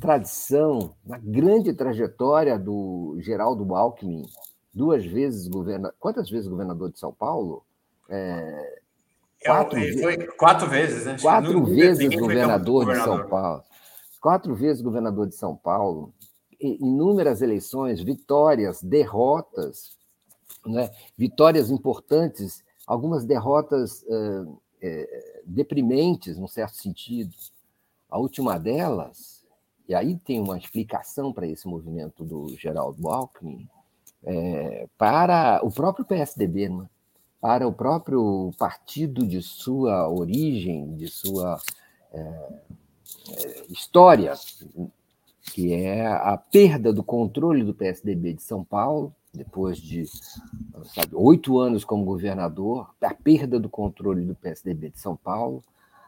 tradição, 0.00 0.94
uma 1.04 1.18
grande 1.18 1.72
trajetória 1.72 2.58
do 2.58 3.16
Geraldo 3.20 3.74
Alckmin, 3.74 4.26
duas 4.72 5.04
vezes 5.06 5.46
governador. 5.46 5.94
Quantas 6.00 6.28
vezes 6.28 6.48
governador 6.48 6.90
de 6.90 6.98
São 6.98 7.12
Paulo? 7.12 7.64
É, 8.08 8.80
quatro, 9.44 9.78
é, 9.78 9.92
foi 9.92 10.26
quatro 10.36 10.68
vezes, 10.68 11.06
né? 11.06 11.16
Quatro 11.20 11.64
vezes 11.64 12.08
governador, 12.18 12.84
governador 12.84 12.86
de 12.86 13.04
São 13.04 13.28
Paulo. 13.28 13.62
Quatro 14.20 14.54
vezes 14.54 14.82
governador 14.82 15.26
de 15.28 15.34
São 15.36 15.54
Paulo, 15.54 16.12
inúmeras 16.64 17.42
eleições, 17.42 18.02
vitórias, 18.02 18.82
derrotas, 18.82 19.96
né? 20.64 20.90
vitórias 21.16 21.70
importantes, 21.70 22.64
algumas 22.86 23.24
derrotas 23.24 24.04
é, 24.80 25.40
deprimentes, 25.44 26.38
num 26.38 26.48
certo 26.48 26.76
sentido. 26.76 27.34
A 28.08 28.18
última 28.18 28.58
delas, 28.58 29.44
e 29.88 29.94
aí 29.94 30.16
tem 30.16 30.40
uma 30.40 30.58
explicação 30.58 31.32
para 31.32 31.46
esse 31.46 31.66
movimento 31.66 32.24
do 32.24 32.48
Geraldo 32.56 33.08
Alckmin, 33.08 33.68
é, 34.22 34.88
para 34.96 35.60
o 35.62 35.70
próprio 35.70 36.04
PSDB, 36.04 36.68
né? 36.68 36.88
para 37.40 37.68
o 37.68 37.72
próprio 37.72 38.52
partido 38.58 39.26
de 39.26 39.42
sua 39.42 40.08
origem, 40.08 40.96
de 40.96 41.08
sua 41.08 41.60
história, 43.68 44.34
que 45.52 45.72
é 45.72 46.06
a 46.06 46.36
perda 46.36 46.92
do 46.92 47.02
controle 47.02 47.62
do 47.62 47.74
PSDB 47.74 48.32
de 48.34 48.42
São 48.42 48.64
Paulo, 48.64 49.14
depois 49.32 49.78
de 49.78 50.04
oito 51.12 51.58
anos 51.58 51.84
como 51.84 52.04
governador, 52.04 52.90
a 53.00 53.14
perda 53.14 53.58
do 53.58 53.68
controle 53.68 54.24
do 54.24 54.34
PSDB 54.34 54.90
de 54.90 55.00
São 55.00 55.16
Paulo, 55.16 55.62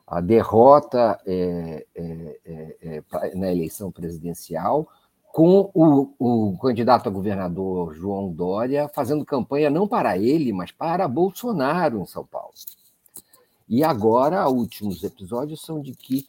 a 0.07 0.21
derrota 0.21 1.21
é, 1.27 1.85
é, 1.95 2.39
é, 2.45 3.03
é 3.21 3.35
na 3.35 3.51
eleição 3.51 3.91
presidencial, 3.91 4.89
com 5.33 5.71
o, 5.75 6.13
o, 6.19 6.59
candidato 6.59 7.09
a 7.09 7.13
governador 7.13 7.93
João 7.93 8.33
Dória 8.33 8.89
fazendo 8.95 9.23
campanha 9.23 9.69
não 9.69 9.87
para 9.87 10.17
ele, 10.17 10.51
mas 10.51 10.73
para 10.73 11.07
Bolsonaro 11.07 12.01
em 12.01 12.07
São 12.07 12.25
Paulo. 12.25 12.55
E 13.69 13.85
agora, 13.85 14.49
últimos 14.49 15.03
episódios 15.03 15.61
são 15.61 15.83
de 15.83 15.93
que, 15.93 16.27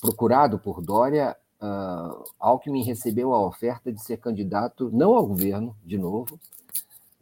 procurado 0.00 0.58
por 0.58 0.80
Dória, 0.80 1.36
uh, 1.60 2.24
Alckmin 2.38 2.84
recebeu 2.84 3.34
a 3.34 3.46
oferta 3.46 3.92
de 3.92 4.02
ser 4.02 4.18
candidato 4.18 4.90
não 4.92 5.14
ao 5.14 5.26
governo, 5.26 5.76
de 5.84 5.98
novo, 5.98 6.38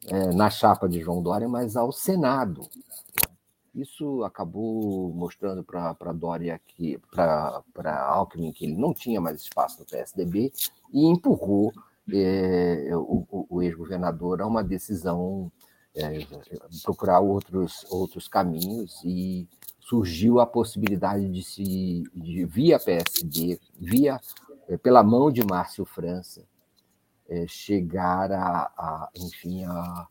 é, 0.09 0.33
na 0.33 0.49
chapa 0.51 0.89
de 0.89 1.01
João 1.01 1.23
Dória, 1.23 1.49
mas 1.49 1.77
ao 1.77 1.91
Senado. 1.91 2.63
Isso 3.75 4.25
acabou 4.25 5.13
mostrando 5.13 5.63
para 5.63 6.13
Dória 6.13 6.61
para 7.13 8.07
Alckmin 8.07 8.53
que 8.53 8.65
ele 8.65 8.77
não 8.77 8.95
tinha 8.95 9.21
mais 9.21 9.43
espaço 9.43 9.81
no 9.81 9.87
PSDB 9.87 10.53
e 10.93 11.07
empurrou 11.07 11.73
é, 12.11 12.89
o, 12.95 13.47
o 13.51 13.63
ex-governador 13.63 14.41
a 14.41 14.47
uma 14.47 14.63
decisão 14.63 15.51
é, 15.95 16.21
procurar 16.85 17.21
outros 17.21 17.85
outros 17.91 18.29
caminhos 18.29 19.03
e 19.05 19.49
surgiu 19.87 20.41
a 20.41 20.47
possibilidade 20.47 21.29
de 21.29 21.43
se 21.45 22.03
de, 22.13 22.45
via 22.45 22.79
PSD 22.79 23.61
via 23.79 24.21
é, 24.69 24.77
pela 24.77 25.03
mão 25.03 25.31
de 25.31 25.45
Márcio 25.47 25.85
França 25.85 26.45
é, 27.29 27.47
chegar 27.47 28.33
a, 28.33 28.73
a 28.77 29.11
enfim 29.15 29.65
a 29.65 30.09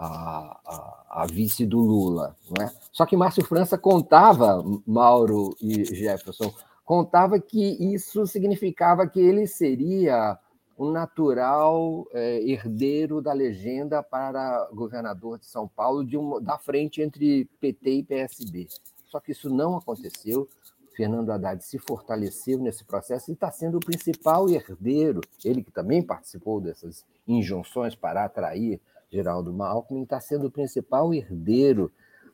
a, 0.00 1.22
a, 1.22 1.26
vice 1.26 1.66
do 1.66 1.80
Lula. 1.80 2.36
Não 2.48 2.64
é? 2.64 2.70
Só 2.92 3.04
que 3.04 3.16
Márcio 3.16 3.44
França 3.44 3.76
contava, 3.76 4.64
Mauro 4.86 5.56
e 5.60 5.84
Jefferson, 5.84 6.54
contava 6.84 7.40
que 7.40 7.76
isso 7.92 8.24
significava 8.24 9.08
que 9.08 9.18
ele 9.18 9.44
seria 9.48 10.38
um 10.78 10.92
natural 10.92 12.06
é, 12.12 12.40
herdeiro 12.48 13.20
da 13.20 13.32
legenda 13.32 14.00
para 14.00 14.68
governador 14.72 15.40
de 15.40 15.46
São 15.46 15.66
Paulo 15.66 16.04
de 16.04 16.16
uma, 16.16 16.40
da 16.40 16.56
frente 16.56 17.02
entre 17.02 17.46
PT 17.60 17.90
e 17.90 18.02
PSB. 18.04 18.68
Só 19.08 19.20
que 19.20 19.32
isso 19.32 19.50
não 19.50 19.76
aconteceu. 19.76 20.48
Fernando 20.94 21.30
Haddad 21.30 21.64
se 21.64 21.78
fortaleceu 21.78 22.58
nesse 22.58 22.84
processo 22.84 23.30
e 23.30 23.34
está 23.34 23.50
sendo 23.50 23.76
o 23.76 23.80
principal 23.80 24.48
herdeiro, 24.48 25.20
ele 25.44 25.62
que 25.62 25.70
também 25.70 26.02
participou 26.02 26.60
dessas 26.60 27.04
injunções 27.26 27.94
para 27.94 28.24
atrair 28.24 28.80
Geraldo 29.10 29.62
Alckmin 29.62 30.02
está 30.02 30.20
sendo 30.20 30.48
o 30.48 30.50
principal 30.50 31.12
herdeiro 31.14 31.90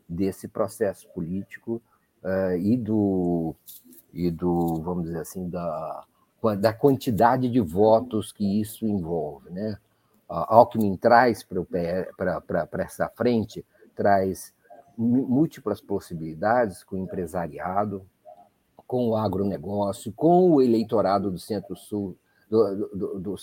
desse 0.09 0.49
processo 0.49 1.09
político 1.11 1.81
uh, 2.23 2.57
e 2.57 2.77
do 2.77 3.55
e 4.13 4.31
do 4.31 4.81
vamos 4.83 5.05
dizer 5.05 5.21
assim 5.21 5.49
da 5.49 6.05
da 6.61 6.75
quantidade 6.75 7.49
de 7.49 7.59
votos 7.59 8.31
que 8.31 8.61
isso 8.61 8.87
envolve, 8.87 9.49
né? 9.49 9.79
A 10.29 10.55
Alckmin 10.55 10.95
traz 10.95 11.43
para 11.43 12.83
essa 12.83 13.09
frente 13.09 13.65
traz 13.97 14.53
múltiplas 14.97 15.81
possibilidades 15.81 16.83
com 16.85 16.97
o 16.97 16.99
empresariado, 16.99 18.07
com 18.87 19.09
o 19.09 19.17
agronegócio, 19.17 20.13
com 20.13 20.51
o 20.51 20.63
eleitorado 20.63 21.31
do 21.31 21.39
Centro-Sul 21.39 22.17
do, 22.49 22.89
do, 22.95 23.21
do, 23.21 23.37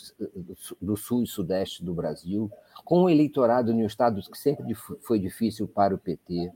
do, 0.80 0.98
sul 0.98 1.24
e 1.24 1.28
sudeste 1.28 1.84
do 1.84 1.94
Brasil, 1.94 2.50
com 2.86 3.04
o 3.04 3.10
eleitorado 3.10 3.72
em 3.72 3.84
estados 3.86 4.28
que 4.28 4.38
sempre 4.38 4.74
foi 4.74 5.20
difícil 5.20 5.68
para 5.68 5.94
o 5.94 5.98
PT, 5.98 6.52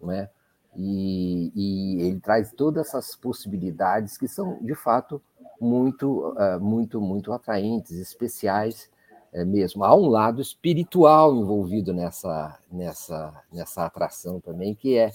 não 0.00 0.10
é? 0.10 0.28
E, 0.74 1.52
e, 1.54 2.02
ele 2.02 2.18
traz 2.18 2.50
todas 2.50 2.88
essas 2.88 3.14
possibilidades 3.14 4.16
que 4.16 4.26
são, 4.26 4.58
de 4.62 4.74
fato, 4.74 5.20
muito, 5.60 6.30
uh, 6.30 6.58
muito, 6.60 7.00
muito 7.00 7.30
atraentes, 7.32 7.92
especiais 7.92 8.90
é, 9.32 9.44
mesmo. 9.44 9.84
Há 9.84 9.96
um 9.96 10.08
lado 10.08 10.40
espiritual 10.40 11.34
envolvido 11.34 11.92
nessa, 11.92 12.58
nessa, 12.70 13.42
nessa 13.52 13.86
atração 13.86 14.40
também, 14.40 14.74
que 14.74 14.96
é, 14.96 15.10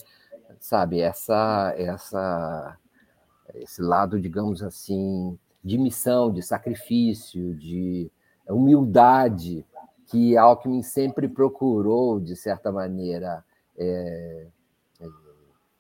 sabe, 0.60 1.00
essa, 1.00 1.74
essa, 1.78 2.78
esse 3.54 3.82
lado, 3.82 4.20
digamos 4.20 4.64
assim, 4.64 5.38
de 5.64 5.78
missão, 5.78 6.32
de 6.32 6.42
sacrifício, 6.42 7.56
de 7.56 8.12
humildade 8.50 9.66
que 10.08 10.38
Alckmin 10.38 10.82
sempre 10.82 11.28
procurou, 11.28 12.20
de 12.20 12.36
certa 12.36 12.72
maneira, 12.72 13.44
é, 13.78 14.48
é, 15.02 15.08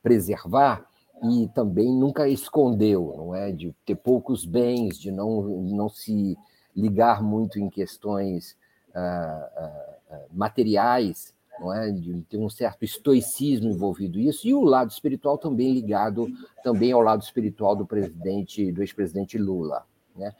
preservar 0.03 0.85
e 1.23 1.47
também 1.55 1.91
nunca 1.91 2.27
escondeu, 2.27 3.13
não 3.17 3.33
é? 3.33 3.51
De 3.51 3.73
ter 3.85 3.95
poucos 3.95 4.45
bens, 4.45 4.99
de 4.99 5.11
não, 5.11 5.41
não 5.41 5.89
se 5.89 6.37
ligar 6.77 7.21
muito 7.23 7.59
em 7.59 7.69
questões 7.69 8.55
ah, 8.95 9.49
ah 9.57 9.97
materiais, 10.31 11.33
não 11.59 11.73
é? 11.73 11.91
De 11.91 12.21
ter 12.23 12.37
um 12.37 12.49
certo 12.49 12.85
estoicismo 12.85 13.69
envolvido 13.69 14.19
isso 14.19 14.47
e 14.47 14.53
o 14.53 14.63
lado 14.63 14.91
espiritual 14.91 15.37
também 15.37 15.73
ligado 15.73 16.27
também 16.63 16.91
ao 16.91 17.01
lado 17.01 17.23
espiritual 17.23 17.75
do 17.75 17.85
presidente, 17.85 18.71
do 18.71 18.81
ex-presidente 18.81 19.37
Lula. 19.37 19.85
Né? 20.15 20.33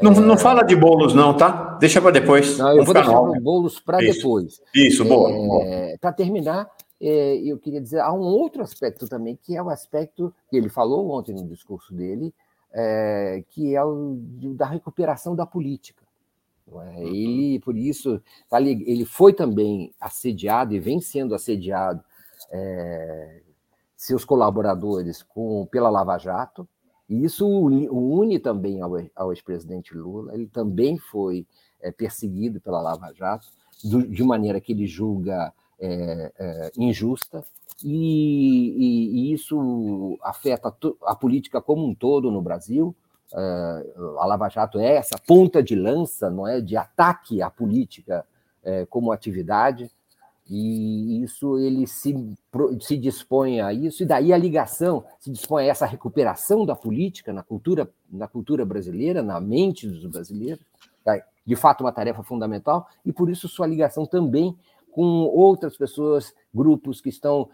Não, 0.00 0.12
é... 0.12 0.20
não 0.20 0.36
fala 0.36 0.62
de 0.62 0.76
bolos, 0.76 1.14
não, 1.14 1.36
tá? 1.36 1.76
Deixa 1.80 2.00
para 2.00 2.10
depois. 2.10 2.58
Não, 2.58 2.76
eu 2.76 2.84
vou 2.84 2.94
deixar 2.94 3.20
os 3.20 3.42
bolos 3.42 3.80
para 3.80 3.98
depois. 3.98 4.60
Isso, 4.74 5.04
boa. 5.04 5.64
É, 5.64 5.96
para 5.98 6.12
terminar, 6.12 6.68
é, 7.00 7.36
eu 7.36 7.58
queria 7.58 7.80
dizer, 7.80 8.00
há 8.00 8.12
um 8.12 8.20
outro 8.20 8.62
aspecto 8.62 9.08
também, 9.08 9.38
que 9.42 9.56
é 9.56 9.62
o 9.62 9.70
aspecto 9.70 10.32
que 10.50 10.56
ele 10.56 10.68
falou 10.68 11.10
ontem 11.10 11.34
no 11.34 11.46
discurso 11.48 11.92
dele, 11.94 12.34
é, 12.74 13.44
que 13.50 13.76
é 13.76 13.84
o 13.84 14.18
da 14.56 14.66
recuperação 14.66 15.36
da 15.36 15.46
política. 15.46 16.04
É? 16.96 17.04
Ele, 17.04 17.60
por 17.60 17.76
isso, 17.76 18.20
tá 18.48 18.60
ele 18.60 19.04
foi 19.04 19.32
também 19.32 19.94
assediado 20.00 20.74
e 20.74 20.80
vem 20.80 21.00
sendo 21.00 21.34
assediado 21.34 22.02
é, 22.50 23.42
seus 23.96 24.24
colaboradores 24.24 25.22
com, 25.22 25.66
pela 25.70 25.88
Lava 25.88 26.18
Jato, 26.18 26.68
e 27.08 27.24
isso 27.24 27.46
o 27.46 28.18
une 28.18 28.38
também 28.38 28.80
ao, 28.80 28.92
ao 29.14 29.32
ex-presidente 29.32 29.94
Lula. 29.94 30.34
Ele 30.34 30.46
também 30.46 30.98
foi 30.98 31.46
é, 31.80 31.92
perseguido 31.92 32.60
pela 32.60 32.80
Lava 32.80 33.12
Jato, 33.14 33.46
do, 33.84 34.06
de 34.06 34.24
maneira 34.24 34.60
que 34.60 34.72
ele 34.72 34.86
julga 34.86 35.52
é, 35.78 36.32
é, 36.38 36.70
injusta, 36.76 37.44
e, 37.82 38.74
e, 38.76 39.30
e, 39.30 39.32
isso 39.32 40.18
afeta 40.22 40.74
a 41.04 41.14
política 41.14 41.60
como 41.60 41.86
um 41.86 41.94
todo 41.94 42.30
no 42.30 42.40
Brasil. 42.40 42.94
É, 43.32 43.86
a 44.18 44.26
Lava 44.26 44.48
Jato 44.48 44.78
é 44.78 44.96
essa 44.96 45.18
ponta 45.18 45.62
de 45.62 45.74
lança, 45.74 46.30
não 46.30 46.46
é, 46.46 46.60
de 46.60 46.76
ataque 46.76 47.42
à 47.42 47.50
política 47.50 48.24
é, 48.62 48.86
como 48.86 49.10
atividade. 49.10 49.90
E 50.48 51.22
isso 51.22 51.58
ele 51.58 51.86
se, 51.86 52.14
se 52.80 52.98
dispõe 52.98 53.62
a 53.62 53.72
isso, 53.72 54.02
e 54.02 54.06
daí 54.06 54.30
a 54.30 54.36
ligação 54.36 55.02
se 55.18 55.30
dispõe 55.30 55.64
a 55.64 55.68
essa 55.68 55.86
recuperação 55.86 56.66
da 56.66 56.76
política 56.76 57.32
na 57.32 57.42
cultura, 57.42 57.90
na 58.10 58.28
cultura 58.28 58.64
brasileira, 58.64 59.22
na 59.22 59.40
mente 59.40 59.88
dos 59.88 60.04
brasileiros, 60.04 60.62
é, 61.06 61.24
de 61.46 61.56
fato 61.56 61.80
uma 61.82 61.92
tarefa 61.92 62.22
fundamental, 62.22 62.86
e 63.06 63.12
por 63.12 63.30
isso 63.30 63.48
sua 63.48 63.66
ligação 63.66 64.04
também 64.04 64.54
com 64.94 65.24
outras 65.24 65.76
pessoas, 65.76 66.32
grupos 66.54 67.00
que 67.00 67.08
estão 67.08 67.50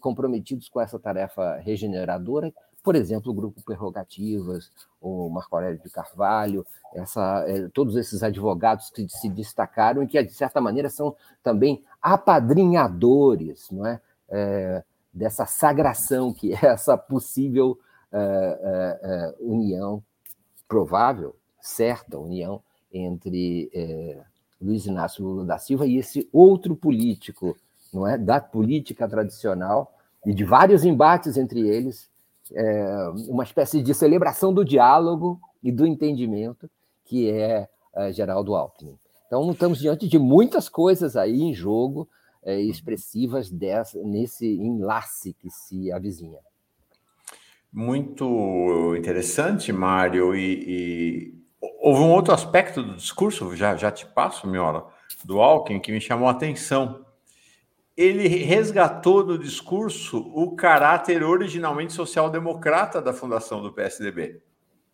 comprometidos 0.00 0.68
com 0.68 0.80
essa 0.80 0.98
tarefa 0.98 1.58
regeneradora, 1.58 2.52
por 2.82 2.96
exemplo, 2.96 3.30
o 3.30 3.34
Grupo 3.34 3.62
Prerrogativas, 3.62 4.72
o 5.00 5.28
Marco 5.28 5.54
Aurélio 5.54 5.80
de 5.80 5.88
Carvalho, 5.88 6.66
essa, 6.92 7.44
é, 7.46 7.68
todos 7.68 7.94
esses 7.94 8.20
advogados 8.20 8.90
que 8.90 9.08
se 9.08 9.28
destacaram 9.28 10.02
e 10.02 10.08
que, 10.08 10.20
de 10.20 10.34
certa 10.34 10.60
maneira, 10.60 10.90
são 10.90 11.14
também 11.40 11.84
apadrinhadores 12.02 13.70
não 13.70 13.86
é? 13.86 14.00
é 14.28 14.84
dessa 15.12 15.46
sagração 15.46 16.32
que 16.32 16.52
é 16.52 16.66
essa 16.66 16.98
possível 16.98 17.78
é, 18.12 18.98
é, 19.02 19.34
união, 19.38 20.02
provável, 20.66 21.36
certa 21.60 22.18
união, 22.18 22.60
entre 22.92 23.70
Luiz 24.60 24.86
Inácio 24.86 25.24
Lula 25.24 25.44
da 25.44 25.58
Silva 25.58 25.86
e 25.86 25.96
esse 25.96 26.28
outro 26.32 26.74
político, 26.74 27.56
não 27.92 28.06
é, 28.06 28.16
da 28.16 28.40
política 28.40 29.08
tradicional 29.08 29.92
e 30.24 30.34
de 30.34 30.44
vários 30.44 30.84
embates 30.84 31.36
entre 31.36 31.60
eles, 31.60 32.08
é, 32.52 33.08
uma 33.28 33.42
espécie 33.42 33.82
de 33.82 33.94
celebração 33.94 34.52
do 34.52 34.64
diálogo 34.64 35.40
e 35.62 35.70
do 35.70 35.86
entendimento, 35.86 36.70
que 37.04 37.30
é, 37.30 37.68
é 37.94 38.12
Geraldo 38.12 38.54
Alckmin. 38.54 38.98
Então, 39.26 39.50
estamos 39.50 39.78
diante 39.78 40.08
de 40.08 40.18
muitas 40.18 40.68
coisas 40.68 41.16
aí 41.16 41.42
em 41.42 41.52
jogo, 41.52 42.08
é, 42.44 42.60
expressivas 42.60 43.50
dessa, 43.50 44.00
nesse 44.04 44.46
enlace 44.46 45.32
que 45.32 45.50
se 45.50 45.90
avizinha. 45.90 46.38
Muito 47.72 48.94
interessante, 48.96 49.72
Mário. 49.72 50.34
E, 50.34 50.54
e, 50.66 51.34
houve 51.86 52.00
um 52.00 52.10
outro 52.10 52.34
aspecto 52.34 52.82
do 52.82 52.96
discurso, 52.96 53.54
já, 53.54 53.76
já 53.76 53.92
te 53.92 54.04
passo, 54.04 54.48
Miola, 54.48 54.92
do 55.24 55.40
Alckmin, 55.40 55.78
que 55.78 55.92
me 55.92 56.00
chamou 56.00 56.26
a 56.26 56.32
atenção. 56.32 57.06
ele 57.96 58.26
resgatou 58.26 59.24
no 59.24 59.38
discurso 59.38 60.18
o 60.34 60.56
caráter 60.56 61.22
originalmente 61.22 61.92
social-democrata 61.92 63.00
da 63.00 63.12
fundação 63.12 63.62
do 63.62 63.72
PSDB. 63.72 64.42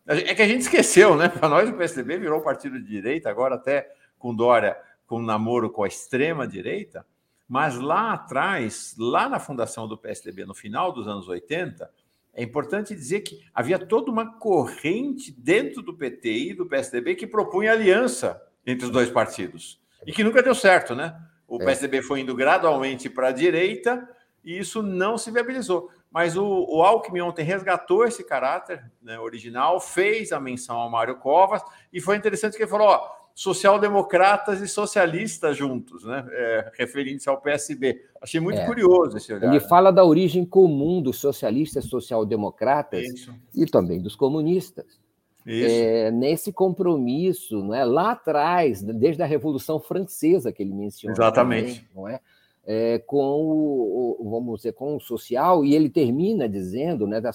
É 0.05 0.35
que 0.35 0.43
a 0.43 0.47
gente 0.47 0.61
esqueceu, 0.61 1.15
né? 1.15 1.29
Para 1.29 1.49
nós, 1.49 1.67
o 1.67 1.73
PSDB 1.73 2.19
virou 2.19 2.41
partido 2.41 2.79
de 2.79 2.87
direita, 2.87 3.27
agora 3.27 3.55
até 3.55 3.89
com 4.19 4.35
Dória, 4.35 4.77
com 5.07 5.19
namoro 5.19 5.71
com 5.71 5.83
a 5.83 5.87
extrema-direita. 5.87 7.03
Mas 7.47 7.75
lá 7.75 8.13
atrás, 8.13 8.93
lá 8.99 9.27
na 9.27 9.39
fundação 9.39 9.87
do 9.87 9.97
PSDB, 9.97 10.45
no 10.45 10.53
final 10.53 10.91
dos 10.91 11.07
anos 11.07 11.27
80, 11.27 11.89
é 12.33 12.41
importante 12.41 12.95
dizer 12.95 13.21
que 13.21 13.41
havia 13.53 13.77
toda 13.77 14.11
uma 14.11 14.37
corrente 14.39 15.31
dentro 15.31 15.81
do 15.81 15.93
PT 15.93 16.29
e 16.29 16.53
do 16.53 16.65
PSDB 16.65 17.15
que 17.15 17.27
propunha 17.27 17.71
aliança 17.71 18.41
entre 18.65 18.85
os 18.85 18.91
dois 18.91 19.09
partidos. 19.09 19.79
E 20.05 20.11
que 20.11 20.23
nunca 20.23 20.41
deu 20.41 20.55
certo, 20.55 20.95
né? 20.95 21.15
O 21.47 21.61
é. 21.61 21.65
PSDB 21.65 22.01
foi 22.01 22.21
indo 22.21 22.35
gradualmente 22.35 23.09
para 23.09 23.27
a 23.27 23.31
direita 23.31 24.09
e 24.43 24.57
isso 24.57 24.81
não 24.81 25.17
se 25.17 25.29
viabilizou. 25.29 25.91
Mas 26.11 26.35
o, 26.35 26.45
o 26.45 26.81
Alckmin 26.81 27.21
ontem 27.21 27.43
resgatou 27.43 28.05
esse 28.05 28.23
caráter 28.23 28.83
né, 29.01 29.19
original, 29.19 29.79
fez 29.79 30.31
a 30.31 30.39
menção 30.39 30.77
ao 30.77 30.89
Mário 30.89 31.17
Covas 31.17 31.61
e 31.91 32.01
foi 32.01 32.15
interessante 32.15 32.57
que 32.57 32.63
ele 32.63 32.69
falou: 32.69 32.87
ó, 32.87 33.11
social-democratas 33.35 34.61
e 34.61 34.67
socialistas 34.67 35.57
juntos, 35.57 36.03
né? 36.05 36.25
É, 36.31 36.71
referindo-se 36.77 37.27
ao 37.27 37.41
PSB. 37.41 37.99
Achei 38.21 38.39
muito 38.39 38.59
é. 38.59 38.65
curioso 38.65 39.17
esse 39.17 39.33
olhar. 39.33 39.49
Ele 39.49 39.59
fala 39.59 39.91
da 39.91 40.05
origem 40.05 40.45
comum 40.45 41.01
dos 41.01 41.17
socialistas 41.17 41.85
social-democratas 41.85 43.27
e 43.55 43.65
também 43.65 44.01
dos 44.01 44.15
comunistas. 44.15 45.01
É, 45.45 46.09
nesse 46.09 46.53
compromisso, 46.53 47.61
não 47.61 47.73
é? 47.73 47.83
lá 47.83 48.11
atrás, 48.11 48.81
desde 48.81 49.21
a 49.23 49.25
Revolução 49.25 49.77
Francesa 49.77 50.53
que 50.53 50.63
ele 50.63 50.73
menciona. 50.73 51.13
Exatamente. 51.13 51.81
Também, 51.81 51.89
não 51.93 52.07
é? 52.07 52.21
É, 52.65 52.99
com 52.99 53.41
o, 53.41 54.29
vamos 54.29 54.59
dizer, 54.59 54.71
com 54.71 54.95
o 54.95 55.01
social, 55.01 55.65
e 55.65 55.75
ele 55.75 55.89
termina 55.89 56.47
dizendo, 56.47 57.05
né, 57.05 57.19
da, 57.19 57.31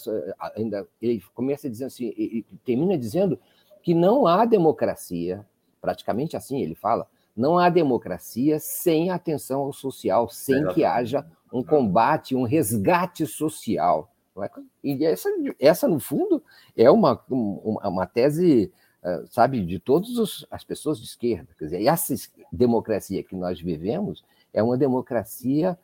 ainda, 0.57 0.89
ele 1.03 1.23
começa 1.35 1.69
dizendo 1.69 1.89
assim, 1.89 2.45
termina 2.65 2.97
dizendo 2.97 3.39
que 3.83 3.93
não 3.93 4.27
há 4.27 4.47
democracia 4.47 5.45
praticamente 5.81 6.37
assim 6.37 6.61
ele 6.61 6.75
fala, 6.75 7.07
não 7.37 7.59
há 7.59 7.69
democracia 7.69 8.59
sem 8.59 9.11
atenção 9.11 9.61
ao 9.61 9.73
social, 9.73 10.29
sem 10.29 10.67
que 10.69 10.85
haja 10.85 11.25
um 11.53 11.63
combate, 11.63 12.35
um 12.35 12.43
resgate 12.43 13.27
social. 13.27 14.11
É? 14.43 14.51
E 14.85 15.05
essa, 15.05 15.29
essa, 15.59 15.89
no 15.89 15.99
fundo, 15.99 16.43
é 16.77 16.91
uma, 16.91 17.21
uma 17.29 18.07
tese, 18.07 18.73
eh, 19.03 19.25
sabe, 19.31 19.65
de 19.65 19.79
todas 19.79 20.47
as 20.51 20.65
pessoas 20.65 20.99
de 20.99 21.07
esquerda. 21.07 21.49
Quer 21.59 21.65
dizer, 21.65 21.87
essa 21.87 22.15
democracia 22.53 23.23
que 23.23 23.35
nós 23.35 23.61
vivemos 23.61 24.25
é 24.53 24.63
uma 24.63 24.77
democracia 24.77 25.79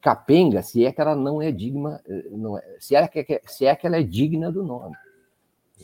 capenga, 0.00 0.62
se 0.62 0.84
é 0.84 0.92
que 0.92 1.00
ela 1.00 1.14
não 1.14 1.42
é 1.42 1.52
digna, 1.52 2.00
eh, 2.08 2.28
não 2.30 2.56
é, 2.58 2.76
se, 2.80 2.94
é 2.94 3.06
que, 3.06 3.42
se 3.46 3.66
é 3.66 3.76
que 3.76 3.86
ela 3.86 3.96
é 3.96 4.02
digna 4.02 4.50
do 4.50 4.62
nome. 4.64 4.96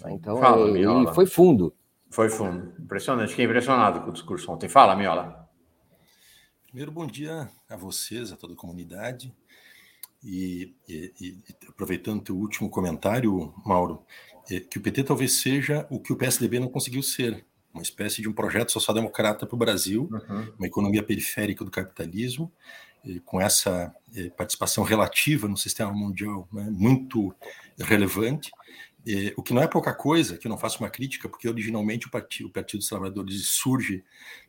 Então, 0.07 0.39
Fala, 0.39 0.67
ele 0.69 1.13
foi 1.15 1.27
fundo. 1.27 1.73
Foi 2.11 2.29
fundo. 2.29 2.75
Impressionante. 2.79 3.31
Fiquei 3.31 3.45
impressionado 3.45 4.01
com 4.01 4.11
o 4.11 4.13
discurso 4.13 4.51
ontem. 4.51 4.69
Fala, 4.69 4.97
Miola. 4.97 5.49
Primeiro, 6.67 6.91
bom 6.91 7.07
dia 7.07 7.49
a 7.69 7.77
vocês, 7.77 8.33
a 8.33 8.37
toda 8.37 8.55
a 8.55 8.57
comunidade. 8.57 9.35
E, 10.23 10.75
e, 10.89 11.13
e 11.21 11.45
aproveitando 11.69 12.21
o 12.21 12.25
teu 12.25 12.37
último 12.37 12.69
comentário, 12.69 13.55
Mauro, 13.65 14.05
é, 14.51 14.61
que 14.61 14.79
o 14.79 14.81
PT 14.81 15.05
talvez 15.05 15.41
seja 15.41 15.87
o 15.91 16.01
que 16.01 16.13
o 16.13 16.17
PSDB 16.17 16.59
não 16.59 16.69
conseguiu 16.69 17.03
ser, 17.03 17.45
uma 17.73 17.83
espécie 17.83 18.23
de 18.23 18.29
um 18.29 18.33
projeto 18.33 18.73
social-democrata 18.73 19.47
para 19.47 19.55
o 19.55 19.59
Brasil, 19.59 20.09
uhum. 20.11 20.53
uma 20.59 20.67
economia 20.67 21.03
periférica 21.03 21.65
do 21.65 21.71
capitalismo, 21.71 22.51
com 23.25 23.41
essa 23.41 23.95
é, 24.15 24.29
participação 24.31 24.83
relativa 24.83 25.47
no 25.47 25.57
sistema 25.57 25.93
mundial 25.93 26.49
né, 26.53 26.69
muito 26.71 27.35
relevante, 27.79 28.51
é, 29.07 29.33
o 29.37 29.43
que 29.43 29.55
não 29.55 29.63
é 29.63 29.69
pouca 29.69 29.95
coisa, 29.95 30.37
que 30.37 30.47
eu 30.47 30.51
não 30.51 30.59
faço 30.59 30.81
uma 30.81 30.91
crítica, 30.91 31.29
porque 31.29 31.49
originalmente 31.49 32.07
o 32.07 32.11
Partido, 32.11 32.49
o 32.49 32.53
partido 32.53 32.81
dos 32.81 32.89
Trabalhadores 32.89 33.49
surge 33.49 34.05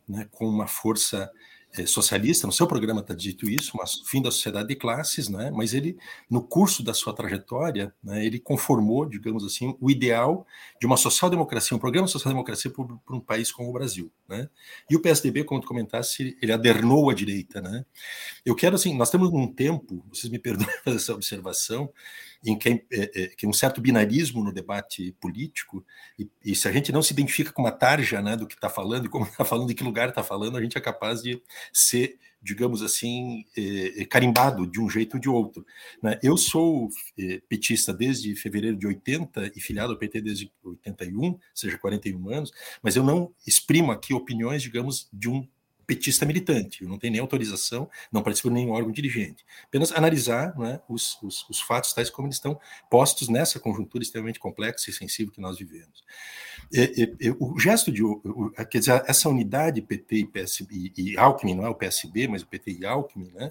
né, 0.08 0.26
com 0.30 0.48
uma 0.48 0.66
força 0.66 1.30
é, 1.76 1.84
socialista, 1.84 2.46
no 2.46 2.52
seu 2.52 2.66
programa 2.66 3.00
está 3.00 3.14
dito 3.14 3.48
isso, 3.48 3.76
mas 3.76 4.00
fim 4.06 4.22
da 4.22 4.30
sociedade 4.30 4.68
de 4.68 4.74
classes, 4.74 5.28
né? 5.28 5.50
mas 5.50 5.74
ele, 5.74 5.98
no 6.28 6.42
curso 6.42 6.82
da 6.82 6.94
sua 6.94 7.12
trajetória, 7.12 7.94
né, 8.02 8.24
ele 8.24 8.38
conformou, 8.38 9.04
digamos 9.04 9.44
assim, 9.44 9.76
o 9.78 9.90
ideal 9.90 10.46
de 10.80 10.86
uma 10.86 10.96
social-democracia, 10.96 11.76
um 11.76 11.80
programa 11.80 12.06
de 12.06 12.12
social-democracia 12.12 12.70
para 12.70 13.16
um 13.16 13.20
país 13.20 13.52
como 13.52 13.68
o 13.68 13.72
Brasil. 13.72 14.10
Né? 14.26 14.48
E 14.88 14.96
o 14.96 15.00
PSDB, 15.00 15.44
como 15.44 15.60
tu 15.60 15.68
comentasse, 15.68 16.36
ele 16.40 16.52
adernou 16.52 17.10
à 17.10 17.14
direita. 17.14 17.60
Né? 17.60 17.84
Eu 18.44 18.54
quero, 18.54 18.74
assim, 18.74 18.96
nós 18.96 19.10
temos 19.10 19.28
um 19.30 19.46
tempo, 19.46 20.02
vocês 20.10 20.32
me 20.32 20.38
perdoem 20.38 20.70
fazer 20.82 20.96
essa 20.96 21.14
observação, 21.14 21.92
em 22.44 22.56
que, 22.56 22.68
é, 22.68 22.84
é, 22.90 23.26
que 23.28 23.46
um 23.46 23.52
certo 23.52 23.80
binarismo 23.80 24.42
no 24.42 24.52
debate 24.52 25.12
político, 25.20 25.84
e, 26.18 26.28
e, 26.44 26.54
se 26.54 26.68
a 26.68 26.72
gente 26.72 26.92
não 26.92 27.02
se 27.02 27.12
identifica 27.12 27.52
com 27.52 27.62
uma 27.62 27.72
tarja 27.72 28.22
né, 28.22 28.36
do 28.36 28.46
que 28.46 28.54
está 28.54 28.68
falando 28.68 29.06
e 29.06 29.08
como 29.08 29.24
está 29.24 29.44
falando, 29.44 29.70
em 29.70 29.74
que 29.74 29.84
lugar 29.84 30.08
está 30.08 30.22
falando, 30.22 30.56
a 30.56 30.62
gente 30.62 30.78
é 30.78 30.80
capaz 30.80 31.22
de 31.22 31.42
ser, 31.72 32.16
digamos 32.40 32.82
assim, 32.82 33.44
é, 33.56 34.04
carimbado 34.04 34.66
de 34.66 34.80
um 34.80 34.88
jeito 34.88 35.14
ou 35.14 35.20
de 35.20 35.28
outro. 35.28 35.66
Né? 36.02 36.18
Eu 36.22 36.36
sou 36.36 36.88
petista 37.48 37.92
desde 37.92 38.36
fevereiro 38.36 38.76
de 38.76 38.86
80 38.86 39.52
e 39.56 39.60
filiado 39.60 39.92
ao 39.92 39.98
PT 39.98 40.20
desde 40.20 40.52
81, 40.62 41.30
ou 41.30 41.40
seja, 41.54 41.76
41 41.76 42.30
anos, 42.30 42.52
mas 42.82 42.94
eu 42.94 43.02
não 43.02 43.32
exprimo 43.46 43.90
aqui 43.90 44.14
opiniões, 44.14 44.62
digamos, 44.62 45.08
de 45.12 45.28
um 45.28 45.46
petista 45.88 46.26
militante, 46.26 46.84
não 46.84 46.98
tenho 46.98 47.12
nem 47.12 47.20
autorização, 47.20 47.88
não 48.12 48.22
participo 48.22 48.50
de 48.50 48.56
nenhum 48.56 48.72
órgão 48.72 48.92
dirigente. 48.92 49.42
Apenas 49.64 49.90
analisar 49.90 50.54
né, 50.58 50.78
os, 50.86 51.18
os, 51.22 51.48
os, 51.48 51.62
fatos 51.62 51.94
tais 51.94 52.10
como 52.10 52.28
eles 52.28 52.36
estão 52.36 52.60
postos 52.90 53.30
nessa 53.30 53.58
conjuntura 53.58 54.04
extremamente 54.04 54.38
complexa 54.38 54.90
e 54.90 54.92
sensível 54.92 55.32
que 55.32 55.40
nós 55.40 55.56
vivemos. 55.56 56.04
E, 56.70 57.16
e, 57.18 57.30
o 57.40 57.58
gesto 57.58 57.90
de, 57.90 58.04
o, 58.04 58.52
quer 58.70 58.80
dizer, 58.80 59.02
essa 59.06 59.30
unidade 59.30 59.80
PT 59.80 60.16
e, 60.16 60.26
PSB, 60.26 60.92
e, 60.94 61.12
e 61.12 61.18
Alckmin, 61.18 61.54
não 61.54 61.64
é 61.64 61.70
o 61.70 61.74
PSB, 61.74 62.28
mas 62.28 62.42
o 62.42 62.46
PT 62.46 62.80
e 62.80 62.84
Alckmin, 62.84 63.30
né, 63.32 63.50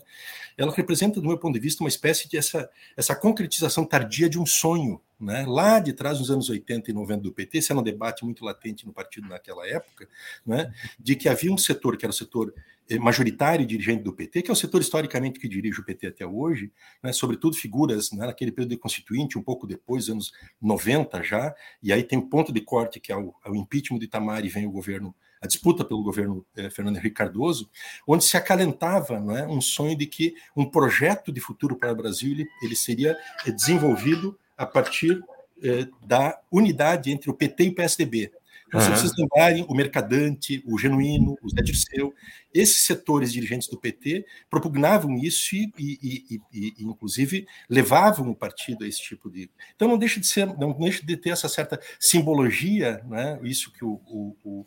ela 0.55 0.71
representa, 0.71 1.19
do 1.19 1.27
meu 1.27 1.39
ponto 1.39 1.55
de 1.55 1.59
vista, 1.59 1.83
uma 1.83 1.89
espécie 1.89 2.29
de 2.29 2.37
essa, 2.37 2.69
essa 2.95 3.15
concretização 3.15 3.83
tardia 3.83 4.29
de 4.29 4.37
um 4.37 4.45
sonho 4.45 5.01
né, 5.19 5.45
lá 5.47 5.79
de 5.79 5.93
trás, 5.93 6.19
nos 6.19 6.29
anos 6.29 6.49
80 6.49 6.91
e 6.91 6.93
90 6.93 7.23
do 7.23 7.31
PT, 7.31 7.57
esse 7.57 7.71
era 7.71 7.79
um 7.79 7.83
debate 7.83 8.23
muito 8.23 8.45
latente 8.45 8.85
no 8.85 8.93
partido 8.93 9.27
naquela 9.27 9.67
época, 9.67 10.07
né, 10.45 10.71
de 10.99 11.15
que 11.15 11.27
havia 11.27 11.51
um 11.51 11.57
setor 11.57 11.97
que 11.97 12.05
era 12.05 12.11
o 12.11 12.15
setor 12.15 12.53
eh, 12.89 12.99
majoritário 12.99 13.63
e 13.63 13.65
dirigente 13.65 14.03
do 14.03 14.13
PT, 14.13 14.43
que 14.43 14.51
é 14.51 14.53
o 14.53 14.55
setor 14.55 14.81
historicamente 14.81 15.39
que 15.39 15.47
dirige 15.47 15.81
o 15.81 15.83
PT 15.83 16.07
até 16.07 16.25
hoje, 16.25 16.71
né, 17.01 17.11
sobretudo 17.11 17.55
figuras 17.55 18.11
né, 18.11 18.25
naquele 18.27 18.51
período 18.51 18.71
de 18.71 18.77
constituinte, 18.77 19.37
um 19.37 19.43
pouco 19.43 19.65
depois, 19.65 20.09
anos 20.09 20.31
90 20.61 21.23
já, 21.23 21.55
e 21.81 21.91
aí 21.91 22.03
tem 22.03 22.19
um 22.19 22.29
ponto 22.29 22.51
de 22.51 22.61
corte 22.61 22.99
que 22.99 23.11
é 23.11 23.17
o, 23.17 23.33
é 23.45 23.49
o 23.49 23.55
impeachment 23.55 23.99
de 23.99 24.05
Itamar 24.05 24.45
e 24.45 24.49
vem 24.49 24.67
o 24.67 24.71
governo 24.71 25.15
a 25.41 25.47
disputa 25.47 25.85
pelo 25.85 26.03
governo 26.03 26.45
eh, 26.55 26.69
Fernando 26.69 26.97
Henrique 26.97 27.15
Cardoso, 27.15 27.69
onde 28.07 28.23
se 28.23 28.35
acalentava 28.35 29.15
é, 29.37 29.47
um 29.47 29.61
sonho 29.61 29.95
de 29.95 30.07
que 30.07 30.35
um 30.55 30.65
projeto 30.65 31.31
de 31.31 31.39
futuro 31.39 31.75
para 31.75 31.91
o 31.91 31.95
Brasil 31.95 32.31
ele, 32.31 32.47
ele 32.61 32.75
seria 32.75 33.17
eh, 33.45 33.51
desenvolvido 33.51 34.37
a 34.57 34.65
partir 34.65 35.21
eh, 35.63 35.87
da 36.05 36.39
unidade 36.51 37.11
entre 37.11 37.29
o 37.29 37.33
PT 37.33 37.65
e 37.65 37.69
o 37.69 37.75
PSDB. 37.75 38.31
Então, 38.67 38.81
uhum. 38.81 38.85
se 38.85 38.91
vocês 38.91 39.11
lembrarem, 39.17 39.65
o 39.69 39.73
Mercadante, 39.73 40.61
o 40.65 40.77
Genuíno, 40.77 41.37
o 41.41 41.49
Zé 41.49 41.61
Dirceu, 41.61 42.13
esses 42.53 42.85
setores 42.85 43.31
dirigentes 43.31 43.69
do 43.69 43.77
PT 43.77 44.25
propugnavam 44.49 45.15
isso 45.17 45.55
e, 45.55 45.71
e, 45.79 45.99
e, 46.29 46.41
e, 46.53 46.83
inclusive, 46.83 47.47
levavam 47.69 48.29
o 48.29 48.35
partido 48.35 48.83
a 48.83 48.87
esse 48.87 49.01
tipo 49.01 49.29
de. 49.29 49.49
Então, 49.75 49.87
não 49.87 49.97
deixa 49.97 50.19
de 50.19 50.27
ser, 50.27 50.45
não 50.57 50.73
deixa 50.73 51.05
de 51.05 51.15
ter 51.15 51.29
essa 51.29 51.47
certa 51.47 51.79
simbologia, 51.99 53.01
né? 53.07 53.39
isso 53.43 53.71
que 53.71 53.85
o, 53.85 54.01
o, 54.05 54.35
o 54.43 54.65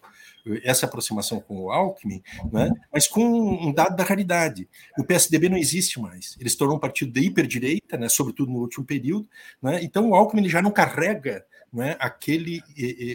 essa 0.63 0.87
aproximação 0.87 1.41
com 1.41 1.63
o 1.63 1.71
Alckmin, 1.71 2.23
né? 2.53 2.71
mas 2.93 3.07
com 3.07 3.23
um 3.23 3.73
dado 3.73 3.97
da 3.97 4.05
realidade. 4.05 4.69
O 4.99 5.05
PSDB 5.05 5.49
não 5.49 5.57
existe 5.57 6.01
mais. 6.01 6.37
Ele 6.41 6.49
se 6.49 6.57
tornou 6.57 6.77
um 6.77 6.81
partido 6.81 7.13
de 7.13 7.21
hiperdireita, 7.21 7.97
né? 7.97 8.09
sobretudo 8.09 8.51
no 8.51 8.61
último 8.61 8.85
período. 8.85 9.29
Né? 9.63 9.81
Então, 9.83 10.11
o 10.11 10.15
Alckmin 10.15 10.49
já 10.49 10.63
não 10.63 10.71
carrega 10.71 11.45
né, 11.73 11.97
aquele 12.01 12.63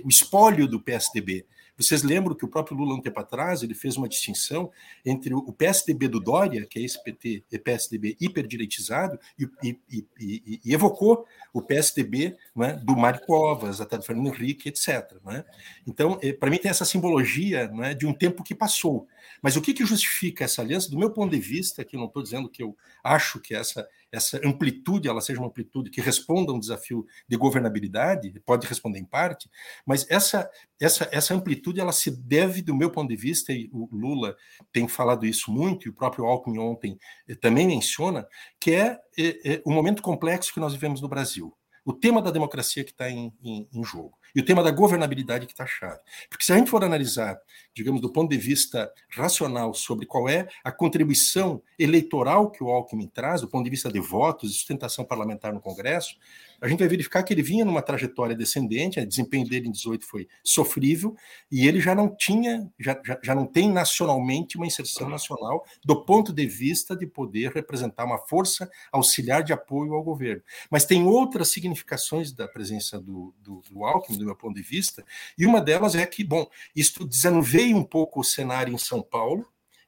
o 0.04 0.10
espólio 0.10 0.68
do 0.68 0.80
PSDB. 0.80 1.46
Vocês 1.78 2.04
lembram 2.04 2.36
que 2.36 2.46
o 2.46 2.48
próprio 2.48 2.78
Lula, 2.78 2.96
um 2.96 3.02
tempo 3.02 3.20
atrás, 3.20 3.62
ele 3.62 3.74
fez 3.74 3.98
uma 3.98 4.08
distinção 4.08 4.72
entre 5.06 5.34
o 5.34 5.52
PSDB 5.52 6.08
do 6.08 6.20
Dória, 6.20 6.66
que 6.66 6.80
é 6.80 6.82
esse 6.84 7.02
PT, 7.04 7.44
é 7.52 7.58
PSDB 7.58 8.16
hiperdireitizado, 8.20 9.20
e, 9.38 9.50
e, 9.64 10.08
e, 10.20 10.62
e, 10.64 10.74
evocou 10.74 11.26
o 11.54 11.62
PSDB 11.62 12.36
né, 12.56 12.74
do 12.74 12.96
Mário 12.96 13.22
Covas, 13.26 13.82
até 13.82 13.98
do 13.98 14.04
Fernando 14.04 14.28
Henrique, 14.28 14.70
etc. 14.70 15.16
Né? 15.24 15.44
Então, 15.86 16.18
é, 16.22 16.32
para 16.32 16.50
mim, 16.50 16.58
tem 16.58 16.72
essa 16.72 16.86
simbologia 16.86 17.68
né, 17.68 17.94
de 17.94 18.06
um 18.06 18.14
tempo 18.14 18.44
que 18.44 18.56
passou. 18.56 19.08
Mas 19.42 19.56
o 19.56 19.62
que, 19.62 19.74
que 19.74 19.86
justifica 19.86 20.46
essa 20.46 20.62
aliança? 20.62 20.90
Do 20.90 20.98
meu 20.98 21.12
ponto 21.12 21.32
de 21.32 21.40
vista, 21.40 21.84
que 21.84 21.96
eu 21.96 22.00
não 22.00 22.08
estou 22.08 22.24
dizendo 22.24 22.50
que 22.50 22.64
eu 22.64 22.76
acho 23.04 23.40
que 23.40 23.54
essa 23.54 23.88
essa 24.12 24.40
amplitude 24.44 25.08
ela 25.08 25.22
seja 25.22 25.40
uma 25.40 25.48
amplitude 25.48 25.90
que 25.90 26.02
responda 26.02 26.52
a 26.52 26.56
um 26.56 26.60
desafio 26.60 27.06
de 27.28 27.38
governabilidade, 27.38 28.40
pode 28.46 28.68
responder 28.68 29.00
em 29.00 29.06
parte, 29.06 29.50
mas 29.86 30.06
essa, 30.10 30.50
essa, 30.80 31.08
essa 31.12 31.34
amplitude 31.34 31.80
ela 31.80 31.92
se 31.92 32.12
deve, 32.12 32.62
do 32.62 32.76
meu 32.76 32.90
ponto 32.90 33.10
de 33.10 33.16
vista, 33.16 33.52
e 33.52 33.70
o 33.72 33.88
Lula 33.92 34.36
tem 34.72 34.88
falado 34.88 35.26
isso 35.26 35.52
muito, 35.52 35.88
e 35.88 35.90
o 35.90 35.94
próprio 35.94 36.26
Alckmin 36.26 36.60
ontem 36.60 36.98
eh, 37.28 37.36
também 37.36 37.68
menciona, 37.68 38.28
que 38.60 38.72
é, 38.72 39.00
é, 39.18 39.56
é 39.56 39.62
o 39.66 39.72
momento 39.72 40.02
complexo 40.02 40.54
que 40.54 40.60
nós 40.60 40.74
vivemos 40.74 41.02
no 41.02 41.10
Brasil. 41.10 41.56
O 41.84 41.94
tema 41.94 42.22
da 42.22 42.32
democracia 42.32 42.84
que 42.84 42.92
está 42.92 43.10
em, 43.10 43.32
em, 43.44 43.68
em 43.72 43.84
jogo 43.84 44.18
e 44.36 44.42
o 44.42 44.46
tema 44.46 44.62
da 44.62 44.70
governabilidade 44.70 45.46
que 45.46 45.54
está 45.54 45.66
chave. 45.66 46.00
Porque 46.30 46.44
se 46.44 46.52
a 46.52 46.58
gente 46.58 46.70
for 46.70 46.84
analisar, 46.84 47.40
digamos, 47.74 48.02
do 48.02 48.12
ponto 48.12 48.30
de 48.30 48.38
vista 48.38 48.92
racional 49.10 49.74
sobre 49.74 50.06
qual 50.06 50.28
é 50.28 50.48
a 50.64 50.72
contribuição 50.72 51.62
eleitoral 51.80 52.52
que 52.52 52.64
o 52.64 52.70
Alckmin 52.70 53.08
traz, 53.08 53.42
do 53.42 53.48
ponto 53.48 53.64
de 53.64 53.70
vista 53.70 53.92
de 53.92 54.00
votos 54.00 54.52
e 54.52 54.54
sustentação 54.54 55.06
parlamentar 55.06 55.54
no 55.54 55.62
Congresso, 55.62 56.18
a 56.62 56.68
gente 56.68 56.80
vai 56.80 56.88
verificar 56.88 57.24
que 57.24 57.34
ele 57.34 57.42
vinha 57.42 57.66
numa 57.66 57.82
trajetória 57.82 58.36
descendente, 58.36 59.00
o 59.00 59.06
desempenho 59.06 59.48
dele 59.48 59.68
em 59.68 59.72
18 59.72 60.06
foi 60.06 60.28
sofrível, 60.44 61.16
e 61.52 61.68
ele 61.68 61.80
já 61.80 61.94
não 61.94 62.14
tinha, 62.16 62.70
já, 62.80 63.00
já, 63.06 63.20
já 63.22 63.36
não 63.36 63.46
tem 63.46 63.72
nacionalmente 63.72 64.58
uma 64.58 64.66
inserção 64.66 65.10
nacional 65.10 65.66
do 65.84 66.04
ponto 66.06 66.34
de 66.34 66.46
vista 66.46 66.96
de 66.96 67.06
poder 67.06 67.52
representar 67.52 68.06
uma 68.06 68.18
força 68.18 68.70
auxiliar 68.92 69.44
de 69.44 69.54
apoio 69.54 69.94
ao 69.94 70.04
governo. 70.04 70.42
Mas 70.70 70.86
tem 70.86 71.04
outras 71.04 71.50
significações 71.50 72.32
da 72.32 72.48
presença 72.48 73.00
do, 73.00 73.34
do, 73.40 73.62
do 73.70 73.86
Alckmin, 73.86 74.18
do 74.18 74.26
meu 74.26 74.36
ponto 74.36 74.56
de 74.56 74.62
vista, 74.62 75.04
e 75.38 75.46
uma 75.46 75.62
delas 75.62 75.96
é 75.96 76.06
que, 76.06 76.24
bom, 76.24 76.48
isto 76.76 77.06
desanuveia 77.06 77.76
um 77.76 77.84
pouco 77.84 78.20
o 78.20 78.24
cenário 78.24 78.74
em 78.74 78.78
São 78.78 79.02
Paulo, 79.02 79.46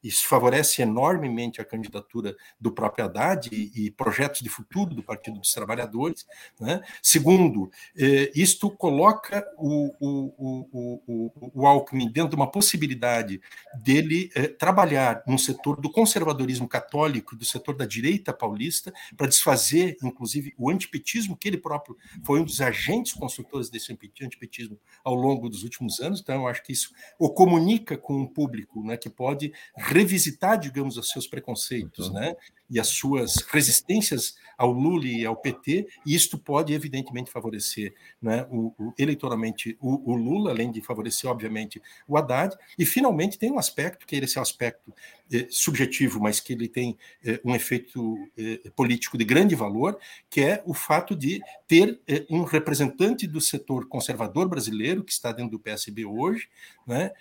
isso 0.08 0.28
favorece 0.28 0.82
enormemente 0.82 1.60
a 1.60 1.66
candidatura 1.66 2.36
do 2.60 2.72
próprio 2.72 3.06
Haddad 3.06 3.50
e, 3.52 3.88
e 3.88 3.92
projetos 3.92 4.42
de 4.42 4.50
futuro 4.50 4.96
do 4.96 5.04
Partido 5.04 5.40
dos 5.40 5.52
Trabalhadores. 5.52 6.26
Né? 6.60 6.82
Segundo, 7.02 7.70
eh, 7.98 8.32
isto 8.36 8.70
coloca 8.70 9.46
o, 9.58 9.94
o, 10.00 10.62
o, 10.72 11.32
o, 11.54 11.68
Alckmin 11.68 12.12
dentro 12.12 12.30
de 12.30 12.36
uma 12.36 12.50
possibilidade 12.50 13.42
dele 13.84 14.30
eh, 14.36 14.48
trabalhar 14.48 15.24
num 15.28 15.38
setor 15.38 15.80
do 15.80 15.92
conservadorismo 15.92 16.68
católico, 16.68 17.36
do 17.36 17.46
setor 17.46 17.76
da 17.76 17.86
direita 17.86 18.34
paulista, 18.34 18.94
para 19.16 19.28
desfazer, 19.28 19.98
inclusive, 20.04 20.54
o 20.58 20.70
antipetismo, 20.70 21.36
que 21.36 21.48
ele 21.48 21.58
próprio 21.58 21.98
foi 22.24 22.40
um 22.40 22.46
dos 22.46 22.62
agentes 22.62 23.14
construtores 23.14 23.70
desse 23.70 23.92
antipetismo 24.22 24.80
ao 25.04 25.16
longo 25.16 25.50
dos 25.50 25.64
últimos 25.64 26.00
anos. 26.00 26.22
Então, 26.22 26.36
eu 26.36 26.48
acho 26.48 26.64
que 26.64 26.72
isso 26.72 26.94
o 27.20 27.30
comunica 27.30 27.98
com 27.98 28.14
um 28.14 28.26
público 28.26 28.84
né, 28.84 28.98
que 28.98 29.10
pode 29.10 29.52
revisitar, 29.98 30.60
digamos, 30.60 30.98
os 30.98 31.10
seus 31.10 31.28
preconceitos, 31.28 32.08
uhum. 32.08 32.14
né? 32.14 32.36
E 32.70 32.80
as 32.80 32.88
suas 32.88 33.38
resistências 33.50 34.36
ao 34.58 34.72
Lula 34.72 35.06
e 35.06 35.26
ao 35.26 35.36
PT, 35.36 35.88
e 36.06 36.16
isto 36.16 36.38
pode, 36.38 36.74
evidentemente, 36.74 37.30
favorecer 37.30 37.94
né, 38.20 38.48
o, 38.50 38.74
o 38.80 38.94
eleitoralmente 38.98 39.78
o, 39.80 40.12
o, 40.12 40.16
Lula, 40.16 40.50
além 40.50 40.72
de 40.72 40.82
favorecer, 40.82 41.30
obviamente, 41.30 41.80
o 42.08 42.18
Haddad. 42.18 42.58
E, 42.78 42.86
finalmente, 42.86 43.38
tem 43.38 43.52
um 43.52 43.60
aspecto, 43.60 44.08
que 44.08 44.16
é 44.16 44.20
esse 44.20 44.40
aspecto 44.40 44.92
eh, 45.32 45.46
subjetivo, 45.52 46.20
mas 46.20 46.40
que 46.40 46.54
ele 46.54 46.68
tem 46.68 46.98
eh, 47.24 47.40
um 47.46 47.54
efeito 47.54 48.18
eh, 48.36 48.60
político 48.76 49.16
de 49.18 49.24
grande 49.24 49.54
valor, 49.54 50.00
que 50.28 50.42
é 50.42 50.64
o 50.66 50.74
fato 50.74 51.16
de 51.16 51.40
ter 51.68 52.02
um 52.30 52.44
representante 52.44 53.28
do 53.28 53.40
setor 53.40 53.88
conservador 53.88 54.48
brasileiro, 54.48 55.04
que 55.04 55.12
está 55.12 55.32
dentro 55.32 55.52
do 55.52 55.60
PSB 55.60 56.06
hoje, 56.06 56.50
né, 56.86 57.12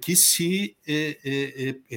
que 0.00 0.14
se 0.14 0.76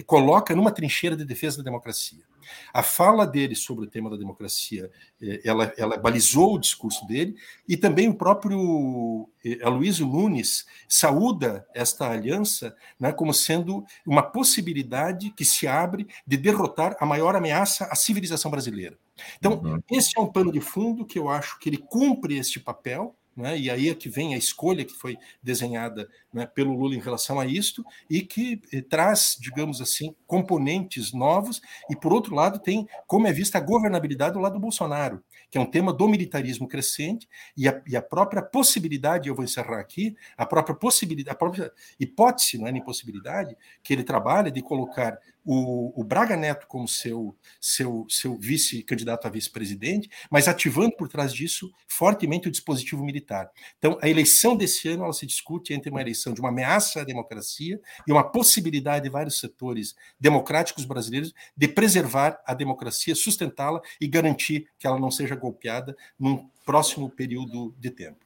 coloca 0.05 0.55
numa 0.55 0.71
trincheira 0.71 1.15
de 1.15 1.23
defesa 1.23 1.57
da 1.57 1.63
democracia. 1.63 2.28
A 2.73 2.83
fala 2.83 3.25
dele 3.25 3.55
sobre 3.55 3.85
o 3.85 3.89
tema 3.89 4.09
da 4.09 4.17
democracia, 4.17 4.91
eh, 5.21 5.41
ela, 5.43 5.73
ela 5.77 5.97
balizou 5.97 6.55
o 6.55 6.59
discurso 6.59 7.05
dele, 7.07 7.35
e 7.67 7.75
também 7.77 8.07
o 8.07 8.13
próprio 8.13 9.29
eh, 9.43 9.59
Aloysio 9.63 10.07
Nunes 10.07 10.65
saúda 10.87 11.65
esta 11.73 12.09
aliança 12.09 12.75
né, 12.99 13.11
como 13.11 13.33
sendo 13.33 13.83
uma 14.05 14.23
possibilidade 14.23 15.31
que 15.31 15.45
se 15.45 15.67
abre 15.67 16.07
de 16.25 16.37
derrotar 16.37 16.95
a 16.99 17.05
maior 17.05 17.35
ameaça 17.35 17.85
à 17.85 17.95
civilização 17.95 18.49
brasileira. 18.49 18.97
Então, 19.37 19.61
uhum. 19.63 19.79
esse 19.91 20.17
é 20.17 20.21
um 20.21 20.31
pano 20.31 20.51
de 20.51 20.61
fundo 20.61 21.05
que 21.05 21.19
eu 21.19 21.29
acho 21.29 21.59
que 21.59 21.69
ele 21.69 21.77
cumpre 21.77 22.37
este 22.37 22.59
papel, 22.59 23.15
né? 23.39 23.57
e 23.57 23.69
aí 23.69 23.89
é 23.89 23.95
que 23.95 24.09
vem 24.09 24.35
a 24.35 24.37
escolha 24.37 24.83
que 24.85 24.93
foi 24.93 25.17
desenhada 25.41 26.07
né, 26.33 26.45
pelo 26.45 26.73
Lula 26.73 26.95
em 26.95 26.99
relação 26.99 27.39
a 27.39 27.45
isto, 27.45 27.83
e 28.09 28.21
que 28.21 28.61
eh, 28.71 28.81
traz, 28.81 29.37
digamos 29.39 29.81
assim, 29.81 30.15
componentes 30.27 31.11
novos, 31.13 31.61
e 31.89 31.95
por 31.95 32.13
outro 32.13 32.35
lado 32.35 32.59
tem 32.59 32.87
como 33.07 33.27
é 33.27 33.33
vista 33.33 33.57
a 33.57 33.61
governabilidade 33.61 34.33
do 34.33 34.39
lado 34.39 34.53
do 34.53 34.59
Bolsonaro, 34.59 35.23
que 35.49 35.57
é 35.57 35.61
um 35.61 35.65
tema 35.65 35.91
do 35.91 36.07
militarismo 36.07 36.67
crescente, 36.67 37.27
e 37.57 37.67
a, 37.67 37.81
e 37.87 37.95
a 37.95 38.01
própria 38.01 38.41
possibilidade, 38.41 39.27
eu 39.27 39.35
vou 39.35 39.43
encerrar 39.43 39.79
aqui, 39.79 40.15
a 40.37 40.45
própria 40.45 40.75
possibilidade, 40.75 41.33
a 41.33 41.35
própria 41.35 41.71
hipótese, 41.99 42.57
não 42.57 42.67
é 42.67 42.71
nem 42.71 42.83
possibilidade, 42.83 43.57
que 43.81 43.93
ele 43.93 44.03
trabalha 44.03 44.51
de 44.51 44.61
colocar 44.61 45.17
o, 45.51 45.99
o 45.99 46.03
Braga 46.03 46.37
Neto 46.37 46.67
como 46.67 46.87
seu, 46.87 47.35
seu, 47.59 48.05
seu 48.07 48.37
vice-candidato 48.37 49.25
a 49.25 49.31
vice-presidente, 49.31 50.07
mas 50.29 50.47
ativando 50.47 50.95
por 50.95 51.09
trás 51.09 51.33
disso 51.33 51.73
fortemente 51.87 52.47
o 52.47 52.51
dispositivo 52.51 53.03
militar. 53.03 53.49
Então, 53.79 53.97
a 53.99 54.07
eleição 54.07 54.55
desse 54.55 54.87
ano 54.87 55.05
ela 55.05 55.13
se 55.13 55.25
discute 55.25 55.73
entre 55.73 55.89
uma 55.89 56.01
eleição 56.01 56.35
de 56.35 56.39
uma 56.39 56.49
ameaça 56.49 57.01
à 57.01 57.03
democracia 57.03 57.81
e 58.07 58.11
uma 58.11 58.23
possibilidade 58.23 59.05
de 59.05 59.09
vários 59.09 59.39
setores 59.39 59.95
democráticos 60.19 60.85
brasileiros 60.85 61.33
de 61.57 61.67
preservar 61.67 62.39
a 62.45 62.53
democracia, 62.53 63.15
sustentá-la 63.15 63.81
e 63.99 64.07
garantir 64.07 64.67
que 64.77 64.85
ela 64.85 64.99
não 64.99 65.09
seja 65.09 65.35
golpeada 65.35 65.97
num 66.19 66.47
próximo 66.63 67.09
período 67.09 67.73
de 67.79 67.89
tempo. 67.89 68.23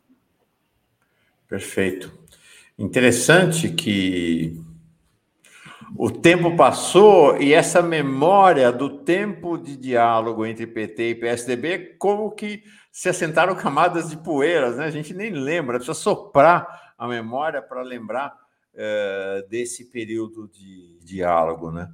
Perfeito. 1.48 2.20
Interessante 2.78 3.70
que 3.70 4.62
o 5.96 6.10
tempo 6.10 6.56
passou 6.56 7.38
e 7.40 7.54
essa 7.54 7.82
memória 7.82 8.72
do 8.72 9.00
tempo 9.00 9.58
de 9.58 9.78
diálogo 9.78 10.46
entre 10.46 10.66
PT 10.66 11.10
e 11.10 11.16
PSDB, 11.16 11.96
como 12.00 12.32
que 12.32 12.64
se 12.92 13.10
assentaram 13.10 13.56
camadas 13.58 14.10
de 14.10 14.18
poeiras, 14.18 14.78
né? 14.78 14.86
A 14.86 14.92
gente 14.92 15.14
nem 15.14 15.32
lembra, 15.32 15.78
precisa 15.78 15.94
soprar 15.94 16.94
a 16.98 17.08
memória 17.08 17.62
para 17.62 17.82
lembrar 17.82 18.34
uh, 18.74 19.48
desse 19.50 19.86
período 19.86 20.48
de 20.48 21.00
diálogo, 21.04 21.72
né? 21.72 21.90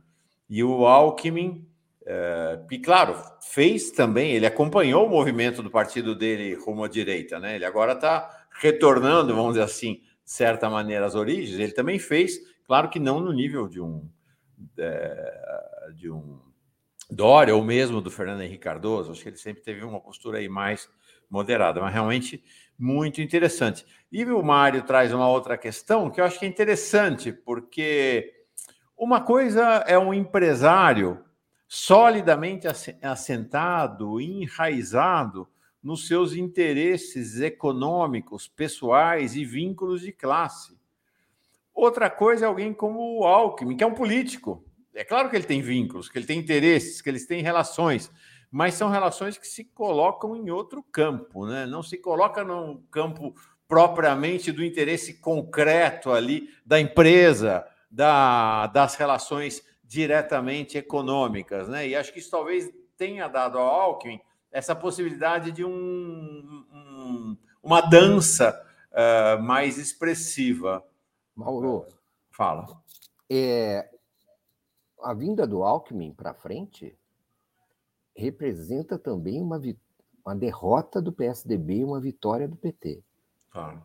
E 0.50 0.64
o 0.64 0.86
Alckmin, 0.86 1.68
uh, 2.04 2.66
e 2.72 2.80
claro, 2.80 3.16
fez 3.42 3.92
também, 3.92 4.32
ele 4.32 4.46
acompanhou 4.46 5.06
o 5.06 5.10
movimento 5.10 5.62
do 5.62 5.70
partido 5.70 6.16
dele 6.16 6.56
rumo 6.56 6.84
à 6.84 6.88
direita, 6.88 7.40
né? 7.40 7.56
Ele 7.56 7.66
agora 7.66 7.94
está 7.94 8.30
retornando, 8.52 9.36
vamos 9.36 9.54
dizer 9.54 9.64
assim, 9.64 9.96
de 10.24 10.32
certa 10.32 10.70
maneira, 10.70 11.06
às 11.06 11.16
origens. 11.16 11.60
Ele 11.60 11.72
também 11.72 12.00
fez 12.00 12.40
Claro 12.70 12.88
que 12.88 13.00
não 13.00 13.20
no 13.20 13.34
nível 13.34 13.68
de 13.68 13.82
um 13.82 14.08
é, 14.78 15.92
de 15.96 16.12
um 16.12 16.40
Dória 17.10 17.56
ou 17.56 17.64
mesmo 17.64 18.00
do 18.00 18.12
Fernando 18.12 18.42
Henrique 18.42 18.60
Cardoso. 18.60 19.12
Acho 19.12 19.24
que 19.24 19.30
ele 19.30 19.38
sempre 19.38 19.64
teve 19.64 19.84
uma 19.84 20.00
postura 20.00 20.38
aí 20.38 20.48
mais 20.48 20.88
moderada, 21.28 21.82
mas 21.82 21.92
realmente 21.92 22.44
muito 22.78 23.24
interessante. 23.24 23.88
E 24.12 24.24
o 24.24 24.44
Mário 24.44 24.84
traz 24.84 25.12
uma 25.12 25.28
outra 25.28 25.58
questão 25.58 26.12
que 26.12 26.22
eu 26.22 26.26
acho 26.26 26.38
que 26.38 26.46
é 26.46 26.48
interessante, 26.48 27.34
porque 27.34 28.32
uma 28.96 29.20
coisa 29.20 29.64
é 29.88 29.98
um 29.98 30.14
empresário 30.14 31.26
solidamente 31.68 32.68
assentado, 33.02 34.22
enraizado 34.22 35.50
nos 35.82 36.08
seus 36.08 36.36
interesses 36.36 37.42
econômicos, 37.42 38.48
pessoais 38.48 39.36
e 39.36 39.44
vínculos 39.44 40.02
de 40.02 40.12
classe. 40.12 40.79
Outra 41.80 42.10
coisa 42.10 42.44
é 42.44 42.48
alguém 42.48 42.74
como 42.74 43.22
o 43.22 43.24
Alckmin, 43.24 43.78
que 43.78 43.84
é 43.86 43.88
um 43.88 43.94
político. 43.94 44.66
É 44.94 45.06
claro 45.06 45.30
que 45.30 45.36
ele 45.38 45.46
tem 45.46 45.62
vínculos, 45.62 46.10
que 46.10 46.18
ele 46.18 46.26
tem 46.26 46.38
interesses, 46.38 47.02
que 47.02 47.08
eles 47.08 47.26
têm 47.26 47.42
relações, 47.42 48.12
mas 48.52 48.74
são 48.74 48.90
relações 48.90 49.38
que 49.38 49.48
se 49.48 49.64
colocam 49.64 50.36
em 50.36 50.50
outro 50.50 50.84
campo, 50.84 51.46
né? 51.46 51.66
Não 51.66 51.82
se 51.82 51.98
coloca 51.98 52.44
no 52.44 52.84
campo 52.92 53.34
propriamente 53.66 54.52
do 54.52 54.62
interesse 54.62 55.22
concreto 55.22 56.12
ali 56.12 56.50
da 56.66 56.78
empresa, 56.82 57.66
da, 57.90 58.68
das 58.68 58.96
relações 58.96 59.64
diretamente 59.82 60.78
econômicas, 60.78 61.70
né? 61.70 61.88
E 61.88 61.96
acho 61.96 62.12
que 62.12 62.20
isso 62.20 62.30
talvez 62.30 62.70
tenha 62.98 63.30
dado 63.30 63.58
ao 63.58 63.66
Alckmin 63.66 64.20
essa 64.52 64.76
possibilidade 64.76 65.54
de 65.54 65.64
um, 65.64 65.70
um, 65.72 67.38
uma 67.64 67.80
dança 67.80 68.62
uh, 68.92 69.42
mais 69.42 69.78
expressiva. 69.78 70.84
Mauro, 71.40 71.86
fala. 72.32 72.68
É, 73.32 73.90
a 75.02 75.14
vinda 75.14 75.48
do 75.48 75.64
Alckmin 75.64 76.12
para 76.12 76.34
frente 76.34 76.98
representa 78.14 79.00
também 79.00 79.42
uma, 79.42 79.58
uma 80.26 80.36
derrota 80.36 81.02
do 81.02 81.14
PSDB 81.14 81.78
e 81.78 81.84
uma 81.86 82.02
vitória 82.02 82.46
do 82.46 82.58
PT. 82.58 83.02
Claro. 83.52 83.82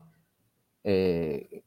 É, 0.83 1.63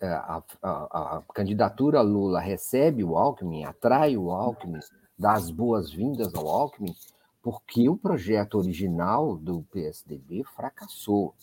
é, 0.00 0.06
a, 0.06 0.42
a, 0.60 1.18
a, 1.18 1.22
candidatura 1.32 2.00
Lula 2.02 2.40
recebe 2.40 3.04
o 3.04 3.16
Alckmin, 3.16 3.62
atrai 3.62 4.16
o 4.16 4.32
Alckmin, 4.32 4.80
dá 5.16 5.34
as 5.34 5.48
boas-vindas 5.48 6.34
ao 6.34 6.48
Alckmin, 6.48 6.92
porque 7.40 7.88
o 7.88 7.96
projeto 7.96 8.58
original 8.58 9.36
do 9.36 9.62
PSDB 9.70 10.42
fracassou, 10.42 11.36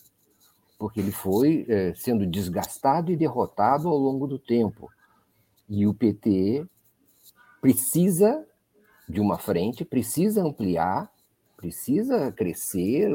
porque 0.78 1.00
ele 1.00 1.12
foi 1.12 1.66
é, 1.68 1.94
sendo 1.96 2.26
desgastado 2.26 3.12
e 3.12 3.18
derrotado 3.18 3.88
ao 3.88 3.98
longo 3.98 4.28
do 4.28 4.38
tempo. 4.38 4.90
E 5.68 5.88
o 5.88 5.94
PT 5.94 6.66
precisa 7.62 8.46
de 9.10 9.20
uma 9.20 9.38
frente, 9.38 9.84
precisa 9.84 10.44
ampliar, 10.44 11.12
precisa 11.56 12.32
crescer 12.32 13.10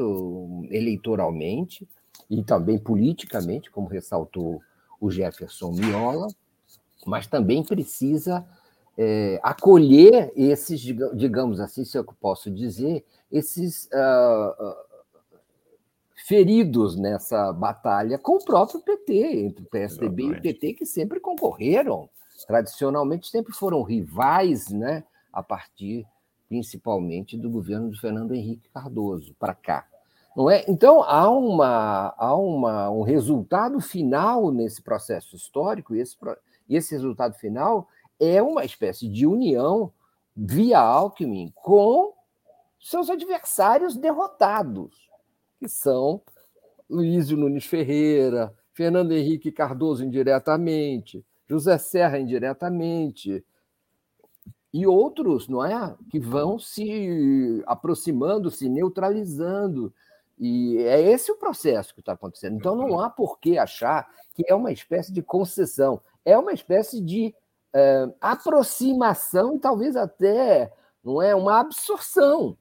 eleitoralmente 0.69 1.87
e 2.29 2.43
também 2.43 2.77
politicamente, 2.77 3.71
como 3.71 3.87
ressaltou 3.87 4.61
o 4.99 5.09
Jefferson 5.09 5.71
Miola, 5.71 6.27
mas 7.05 7.27
também 7.27 7.63
precisa 7.63 8.45
é, 8.97 9.39
acolher 9.41 10.31
esses, 10.35 10.79
digamos 11.15 11.59
assim, 11.59 11.83
se 11.83 11.97
eu 11.97 12.03
posso 12.03 12.51
dizer, 12.51 13.05
esses 13.31 13.85
uh, 13.87 14.75
feridos 16.27 16.95
nessa 16.95 17.51
batalha 17.51 18.17
com 18.17 18.37
o 18.37 18.43
próprio 18.43 18.79
PT, 18.79 19.13
entre 19.45 19.63
o 19.63 19.67
PSDB 19.67 20.23
Exatamente. 20.23 20.47
e 20.47 20.51
o 20.51 20.53
PT, 20.53 20.73
que 20.73 20.85
sempre 20.85 21.19
concorreram, 21.19 22.09
tradicionalmente 22.47 23.27
sempre 23.27 23.53
foram 23.53 23.81
rivais, 23.83 24.69
né, 24.69 25.03
a 25.31 25.43
partir 25.43 26.05
principalmente 26.47 27.35
do 27.37 27.49
governo 27.49 27.89
de 27.89 27.99
Fernando 27.99 28.33
Henrique 28.33 28.69
Cardoso 28.69 29.35
para 29.39 29.53
cá. 29.53 29.85
Não 30.35 30.49
é? 30.49 30.63
Então 30.67 31.03
há, 31.03 31.29
uma, 31.29 32.13
há 32.17 32.35
uma, 32.35 32.89
um 32.89 33.01
resultado 33.01 33.79
final 33.81 34.51
nesse 34.51 34.81
processo 34.81 35.35
histórico, 35.35 35.93
e 35.95 35.99
esse, 35.99 36.15
esse 36.69 36.93
resultado 36.93 37.33
final 37.35 37.87
é 38.19 38.41
uma 38.41 38.63
espécie 38.63 39.09
de 39.09 39.27
união 39.27 39.91
via 40.35 40.79
Alckmin 40.79 41.51
com 41.55 42.13
seus 42.79 43.09
adversários 43.09 43.95
derrotados, 43.95 45.09
que 45.63 45.69
são 45.69 46.21
Luiz 46.89 47.29
Nunes 47.29 47.65
Ferreira, 47.65 48.53
Fernando 48.73 49.13
Henrique 49.13 49.49
Cardoso 49.49 50.03
indiretamente, 50.03 51.25
José 51.47 51.77
Serra 51.77 52.19
indiretamente, 52.19 53.45
e 54.73 54.85
outros, 54.85 55.47
não 55.47 55.63
é? 55.63 55.95
Que 56.09 56.19
vão 56.19 56.59
se 56.59 57.63
aproximando, 57.65 58.51
se 58.51 58.67
neutralizando. 58.67 59.93
E 60.37 60.77
é 60.79 60.99
esse 60.99 61.31
o 61.31 61.37
processo 61.37 61.93
que 61.93 62.01
está 62.01 62.13
acontecendo. 62.13 62.57
Então 62.57 62.75
não 62.75 62.99
há 62.99 63.09
por 63.09 63.39
que 63.39 63.57
achar 63.57 64.09
que 64.33 64.43
é 64.47 64.53
uma 64.53 64.71
espécie 64.71 65.13
de 65.13 65.21
concessão, 65.21 66.01
é 66.25 66.37
uma 66.37 66.51
espécie 66.51 66.99
de 66.99 67.33
é, 67.71 68.09
aproximação, 68.19 69.57
talvez 69.57 69.95
até 69.95 70.73
não 71.03 71.21
é 71.21 71.33
uma 71.33 71.59
absorção. 71.59 72.57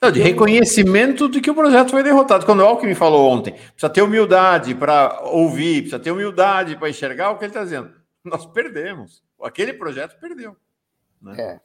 Não, 0.00 0.10
de 0.10 0.20
reconhecimento 0.20 1.28
de 1.28 1.40
que 1.40 1.50
o 1.50 1.54
projeto 1.54 1.90
foi 1.90 2.02
derrotado. 2.02 2.44
Quando 2.44 2.60
o 2.60 2.64
Alckmin 2.64 2.94
falou 2.94 3.30
ontem, 3.30 3.52
precisa 3.52 3.90
ter 3.90 4.02
humildade 4.02 4.74
para 4.74 5.22
ouvir, 5.24 5.82
precisa 5.82 5.98
ter 5.98 6.10
humildade 6.10 6.76
para 6.76 6.90
enxergar 6.90 7.30
o 7.30 7.38
que 7.38 7.44
ele 7.44 7.50
está 7.50 7.64
dizendo. 7.64 7.90
Nós 8.24 8.46
perdemos. 8.46 9.22
Aquele 9.42 9.72
projeto 9.72 10.18
perdeu. 10.18 10.56
Né? 11.20 11.36
É. 11.38 11.60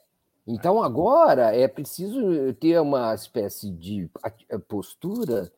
Então 0.48 0.82
agora 0.82 1.56
é 1.56 1.68
preciso 1.68 2.54
ter 2.54 2.80
uma 2.80 3.14
espécie 3.14 3.70
de 3.72 4.10
postura 4.68 5.52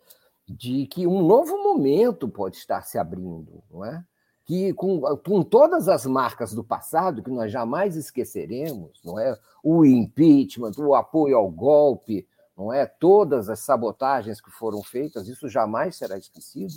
de 0.47 0.85
que 0.87 1.07
um 1.07 1.25
novo 1.25 1.57
momento 1.63 2.27
pode 2.27 2.57
estar 2.57 2.81
se 2.81 2.97
abrindo, 2.97 3.63
não 3.71 3.85
é? 3.85 4.03
que 4.51 4.73
com, 4.73 4.99
com 5.17 5.43
todas 5.43 5.87
as 5.87 6.05
marcas 6.05 6.53
do 6.53 6.61
passado, 6.63 7.23
que 7.23 7.29
nós 7.29 7.51
jamais 7.51 7.95
esqueceremos, 7.95 8.99
não 9.01 9.17
é? 9.17 9.37
O 9.63 9.85
impeachment, 9.85 10.71
o 10.77 10.93
apoio 10.93 11.37
ao 11.37 11.49
golpe, 11.49 12.27
não 12.61 12.71
é? 12.71 12.85
Todas 12.85 13.49
as 13.49 13.59
sabotagens 13.61 14.39
que 14.39 14.51
foram 14.51 14.83
feitas, 14.83 15.27
isso 15.27 15.49
jamais 15.49 15.95
será 15.95 16.15
esquecido. 16.15 16.75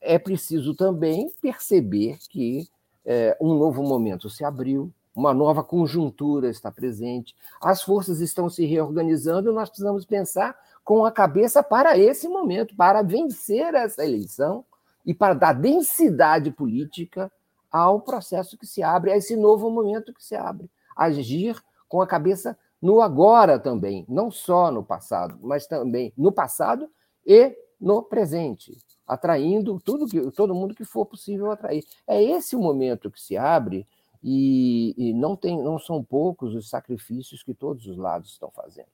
É 0.00 0.18
preciso 0.18 0.74
também 0.74 1.32
perceber 1.40 2.18
que 2.28 2.68
é, 3.06 3.34
um 3.40 3.54
novo 3.54 3.82
momento 3.82 4.28
se 4.28 4.44
abriu, 4.44 4.92
uma 5.16 5.32
nova 5.32 5.64
conjuntura 5.64 6.50
está 6.50 6.70
presente, 6.70 7.34
as 7.60 7.82
forças 7.82 8.20
estão 8.20 8.50
se 8.50 8.66
reorganizando 8.66 9.50
e 9.50 9.54
nós 9.54 9.70
precisamos 9.70 10.04
pensar 10.04 10.54
com 10.84 11.06
a 11.06 11.10
cabeça 11.10 11.62
para 11.62 11.96
esse 11.96 12.28
momento, 12.28 12.76
para 12.76 13.02
vencer 13.02 13.74
essa 13.74 14.04
eleição 14.04 14.62
e 15.06 15.14
para 15.14 15.32
dar 15.32 15.54
densidade 15.54 16.50
política 16.50 17.32
ao 17.70 18.00
processo 18.00 18.58
que 18.58 18.66
se 18.66 18.82
abre, 18.82 19.10
a 19.10 19.16
esse 19.16 19.34
novo 19.36 19.70
momento 19.70 20.12
que 20.12 20.22
se 20.22 20.34
abre. 20.34 20.70
Agir 20.94 21.56
com 21.88 22.02
a 22.02 22.06
cabeça 22.06 22.56
no 22.80 23.00
agora 23.00 23.58
também, 23.58 24.04
não 24.08 24.30
só 24.30 24.70
no 24.70 24.84
passado, 24.84 25.38
mas 25.42 25.66
também 25.66 26.12
no 26.16 26.30
passado 26.30 26.88
e 27.26 27.56
no 27.80 28.02
presente, 28.02 28.76
atraindo 29.06 29.80
tudo 29.84 30.06
que 30.06 30.30
todo 30.32 30.54
mundo 30.54 30.74
que 30.74 30.84
for 30.84 31.06
possível 31.06 31.50
atrair. 31.50 31.84
É 32.06 32.22
esse 32.22 32.56
o 32.56 32.60
momento 32.60 33.10
que 33.10 33.20
se 33.20 33.36
abre 33.36 33.86
e, 34.22 34.94
e 34.96 35.12
não 35.12 35.36
tem, 35.36 35.62
não 35.62 35.78
são 35.78 36.02
poucos 36.02 36.54
os 36.54 36.68
sacrifícios 36.68 37.42
que 37.42 37.54
todos 37.54 37.86
os 37.86 37.96
lados 37.96 38.30
estão 38.30 38.50
fazendo, 38.50 38.88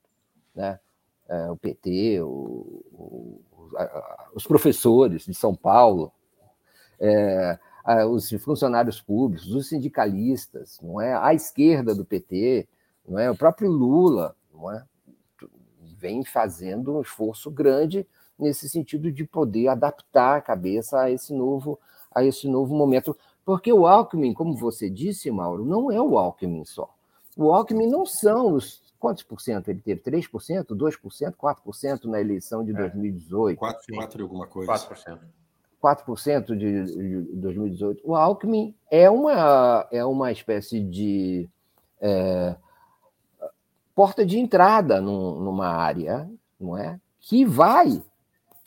né? 0.54 0.78
É, 1.26 1.50
o 1.50 1.56
PT, 1.56 2.20
o, 2.20 2.84
o, 2.92 3.40
os 4.34 4.46
professores 4.46 5.24
de 5.24 5.32
São 5.32 5.54
Paulo, 5.54 6.12
é, 7.00 7.58
os 8.10 8.30
funcionários 8.42 9.00
públicos, 9.00 9.50
os 9.54 9.68
sindicalistas, 9.68 10.78
não 10.82 11.00
é? 11.00 11.14
A 11.14 11.32
esquerda 11.32 11.94
do 11.94 12.04
PT, 12.04 12.68
não 13.06 13.18
é? 13.18 13.30
O 13.30 13.36
próprio 13.36 13.70
Lula, 13.70 14.34
não 14.52 14.70
é? 14.70 14.84
Vem 15.80 16.24
fazendo 16.24 16.96
um 16.96 17.00
esforço 17.00 17.50
grande 17.50 18.06
nesse 18.38 18.68
sentido 18.68 19.10
de 19.12 19.24
poder 19.24 19.68
adaptar 19.68 20.36
a 20.36 20.40
cabeça 20.40 21.00
a 21.00 21.10
esse 21.10 21.32
novo 21.32 21.78
a 22.14 22.24
esse 22.24 22.46
novo 22.46 22.76
momento, 22.76 23.16
porque 23.44 23.72
o 23.72 23.88
Alckmin, 23.88 24.32
como 24.32 24.54
você 24.54 24.88
disse, 24.88 25.28
Mauro, 25.32 25.64
não 25.64 25.90
é 25.90 26.00
o 26.00 26.16
Alckmin 26.16 26.64
só. 26.64 26.94
O 27.36 27.52
Alckmin 27.52 27.88
não 27.88 28.06
são 28.06 28.52
os 28.52 28.84
quantos 29.04 29.22
por 29.22 29.40
cento 29.40 29.68
ele 29.68 29.80
teve? 29.80 30.00
3%, 30.00 30.64
2%, 30.66 31.34
4% 31.34 32.04
na 32.04 32.20
eleição 32.20 32.64
de 32.64 32.72
2018? 32.72 33.58
4, 33.58 33.94
4 33.94 34.22
alguma 34.22 34.46
coisa. 34.46 34.72
4%. 34.72 35.18
4% 35.82 36.56
de, 36.56 36.84
de 36.86 37.36
2018. 37.36 38.00
O 38.02 38.14
Alckmin 38.14 38.74
é 38.90 39.10
uma, 39.10 39.86
é 39.90 40.02
uma 40.04 40.32
espécie 40.32 40.80
de 40.80 41.46
é, 42.00 42.56
porta 43.94 44.24
de 44.24 44.38
entrada 44.38 45.00
num, 45.00 45.40
numa 45.40 45.68
área, 45.68 46.28
não 46.58 46.76
é? 46.76 47.00
Que 47.20 47.44
vai. 47.44 48.02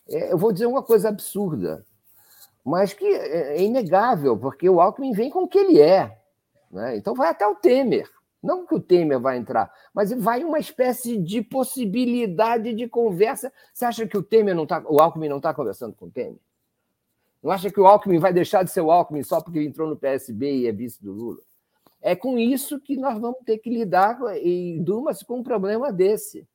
É, 0.08 0.32
eu 0.32 0.38
vou 0.38 0.52
dizer 0.52 0.66
uma 0.66 0.82
coisa 0.82 1.10
absurda, 1.10 1.86
mas 2.64 2.94
que 2.94 3.06
é, 3.06 3.58
é 3.58 3.64
inegável, 3.64 4.38
porque 4.38 4.70
o 4.70 4.80
Alckmin 4.80 5.12
vem 5.12 5.30
com 5.30 5.44
o 5.44 5.48
que 5.48 5.58
ele 5.58 5.82
é. 5.82 6.18
Né? 6.72 6.98
Então 6.98 7.14
vai 7.14 7.30
até 7.30 7.46
o 7.48 7.56
Temer. 7.56 8.10
Não 8.42 8.66
que 8.66 8.76
o 8.76 8.80
Temer 8.80 9.20
vai 9.20 9.38
entrar, 9.38 9.72
mas 9.94 10.12
vai 10.14 10.44
uma 10.44 10.60
espécie 10.60 11.18
de 11.18 11.42
possibilidade 11.42 12.74
de 12.74 12.88
conversa. 12.88 13.52
Você 13.74 13.84
acha 13.84 14.08
que 14.08 14.18
o 14.18 14.24
Temer 14.24 14.56
não 14.56 14.64
está, 14.64 14.84
o 14.88 15.02
Alckmin 15.02 15.28
não 15.28 15.38
está 15.38 15.54
conversando 15.54 15.96
com 15.96 16.06
o 16.06 16.12
Temer? 16.12 16.40
Não 17.42 17.52
acha 17.52 17.72
que 17.72 17.80
o 17.80 17.88
Alckmin 17.88 18.20
vai 18.20 18.32
deixar 18.32 18.64
de 18.64 18.72
ser 18.72 18.82
o 18.82 18.92
Alckmin 18.92 19.24
só 19.24 19.42
porque 19.42 19.62
entrou 19.62 19.90
no 19.90 19.96
PSB 19.96 20.60
e 20.60 20.68
é 20.68 20.72
vice 20.72 21.04
do 21.04 21.12
Lula? 21.12 21.47
É 22.02 22.16
com 22.16 22.38
isso 22.38 22.80
que 22.80 22.96
nós 22.96 23.20
vamos 23.20 23.40
ter 23.46 23.58
que 23.58 23.70
lidar 23.70 24.20
em 24.38 24.82
Dumas 24.84 25.24
com 25.24 25.40
um 25.40 25.44
problema 25.44 25.92
desse. 25.92 26.48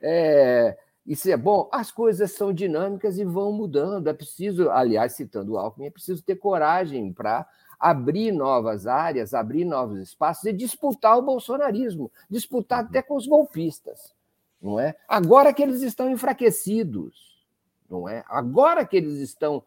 É, 0.00 0.76
isso 1.06 1.30
é 1.30 1.36
bom. 1.36 1.68
As 1.72 1.90
coisas 1.90 2.32
são 2.32 2.52
dinâmicas 2.52 3.18
e 3.18 3.24
vão 3.24 3.52
mudando. 3.52 4.08
É 4.08 4.12
preciso, 4.12 4.70
aliás, 4.70 5.12
citando 5.12 5.52
o 5.52 5.58
Alckmin, 5.58 5.86
é 5.86 5.90
preciso 5.90 6.22
ter 6.22 6.36
coragem 6.36 7.12
para 7.12 7.46
abrir 7.78 8.32
novas 8.32 8.86
áreas, 8.86 9.34
abrir 9.34 9.64
novos 9.64 9.98
espaços 10.00 10.44
e 10.44 10.52
disputar 10.52 11.18
o 11.18 11.22
bolsonarismo, 11.22 12.10
disputar 12.28 12.84
até 12.84 13.02
com 13.02 13.14
os 13.14 13.26
golpistas, 13.26 14.14
não 14.60 14.80
é? 14.80 14.96
Agora 15.06 15.52
que 15.52 15.62
eles 15.62 15.82
estão 15.82 16.10
enfraquecidos, 16.10 17.44
não 17.88 18.08
é? 18.08 18.24
Agora 18.28 18.84
que 18.84 18.96
eles 18.96 19.18
estão 19.18 19.62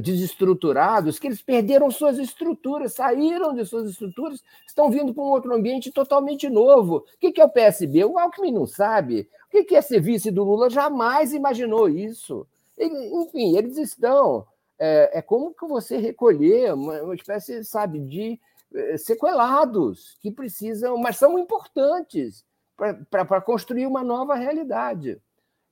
desestruturados, 0.00 1.18
que 1.18 1.26
eles 1.26 1.40
perderam 1.40 1.90
suas 1.90 2.18
estruturas, 2.18 2.92
saíram 2.92 3.54
de 3.54 3.64
suas 3.64 3.88
estruturas, 3.88 4.42
estão 4.66 4.90
vindo 4.90 5.14
para 5.14 5.22
um 5.22 5.28
outro 5.28 5.54
ambiente 5.54 5.90
totalmente 5.90 6.50
novo. 6.50 6.96
O 6.96 7.32
que 7.32 7.40
é 7.40 7.44
o 7.44 7.48
PSB? 7.48 8.04
O 8.04 8.18
Alckmin 8.18 8.52
não 8.52 8.66
sabe. 8.66 9.28
O 9.46 9.64
que 9.64 9.74
é 9.74 9.80
ser 9.80 10.00
vice 10.00 10.30
do 10.30 10.44
Lula? 10.44 10.68
Jamais 10.68 11.32
imaginou 11.32 11.88
isso. 11.88 12.46
Enfim, 12.78 13.56
eles 13.56 13.78
estão 13.78 14.46
é, 14.80 15.18
é 15.18 15.22
como 15.22 15.52
que 15.52 15.66
você 15.66 15.98
recolher 15.98 16.72
uma, 16.72 17.02
uma 17.02 17.14
espécie, 17.14 17.62
sabe, 17.62 18.00
de 18.00 18.40
é, 18.74 18.96
sequelados 18.96 20.16
que 20.22 20.30
precisam, 20.30 20.96
mas 20.96 21.18
são 21.18 21.38
importantes 21.38 22.42
para 23.10 23.42
construir 23.42 23.86
uma 23.86 24.02
nova 24.02 24.34
realidade. 24.34 25.20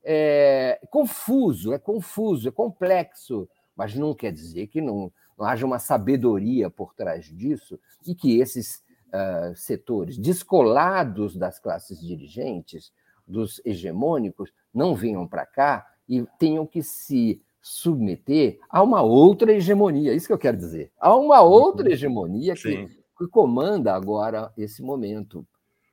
É 0.05 0.78
confuso, 0.90 1.72
é 1.72 1.78
confuso, 1.78 2.48
é 2.48 2.52
complexo, 2.52 3.48
mas 3.79 3.95
não 3.95 4.13
quer 4.13 4.33
dizer 4.33 4.67
que 4.67 4.81
não, 4.81 5.13
não 5.39 5.47
haja 5.47 5.65
uma 5.65 5.79
sabedoria 5.79 6.69
por 6.69 6.93
trás 6.95 7.27
disso 7.27 7.79
e 8.05 8.13
que 8.13 8.41
esses 8.41 8.83
uh, 9.07 9.55
setores 9.55 10.19
descolados 10.19 11.37
das 11.37 11.61
classes 11.61 12.01
dirigentes 12.01 12.93
dos 13.25 13.63
hegemônicos 13.65 14.53
não 14.75 14.97
venham 14.97 15.29
para 15.29 15.47
cá 15.47 15.87
e 16.09 16.27
tenham 16.41 16.67
que 16.67 16.83
se 16.83 17.41
submeter 17.63 18.59
a 18.69 18.83
uma 18.83 19.03
outra 19.03 19.53
hegemonia. 19.53 20.13
Isso 20.13 20.27
que 20.27 20.33
eu 20.33 20.39
quero 20.39 20.57
dizer. 20.57 20.91
A 20.99 21.15
uma 21.15 21.41
outra 21.43 21.87
uhum. 21.87 21.93
hegemonia 21.93 22.55
que, 22.55 22.89
que 23.17 23.27
comanda 23.29 23.95
agora 23.95 24.53
esse 24.57 24.83
momento. 24.83 25.47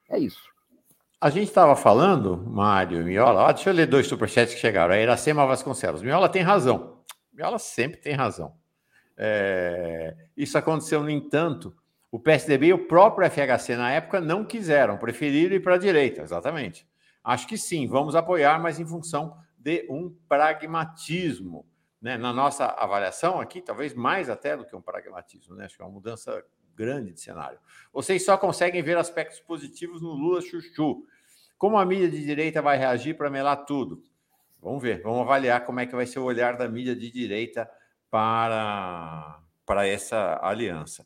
É 0.10 0.18
isso. 0.18 0.42
A 1.22 1.30
gente 1.30 1.48
estava 1.48 1.76
falando, 1.76 2.38
Mário 2.48 3.04
Miola, 3.04 3.52
deixa 3.54 3.70
eu 3.70 3.74
ler 3.74 3.88
dois 3.88 4.08
superchats 4.08 4.56
que 4.56 4.60
chegaram. 4.60 4.94
A 4.94 5.00
Iracema 5.00 5.46
Vasconcelos. 5.46 6.02
Miola 6.02 6.30
tem 6.30 6.42
razão. 6.42 6.95
Miola 7.36 7.60
sempre 7.60 8.00
tem 8.00 8.14
razão. 8.14 8.56
É... 9.18 10.16
Isso 10.36 10.58
aconteceu, 10.58 11.02
no 11.04 11.10
entanto, 11.10 11.76
o 12.12 12.20
PSDB 12.20 12.68
e 12.68 12.74
o 12.74 12.88
próprio 12.88 13.30
FHC 13.30 13.76
na 13.76 13.92
época 13.92 14.22
não 14.22 14.46
quiseram, 14.46 14.98
preferiram 14.98 15.56
ir 15.56 15.60
para 15.60 15.76
a 15.76 15.78
direita, 15.78 16.22
exatamente. 16.22 16.88
Acho 17.24 17.48
que 17.48 17.58
sim, 17.58 17.88
vamos 17.88 18.16
apoiar, 18.16 18.60
mas 18.60 18.80
em 18.80 18.86
função 18.86 19.38
de 19.58 19.86
um 19.90 20.16
pragmatismo. 20.30 21.66
Né? 22.02 22.18
Na 22.18 22.32
nossa 22.32 22.66
avaliação 22.66 23.40
aqui, 23.40 23.62
talvez 23.62 23.94
mais 23.94 24.30
até 24.30 24.56
do 24.56 24.66
que 24.66 24.76
um 24.76 24.82
pragmatismo, 24.82 25.56
né? 25.56 25.66
acho 25.66 25.76
que 25.76 25.82
é 25.82 25.86
uma 25.86 25.92
mudança 25.92 26.44
grande 26.76 27.12
de 27.12 27.20
cenário. 27.20 27.58
Vocês 27.92 28.24
só 28.24 28.38
conseguem 28.38 28.84
ver 28.84 28.98
aspectos 28.98 29.40
positivos 29.40 30.02
no 30.02 30.10
Lula 30.10 30.42
Chuchu. 30.42 31.04
Como 31.58 31.78
a 31.78 31.86
mídia 31.86 32.10
de 32.10 32.24
direita 32.24 32.62
vai 32.62 32.78
reagir 32.78 33.16
para 33.18 33.30
melar 33.30 33.66
tudo? 33.66 34.04
Vamos 34.66 34.82
ver, 34.82 35.00
vamos 35.04 35.22
avaliar 35.22 35.64
como 35.64 35.80
é 35.80 35.86
que 35.86 35.96
vai 35.96 36.08
ser 36.08 36.18
o 36.18 36.24
olhar 36.24 36.58
da 36.58 36.68
mídia 36.68 36.96
de 36.96 37.12
direita 37.12 37.70
para, 38.10 39.40
para 39.64 39.88
essa 39.88 40.40
aliança. 40.42 41.06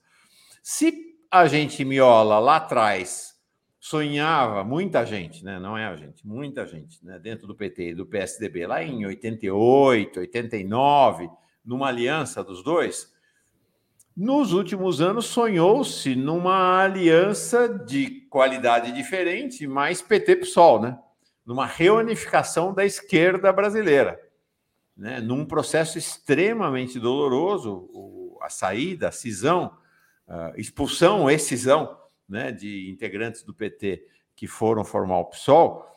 Se 0.64 1.18
a 1.30 1.45
gente 1.45 1.84
miola 1.84 2.40
lá 2.40 2.56
atrás 2.56 3.38
sonhava, 3.77 4.64
muita 4.64 5.06
gente, 5.06 5.44
né? 5.44 5.60
não 5.60 5.77
é 5.77 5.88
a 5.88 5.95
gente, 5.98 6.26
muita 6.26 6.65
gente, 6.65 7.06
né? 7.06 7.19
dentro 7.19 7.48
do 7.48 7.53
PT 7.53 7.90
e 7.90 7.94
do 7.94 8.06
PSDB, 8.06 8.65
lá 8.65 8.81
em 8.81 9.06
88, 9.06 10.22
89, 10.22 11.30
numa 11.65 11.90
aliança 11.90 12.41
dos 12.41 12.64
dois, 12.64 13.14
nos 14.15 14.53
últimos 14.53 15.02
anos 15.02 15.26
sonhou-se 15.26 16.15
numa 16.15 16.81
aliança 16.81 17.68
de 17.68 18.22
qualidade 18.30 18.94
diferente, 18.94 19.68
mais 19.68 20.02
PT-PSOL, 20.02 20.81
né? 20.81 20.98
Numa 21.50 21.66
reunificação 21.66 22.72
da 22.72 22.86
esquerda 22.86 23.52
brasileira, 23.52 24.22
né? 24.96 25.20
num 25.20 25.44
processo 25.44 25.98
extremamente 25.98 27.00
doloroso, 27.00 27.90
a 28.40 28.52
saída, 28.52 29.08
a 29.08 29.12
cisão, 29.12 29.76
a 30.28 30.54
expulsão, 30.56 31.28
excisão 31.28 31.98
né, 32.28 32.52
de 32.52 32.88
integrantes 32.92 33.42
do 33.42 33.52
PT 33.52 34.06
que 34.36 34.46
foram 34.46 34.86
formar 34.86 35.18
o 35.18 35.26
PSOL, 35.26 35.88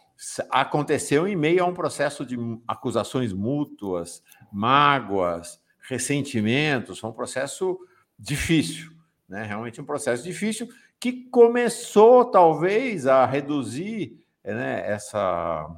aconteceu 0.49 1.29
em 1.29 1.37
meio 1.37 1.63
a 1.63 1.67
um 1.67 1.75
processo 1.75 2.25
de 2.25 2.39
acusações 2.67 3.35
mútuas, 3.35 4.23
mágoas, 4.51 5.61
ressentimentos, 5.87 6.99
foi 6.99 7.11
um 7.11 7.13
processo 7.13 7.79
difícil, 8.19 8.91
né? 9.29 9.45
realmente 9.45 9.83
um 9.83 9.85
processo 9.85 10.25
difícil 10.25 10.67
que 10.99 11.29
começou 11.29 12.25
talvez 12.25 13.07
a 13.07 13.27
reduzir 13.27 14.22
né, 14.45 14.83
essa, 14.87 15.69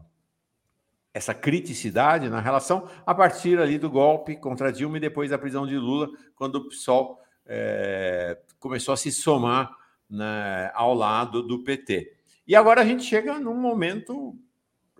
essa 1.12 1.34
criticidade 1.34 2.28
na 2.28 2.40
relação 2.40 2.88
a 3.04 3.14
partir 3.14 3.58
ali 3.58 3.78
do 3.78 3.90
golpe 3.90 4.36
contra 4.36 4.72
Dilma 4.72 4.96
e 4.96 5.00
depois 5.00 5.30
da 5.30 5.38
prisão 5.38 5.66
de 5.66 5.76
Lula, 5.76 6.08
quando 6.34 6.56
o 6.56 6.68
PSOL 6.68 7.18
é, 7.46 8.38
começou 8.58 8.94
a 8.94 8.96
se 8.96 9.12
somar 9.12 9.70
né, 10.08 10.70
ao 10.74 10.94
lado 10.94 11.42
do 11.42 11.62
PT. 11.62 12.12
E 12.46 12.54
agora 12.54 12.82
a 12.82 12.84
gente 12.84 13.04
chega 13.04 13.38
num 13.38 13.56
momento 13.56 14.36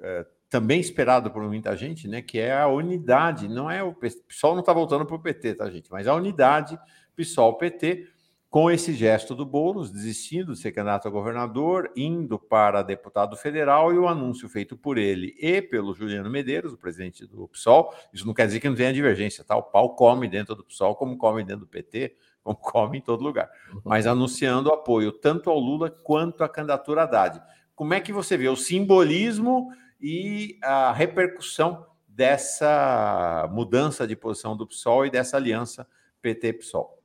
é, 0.01 0.27
também 0.49 0.81
esperado 0.81 1.31
por 1.31 1.43
muita 1.43 1.77
gente, 1.77 2.07
né, 2.07 2.23
que 2.23 2.39
é 2.39 2.57
a 2.57 2.69
unidade. 2.69 3.49
Não 3.49 3.71
é 3.71 3.83
o 3.83 3.95
PSOL 3.95 4.53
não 4.53 4.61
está 4.61 4.73
voltando 4.73 5.05
para 5.05 5.17
o 5.17 5.23
PT, 5.23 5.55
tá, 5.55 5.71
gente? 5.71 5.91
Mas 5.91 6.07
a 6.07 6.15
unidade 6.15 6.79
PSOL-PT 7.17 8.09
com 8.55 8.71
esse 8.71 8.95
gesto 8.95 9.35
do 9.35 9.45
Boulos, 9.45 9.91
desistindo 9.91 10.53
de 10.53 10.61
ser 10.61 10.71
candidato 10.71 11.09
a 11.09 11.11
governador, 11.11 11.91
indo 11.97 12.39
para 12.39 12.85
deputado 12.85 13.37
federal 13.37 13.93
e 13.93 13.99
o 13.99 14.07
anúncio 14.07 14.49
feito 14.49 14.77
por 14.77 14.97
ele 14.97 15.35
e 15.41 15.61
pelo 15.61 15.93
Juliano 15.93 16.31
Medeiros, 16.31 16.73
o 16.73 16.79
presidente 16.79 17.27
do 17.27 17.49
PSOL. 17.49 17.93
Isso 18.13 18.25
não 18.25 18.33
quer 18.33 18.47
dizer 18.47 18.61
que 18.61 18.69
não 18.69 18.77
tenha 18.77 18.93
divergência, 18.93 19.43
tá? 19.43 19.57
O 19.57 19.63
pau 19.65 19.97
come 19.97 20.29
dentro 20.29 20.55
do 20.55 20.63
PSOL, 20.63 20.95
como 20.95 21.19
come 21.19 21.43
dentro 21.43 21.63
do 21.63 21.67
PT, 21.67 22.15
como 22.45 22.55
come 22.63 22.99
em 22.99 23.01
todo 23.01 23.25
lugar. 23.25 23.51
Mas 23.85 24.07
anunciando 24.07 24.71
apoio 24.71 25.11
tanto 25.11 25.51
ao 25.51 25.59
Lula 25.59 25.91
quanto 25.91 26.45
à 26.45 26.49
candidatura 26.49 27.03
Haddad. 27.03 27.43
Como 27.75 27.93
é 27.93 28.01
que 28.01 28.13
você 28.13 28.37
vê 28.37 28.49
o 28.49 28.55
simbolismo 28.55 29.73
e 30.01 30.61
a 30.63 30.93
repercussão 30.93 31.85
dessa 32.07 33.51
mudança 33.53 34.07
de 34.07 34.15
posição 34.15 34.57
do 34.57 34.65
PSOL 34.65 35.07
e 35.07 35.11
dessa 35.11 35.37
aliança 35.37 35.89
PT-PSOL? 36.23 37.04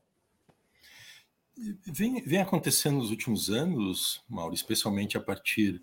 Vem, 1.86 2.22
vem 2.22 2.40
acontecendo 2.40 2.98
nos 2.98 3.10
últimos 3.10 3.49
anos, 3.49 4.23
Mauro, 4.30 4.53
especialmente 4.53 5.18
a 5.18 5.19
partir 5.19 5.81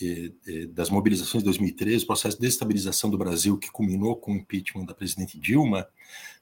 eh, 0.00 0.32
eh, 0.46 0.66
das 0.66 0.88
mobilizações 0.88 1.42
de 1.42 1.44
2013, 1.44 2.04
o 2.04 2.06
processo 2.06 2.36
de 2.36 2.40
desestabilização 2.40 3.10
do 3.10 3.18
Brasil 3.18 3.58
que 3.58 3.70
culminou 3.70 4.16
com 4.16 4.32
o 4.32 4.36
impeachment 4.36 4.86
da 4.86 4.94
presidente 4.94 5.38
Dilma, 5.38 5.86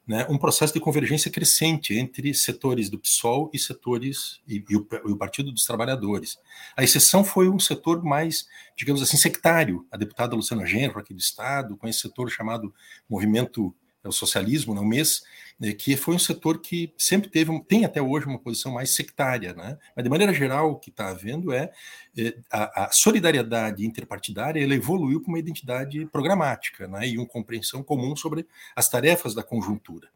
né, 0.07 0.25
um 0.29 0.37
processo 0.37 0.73
de 0.73 0.79
convergência 0.79 1.29
crescente 1.29 1.93
entre 1.93 2.33
setores 2.33 2.89
do 2.89 2.97
PSOL 2.97 3.51
e 3.53 3.59
setores 3.59 4.39
e, 4.47 4.63
e, 4.69 4.77
o, 4.77 4.87
e, 5.05 5.11
o, 5.11 5.17
Partido 5.17 5.51
dos 5.51 5.65
Trabalhadores. 5.65 6.39
A 6.77 6.83
exceção 6.83 7.21
foi 7.21 7.49
um 7.49 7.59
setor 7.59 8.01
mais, 8.01 8.47
digamos 8.77 9.01
assim, 9.01 9.17
sectário. 9.17 9.85
A 9.91 9.97
deputada 9.97 10.37
Luciana 10.37 10.65
Genro, 10.65 10.99
aqui 10.99 11.13
do 11.13 11.19
Estado, 11.19 11.75
com 11.75 11.85
esse 11.85 11.99
setor 11.99 12.29
chamado 12.29 12.73
Movimento 13.09 13.75
o 14.07 14.11
socialismo, 14.11 14.73
no 14.73 14.81
né, 14.81 14.87
mês, 14.87 15.23
né, 15.59 15.73
que 15.73 15.97
foi 15.97 16.15
um 16.15 16.19
setor 16.19 16.59
que 16.59 16.93
sempre 16.97 17.29
teve, 17.29 17.59
tem 17.63 17.83
até 17.83 18.01
hoje 18.01 18.25
uma 18.25 18.39
posição 18.39 18.71
mais 18.71 18.95
sectária, 18.95 19.53
né? 19.53 19.77
Mas 19.95 20.03
de 20.03 20.09
maneira 20.09 20.33
geral, 20.33 20.71
o 20.71 20.75
que 20.77 20.89
está 20.89 21.09
havendo 21.09 21.51
é, 21.51 21.69
é 22.17 22.37
a, 22.49 22.85
a, 22.85 22.91
solidariedade 22.91 23.85
interpartidária, 23.85 24.63
ela 24.63 24.73
evoluiu 24.73 25.21
para 25.21 25.29
uma 25.29 25.39
identidade 25.39 26.05
programática, 26.05 26.87
né? 26.87 27.07
E 27.07 27.17
uma 27.17 27.27
compreensão 27.27 27.83
comum 27.83 28.15
sobre 28.15 28.47
as 28.75 28.87
tarefas 28.87 29.35
da 29.35 29.43
conjuntura. 29.43 30.07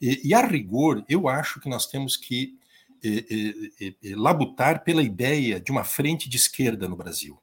E, 0.00 0.28
e 0.28 0.34
a 0.34 0.44
rigor, 0.44 1.04
eu 1.08 1.28
acho 1.28 1.60
que 1.60 1.68
nós 1.68 1.86
temos 1.86 2.16
que 2.16 2.58
é, 3.04 3.24
é, 3.80 4.16
labutar 4.16 4.82
pela 4.82 5.02
ideia 5.02 5.60
de 5.60 5.70
uma 5.70 5.84
frente 5.84 6.28
de 6.28 6.36
esquerda 6.36 6.88
no 6.88 6.96
Brasil 6.96 7.40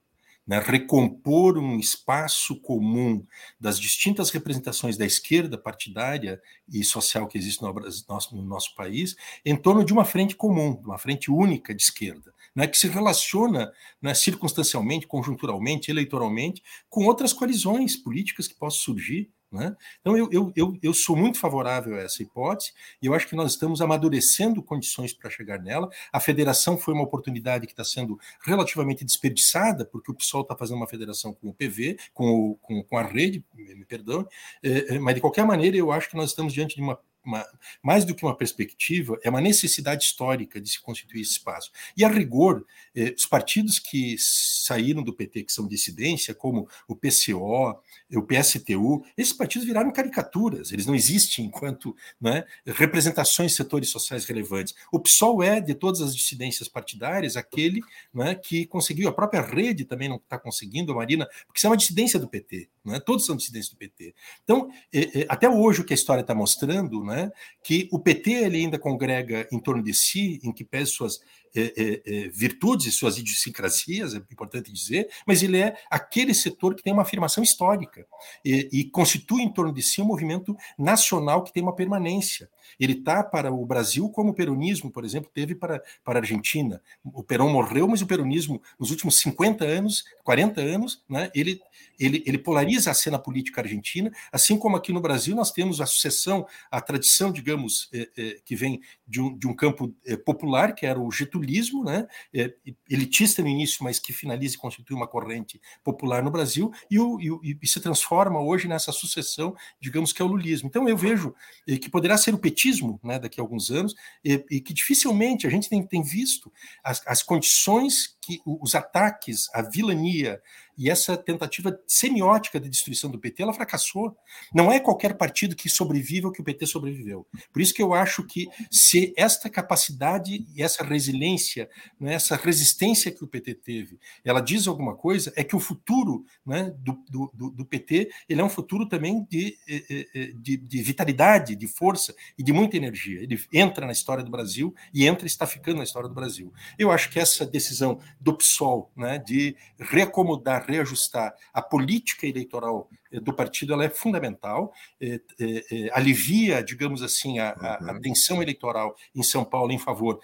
né, 0.47 0.59
recompor 0.59 1.57
um 1.57 1.79
espaço 1.79 2.55
comum 2.61 3.25
das 3.59 3.79
distintas 3.79 4.29
representações 4.29 4.97
da 4.97 5.05
esquerda 5.05 5.57
partidária 5.57 6.41
e 6.67 6.83
social 6.83 7.27
que 7.27 7.37
existe 7.37 7.61
no 7.61 7.73
nosso, 8.07 8.35
no 8.35 8.43
nosso 8.43 8.75
país, 8.75 9.15
em 9.43 9.55
torno 9.55 9.83
de 9.83 9.91
uma 9.91 10.05
frente 10.05 10.35
comum, 10.35 10.79
uma 10.83 10.97
frente 10.97 11.31
única 11.31 11.73
de 11.73 11.81
esquerda, 11.81 12.33
né, 12.55 12.67
que 12.67 12.77
se 12.77 12.87
relaciona 12.87 13.71
né, 14.01 14.13
circunstancialmente, 14.13 15.07
conjunturalmente, 15.07 15.89
eleitoralmente, 15.89 16.61
com 16.89 17.05
outras 17.05 17.33
coalizões 17.33 17.95
políticas 17.95 18.47
que 18.47 18.55
possam 18.55 18.81
surgir 18.81 19.31
né? 19.55 19.75
Então, 20.01 20.17
eu, 20.17 20.29
eu, 20.31 20.53
eu, 20.55 20.77
eu, 20.83 20.93
sou 20.93 21.15
muito 21.15 21.39
favorável 21.39 21.95
a 21.95 22.01
essa 22.01 22.21
hipótese 22.21 22.73
e 23.01 23.05
eu 23.05 23.13
acho 23.13 23.27
que 23.27 23.35
nós 23.35 23.53
estamos 23.53 23.81
amadurecendo 23.81 24.61
condições 24.61 25.13
para 25.13 25.29
chegar 25.29 25.59
nela. 25.59 25.89
A 26.11 26.19
federação 26.19 26.77
foi 26.77 26.93
uma 26.93 27.03
oportunidade 27.03 27.65
que 27.65 27.73
está 27.73 27.83
sendo 27.83 28.19
relativamente 28.43 29.05
desperdiçada, 29.05 29.85
porque 29.85 30.11
o 30.11 30.13
PSOL 30.13 30.41
está 30.41 30.55
fazendo 30.55 30.77
uma 30.77 30.87
federação 30.87 31.33
com 31.33 31.49
o 31.49 31.53
PV, 31.53 31.97
com, 32.13 32.29
o, 32.29 32.55
com, 32.55 32.83
com 32.83 32.97
a 32.97 33.03
rede, 33.03 33.43
me 33.53 33.85
perdoe, 33.85 34.25
é, 34.61 34.95
é, 34.95 34.99
mas 34.99 35.15
de 35.15 35.21
qualquer 35.21 35.45
maneira, 35.45 35.77
eu 35.77 35.91
acho 35.91 36.09
que 36.09 36.15
nós 36.15 36.29
estamos 36.29 36.53
diante 36.53 36.75
de 36.75 36.81
uma 36.81 36.99
uma, 37.25 37.45
mais 37.81 38.05
do 38.05 38.13
que 38.13 38.23
uma 38.23 38.35
perspectiva, 38.35 39.19
é 39.23 39.29
uma 39.29 39.41
necessidade 39.41 40.03
histórica 40.03 40.59
de 40.61 40.69
se 40.69 40.81
constituir 40.81 41.21
esse 41.21 41.31
espaço. 41.31 41.71
E, 41.97 42.03
a 42.03 42.07
rigor, 42.07 42.65
eh, 42.95 43.13
os 43.17 43.25
partidos 43.25 43.79
que 43.79 44.15
saíram 44.19 45.03
do 45.03 45.13
PT, 45.13 45.43
que 45.43 45.51
são 45.51 45.67
dissidência, 45.67 46.33
como 46.33 46.67
o 46.87 46.95
PCO, 46.95 47.79
o 48.13 48.21
PSTU, 48.21 49.03
esses 49.17 49.33
partidos 49.33 49.67
viraram 49.67 49.91
caricaturas, 49.91 50.71
eles 50.71 50.85
não 50.85 50.95
existem 50.95 51.45
enquanto 51.45 51.95
né, 52.19 52.45
representações 52.65 53.51
de 53.51 53.57
setores 53.57 53.89
sociais 53.89 54.25
relevantes. 54.25 54.73
O 54.91 54.99
PSOL 54.99 55.43
é, 55.43 55.59
de 55.59 55.73
todas 55.73 56.01
as 56.01 56.15
dissidências 56.15 56.67
partidárias, 56.67 57.35
aquele 57.35 57.81
né, 58.13 58.35
que 58.35 58.65
conseguiu, 58.65 59.09
a 59.09 59.13
própria 59.13 59.41
rede 59.41 59.85
também 59.85 60.09
não 60.09 60.17
está 60.17 60.37
conseguindo, 60.37 60.91
a 60.91 60.95
Marina, 60.95 61.27
porque 61.45 61.57
isso 61.57 61.67
é 61.67 61.69
uma 61.69 61.77
dissidência 61.77 62.19
do 62.19 62.27
PT, 62.27 62.69
né, 62.85 62.99
todos 62.99 63.25
são 63.25 63.35
dissidências 63.35 63.73
do 63.73 63.77
PT. 63.77 64.13
Então, 64.43 64.69
eh, 64.93 65.21
eh, 65.21 65.25
até 65.27 65.49
hoje 65.49 65.81
o 65.81 65.83
que 65.83 65.93
a 65.93 65.95
história 65.95 66.21
está 66.21 66.35
mostrando, 66.35 67.03
né, 67.03 67.31
que 67.63 67.89
o 67.91 67.99
PT 67.99 68.31
ele 68.31 68.57
ainda 68.57 68.77
congrega 68.77 69.47
em 69.51 69.59
torno 69.59 69.83
de 69.83 69.93
si, 69.93 70.39
em 70.43 70.51
que 70.51 70.63
pese 70.63 70.91
suas 70.91 71.19
é, 71.55 72.01
é, 72.05 72.29
virtudes 72.29 72.87
e 72.87 72.91
suas 72.91 73.17
idiosincrasias, 73.17 74.13
é 74.13 74.17
importante 74.17 74.71
dizer, 74.71 75.09
mas 75.25 75.41
ele 75.41 75.57
é 75.57 75.77
aquele 75.89 76.33
setor 76.33 76.75
que 76.75 76.83
tem 76.83 76.93
uma 76.93 77.03
afirmação 77.03 77.43
histórica 77.43 78.05
e, 78.43 78.69
e 78.71 78.83
constitui 78.85 79.41
em 79.41 79.51
torno 79.51 79.73
de 79.73 79.81
si 79.81 80.01
um 80.01 80.05
movimento 80.05 80.55
nacional 80.77 81.43
que 81.43 81.53
tem 81.53 81.63
uma 81.63 81.75
permanência. 81.75 82.49
Ele 82.79 82.93
está 82.93 83.23
para 83.23 83.51
o 83.51 83.65
Brasil 83.65 84.09
como 84.09 84.31
o 84.31 84.33
peronismo, 84.33 84.91
por 84.91 85.05
exemplo, 85.05 85.29
teve 85.33 85.55
para, 85.55 85.81
para 86.03 86.19
a 86.19 86.21
Argentina. 86.21 86.81
O 87.03 87.23
Perón 87.23 87.49
morreu, 87.49 87.87
mas 87.87 88.01
o 88.01 88.07
peronismo, 88.07 88.61
nos 88.79 88.91
últimos 88.91 89.19
50 89.19 89.63
anos, 89.63 90.03
40 90.23 90.61
anos, 90.61 91.03
né, 91.07 91.31
ele, 91.33 91.61
ele, 91.99 92.23
ele 92.25 92.37
polariza 92.37 92.91
a 92.91 92.93
cena 92.93 93.19
política 93.19 93.61
argentina, 93.61 94.11
assim 94.31 94.57
como 94.57 94.75
aqui 94.75 94.91
no 94.91 95.01
Brasil 95.01 95.35
nós 95.35 95.51
temos 95.51 95.79
a 95.79 95.85
sucessão, 95.85 96.45
a 96.69 96.81
tradição, 96.81 97.31
digamos, 97.31 97.89
é, 97.93 98.09
é, 98.17 98.37
que 98.43 98.55
vem 98.55 98.81
de 99.07 99.21
um, 99.21 99.37
de 99.37 99.47
um 99.47 99.55
campo 99.55 99.93
é, 100.05 100.17
popular, 100.17 100.73
que 100.73 100.85
era 100.85 100.99
o 100.99 101.11
getulismo, 101.45 101.83
né, 101.83 102.07
é, 102.33 102.53
elitista 102.89 103.41
no 103.41 103.47
início, 103.47 103.83
mas 103.83 103.99
que 103.99 104.11
finaliza 104.11 104.55
e 104.55 104.57
constitui 104.57 104.95
uma 104.95 105.07
corrente 105.07 105.61
popular 105.83 106.23
no 106.23 106.31
Brasil, 106.31 106.71
e, 106.89 106.99
o, 106.99 107.19
e, 107.21 107.57
e 107.61 107.67
se 107.67 107.79
transforma 107.79 108.39
hoje 108.41 108.67
nessa 108.67 108.91
sucessão, 108.91 109.55
digamos 109.79 110.11
que 110.11 110.21
é 110.21 110.25
o 110.25 110.27
lulismo. 110.27 110.67
Então 110.67 110.89
eu 110.89 110.97
vejo 110.97 111.33
é, 111.67 111.77
que 111.77 111.89
poderá 111.89 112.17
ser 112.17 112.33
o 112.33 112.39
petismo 112.39 112.99
né, 113.03 113.19
daqui 113.19 113.39
a 113.39 113.43
alguns 113.43 113.69
anos, 113.69 113.95
e, 114.23 114.43
e 114.49 114.61
que 114.61 114.73
dificilmente 114.73 115.45
a 115.45 115.49
gente 115.49 115.69
tem, 115.69 115.85
tem 115.85 116.01
visto 116.01 116.51
as, 116.83 117.01
as 117.05 117.23
condições 117.23 118.15
que 118.21 118.41
os 118.45 118.73
ataques, 118.73 119.47
a 119.53 119.61
vilania, 119.61 120.41
e 120.77 120.89
essa 120.89 121.15
tentativa 121.17 121.79
semiótica 121.87 122.59
de 122.59 122.69
destruição 122.69 123.09
do 123.09 123.19
PT, 123.19 123.43
ela 123.43 123.53
fracassou. 123.53 124.15
Não 124.53 124.71
é 124.71 124.79
qualquer 124.79 125.15
partido 125.17 125.55
que 125.55 125.69
sobrevive 125.69 126.25
ao 126.25 126.31
que 126.31 126.41
o 126.41 126.43
PT 126.43 126.65
sobreviveu. 126.65 127.25
Por 127.51 127.61
isso 127.61 127.73
que 127.73 127.81
eu 127.81 127.93
acho 127.93 128.23
que 128.23 128.47
se 128.71 129.13
esta 129.17 129.49
capacidade 129.49 130.45
e 130.55 130.61
essa 130.61 130.83
resiliência, 130.83 131.69
né, 131.99 132.13
essa 132.13 132.35
resistência 132.35 133.11
que 133.11 133.23
o 133.23 133.27
PT 133.27 133.55
teve, 133.55 133.99
ela 134.23 134.41
diz 134.41 134.67
alguma 134.67 134.95
coisa, 134.95 135.31
é 135.35 135.43
que 135.43 135.55
o 135.55 135.59
futuro 135.59 136.25
né, 136.45 136.73
do, 136.79 137.03
do, 137.33 137.51
do 137.51 137.65
PT 137.65 138.09
ele 138.27 138.41
é 138.41 138.43
um 138.43 138.49
futuro 138.49 138.87
também 138.87 139.25
de, 139.29 139.57
eh, 139.67 139.83
eh, 139.89 140.07
eh, 140.15 140.31
de, 140.35 140.57
de, 140.57 140.81
vitalidade, 140.81 141.55
de 141.55 141.67
força 141.67 142.13
e 142.37 142.43
de 142.43 142.51
muita 142.51 142.77
energia. 142.77 143.21
Ele 143.21 143.39
entra 143.53 143.85
na 143.85 143.91
história 143.91 144.23
do 144.23 144.31
Brasil 144.31 144.73
e 144.93 145.05
entra 145.07 145.25
está 145.25 145.45
ficando 145.45 145.77
na 145.77 145.83
história 145.83 146.09
do 146.09 146.15
Brasil. 146.15 146.53
Eu 146.77 146.91
acho 146.91 147.09
que 147.09 147.19
essa 147.19 147.45
decisão 147.45 147.99
do 148.19 148.35
PSOL 148.35 148.91
né, 148.95 149.17
de 149.17 149.55
reacomodar 149.77 150.64
reajustar 150.67 151.33
a 151.53 151.61
política 151.61 152.25
eleitoral 152.27 152.89
eh, 153.11 153.19
do 153.19 153.33
partido 153.33 153.73
ela 153.73 153.85
é 153.85 153.89
fundamental, 153.89 154.73
é, 154.99 155.19
é, 155.39 155.89
alivia, 155.93 156.63
digamos 156.63 157.01
assim, 157.01 157.39
a, 157.39 157.49
a, 157.49 157.89
a, 157.89 157.93
uhum. 157.93 158.01
tensão 158.01 158.41
eleitoral 158.41 158.95
em 159.15 159.23
São 159.23 159.43
Paulo 159.43 159.71
em 159.71 159.79
favor 159.79 160.19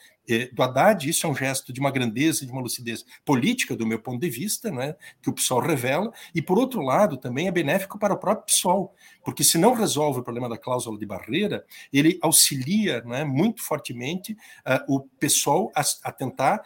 do 0.53 0.63
Haddad. 0.63 1.09
Isso 1.09 1.25
é 1.25 1.29
um 1.29 1.35
gesto 1.35 1.71
de 1.71 1.79
uma 1.79 1.91
grandeza, 1.91 2.45
de 2.45 2.51
uma 2.51 2.61
lucidez 2.61 3.05
política, 3.25 3.75
do 3.75 3.85
meu 3.85 3.99
ponto 3.99 4.19
de 4.19 4.29
vista, 4.29 4.71
né, 4.71 4.95
que 5.21 5.29
o 5.29 5.33
PSOL 5.33 5.59
revela, 5.59 6.11
e, 6.33 6.41
por 6.41 6.57
outro 6.57 6.81
lado, 6.81 7.17
também 7.17 7.47
é 7.47 7.51
benéfico 7.51 7.99
para 7.99 8.13
o 8.13 8.17
próprio 8.17 8.45
PSOL, 8.45 8.93
porque 9.23 9.43
se 9.43 9.57
não 9.57 9.73
resolve 9.73 10.19
o 10.19 10.23
problema 10.23 10.49
da 10.49 10.57
cláusula 10.57 10.97
de 10.97 11.05
barreira, 11.05 11.65
ele 11.91 12.19
auxilia 12.21 13.01
né, 13.01 13.23
muito 13.23 13.61
fortemente 13.61 14.33
uh, 14.33 14.95
o 14.95 15.01
PSOL 15.19 15.71
a, 15.75 15.81
a 16.03 16.11
tentar 16.11 16.63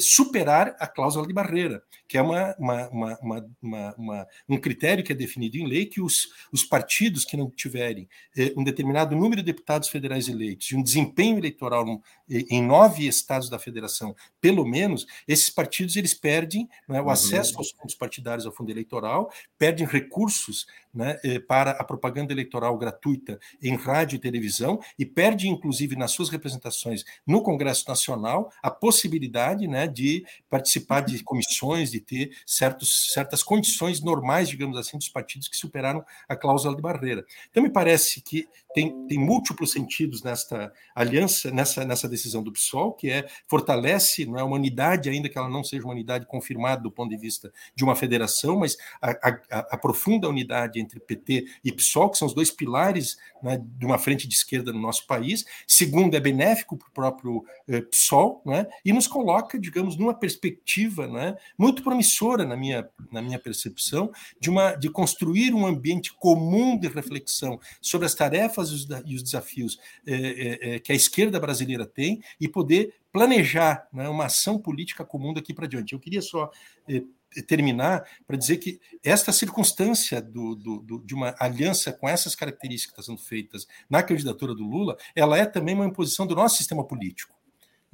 superar 0.00 0.76
a 0.78 0.86
cláusula 0.86 1.26
de 1.26 1.32
barreira, 1.32 1.82
que 2.06 2.16
é 2.16 2.22
uma, 2.22 2.54
uma, 2.58 3.18
uma, 3.20 3.94
uma, 3.96 4.26
um 4.48 4.58
critério 4.58 5.02
que 5.02 5.12
é 5.12 5.14
definido 5.14 5.56
em 5.56 5.66
lei 5.66 5.86
que 5.86 6.00
os, 6.00 6.28
os 6.52 6.62
partidos 6.62 7.24
que 7.24 7.36
não 7.36 7.50
tiverem 7.50 8.08
eh, 8.36 8.52
um 8.56 8.62
determinado 8.62 9.16
número 9.16 9.42
de 9.42 9.46
deputados 9.46 9.88
federais 9.88 10.28
eleitos 10.28 10.70
e 10.70 10.76
um 10.76 10.82
desempenho 10.82 11.38
eleitoral 11.38 11.84
em 12.28 12.62
nove 12.62 12.85
estados 13.16 13.48
da 13.48 13.58
federação, 13.58 14.14
pelo 14.40 14.64
menos, 14.64 15.06
esses 15.26 15.50
partidos 15.50 15.96
eles 15.96 16.14
perdem 16.14 16.68
é, 16.88 17.00
o 17.00 17.04
uhum. 17.04 17.10
acesso 17.10 17.56
aos 17.58 17.70
fundos 17.70 17.94
partidários 17.94 18.46
ao 18.46 18.52
fundo 18.52 18.70
eleitoral, 18.70 19.30
perdem 19.58 19.86
recursos 19.86 20.66
né, 20.96 21.20
eh, 21.22 21.38
para 21.38 21.72
a 21.72 21.84
propaganda 21.84 22.32
eleitoral 22.32 22.76
gratuita 22.78 23.38
em 23.62 23.76
rádio 23.76 24.16
e 24.16 24.18
televisão 24.18 24.80
e 24.98 25.04
perde, 25.04 25.48
inclusive, 25.48 25.94
nas 25.94 26.12
suas 26.12 26.30
representações 26.30 27.04
no 27.26 27.42
Congresso 27.42 27.84
Nacional, 27.86 28.50
a 28.62 28.70
possibilidade 28.70 29.68
né, 29.68 29.86
de 29.86 30.24
participar 30.48 31.00
de 31.00 31.22
comissões, 31.22 31.90
de 31.90 32.00
ter 32.00 32.30
certos, 32.46 33.12
certas 33.12 33.42
condições 33.42 34.00
normais, 34.00 34.48
digamos 34.48 34.76
assim, 34.78 34.96
dos 34.96 35.08
partidos 35.08 35.48
que 35.48 35.56
superaram 35.56 36.04
a 36.28 36.34
cláusula 36.34 36.74
de 36.74 36.82
barreira. 36.82 37.24
Então, 37.50 37.62
me 37.62 37.70
parece 37.70 38.20
que 38.22 38.48
tem, 38.74 39.06
tem 39.06 39.18
múltiplos 39.18 39.72
sentidos 39.72 40.22
nesta 40.22 40.72
aliança, 40.94 41.50
nessa, 41.50 41.84
nessa 41.84 42.08
decisão 42.08 42.42
do 42.42 42.52
PSOL, 42.52 42.92
que 42.92 43.10
é 43.10 43.26
fortalece 43.48 44.26
não 44.26 44.38
é, 44.38 44.42
uma 44.42 44.56
unidade, 44.56 45.08
ainda 45.08 45.28
que 45.28 45.38
ela 45.38 45.48
não 45.48 45.64
seja 45.64 45.84
uma 45.84 45.94
unidade 45.94 46.26
confirmada 46.26 46.82
do 46.82 46.90
ponto 46.90 47.08
de 47.08 47.16
vista 47.16 47.52
de 47.74 47.84
uma 47.84 47.96
federação, 47.96 48.58
mas 48.58 48.76
a, 49.00 49.10
a, 49.50 49.76
a 49.76 50.28
unidade 50.28 50.78
entre 50.86 51.00
PT 51.00 51.46
e 51.64 51.72
PSOL, 51.72 52.10
que 52.10 52.18
são 52.18 52.26
os 52.26 52.34
dois 52.34 52.50
pilares 52.50 53.18
né, 53.42 53.62
de 53.62 53.84
uma 53.84 53.98
frente 53.98 54.26
de 54.26 54.34
esquerda 54.34 54.72
no 54.72 54.80
nosso 54.80 55.06
país. 55.06 55.44
Segundo, 55.66 56.14
é 56.14 56.20
benéfico 56.20 56.76
para 56.76 56.88
o 56.88 56.92
próprio 56.92 57.44
eh, 57.68 57.82
PSOL 57.82 58.42
né, 58.46 58.66
e 58.84 58.92
nos 58.92 59.06
coloca, 59.06 59.58
digamos, 59.58 59.96
numa 59.96 60.14
perspectiva 60.14 61.06
né, 61.06 61.36
muito 61.58 61.82
promissora, 61.82 62.44
na 62.44 62.56
minha, 62.56 62.88
na 63.12 63.20
minha 63.20 63.38
percepção, 63.38 64.10
de, 64.40 64.48
uma, 64.48 64.74
de 64.74 64.88
construir 64.88 65.52
um 65.52 65.66
ambiente 65.66 66.14
comum 66.14 66.78
de 66.78 66.88
reflexão 66.88 67.60
sobre 67.80 68.06
as 68.06 68.14
tarefas 68.14 68.70
e 69.04 69.14
os 69.14 69.22
desafios 69.22 69.78
eh, 70.06 70.58
eh, 70.60 70.78
que 70.78 70.92
a 70.92 70.94
esquerda 70.94 71.38
brasileira 71.40 71.84
tem 71.84 72.22
e 72.40 72.48
poder 72.48 72.94
planejar 73.16 73.88
né, 73.90 74.06
uma 74.10 74.26
ação 74.26 74.58
política 74.58 75.02
comum 75.02 75.32
daqui 75.32 75.54
para 75.54 75.66
diante. 75.66 75.94
Eu 75.94 75.98
queria 75.98 76.20
só 76.20 76.50
eh, 76.86 77.02
terminar 77.42 78.04
para 78.26 78.36
dizer 78.36 78.56
que 78.58 78.80
esta 79.04 79.32
circunstância 79.32 80.20
do, 80.20 80.54
do, 80.54 80.80
do, 80.80 80.98
de 81.04 81.14
uma 81.14 81.34
aliança 81.38 81.92
com 81.92 82.08
essas 82.08 82.34
características 82.34 83.06
sendo 83.06 83.18
feitas 83.18 83.66
na 83.88 84.02
candidatura 84.02 84.54
do 84.54 84.64
Lula, 84.64 84.96
ela 85.14 85.38
é 85.38 85.44
também 85.44 85.74
uma 85.74 85.86
imposição 85.86 86.26
do 86.26 86.34
nosso 86.34 86.56
sistema 86.56 86.86
político 86.86 87.35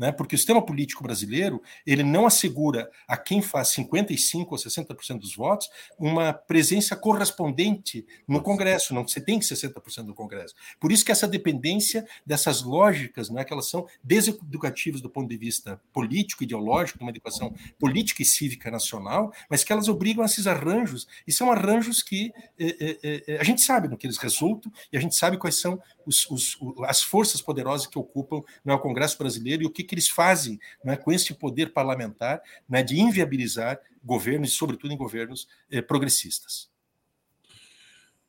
né? 0.02 0.10
porque 0.10 0.34
o 0.34 0.38
sistema 0.38 0.60
político 0.60 1.00
brasileiro 1.00 1.62
ele 1.86 2.02
não 2.02 2.26
assegura 2.26 2.90
a 3.06 3.16
quem 3.16 3.40
faz 3.40 3.68
55% 3.68 4.48
ou 4.50 4.58
60% 4.58 5.20
dos 5.20 5.36
votos 5.36 5.70
uma 5.96 6.32
presença 6.32 6.96
correspondente 6.96 8.04
no 8.26 8.42
Congresso, 8.42 8.92
não 8.92 9.06
você 9.06 9.20
tem 9.20 9.38
60% 9.38 10.02
do 10.06 10.12
Congresso. 10.12 10.56
Por 10.80 10.90
isso 10.90 11.04
que 11.04 11.12
essa 11.12 11.28
dependência 11.28 12.04
dessas 12.26 12.62
lógicas, 12.62 13.30
né, 13.30 13.44
que 13.44 13.52
elas 13.52 13.68
são 13.68 13.86
deseducativas 14.02 15.00
do 15.00 15.08
ponto 15.08 15.28
de 15.28 15.36
vista 15.36 15.80
político, 15.92 16.42
ideológico, 16.42 16.98
de 16.98 17.04
uma 17.04 17.10
educação 17.10 17.54
política 17.78 18.22
e 18.22 18.24
cívica 18.24 18.72
nacional, 18.72 19.32
mas 19.48 19.62
que 19.62 19.72
elas 19.72 19.86
obrigam 19.86 20.24
a 20.24 20.26
esses 20.26 20.48
arranjos, 20.48 21.06
e 21.24 21.32
são 21.32 21.52
arranjos 21.52 22.02
que 22.02 22.32
é, 22.58 22.98
é, 23.04 23.22
é, 23.34 23.38
a 23.38 23.44
gente 23.44 23.60
sabe 23.60 23.86
no 23.86 23.96
que 23.96 24.06
eles 24.08 24.18
resultam, 24.18 24.72
e 24.92 24.96
a 24.96 25.00
gente 25.00 25.14
sabe 25.14 25.38
quais 25.38 25.60
são 25.60 25.80
os, 26.04 26.28
os, 26.28 26.58
as 26.86 27.02
forças 27.02 27.40
poderosas 27.40 27.86
que 27.86 27.98
ocupam 27.98 28.42
né, 28.64 28.74
o 28.74 28.80
Congresso 28.80 29.16
brasileiro 29.16 29.62
e 29.62 29.66
o 29.66 29.70
que, 29.70 29.91
que 29.92 29.94
eles 29.96 30.08
fazem 30.08 30.58
né, 30.82 30.96
com 30.96 31.12
esse 31.12 31.34
poder 31.34 31.74
parlamentar 31.74 32.40
né, 32.66 32.82
de 32.82 32.98
inviabilizar 32.98 33.78
governos, 34.02 34.54
sobretudo 34.54 34.94
em 34.94 34.96
governos 34.96 35.46
eh, 35.70 35.82
progressistas. 35.82 36.70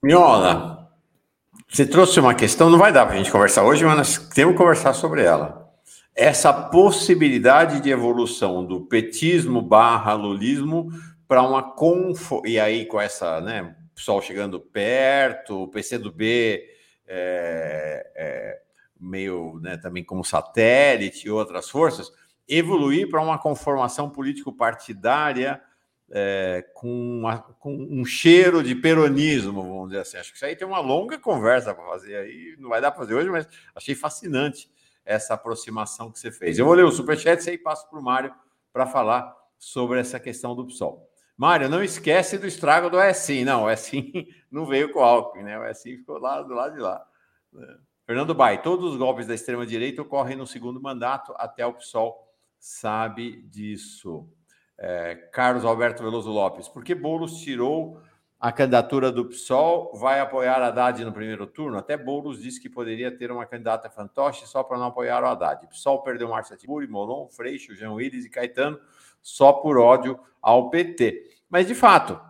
Miola, 0.03 0.91
você 1.69 1.85
trouxe 1.85 2.19
uma 2.19 2.35
questão, 2.35 2.69
não 2.69 2.77
vai 2.77 2.91
dar 2.91 3.05
para 3.05 3.15
a 3.15 3.17
gente 3.17 3.31
conversar 3.31 3.63
hoje, 3.63 3.85
mas 3.85 3.95
nós 3.95 4.17
temos 4.29 4.53
que 4.53 4.57
conversar 4.57 4.93
sobre 4.93 5.23
ela. 5.23 5.73
Essa 6.13 6.51
possibilidade 6.51 7.79
de 7.79 7.89
evolução 7.89 8.65
do 8.65 8.81
petismo 8.81 9.61
barra 9.61 10.13
lulismo 10.15 10.89
para 11.29 11.41
uma 11.43 11.63
confo... 11.63 12.41
E 12.45 12.59
aí, 12.59 12.85
com 12.85 12.99
essa, 12.99 13.39
né, 13.39 13.73
pessoal 13.95 14.21
chegando 14.21 14.59
perto, 14.59 15.63
o 15.63 15.67
PCdoB 15.69 16.61
é, 17.07 18.11
é, 18.15 18.62
meio 19.03 19.59
né, 19.61 19.77
também 19.77 20.03
como 20.03 20.23
satélite 20.23 21.27
e 21.27 21.31
outras 21.31 21.69
forças, 21.69 22.11
evoluir 22.47 23.09
para 23.09 23.21
uma 23.21 23.37
conformação 23.37 24.09
político-partidária 24.09 25.61
é, 26.11 26.65
com, 26.73 27.19
uma, 27.19 27.39
com, 27.39 27.75
um 27.75 28.05
cheiro 28.05 28.61
de 28.61 28.75
peronismo, 28.75 29.63
vamos 29.63 29.89
dizer 29.89 30.01
assim. 30.01 30.17
Acho 30.17 30.31
que 30.31 30.37
isso 30.37 30.45
aí 30.45 30.55
tem 30.55 30.67
uma 30.67 30.79
longa 30.79 31.17
conversa 31.17 31.73
para 31.73 31.85
fazer 31.85 32.15
aí, 32.15 32.55
não 32.59 32.69
vai 32.69 32.81
dar 32.81 32.91
para 32.91 32.99
fazer 33.01 33.15
hoje, 33.15 33.29
mas 33.29 33.47
achei 33.75 33.95
fascinante 33.95 34.69
essa 35.05 35.33
aproximação 35.33 36.11
que 36.11 36.19
você 36.19 36.31
fez. 36.31 36.57
Eu 36.57 36.65
vou 36.65 36.73
ler 36.75 36.85
o 36.85 36.91
superchat 36.91 37.45
e 37.45 37.51
aí 37.51 37.57
passo 37.57 37.89
para 37.89 37.99
o 37.99 38.03
Mário 38.03 38.33
para 38.71 38.85
falar 38.85 39.35
sobre 39.57 39.99
essa 39.99 40.19
questão 40.19 40.55
do 40.55 40.65
PSOL. 40.65 41.09
Mário, 41.35 41.67
não 41.67 41.83
esquece 41.83 42.37
do 42.37 42.45
estrago 42.45 42.89
do 42.89 43.01
ESIM. 43.01 43.43
Não, 43.43 43.63
o 43.63 43.71
ESIM 43.71 44.27
não 44.51 44.65
veio 44.65 44.91
com 44.91 44.99
o 44.99 45.03
Alckmin, 45.03 45.43
né? 45.43 45.59
O 45.59 45.65
ESIM 45.65 45.97
ficou 45.97 46.19
lá 46.19 46.41
do 46.41 46.53
lado 46.53 46.75
de 46.75 46.81
lá. 46.81 47.03
Né? 47.51 47.77
Fernando 48.13 48.35
Bai, 48.35 48.61
todos 48.61 48.91
os 48.91 48.95
golpes 48.95 49.25
da 49.25 49.33
extrema-direita 49.33 50.03
ocorrem 50.03 50.37
no 50.37 50.45
segundo 50.45 50.79
mandato, 50.79 51.33
até 51.35 51.65
o 51.65 51.73
PSOL 51.73 52.31
sabe 52.59 53.41
disso. 53.47 54.29
É, 54.77 55.15
Carlos 55.33 55.65
Alberto 55.65 56.03
Veloso 56.03 56.29
Lopes, 56.29 56.67
por 56.67 56.83
que 56.83 56.93
Boulos 56.93 57.39
tirou 57.39 57.99
a 58.39 58.51
candidatura 58.51 59.11
do 59.11 59.25
PSOL, 59.25 59.97
vai 59.97 60.19
apoiar 60.19 60.61
Haddad 60.61 61.03
no 61.03 61.11
primeiro 61.11 61.47
turno. 61.47 61.75
Até 61.75 61.97
Boulos 61.97 62.39
disse 62.39 62.61
que 62.61 62.69
poderia 62.69 63.09
ter 63.09 63.31
uma 63.31 63.47
candidata 63.47 63.89
fantoche 63.89 64.45
só 64.45 64.61
para 64.61 64.77
não 64.77 64.85
apoiar 64.85 65.23
o 65.23 65.25
Haddad. 65.25 65.65
O 65.65 65.69
PSOL 65.69 66.03
perdeu 66.03 66.29
Márcia 66.29 66.55
Tiburi, 66.55 66.85
Molon, 66.85 67.27
Freixo, 67.29 67.73
Jean 67.73 67.93
Willis 67.93 68.25
e 68.25 68.29
Caetano 68.29 68.79
só 69.23 69.53
por 69.53 69.79
ódio 69.79 70.19
ao 70.39 70.69
PT. 70.69 71.31
Mas, 71.49 71.65
de 71.65 71.73
fato, 71.73 72.21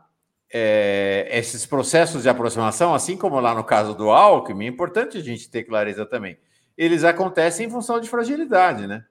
é, 0.53 1.27
esses 1.31 1.65
processos 1.65 2.23
de 2.23 2.29
aproximação, 2.29 2.93
assim 2.93 3.17
como 3.17 3.39
lá 3.39 3.55
no 3.55 3.63
caso 3.63 3.95
do 3.95 4.11
Alckmin, 4.11 4.65
é 4.65 4.69
importante 4.69 5.17
a 5.17 5.21
gente 5.21 5.49
ter 5.49 5.63
clareza 5.63 6.05
também. 6.05 6.37
Eles 6.77 7.03
acontecem 7.03 7.65
em 7.65 7.69
função 7.69 7.99
de 7.99 8.07
fragilidade, 8.07 8.85
né? 8.85 9.03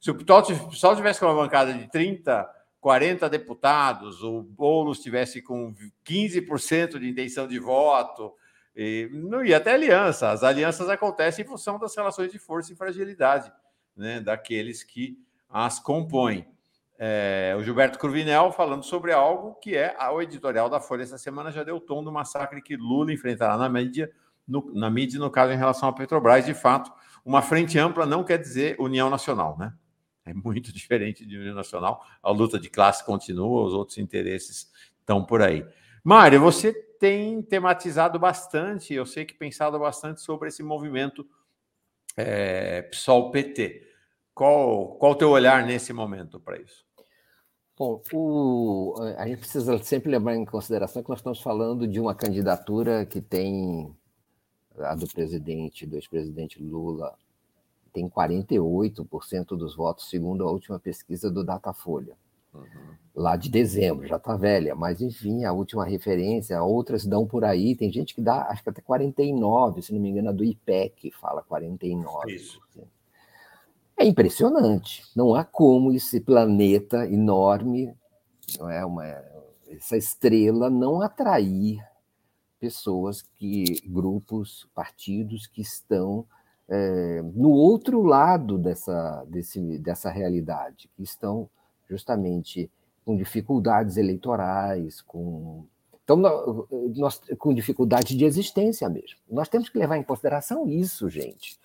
Se 0.00 0.10
o 0.10 0.14
PSOL 0.14 0.96
tivesse 0.96 1.20
com 1.20 1.26
uma 1.26 1.34
bancada 1.34 1.72
de 1.72 1.90
30 1.90 2.56
40 2.86 3.28
deputados, 3.28 4.22
o 4.22 4.42
Boulos 4.42 5.00
tivesse 5.00 5.42
com 5.42 5.74
15% 6.04 7.00
de 7.00 7.08
intenção 7.08 7.48
de 7.48 7.58
voto, 7.58 8.32
não 9.10 9.44
ia 9.44 9.56
até 9.56 9.72
aliança. 9.72 10.30
As 10.30 10.44
alianças 10.44 10.88
acontecem 10.88 11.44
em 11.44 11.48
função 11.48 11.80
das 11.80 11.96
relações 11.96 12.30
de 12.30 12.38
força 12.38 12.72
e 12.72 12.76
fragilidade 12.76 13.50
né, 13.96 14.20
daqueles 14.20 14.84
que 14.84 15.18
as 15.50 15.80
compõem. 15.80 16.46
É, 16.98 17.54
o 17.58 17.62
Gilberto 17.62 17.98
Cruvinel 17.98 18.50
falando 18.52 18.82
sobre 18.82 19.12
algo 19.12 19.54
que 19.56 19.76
é 19.76 19.94
o 20.10 20.22
editorial 20.22 20.70
da 20.70 20.80
Folha 20.80 21.02
essa 21.02 21.18
semana 21.18 21.50
já 21.50 21.62
deu 21.62 21.76
o 21.76 21.80
tom 21.80 22.02
do 22.02 22.10
massacre 22.10 22.62
que 22.62 22.74
Lula 22.74 23.12
enfrentará 23.12 23.58
na 23.58 23.68
mídia, 23.68 24.10
no, 24.48 24.72
na 24.74 24.88
mídia, 24.88 25.20
no 25.20 25.30
caso 25.30 25.52
em 25.52 25.56
relação 25.56 25.88
à 25.88 25.92
Petrobras. 25.92 26.46
De 26.46 26.54
fato, 26.54 26.90
uma 27.24 27.42
frente 27.42 27.78
ampla 27.78 28.06
não 28.06 28.24
quer 28.24 28.38
dizer 28.38 28.76
União 28.78 29.10
Nacional, 29.10 29.58
né? 29.58 29.74
é 30.26 30.34
muito 30.34 30.72
diferente 30.74 31.24
de 31.24 31.38
União 31.38 31.54
Nacional. 31.54 32.04
A 32.22 32.30
luta 32.30 32.58
de 32.58 32.68
classe 32.68 33.04
continua, 33.06 33.64
os 33.64 33.72
outros 33.72 33.96
interesses 33.96 34.70
estão 34.98 35.24
por 35.24 35.40
aí. 35.40 35.64
Mário, 36.04 36.40
você 36.40 36.72
tem 36.72 37.40
tematizado 37.42 38.18
bastante, 38.18 38.92
eu 38.92 39.06
sei 39.06 39.24
que 39.24 39.34
pensado 39.34 39.78
bastante 39.78 40.20
sobre 40.20 40.48
esse 40.48 40.62
movimento 40.62 41.26
é, 42.16 42.82
PSOL-PT. 42.82 43.86
Qual, 44.34 44.96
qual 44.96 45.12
o 45.12 45.16
teu 45.16 45.30
olhar 45.30 45.64
nesse 45.64 45.92
momento 45.92 46.38
para 46.40 46.60
isso? 46.60 46.85
Bom, 47.78 48.00
o, 48.14 48.94
a 49.18 49.26
gente 49.28 49.40
precisa 49.40 49.76
sempre 49.78 50.10
levar 50.10 50.34
em 50.34 50.46
consideração 50.46 51.02
que 51.02 51.10
nós 51.10 51.18
estamos 51.18 51.42
falando 51.42 51.86
de 51.86 52.00
uma 52.00 52.14
candidatura 52.14 53.04
que 53.04 53.20
tem 53.20 53.94
a 54.78 54.94
do 54.94 55.06
presidente, 55.06 55.86
do 55.86 55.96
ex-presidente 55.96 56.62
Lula, 56.62 57.14
tem 57.92 58.08
48% 58.08 59.48
dos 59.56 59.74
votos, 59.74 60.08
segundo 60.08 60.44
a 60.44 60.50
última 60.50 60.78
pesquisa 60.78 61.30
do 61.30 61.44
Datafolha. 61.44 62.16
Uhum. 62.54 62.64
Lá 63.14 63.36
de 63.36 63.50
dezembro, 63.50 64.06
já 64.06 64.16
está 64.16 64.36
velha, 64.36 64.74
mas 64.74 65.00
enfim, 65.00 65.44
a 65.44 65.52
última 65.52 65.84
referência, 65.84 66.62
outras 66.62 67.06
dão 67.06 67.26
por 67.26 67.44
aí, 67.44 67.74
tem 67.74 67.90
gente 67.90 68.14
que 68.14 68.20
dá, 68.20 68.48
acho 68.48 68.62
que 68.62 68.68
até 68.68 68.82
49, 68.82 69.80
se 69.80 69.92
não 69.92 70.00
me 70.00 70.10
engano, 70.10 70.28
a 70.28 70.32
do 70.32 70.44
IPEC 70.44 71.10
fala 71.10 71.42
49. 71.42 72.32
Isso. 72.32 72.60
É 73.98 74.04
impressionante. 74.04 75.04
Não 75.16 75.34
há 75.34 75.44
como 75.44 75.92
esse 75.92 76.20
planeta 76.20 77.06
enorme, 77.06 77.94
não 78.58 78.68
é 78.68 78.84
uma 78.84 79.04
essa 79.68 79.96
estrela 79.96 80.70
não 80.70 81.02
atrair 81.02 81.84
pessoas 82.58 83.22
que 83.36 83.64
grupos, 83.84 84.68
partidos 84.74 85.46
que 85.46 85.60
estão 85.60 86.24
é, 86.68 87.22
no 87.34 87.50
outro 87.50 88.02
lado 88.02 88.58
dessa, 88.58 89.24
desse, 89.28 89.78
dessa 89.78 90.10
realidade, 90.10 90.90
que 90.96 91.02
estão 91.02 91.48
justamente 91.88 92.70
com 93.04 93.16
dificuldades 93.16 93.96
eleitorais, 93.96 95.00
com. 95.02 95.64
Então, 96.02 96.16
nós, 96.96 97.20
com 97.38 97.54
dificuldade 97.54 98.16
de 98.16 98.24
existência 98.24 98.88
mesmo. 98.88 99.18
Nós 99.28 99.48
temos 99.48 99.68
que 99.68 99.78
levar 99.78 99.96
em 99.96 100.02
consideração 100.02 100.68
isso, 100.68 101.08
gente. 101.08 101.58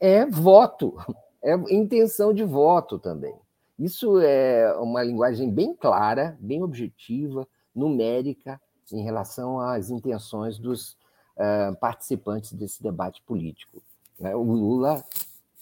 É 0.00 0.26
voto, 0.26 0.96
é 1.44 1.54
intenção 1.72 2.32
de 2.32 2.42
voto 2.42 2.98
também. 2.98 3.34
Isso 3.78 4.18
é 4.20 4.74
uma 4.78 5.02
linguagem 5.02 5.50
bem 5.50 5.74
clara, 5.74 6.36
bem 6.40 6.62
objetiva, 6.62 7.46
numérica, 7.74 8.60
em 8.92 9.02
relação 9.02 9.60
às 9.60 9.90
intenções 9.90 10.58
dos 10.58 10.92
uh, 11.36 11.76
participantes 11.80 12.52
desse 12.52 12.82
debate 12.82 13.22
político 13.22 13.82
né? 14.18 14.34
o 14.34 14.42
Lula 14.42 15.04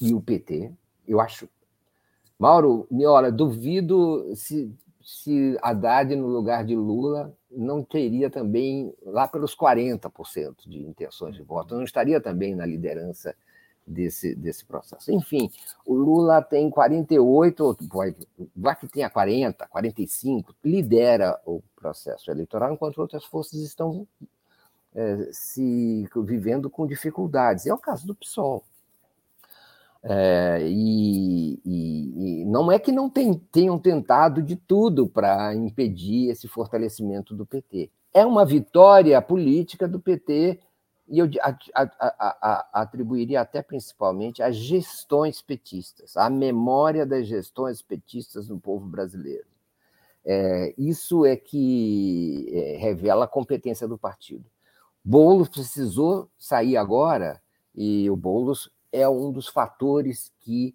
e 0.00 0.14
o 0.14 0.20
PT. 0.20 0.72
Eu 1.06 1.20
acho. 1.20 1.48
Mauro, 2.38 2.86
olha, 3.06 3.30
duvido 3.30 4.34
se, 4.34 4.74
se 5.02 5.56
Haddad, 5.62 6.14
no 6.16 6.26
lugar 6.26 6.64
de 6.64 6.74
Lula, 6.74 7.32
não 7.50 7.82
teria 7.82 8.28
também 8.28 8.92
lá 9.04 9.28
pelos 9.28 9.54
40% 9.54 10.68
de 10.68 10.80
intenções 10.80 11.36
de 11.36 11.42
voto, 11.42 11.74
não 11.74 11.84
estaria 11.84 12.20
também 12.20 12.54
na 12.54 12.66
liderança 12.66 13.34
desse, 13.86 14.34
desse 14.34 14.64
processo. 14.64 15.12
Enfim, 15.12 15.50
o 15.86 15.94
Lula 15.94 16.40
tem 16.42 16.70
48, 16.70 17.76
vai 18.54 18.76
que 18.76 18.88
tenha 18.88 19.10
40, 19.10 19.66
45, 19.66 20.54
lidera 20.64 21.38
o 21.44 21.62
processo 21.76 22.30
eleitoral, 22.30 22.72
enquanto 22.72 22.98
outras 22.98 23.24
forças 23.24 23.60
estão 23.60 24.06
é, 24.94 25.28
se 25.32 26.08
vivendo 26.24 26.70
com 26.70 26.86
dificuldades. 26.86 27.66
É 27.66 27.74
o 27.74 27.78
caso 27.78 28.06
do 28.06 28.14
PSOL. 28.14 28.64
É, 30.04 30.58
e, 30.64 31.60
e, 31.64 32.40
e, 32.42 32.44
não 32.44 32.72
é 32.72 32.78
que 32.78 32.90
não 32.90 33.08
tem, 33.08 33.34
tenham 33.34 33.78
tentado 33.78 34.42
de 34.42 34.56
tudo 34.56 35.06
para 35.08 35.54
impedir 35.54 36.28
esse 36.28 36.48
fortalecimento 36.48 37.34
do 37.34 37.46
PT. 37.46 37.88
É 38.12 38.26
uma 38.26 38.44
vitória 38.44 39.20
política 39.22 39.86
do 39.86 40.00
PT, 40.00 40.58
e 41.12 41.18
eu 41.18 41.28
atribuiria 42.72 43.42
até 43.42 43.60
principalmente 43.60 44.42
às 44.42 44.56
gestões 44.56 45.42
petistas, 45.42 46.16
à 46.16 46.30
memória 46.30 47.04
das 47.04 47.26
gestões 47.26 47.82
petistas 47.82 48.48
no 48.48 48.58
povo 48.58 48.86
brasileiro. 48.86 49.44
É, 50.24 50.74
isso 50.78 51.26
é 51.26 51.36
que 51.36 52.48
é, 52.50 52.78
revela 52.78 53.26
a 53.26 53.28
competência 53.28 53.86
do 53.86 53.98
partido. 53.98 54.46
Boulos 55.04 55.50
precisou 55.50 56.30
sair 56.38 56.78
agora 56.78 57.42
e 57.74 58.08
o 58.08 58.16
Boulos 58.16 58.72
é 58.90 59.06
um 59.06 59.30
dos 59.30 59.48
fatores 59.48 60.32
que 60.40 60.74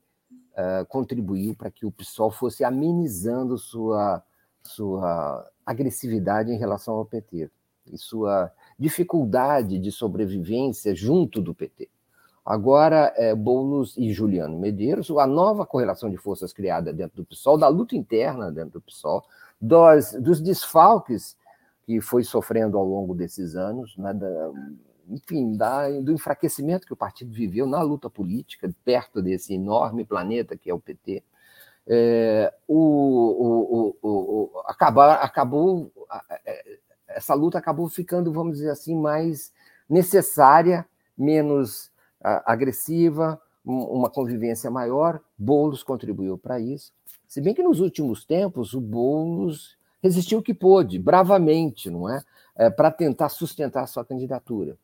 uh, 0.51 0.85
contribuiu 0.85 1.55
para 1.55 1.71
que 1.71 1.83
o 1.83 1.91
PSOL 1.91 2.29
fosse 2.29 2.63
amenizando 2.63 3.57
sua, 3.57 4.21
sua 4.61 5.49
agressividade 5.65 6.51
em 6.51 6.59
relação 6.59 6.93
ao 6.93 7.05
PT 7.05 7.49
e 7.87 7.97
sua 7.97 8.51
dificuldade 8.77 9.79
de 9.79 9.91
sobrevivência 9.91 10.95
junto 10.95 11.41
do 11.41 11.53
PT. 11.53 11.89
Agora, 12.45 13.13
é, 13.17 13.35
Boulos 13.35 13.97
e 13.97 14.13
Juliano 14.13 14.57
Medeiros, 14.57 15.09
a 15.11 15.27
nova 15.27 15.65
correlação 15.65 16.09
de 16.09 16.15
forças 16.15 16.53
criada 16.53 16.93
dentro 16.93 17.17
do 17.17 17.25
PSOL, 17.25 17.57
da 17.57 17.67
luta 17.67 17.95
interna 17.95 18.51
dentro 18.51 18.79
do 18.79 18.81
PSOL, 18.81 19.25
dos, 19.59 20.13
dos 20.13 20.39
desfalques 20.39 21.35
que 21.85 21.99
foi 21.99 22.23
sofrendo 22.23 22.77
ao 22.77 22.85
longo 22.85 23.13
desses 23.13 23.55
anos, 23.55 23.97
né, 23.97 24.13
da, 24.13 24.51
enfim, 25.09 25.57
da, 25.57 25.89
do 26.01 26.11
enfraquecimento 26.11 26.85
que 26.85 26.93
o 26.93 26.97
partido 26.97 27.33
viveu 27.33 27.65
na 27.65 27.81
luta 27.81 28.09
política, 28.09 28.73
perto 28.85 29.21
desse 29.21 29.53
enorme 29.53 30.05
planeta 30.05 30.57
que 30.57 30.69
é 30.69 30.73
o 30.73 30.79
PT. 30.79 31.23
É, 31.85 32.53
o, 32.67 32.77
o, 32.77 33.97
o, 34.01 34.59
acabar, 34.65 35.15
acabou, 35.15 35.91
é, 36.45 36.79
essa 37.07 37.33
luta 37.33 37.57
acabou 37.57 37.87
ficando, 37.89 38.31
vamos 38.31 38.57
dizer 38.57 38.69
assim, 38.69 38.95
mais 38.95 39.51
necessária, 39.89 40.85
menos 41.17 41.91
agressiva, 42.21 43.39
uma 43.63 44.09
convivência 44.09 44.69
maior. 44.69 45.21
Boulos 45.37 45.83
contribuiu 45.83 46.37
para 46.37 46.59
isso. 46.59 46.91
Se 47.27 47.41
bem 47.41 47.53
que 47.53 47.63
nos 47.63 47.79
últimos 47.79 48.25
tempos 48.25 48.73
o 48.73 48.81
Boulos 48.81 49.77
resistiu 50.01 50.39
o 50.39 50.43
que 50.43 50.53
pôde, 50.53 50.99
bravamente, 50.99 51.89
não 51.89 52.09
é? 52.09 52.23
é 52.55 52.69
para 52.69 52.91
tentar 52.91 53.29
sustentar 53.29 53.83
a 53.83 53.87
sua 53.87 54.05
candidatura. 54.05 54.77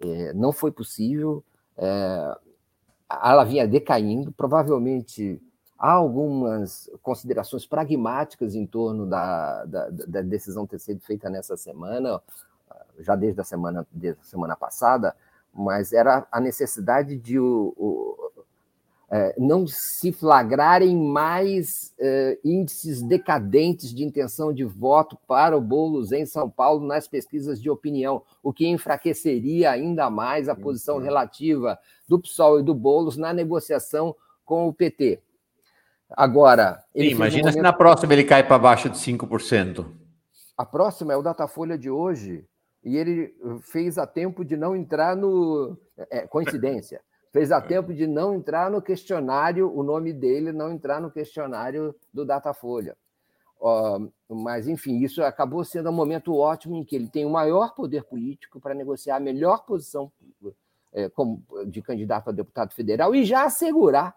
É, 0.00 0.32
não 0.34 0.52
foi 0.52 0.70
possível, 0.70 1.42
é, 1.76 2.36
ela 3.10 3.44
vinha 3.44 3.66
decaindo, 3.66 4.30
provavelmente 4.32 5.40
há 5.78 5.92
algumas 5.92 6.90
considerações 7.02 7.64
pragmáticas 7.64 8.54
em 8.54 8.66
torno 8.66 9.06
da, 9.06 9.64
da, 9.64 9.88
da, 9.90 10.22
decisão 10.22 10.66
ter 10.66 10.80
sido 10.80 11.00
feita 11.00 11.30
nessa 11.30 11.56
semana, 11.56 12.20
já 12.98 13.14
desde 13.14 13.40
a 13.40 13.44
semana, 13.44 13.86
desde 13.92 14.20
a 14.20 14.24
semana 14.24 14.56
passada, 14.56 15.14
mas 15.54 15.92
era 15.92 16.26
a 16.30 16.40
necessidade 16.40 17.16
de 17.16 17.38
o, 17.38 17.74
o 17.76 18.28
é, 19.10 19.34
não 19.38 19.66
se 19.66 20.12
flagrarem 20.12 20.94
mais 20.94 21.94
é, 21.98 22.38
índices 22.44 23.00
decadentes 23.00 23.94
de 23.94 24.04
intenção 24.04 24.52
de 24.52 24.64
voto 24.64 25.16
para 25.26 25.56
o 25.56 25.60
Boulos 25.62 26.12
em 26.12 26.26
São 26.26 26.50
Paulo 26.50 26.86
nas 26.86 27.08
pesquisas 27.08 27.60
de 27.60 27.70
opinião, 27.70 28.22
o 28.42 28.52
que 28.52 28.66
enfraqueceria 28.66 29.70
ainda 29.70 30.10
mais 30.10 30.46
a 30.46 30.54
posição 30.54 30.98
relativa 30.98 31.78
do 32.06 32.18
PSOL 32.18 32.60
e 32.60 32.62
do 32.62 32.74
Boulos 32.74 33.16
na 33.16 33.32
negociação 33.32 34.14
com 34.44 34.68
o 34.68 34.74
PT. 34.74 35.22
Agora. 36.10 36.82
Sim, 36.96 37.02
imagina 37.04 37.42
um 37.42 37.44
momento... 37.46 37.54
se 37.54 37.60
na 37.62 37.72
próxima 37.72 38.12
ele 38.12 38.24
cai 38.24 38.46
para 38.46 38.58
baixo 38.58 38.88
de 38.88 38.98
5%. 38.98 39.86
A 40.56 40.66
próxima 40.66 41.12
é 41.12 41.16
o 41.16 41.22
Datafolha 41.22 41.78
de 41.78 41.90
hoje. 41.90 42.44
e 42.84 42.96
ele 42.96 43.34
fez 43.62 43.98
a 43.98 44.06
tempo 44.06 44.44
de 44.44 44.56
não 44.56 44.74
entrar 44.74 45.16
no. 45.16 45.76
É, 46.10 46.26
coincidência. 46.26 47.00
Fez 47.32 47.52
a 47.52 47.60
tempo 47.60 47.92
de 47.92 48.06
não 48.06 48.34
entrar 48.34 48.70
no 48.70 48.80
questionário, 48.80 49.70
o 49.72 49.82
nome 49.82 50.12
dele 50.12 50.50
não 50.50 50.72
entrar 50.72 51.00
no 51.00 51.10
questionário 51.10 51.94
do 52.12 52.24
Datafolha. 52.24 52.96
Uh, 53.60 54.10
mas, 54.28 54.68
enfim, 54.68 54.98
isso 55.02 55.22
acabou 55.22 55.64
sendo 55.64 55.90
um 55.90 55.92
momento 55.92 56.34
ótimo 56.34 56.76
em 56.76 56.84
que 56.84 56.94
ele 56.96 57.08
tem 57.08 57.26
o 57.26 57.30
maior 57.30 57.74
poder 57.74 58.04
político 58.04 58.60
para 58.60 58.74
negociar 58.74 59.16
a 59.16 59.20
melhor 59.20 59.66
posição 59.66 60.10
é, 60.92 61.08
como, 61.08 61.42
de 61.66 61.82
candidato 61.82 62.30
a 62.30 62.32
deputado 62.32 62.72
federal 62.72 63.14
e 63.14 63.24
já 63.24 63.44
assegurar, 63.44 64.16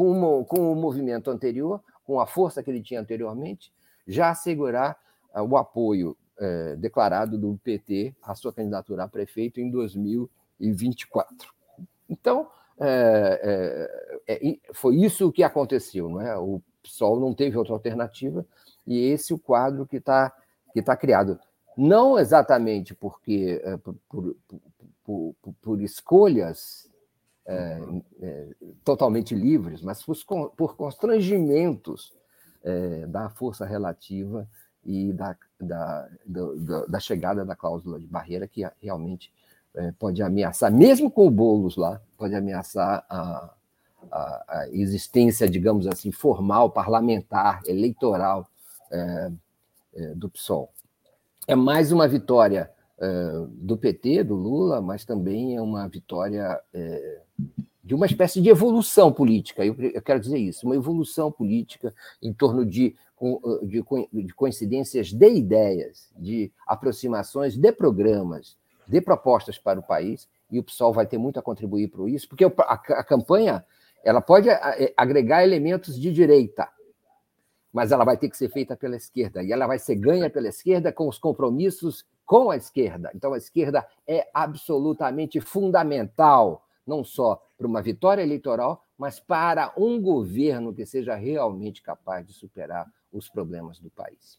com, 0.00 0.44
com 0.46 0.72
o 0.72 0.74
movimento 0.74 1.30
anterior, 1.30 1.82
com 2.06 2.18
a 2.20 2.26
força 2.26 2.62
que 2.62 2.70
ele 2.70 2.80
tinha 2.80 2.98
anteriormente, 2.98 3.70
já 4.08 4.30
assegurar 4.30 4.96
uh, 5.34 5.42
o 5.42 5.58
apoio 5.58 6.16
uh, 6.38 6.74
declarado 6.78 7.36
do 7.36 7.60
PT 7.62 8.14
à 8.22 8.34
sua 8.34 8.50
candidatura 8.50 9.04
a 9.04 9.08
prefeito 9.08 9.60
em 9.60 9.70
2024. 9.70 11.52
Então, 12.08 12.48
é, 12.80 14.16
é, 14.26 14.58
foi 14.72 14.96
isso 14.96 15.30
que 15.30 15.42
aconteceu. 15.42 16.08
Não 16.08 16.22
é? 16.22 16.34
O 16.38 16.62
PSOL 16.82 17.20
não 17.20 17.34
teve 17.34 17.58
outra 17.58 17.74
alternativa 17.74 18.46
e 18.86 18.98
esse 19.00 19.34
é 19.34 19.36
o 19.36 19.38
quadro 19.38 19.86
que 19.86 19.98
está 19.98 20.32
que 20.72 20.80
tá 20.80 20.96
criado. 20.96 21.38
Não 21.76 22.18
exatamente 22.18 22.94
porque 22.94 23.62
por, 23.84 23.94
por, 24.08 24.36
por, 25.04 25.54
por 25.60 25.82
escolhas 25.82 26.89
é, 27.46 27.80
é, 28.20 28.48
totalmente 28.84 29.34
livres, 29.34 29.82
mas 29.82 30.02
por, 30.02 30.50
por 30.50 30.76
constrangimentos 30.76 32.12
é, 32.62 33.06
da 33.06 33.28
força 33.30 33.64
relativa 33.64 34.48
e 34.84 35.12
da, 35.12 35.36
da, 35.60 36.08
da, 36.24 36.86
da, 36.86 37.00
chegada 37.00 37.44
da 37.44 37.56
cláusula 37.56 37.98
de 37.98 38.06
barreira, 38.06 38.46
que 38.46 38.66
realmente 38.80 39.32
é, 39.74 39.92
pode 39.92 40.22
ameaçar, 40.22 40.72
mesmo 40.72 41.10
com 41.10 41.26
o 41.26 41.30
Boulos 41.30 41.76
lá, 41.76 42.00
pode 42.16 42.34
ameaçar 42.34 43.04
a, 43.08 43.54
a, 44.10 44.44
a 44.48 44.68
existência, 44.72 45.48
digamos 45.48 45.86
assim, 45.86 46.10
formal, 46.10 46.70
parlamentar, 46.70 47.62
eleitoral 47.66 48.48
é, 48.90 49.32
é, 49.94 50.14
do 50.14 50.28
PSOL. 50.28 50.70
É 51.46 51.54
mais 51.54 51.92
uma 51.92 52.06
vitória 52.06 52.70
do 53.48 53.78
PT, 53.78 54.24
do 54.24 54.34
Lula, 54.34 54.82
mas 54.82 55.06
também 55.06 55.56
é 55.56 55.62
uma 55.62 55.88
vitória 55.88 56.60
de 57.82 57.94
uma 57.94 58.06
espécie 58.06 58.40
de 58.40 58.48
evolução 58.48 59.12
política, 59.12 59.64
eu, 59.64 59.74
quero 60.02 60.20
dizer 60.20 60.38
isso, 60.38 60.66
uma 60.66 60.76
evolução 60.76 61.32
política 61.32 61.92
em 62.22 62.32
torno 62.32 62.64
de, 62.64 62.94
de, 63.62 63.84
de 64.12 64.34
coincidências 64.34 65.12
de 65.12 65.28
ideias, 65.28 66.08
de 66.16 66.52
aproximações 66.66 67.56
de 67.56 67.72
programas, 67.72 68.56
de 68.86 69.00
propostas 69.00 69.58
para 69.58 69.80
o 69.80 69.82
país, 69.82 70.28
e 70.50 70.58
o 70.58 70.62
PSOL 70.62 70.92
vai 70.92 71.06
ter 71.06 71.18
muito 71.18 71.38
a 71.38 71.42
contribuir 71.42 71.88
para 71.88 72.08
isso, 72.08 72.28
porque 72.28 72.44
a, 72.44 72.50
a 72.50 73.04
campanha 73.04 73.64
ela 74.04 74.20
pode 74.20 74.48
agregar 74.96 75.42
elementos 75.42 75.98
de 75.98 76.12
direita, 76.12 76.68
mas 77.72 77.92
ela 77.92 78.04
vai 78.04 78.16
ter 78.16 78.28
que 78.28 78.36
ser 78.36 78.50
feita 78.50 78.76
pela 78.76 78.96
esquerda, 78.96 79.42
e 79.42 79.52
ela 79.52 79.66
vai 79.66 79.78
ser 79.78 79.94
ganha 79.96 80.30
pela 80.30 80.48
esquerda 80.48 80.92
com 80.92 81.08
os 81.08 81.18
compromissos 81.18 82.04
com 82.24 82.50
a 82.50 82.56
esquerda. 82.56 83.10
Então, 83.14 83.32
a 83.32 83.38
esquerda 83.38 83.86
é 84.06 84.28
absolutamente 84.32 85.40
fundamental, 85.40 86.64
não 86.86 87.04
só 87.04 87.42
para 87.56 87.66
uma 87.66 87.82
vitória 87.82 88.22
eleitoral, 88.22 88.86
mas 88.96 89.18
para 89.20 89.72
um 89.76 90.00
governo 90.00 90.74
que 90.74 90.84
seja 90.84 91.14
realmente 91.14 91.82
capaz 91.82 92.26
de 92.26 92.32
superar 92.32 92.86
os 93.12 93.28
problemas 93.28 93.78
do 93.78 93.90
país. 93.90 94.38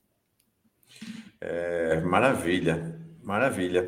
É, 1.40 2.00
maravilha, 2.02 3.00
maravilha. 3.24 3.88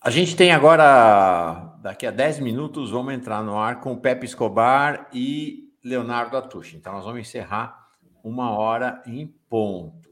A 0.00 0.10
gente 0.10 0.34
tem 0.34 0.52
agora, 0.52 1.76
daqui 1.82 2.06
a 2.06 2.10
10 2.10 2.40
minutos, 2.40 2.90
vamos 2.90 3.12
entrar 3.12 3.42
no 3.44 3.58
ar 3.58 3.80
com 3.80 3.96
Pepe 3.98 4.24
Escobar 4.24 5.10
e 5.12 5.70
Leonardo 5.84 6.36
Atushi. 6.36 6.76
Então, 6.76 6.92
nós 6.92 7.04
vamos 7.04 7.20
encerrar 7.20 7.90
uma 8.22 8.50
hora 8.50 9.02
em 9.06 9.26
ponto. 9.48 10.10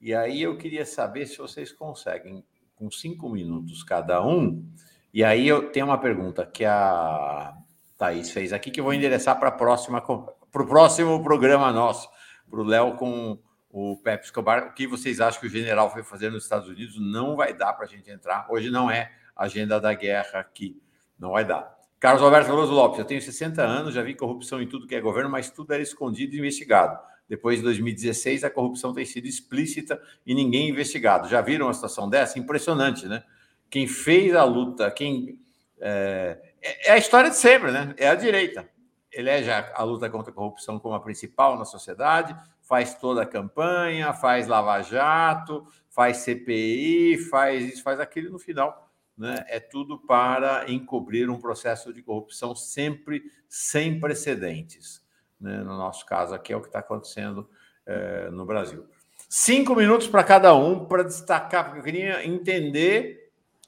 E 0.00 0.14
aí 0.14 0.42
eu 0.42 0.56
queria 0.56 0.84
saber 0.84 1.26
se 1.26 1.38
vocês 1.38 1.72
conseguem, 1.72 2.44
com 2.74 2.90
cinco 2.90 3.28
minutos 3.28 3.82
cada 3.82 4.24
um. 4.24 4.64
E 5.12 5.24
aí 5.24 5.48
eu 5.48 5.70
tenho 5.70 5.86
uma 5.86 5.98
pergunta 5.98 6.44
que 6.46 6.64
a 6.64 7.54
Thaís 7.96 8.30
fez 8.30 8.52
aqui, 8.52 8.70
que 8.70 8.80
eu 8.80 8.84
vou 8.84 8.92
endereçar 8.92 9.38
para 9.38 9.50
próxima, 9.50 10.00
para 10.00 10.62
o 10.62 10.66
próximo 10.66 11.22
programa 11.22 11.72
nosso, 11.72 12.08
para 12.50 12.60
o 12.60 12.64
Léo 12.64 12.96
com 12.96 13.38
o 13.70 13.96
Pepe 13.96 14.26
Escobar. 14.26 14.68
O 14.68 14.74
que 14.74 14.86
vocês 14.86 15.20
acham 15.20 15.40
que 15.40 15.46
o 15.46 15.50
general 15.50 15.90
foi 15.90 16.02
fazer 16.02 16.30
nos 16.30 16.44
Estados 16.44 16.68
Unidos? 16.68 16.98
Não 17.00 17.36
vai 17.36 17.54
dar 17.54 17.72
para 17.72 17.86
a 17.86 17.88
gente 17.88 18.10
entrar. 18.10 18.46
Hoje 18.50 18.70
não 18.70 18.90
é 18.90 19.10
agenda 19.36 19.80
da 19.80 19.92
guerra 19.94 20.40
aqui. 20.40 20.80
Não 21.18 21.32
vai 21.32 21.44
dar. 21.44 21.76
Carlos 21.98 22.22
Alberto 22.22 22.48
Veloso 22.48 22.72
Lopes, 22.72 22.98
eu 23.00 23.04
tenho 23.04 23.20
60 23.20 23.60
anos, 23.60 23.92
já 23.92 24.02
vi 24.02 24.14
corrupção 24.14 24.62
em 24.62 24.68
tudo 24.68 24.86
que 24.86 24.94
é 24.94 25.00
governo, 25.00 25.28
mas 25.28 25.50
tudo 25.50 25.72
era 25.72 25.82
escondido 25.82 26.34
e 26.34 26.38
investigado. 26.38 26.96
Depois 27.28 27.58
de 27.58 27.64
2016, 27.64 28.44
a 28.44 28.50
corrupção 28.50 28.94
tem 28.94 29.04
sido 29.04 29.26
explícita 29.26 30.00
e 30.24 30.34
ninguém 30.34 30.68
investigado. 30.68 31.28
Já 31.28 31.40
viram 31.40 31.66
uma 31.66 31.74
situação 31.74 32.08
dessa? 32.08 32.38
Impressionante, 32.38 33.06
né? 33.06 33.24
Quem 33.70 33.86
fez 33.86 34.34
a 34.34 34.44
luta, 34.44 34.90
quem. 34.90 35.38
É, 35.80 36.38
é, 36.60 36.88
é 36.88 36.92
a 36.92 36.98
história 36.98 37.30
de 37.30 37.36
sempre, 37.36 37.70
né? 37.70 37.94
É 37.96 38.08
a 38.08 38.14
direita. 38.14 38.68
Elege 39.12 39.50
a 39.50 39.82
luta 39.82 40.10
contra 40.10 40.30
a 40.30 40.34
corrupção 40.34 40.78
como 40.78 40.94
a 40.94 41.00
principal 41.00 41.58
na 41.58 41.64
sociedade, 41.64 42.36
faz 42.60 42.94
toda 42.94 43.22
a 43.22 43.26
campanha, 43.26 44.12
faz 44.12 44.46
lava-jato, 44.46 45.66
faz 45.88 46.18
CPI, 46.18 47.16
faz 47.30 47.72
isso, 47.72 47.82
faz 47.82 47.98
aquilo, 48.00 48.30
no 48.30 48.38
final 48.38 48.86
né, 49.16 49.44
é 49.48 49.58
tudo 49.58 49.98
para 49.98 50.70
encobrir 50.70 51.28
um 51.28 51.40
processo 51.40 51.92
de 51.92 52.02
corrupção 52.02 52.54
sempre 52.54 53.24
sem 53.48 53.98
precedentes 53.98 55.02
né? 55.40 55.58
no 55.58 55.76
nosso 55.76 56.04
caso 56.04 56.34
aqui 56.34 56.52
é 56.52 56.56
o 56.56 56.60
que 56.60 56.68
está 56.68 56.80
acontecendo 56.80 57.48
é, 57.86 58.30
no 58.30 58.44
Brasil. 58.44 58.86
Cinco 59.28 59.74
minutos 59.74 60.06
para 60.06 60.24
cada 60.24 60.54
um 60.54 60.86
para 60.86 61.02
destacar, 61.02 61.64
porque 61.64 61.80
eu 61.80 61.84
queria 61.84 62.26
entender 62.26 63.17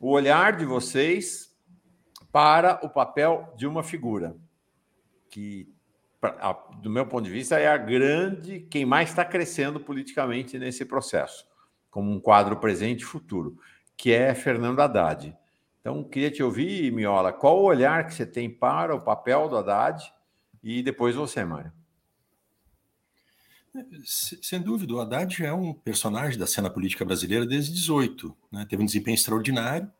o 0.00 0.10
olhar 0.10 0.56
de 0.56 0.64
vocês 0.64 1.54
para 2.32 2.80
o 2.82 2.88
papel 2.88 3.52
de 3.54 3.66
uma 3.66 3.82
figura 3.82 4.34
que, 5.28 5.68
do 6.80 6.88
meu 6.88 7.06
ponto 7.06 7.24
de 7.24 7.30
vista, 7.30 7.58
é 7.58 7.68
a 7.68 7.76
grande, 7.76 8.60
quem 8.70 8.86
mais 8.86 9.10
está 9.10 9.24
crescendo 9.26 9.78
politicamente 9.78 10.58
nesse 10.58 10.86
processo, 10.86 11.46
como 11.90 12.10
um 12.10 12.18
quadro 12.18 12.56
presente 12.56 13.02
e 13.02 13.04
futuro, 13.04 13.58
que 13.94 14.10
é 14.10 14.34
Fernando 14.34 14.80
Haddad. 14.80 15.36
Então, 15.80 16.02
queria 16.02 16.30
te 16.30 16.42
ouvir, 16.42 16.90
Miola, 16.90 17.32
qual 17.32 17.58
o 17.58 17.64
olhar 17.64 18.06
que 18.06 18.14
você 18.14 18.24
tem 18.24 18.48
para 18.48 18.94
o 18.94 19.02
papel 19.02 19.48
do 19.48 19.58
Haddad 19.58 20.12
e 20.62 20.82
depois 20.82 21.14
você, 21.14 21.44
Mário. 21.44 21.72
Sem 24.04 24.60
dúvida, 24.60 24.94
o 24.94 25.00
Haddad 25.00 25.44
é 25.44 25.52
um 25.52 25.72
personagem 25.72 26.38
da 26.38 26.46
cena 26.46 26.68
política 26.68 27.04
brasileira 27.04 27.46
desde 27.46 27.72
18. 27.72 28.36
Né? 28.50 28.66
Teve 28.68 28.82
um 28.82 28.86
desempenho 28.86 29.14
extraordinário 29.14 29.90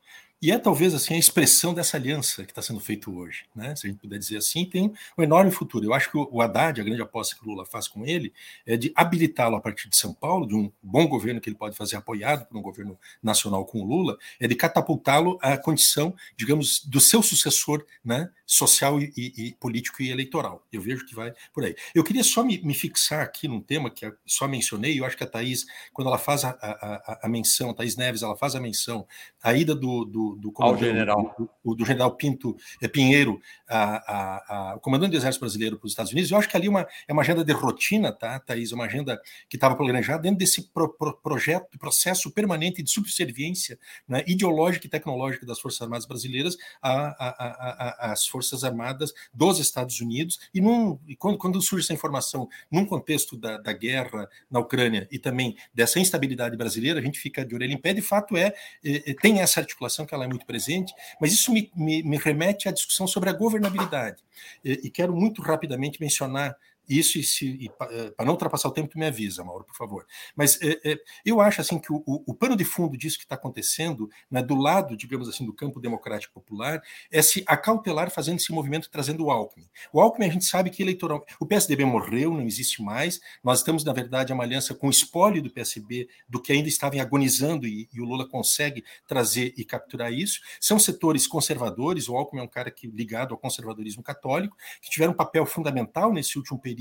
e 0.43 0.51
é 0.51 0.59
talvez 0.59 0.95
assim 0.95 1.15
a 1.15 1.19
expressão 1.19 1.75
dessa 1.75 1.99
aliança 1.99 2.45
que 2.45 2.51
está 2.51 2.63
sendo 2.63 2.81
feito 2.81 3.15
hoje, 3.15 3.45
né? 3.55 3.77
Se 3.77 3.87
a 3.87 3.91
gente 3.91 4.01
puder 4.01 4.19
dizer 4.19 4.39
assim, 4.39 4.65
tem 4.65 4.91
um 5.19 5.23
enorme 5.23 5.51
futuro. 5.51 5.85
Eu 5.85 5.93
acho 5.93 6.11
que 6.11 6.17
o 6.17 6.41
Haddad, 6.41 6.81
a 6.81 6.85
grande 6.85 7.03
aposta 7.03 7.37
que 7.37 7.45
o 7.45 7.51
Lula 7.51 7.67
faz 7.67 7.87
com 7.87 8.07
ele, 8.07 8.33
é 8.65 8.75
de 8.75 8.91
habilitá-lo 8.95 9.57
a 9.57 9.61
partir 9.61 9.91
de 9.91 9.97
São 9.99 10.15
Paulo, 10.15 10.47
de 10.47 10.55
um 10.55 10.73
bom 10.83 11.07
governo 11.07 11.43
que 11.43 11.51
ele 11.51 11.57
pode 11.57 11.77
fazer 11.77 11.97
apoiado 11.97 12.47
por 12.47 12.57
um 12.57 12.63
governo 12.63 12.99
nacional 13.23 13.67
com 13.67 13.83
o 13.83 13.85
Lula, 13.85 14.17
é 14.41 14.49
de 14.49 14.55
catapultá-lo 14.55 15.39
à 15.43 15.59
condição, 15.59 16.15
digamos, 16.35 16.83
do 16.87 17.01
seu 17.01 17.23
sucessor, 17.23 17.85
né? 18.03 18.31
Social 18.53 19.01
e, 19.01 19.13
e, 19.17 19.33
e, 19.37 19.55
político 19.55 20.03
e 20.03 20.11
eleitoral. 20.11 20.67
Eu 20.73 20.83
vejo 20.83 21.07
que 21.07 21.15
vai 21.15 21.33
por 21.55 21.65
aí. 21.65 21.77
Eu 21.95 22.03
queria 22.03 22.25
só 22.25 22.43
me, 22.43 22.61
me 22.63 22.75
fixar 22.75 23.23
aqui 23.23 23.47
num 23.47 23.61
tema 23.61 23.89
que 23.89 24.13
só 24.27 24.49
mencionei, 24.49 24.99
eu 24.99 25.05
acho 25.05 25.17
que 25.17 25.23
a 25.23 25.27
Thaís, 25.27 25.67
quando 25.93 26.09
ela 26.09 26.19
faz 26.19 26.45
a, 26.45 26.51
a, 26.61 27.21
a 27.23 27.29
menção, 27.29 27.71
a 27.71 27.75
Thaís 27.75 27.95
Neves, 27.95 28.23
ela 28.23 28.37
faz 28.37 28.57
a 28.57 28.61
menção, 28.61 29.07
a 29.41 29.55
ida 29.55 29.73
do, 29.73 30.05
do 30.05 30.35
do, 30.35 30.77
general. 30.77 31.49
Do, 31.65 31.75
do, 31.77 31.87
general 31.87 32.17
Pinto 32.17 32.57
é, 32.83 32.89
Pinheiro, 32.89 33.41
a, 33.69 33.85
a, 33.85 34.73
a, 34.73 34.75
o 34.75 34.81
comandante 34.81 35.13
do 35.13 35.19
Exército 35.19 35.45
Brasileiro 35.45 35.79
para 35.79 35.87
os 35.87 35.93
Estados 35.93 36.11
Unidos. 36.11 36.33
Eu 36.33 36.39
acho 36.39 36.49
que 36.49 36.57
ali 36.57 36.69
uma, 36.69 36.89
é 37.07 37.13
uma 37.13 37.23
agenda 37.23 37.45
de 37.45 37.53
rotina, 37.53 38.11
tá, 38.11 38.41
Thaís? 38.41 38.73
Uma 38.73 38.87
agenda 38.87 39.23
que 39.49 39.57
estava 39.57 39.77
planejada 39.77 40.23
dentro 40.23 40.39
desse 40.39 40.63
pro, 40.73 40.93
pro, 40.93 41.17
projeto, 41.19 41.79
processo 41.79 42.33
permanente 42.33 42.83
de 42.83 42.91
subserviência 42.91 43.79
né, 44.09 44.25
ideológica 44.27 44.89
e 44.89 44.91
tecnológica 44.91 45.47
das 45.47 45.61
Forças 45.61 45.81
Armadas 45.83 46.05
Brasileiras 46.05 46.57
às 46.83 48.27
Forças 48.27 48.40
Armadas 48.65 49.13
dos 49.33 49.59
Estados 49.59 50.01
Unidos. 50.01 50.39
E, 50.55 50.61
num, 50.61 50.99
e 51.07 51.15
quando, 51.17 51.39
quando 51.39 51.61
surge 51.61 51.85
essa 51.85 51.93
informação 51.93 52.49
num 52.71 52.85
contexto 52.85 53.37
da, 53.37 53.59
da 53.59 53.73
guerra 53.73 54.29
na 54.51 54.61
Ucrânia 54.61 55.09
e 55.11 55.19
também 55.19 55.57
dessa 55.73 55.99
instabilidade 55.99 56.57
brasileira, 56.57 57.01
a 57.01 57.03
gente 57.03 57.19
fica 57.19 57.45
de 57.45 57.55
orelha 57.55 57.73
em 57.73 57.79
pé. 57.79 57.93
De 57.93 58.03
fato, 58.03 58.37
é, 58.37 58.55
é 58.85 59.15
tem 59.15 59.41
essa 59.41 59.61
articulação 59.61 60.07
que 60.07 60.15
ela 60.15 60.25
é 60.25 60.29
muito 60.29 60.47
presente, 60.47 60.93
mas 61.21 61.33
isso 61.33 61.53
me, 61.53 61.71
me, 61.75 62.03
me 62.03 62.17
remete 62.17 62.69
à 62.69 62.73
discussão 62.73 63.07
sobre 63.07 63.31
a 63.31 63.33
governabilidade. 63.33 64.23
E, 64.65 64.73
e 64.85 64.91
quero 64.91 65.15
muito 65.15 65.43
rapidamente 65.43 66.01
mencionar 66.01 66.57
isso 66.91 67.21
e 67.21 67.23
se 67.23 67.71
para 67.79 68.27
não 68.27 68.33
ultrapassar 68.33 68.69
o 68.69 68.73
tempo, 68.73 68.89
tu 68.89 68.99
me 68.99 69.07
avisa, 69.07 69.45
Mauro, 69.45 69.65
por 69.65 69.77
favor. 69.77 70.05
Mas 70.35 70.61
é, 70.61 70.81
é, 70.85 70.99
eu 71.25 71.41
acho 71.41 71.61
assim 71.61 71.79
que 71.79 71.93
o, 71.93 72.03
o, 72.05 72.33
o, 72.33 72.35
pano 72.35 72.57
de 72.57 72.65
fundo 72.65 72.97
disso 72.97 73.17
que 73.17 73.23
está 73.23 73.37
acontecendo, 73.37 74.11
né, 74.29 74.43
do 74.43 74.57
lado, 74.57 74.97
digamos 74.97 75.29
assim, 75.29 75.47
do 75.47 75.53
campo 75.53 75.79
democrático 75.79 76.35
popular, 76.35 76.83
é 77.11 77.23
se 77.23 77.45
acautelar 77.47 78.11
fazendo 78.11 78.39
esse 78.39 78.51
movimento 78.53 78.91
trazendo 78.91 79.25
o 79.25 79.31
Alckmin. 79.31 79.69
O 79.93 80.01
Alckmin 80.01 80.27
a 80.27 80.33
gente 80.33 80.45
sabe 80.45 80.69
que 80.69 80.83
eleitoral, 80.83 81.25
o 81.39 81.47
PSDB 81.47 81.85
morreu, 81.85 82.35
não 82.35 82.43
existe 82.43 82.83
mais. 82.83 83.21
Nós 83.43 83.61
estamos 83.61 83.85
na 83.85 83.93
verdade 83.93 84.33
uma 84.33 84.43
aliança 84.43 84.75
com 84.75 84.89
o 84.89 84.91
espólio 84.91 85.41
do 85.41 85.51
PSB, 85.51 86.09
do 86.29 86.43
que 86.43 86.53
ainda 86.53 86.69
estava 86.69 87.01
agonizando 87.01 87.69
e, 87.69 87.89
e 87.93 88.01
o 88.01 88.05
Lula 88.05 88.29
consegue 88.29 88.83
trazer 89.07 89.55
e 89.57 89.65
capturar 89.65 90.13
isso. 90.13 90.41
São 90.61 90.77
setores 90.77 91.29
conservadores. 91.29 92.09
O 92.09 92.17
Alckmin 92.17 92.41
é 92.41 92.45
um 92.45 92.49
cara 92.49 92.69
que 92.69 92.89
ligado 92.89 93.33
ao 93.33 93.39
conservadorismo 93.39 94.03
católico 94.03 94.57
que 94.83 94.91
tiveram 94.91 95.13
um 95.13 95.17
papel 95.17 95.47
fundamental 95.47 96.13
nesse 96.13 96.37
último 96.37 96.59
período 96.59 96.80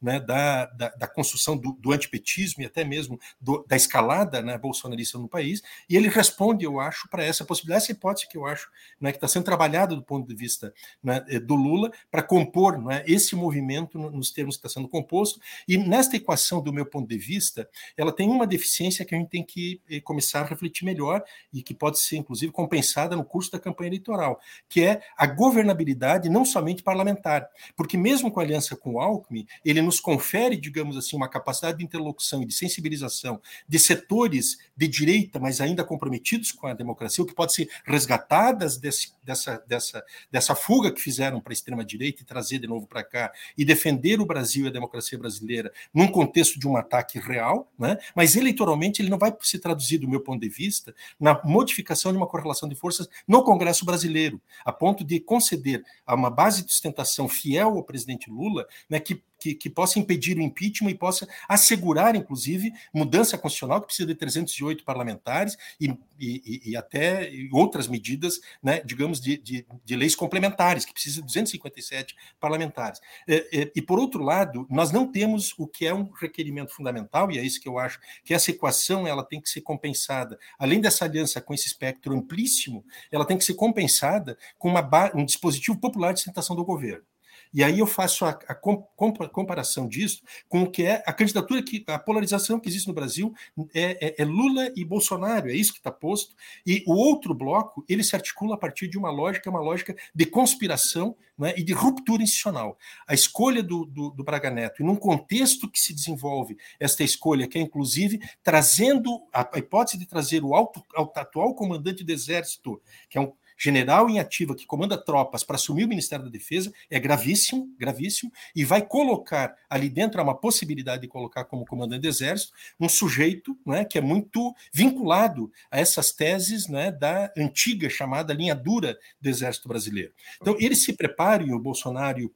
né, 0.00 0.20
da, 0.20 0.66
da, 0.66 0.88
da, 0.90 1.06
construção 1.06 1.56
do, 1.56 1.72
do, 1.72 1.92
antipetismo 1.92 2.62
e 2.62 2.66
até 2.66 2.84
mesmo 2.84 3.18
do, 3.40 3.64
da 3.66 3.76
escalada 3.76 4.42
né, 4.42 4.56
bolsonarista 4.58 5.18
no 5.18 5.28
país, 5.28 5.62
e 5.88 5.96
ele 5.96 6.08
responde, 6.08 6.64
eu 6.64 6.80
acho, 6.80 7.08
para 7.08 7.24
essa 7.24 7.44
possibilidade, 7.44 7.84
essa 7.84 7.92
hipótese 7.92 8.28
que 8.28 8.36
eu 8.36 8.46
acho 8.46 8.68
né, 9.00 9.12
que 9.12 9.16
está 9.16 9.28
sendo 9.28 9.44
trabalhada 9.44 9.94
do 9.94 10.02
ponto 10.02 10.26
de 10.26 10.34
vista 10.34 10.72
né, 11.02 11.20
do 11.40 11.54
Lula 11.54 11.90
para 12.10 12.22
compor 12.22 12.78
né, 12.78 13.04
esse 13.06 13.34
movimento 13.34 13.98
nos 13.98 14.30
termos 14.30 14.56
que 14.56 14.66
está 14.66 14.80
sendo 14.80 14.88
composto, 14.88 15.40
e 15.66 15.76
nesta 15.76 16.16
equação, 16.16 16.62
do 16.62 16.72
meu 16.72 16.86
ponto 16.86 17.08
de 17.08 17.18
vista, 17.18 17.68
ela 17.96 18.12
tem 18.12 18.28
uma 18.28 18.46
deficiência 18.46 19.04
que 19.04 19.14
a 19.14 19.18
gente 19.18 19.28
tem 19.28 19.44
que 19.44 19.80
eh, 19.88 20.00
começar 20.00 20.40
a 20.40 20.44
refletir 20.44 20.84
melhor 20.84 21.22
e 21.52 21.62
que 21.62 21.74
pode 21.74 22.00
ser, 22.00 22.16
inclusive, 22.16 22.52
compensada 22.52 23.16
no 23.16 23.24
curso 23.24 23.50
da 23.50 23.58
campanha 23.58 23.88
eleitoral, 23.88 24.40
que 24.68 24.82
é 24.82 25.02
a 25.16 25.26
governabilidade 25.26 26.28
não 26.28 26.44
somente 26.44 26.82
parlamentar, 26.82 27.48
porque 27.76 27.96
mesmo 27.96 28.30
com 28.30 28.40
a 28.40 28.42
aliança 28.42 28.76
com 28.76 28.94
o 28.94 29.00
Alckmin, 29.00 29.29
ele 29.64 29.82
nos 29.82 30.00
confere, 30.00 30.56
digamos 30.56 30.96
assim, 30.96 31.16
uma 31.16 31.28
capacidade 31.28 31.78
de 31.78 31.84
interlocução 31.84 32.42
e 32.42 32.46
de 32.46 32.54
sensibilização 32.54 33.40
de 33.68 33.78
setores 33.78 34.58
de 34.76 34.88
direita, 34.88 35.38
mas 35.38 35.60
ainda 35.60 35.84
comprometidos 35.84 36.52
com 36.52 36.66
a 36.66 36.74
democracia, 36.74 37.22
o 37.22 37.26
que 37.26 37.34
pode 37.34 37.54
ser 37.54 37.68
resgatadas 37.84 38.76
desse, 38.76 39.12
dessa, 39.22 39.62
dessa, 39.66 40.04
dessa 40.30 40.54
fuga 40.54 40.92
que 40.92 41.00
fizeram 41.00 41.40
para 41.40 41.52
a 41.52 41.54
extrema-direita 41.54 42.22
e 42.22 42.24
trazer 42.24 42.58
de 42.58 42.66
novo 42.66 42.86
para 42.86 43.02
cá 43.02 43.32
e 43.56 43.64
defender 43.64 44.20
o 44.20 44.26
Brasil 44.26 44.64
e 44.64 44.68
a 44.68 44.72
democracia 44.72 45.18
brasileira 45.18 45.72
num 45.92 46.08
contexto 46.08 46.58
de 46.58 46.66
um 46.66 46.76
ataque 46.76 47.18
real, 47.18 47.70
né? 47.78 47.98
mas 48.14 48.36
eleitoralmente 48.36 49.02
ele 49.02 49.10
não 49.10 49.18
vai 49.18 49.34
se 49.40 49.58
traduzir, 49.58 49.98
do 49.98 50.08
meu 50.08 50.20
ponto 50.20 50.40
de 50.40 50.48
vista, 50.48 50.94
na 51.18 51.40
modificação 51.44 52.12
de 52.12 52.18
uma 52.18 52.26
correlação 52.26 52.68
de 52.68 52.74
forças 52.74 53.08
no 53.26 53.42
Congresso 53.44 53.84
brasileiro, 53.84 54.40
a 54.64 54.72
ponto 54.72 55.04
de 55.04 55.20
conceder 55.20 55.82
a 56.06 56.14
uma 56.14 56.30
base 56.30 56.64
de 56.64 56.72
sustentação 56.72 57.28
fiel 57.28 57.76
ao 57.76 57.82
presidente 57.82 58.30
Lula, 58.30 58.66
né, 58.88 58.98
que 58.98 59.09
que, 59.40 59.54
que, 59.54 59.70
possa 59.70 59.98
impedir 59.98 60.36
o 60.36 60.42
impeachment 60.42 60.90
e 60.90 60.94
possa 60.94 61.26
assegurar, 61.48 62.14
inclusive, 62.14 62.72
mudança 62.92 63.38
constitucional, 63.38 63.80
que 63.80 63.86
precisa 63.86 64.06
de 64.06 64.14
308 64.14 64.84
parlamentares 64.84 65.56
e, 65.80 65.96
e, 66.18 66.70
e 66.70 66.76
até 66.76 67.30
outras 67.50 67.88
medidas, 67.88 68.40
né, 68.62 68.80
digamos, 68.84 69.20
de, 69.20 69.38
de, 69.38 69.66
de, 69.84 69.96
leis 69.96 70.14
complementares, 70.14 70.84
que 70.84 70.92
precisa 70.92 71.20
de 71.20 71.26
257 71.26 72.14
parlamentares. 72.38 73.00
É, 73.26 73.62
é, 73.62 73.72
e, 73.74 73.80
por 73.80 73.98
outro 73.98 74.22
lado, 74.22 74.66
nós 74.70 74.92
não 74.92 75.10
temos 75.10 75.54
o 75.58 75.66
que 75.66 75.86
é 75.86 75.94
um 75.94 76.10
requerimento 76.10 76.72
fundamental, 76.72 77.30
e 77.32 77.38
é 77.38 77.42
isso 77.42 77.60
que 77.60 77.68
eu 77.68 77.78
acho 77.78 77.98
que 78.22 78.34
essa 78.34 78.50
equação 78.50 79.06
ela 79.06 79.24
tem 79.24 79.40
que 79.40 79.48
ser 79.48 79.62
compensada, 79.62 80.38
além 80.58 80.80
dessa 80.80 81.06
aliança 81.06 81.40
com 81.40 81.54
esse 81.54 81.66
espectro 81.66 82.14
amplíssimo, 82.14 82.84
ela 83.10 83.24
tem 83.24 83.38
que 83.38 83.44
ser 83.44 83.54
compensada 83.54 84.36
com 84.58 84.68
uma, 84.68 85.10
um 85.14 85.24
dispositivo 85.24 85.78
popular 85.78 86.12
de 86.12 86.20
sustentação 86.20 86.54
do 86.54 86.64
governo. 86.64 87.04
E 87.52 87.64
aí 87.64 87.78
eu 87.78 87.86
faço 87.86 88.24
a, 88.24 88.38
a 88.48 88.54
comparação 88.54 89.88
disso 89.88 90.22
com 90.48 90.62
o 90.62 90.70
que 90.70 90.84
é 90.84 91.02
a 91.06 91.12
candidatura, 91.12 91.62
que 91.62 91.84
a 91.86 91.98
polarização 91.98 92.60
que 92.60 92.68
existe 92.68 92.86
no 92.86 92.94
Brasil 92.94 93.34
é, 93.74 94.08
é, 94.08 94.22
é 94.22 94.24
Lula 94.24 94.70
e 94.76 94.84
Bolsonaro, 94.84 95.50
é 95.50 95.54
isso 95.54 95.72
que 95.72 95.78
está 95.78 95.90
posto. 95.90 96.34
E 96.64 96.84
o 96.86 96.94
outro 96.94 97.34
bloco, 97.34 97.84
ele 97.88 98.04
se 98.04 98.14
articula 98.14 98.54
a 98.54 98.58
partir 98.58 98.88
de 98.88 98.96
uma 98.96 99.10
lógica, 99.10 99.50
uma 99.50 99.60
lógica 99.60 99.96
de 100.14 100.26
conspiração 100.26 101.16
né, 101.36 101.54
e 101.56 101.64
de 101.64 101.72
ruptura 101.72 102.22
institucional. 102.22 102.78
A 103.06 103.14
escolha 103.14 103.62
do, 103.62 103.86
do, 103.86 104.10
do 104.10 104.22
Braga 104.22 104.50
Neto, 104.50 104.82
e 104.82 104.84
num 104.84 104.96
contexto 104.96 105.70
que 105.70 105.80
se 105.80 105.94
desenvolve 105.94 106.56
esta 106.78 107.02
escolha, 107.02 107.48
que 107.48 107.58
é 107.58 107.60
inclusive 107.60 108.20
trazendo 108.42 109.22
a, 109.32 109.48
a 109.56 109.58
hipótese 109.58 109.98
de 109.98 110.06
trazer 110.06 110.44
o, 110.44 110.54
alto, 110.54 110.84
atual 111.16 111.54
comandante 111.54 112.04
do 112.04 112.12
Exército, 112.12 112.80
que 113.08 113.16
é 113.16 113.20
um 113.20 113.32
general 113.60 114.08
em 114.08 114.18
ativa 114.18 114.54
que 114.54 114.64
comanda 114.64 114.96
tropas 114.96 115.44
para 115.44 115.56
assumir 115.56 115.84
o 115.84 115.88
Ministério 115.88 116.24
da 116.24 116.30
Defesa 116.30 116.72
é 116.88 116.98
gravíssimo, 116.98 117.68
gravíssimo, 117.78 118.32
e 118.56 118.64
vai 118.64 118.80
colocar 118.80 119.54
ali 119.68 119.90
dentro 119.90 120.18
há 120.18 120.24
uma 120.24 120.34
possibilidade 120.34 121.02
de 121.02 121.08
colocar 121.08 121.44
como 121.44 121.66
comandante 121.66 122.02
do 122.02 122.08
Exército 122.08 122.52
um 122.80 122.88
sujeito 122.88 123.56
né, 123.66 123.84
que 123.84 123.98
é 123.98 124.00
muito 124.00 124.54
vinculado 124.72 125.52
a 125.70 125.78
essas 125.78 126.10
teses 126.10 126.68
né, 126.68 126.90
da 126.90 127.30
antiga 127.36 127.90
chamada 127.90 128.32
linha 128.32 128.54
dura 128.54 128.98
do 129.20 129.28
Exército 129.28 129.68
Brasileiro. 129.68 130.12
Então, 130.40 130.56
ele 130.58 130.74
se 130.74 130.94
prepara, 130.94 131.42
e 131.42 131.52
o 131.52 131.58
Bolsonaro 131.58 132.18
eh, 132.18 132.30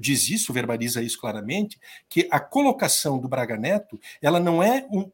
diz 0.00 0.28
isso, 0.28 0.52
verbaliza 0.52 1.02
isso 1.02 1.20
claramente, 1.20 1.78
que 2.08 2.28
a 2.30 2.40
colocação 2.40 3.18
do 3.18 3.28
Braga 3.28 3.56
Neto 3.56 3.98
ela 4.20 4.40
não 4.40 4.62
é 4.62 4.86
um, 4.90 5.10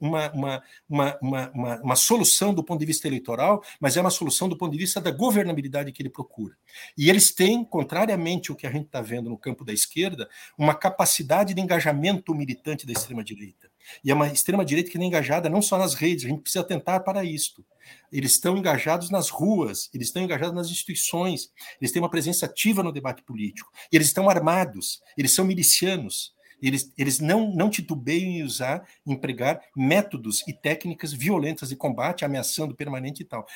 uma, 0.00 0.30
uma, 0.32 0.62
uma, 0.88 1.18
uma, 1.52 1.80
uma 1.82 1.96
solução 1.96 2.52
do 2.52 2.64
ponto 2.64 2.80
de 2.80 2.86
vista 2.86 3.06
eleitoral, 3.06 3.62
mas 3.78 3.96
é 3.96 4.00
uma 4.00 4.10
solução 4.10 4.48
do 4.48 4.56
ponto 4.56 4.72
de 4.72 4.78
vista 4.78 5.00
da 5.00 5.10
governabilidade 5.10 5.92
que 5.92 6.02
ele 6.02 6.10
procura. 6.10 6.56
E 6.96 7.08
eles 7.10 7.32
têm, 7.32 7.64
contrariamente 7.64 8.50
ao 8.50 8.56
que 8.56 8.66
a 8.66 8.70
gente 8.70 8.86
está 8.86 9.00
vendo 9.00 9.30
no 9.30 9.38
campo 9.38 9.64
da 9.64 9.72
esquerda, 9.72 10.28
uma 10.56 10.74
capacidade 10.74 11.54
de 11.54 11.60
engajamento 11.60 12.34
militante 12.34 12.86
da 12.86 12.92
extrema-direita. 12.92 13.69
E 14.04 14.10
é 14.10 14.14
uma 14.14 14.28
extrema-direita 14.28 14.90
que 14.90 14.98
é 14.98 15.02
engajada 15.02 15.48
não 15.48 15.62
só 15.62 15.78
nas 15.78 15.94
redes, 15.94 16.24
a 16.24 16.28
gente 16.28 16.42
precisa 16.42 16.64
tentar 16.64 17.00
para 17.00 17.24
isto. 17.24 17.64
Eles 18.12 18.32
estão 18.32 18.56
engajados 18.56 19.10
nas 19.10 19.28
ruas, 19.30 19.90
eles 19.92 20.08
estão 20.08 20.22
engajados 20.22 20.54
nas 20.54 20.68
instituições, 20.68 21.50
eles 21.80 21.92
têm 21.92 22.02
uma 22.02 22.10
presença 22.10 22.46
ativa 22.46 22.82
no 22.82 22.92
debate 22.92 23.22
político, 23.22 23.72
eles 23.90 24.08
estão 24.08 24.28
armados, 24.28 25.00
eles 25.16 25.34
são 25.34 25.44
milicianos, 25.44 26.34
eles, 26.62 26.92
eles 26.96 27.20
não, 27.20 27.52
não 27.54 27.70
titubeiam 27.70 28.28
em 28.28 28.42
usar, 28.42 28.86
empregar 29.06 29.60
métodos 29.74 30.46
e 30.46 30.52
técnicas 30.52 31.12
violentas 31.12 31.70
de 31.70 31.76
combate, 31.76 32.24
ameaçando 32.24 32.74
permanente 32.74 33.22
e 33.22 33.24
tal. 33.24 33.46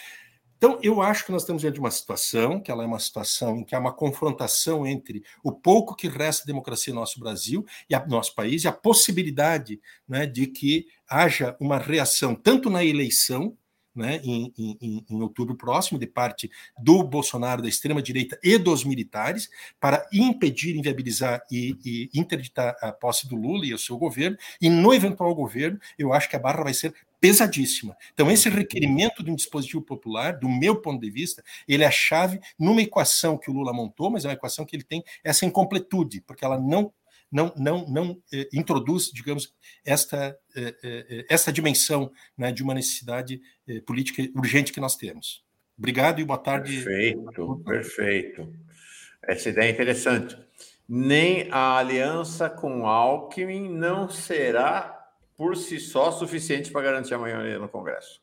Então, 0.65 0.79
eu 0.83 1.03
acho 1.03 1.27
que 1.27 1.31
nós 1.31 1.43
estamos 1.43 1.61
diante 1.61 1.75
de 1.75 1.81
uma 1.81 1.91
situação, 1.91 2.59
que 2.59 2.71
ela 2.71 2.83
é 2.83 2.87
uma 2.87 2.99
situação 2.99 3.59
em 3.59 3.65
que 3.65 3.75
há 3.75 3.79
uma 3.79 3.93
confrontação 3.93 4.87
entre 4.87 5.23
o 5.43 5.53
pouco 5.53 5.95
que 5.95 6.09
resta 6.09 6.41
de 6.41 6.47
democracia 6.47 6.95
no 6.95 7.01
nosso 7.01 7.21
Brasil 7.21 7.67
e 7.87 7.95
no 7.95 8.07
nosso 8.07 8.35
país, 8.35 8.65
e 8.65 8.69
a 8.69 8.73
possibilidade 8.73 9.79
né, 10.09 10.25
de 10.25 10.47
que 10.47 10.87
haja 11.07 11.55
uma 11.61 11.77
reação 11.77 12.35
tanto 12.35 12.71
na 12.71 12.83
eleição, 12.83 13.55
né, 13.95 14.21
em, 14.25 14.53
em, 14.59 15.05
em, 15.09 15.23
outubro 15.23 15.55
próximo, 15.57 15.99
de 15.99 16.07
parte 16.07 16.51
do 16.79 17.03
Bolsonaro, 17.03 17.63
da 17.63 17.69
extrema-direita 17.69 18.39
e 18.43 18.59
dos 18.59 18.85
militares, 18.85 19.49
para 19.79 20.07
impedir, 20.13 20.77
inviabilizar 20.77 21.43
e, 21.51 21.77
e, 21.85 22.11
interditar 22.19 22.77
a 22.81 22.93
posse 22.93 23.29
do 23.29 23.37
Lula 23.37 23.67
e 23.67 23.75
o 23.75 23.79
seu 23.79 23.97
governo. 23.97 24.37
E 24.61 24.69
no 24.69 24.93
eventual 24.93 25.35
governo, 25.35 25.79
eu 25.99 26.13
acho 26.13 26.29
que 26.29 26.37
a 26.37 26.41
barra 26.41 26.65
vai 26.65 26.75
ser 26.75 26.95
pesadíssima. 27.21 27.97
Então, 28.13 28.31
esse 28.31 28.51
requerimento 28.51 29.25
de 29.25 29.31
um 29.31 29.35
dispositivo 29.35 29.81
popular, 29.81 30.39
do 30.39 30.47
meu 30.49 30.77
ponto 30.77 31.01
de 31.01 31.11
vista, 31.11 31.43
ele 31.67 31.83
é 31.83 31.87
a 31.87 31.91
chave 31.91 32.39
numa 32.59 32.83
equação 32.83 33.39
que 33.39 33.51
o 33.51 33.55
Lula 33.55 33.73
montou, 33.73 34.11
mas 34.11 34.25
é 34.25 34.29
uma 34.29 34.35
equação 34.35 34.67
que 34.67 34.77
ele 34.77 34.83
tem 34.83 35.03
essa 35.23 35.47
incompletude, 35.47 36.21
porque 36.21 36.45
ela 36.45 36.61
não 36.61 36.93
não, 37.35 37.53
não, 37.57 37.85
não 37.89 38.23
eh, 38.33 38.49
introduz, 38.53 39.11
digamos, 39.13 39.53
esta, 39.85 40.39
eh, 40.57 40.77
eh, 40.85 41.27
esta 41.29 41.53
dimensão 41.53 42.13
né, 42.39 42.53
de 42.53 42.63
uma 42.63 42.73
necessidade 42.73 43.41
eh, 43.67 43.81
política 43.81 44.23
urgente 44.39 44.73
que 44.73 44.81
nós 44.81 44.95
temos. 44.95 45.45
Obrigado 45.77 46.21
e 46.21 46.25
boa 46.25 46.39
tarde. 46.39 46.73
Perfeito, 46.73 47.63
perfeito. 47.65 48.55
Essa 49.21 49.49
ideia 49.49 49.69
é 49.69 49.73
interessante. 49.73 50.39
Nem 50.89 51.49
a 51.51 51.77
aliança 51.77 52.49
com 52.49 52.87
Alckmin 52.87 53.69
não 53.69 54.09
será 54.09 55.11
por 55.37 55.57
si 55.57 55.81
só 55.81 56.13
suficiente 56.13 56.71
para 56.71 56.83
garantir 56.83 57.15
a 57.15 57.19
maioria 57.19 57.59
no 57.59 57.69
Congresso. 57.69 58.23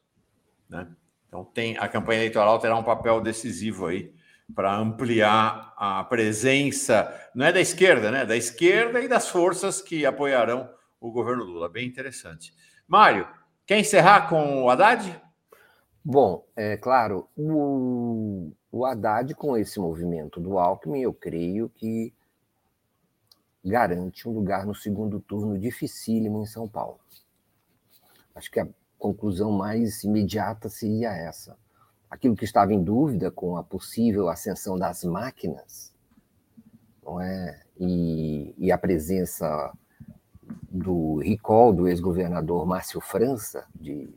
Né? 0.69 0.87
Então, 1.27 1.43
tem, 1.43 1.77
a 1.77 1.89
campanha 1.89 2.19
eleitoral 2.19 2.59
terá 2.59 2.77
um 2.77 2.83
papel 2.83 3.19
decisivo 3.19 3.87
aí 3.87 4.13
para 4.55 4.75
ampliar 4.75 5.73
a 5.77 6.03
presença, 6.03 7.13
não 7.33 7.45
é 7.45 7.53
da 7.53 7.61
esquerda, 7.61 8.11
né? 8.11 8.25
Da 8.25 8.35
esquerda 8.35 9.01
e 9.01 9.07
das 9.07 9.29
forças 9.29 9.81
que 9.81 10.05
apoiarão 10.05 10.69
o 10.99 11.11
governo 11.11 11.43
Lula. 11.43 11.69
Bem 11.69 11.87
interessante. 11.87 12.53
Mário, 12.87 13.27
quer 13.65 13.79
encerrar 13.79 14.27
com 14.27 14.63
o 14.63 14.69
Haddad? 14.69 15.21
Bom, 16.03 16.45
é 16.55 16.77
claro, 16.77 17.29
o, 17.37 18.51
o 18.71 18.85
Haddad, 18.85 19.33
com 19.35 19.55
esse 19.55 19.79
movimento 19.79 20.39
do 20.39 20.57
Alckmin, 20.57 21.01
eu 21.01 21.13
creio 21.13 21.69
que 21.69 22.13
garante 23.63 24.27
um 24.27 24.31
lugar 24.31 24.65
no 24.65 24.73
segundo 24.73 25.19
turno 25.19 25.57
dificílimo 25.59 26.41
em 26.41 26.45
São 26.45 26.67
Paulo. 26.67 26.99
Acho 28.33 28.49
que 28.49 28.59
a 28.59 28.67
conclusão 28.97 29.51
mais 29.51 30.03
imediata 30.03 30.69
seria 30.69 31.11
essa 31.11 31.57
aquilo 32.11 32.35
que 32.35 32.43
estava 32.43 32.73
em 32.73 32.83
dúvida 32.83 33.31
com 33.31 33.55
a 33.55 33.63
possível 33.63 34.27
ascensão 34.27 34.77
das 34.77 35.05
máquinas, 35.05 35.93
não 37.01 37.21
é? 37.21 37.61
e, 37.79 38.53
e 38.57 38.71
a 38.71 38.77
presença 38.77 39.71
do 40.69 41.17
recall 41.19 41.71
do 41.71 41.87
ex-governador 41.87 42.65
Márcio 42.65 42.99
França, 42.99 43.65
de 43.73 44.13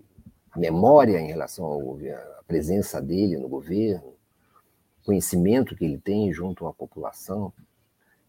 memória 0.56 1.20
em 1.20 1.28
relação 1.28 1.96
à 2.40 2.42
presença 2.44 3.00
dele 3.00 3.38
no 3.38 3.48
governo, 3.48 4.12
conhecimento 5.04 5.76
que 5.76 5.84
ele 5.84 5.98
tem 5.98 6.32
junto 6.32 6.66
à 6.66 6.74
população, 6.74 7.52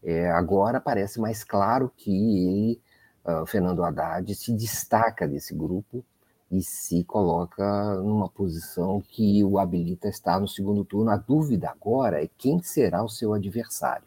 é, 0.02 0.30
agora 0.30 0.80
parece 0.80 1.20
mais 1.20 1.42
claro 1.42 1.90
que 1.96 2.10
ele, 2.10 2.80
uh, 3.24 3.44
Fernando 3.46 3.82
Haddad, 3.82 4.32
se 4.34 4.52
destaca 4.52 5.26
desse 5.26 5.54
grupo 5.54 6.04
e 6.50 6.62
se 6.62 7.02
coloca 7.04 7.94
numa 7.96 8.28
posição 8.28 9.00
que 9.00 9.42
o 9.42 9.58
habilita 9.58 10.06
a 10.06 10.10
estar 10.10 10.40
no 10.40 10.46
segundo 10.46 10.84
turno. 10.84 11.10
A 11.10 11.16
dúvida 11.16 11.70
agora 11.70 12.22
é 12.22 12.28
quem 12.38 12.62
será 12.62 13.02
o 13.02 13.08
seu 13.08 13.34
adversário. 13.34 14.06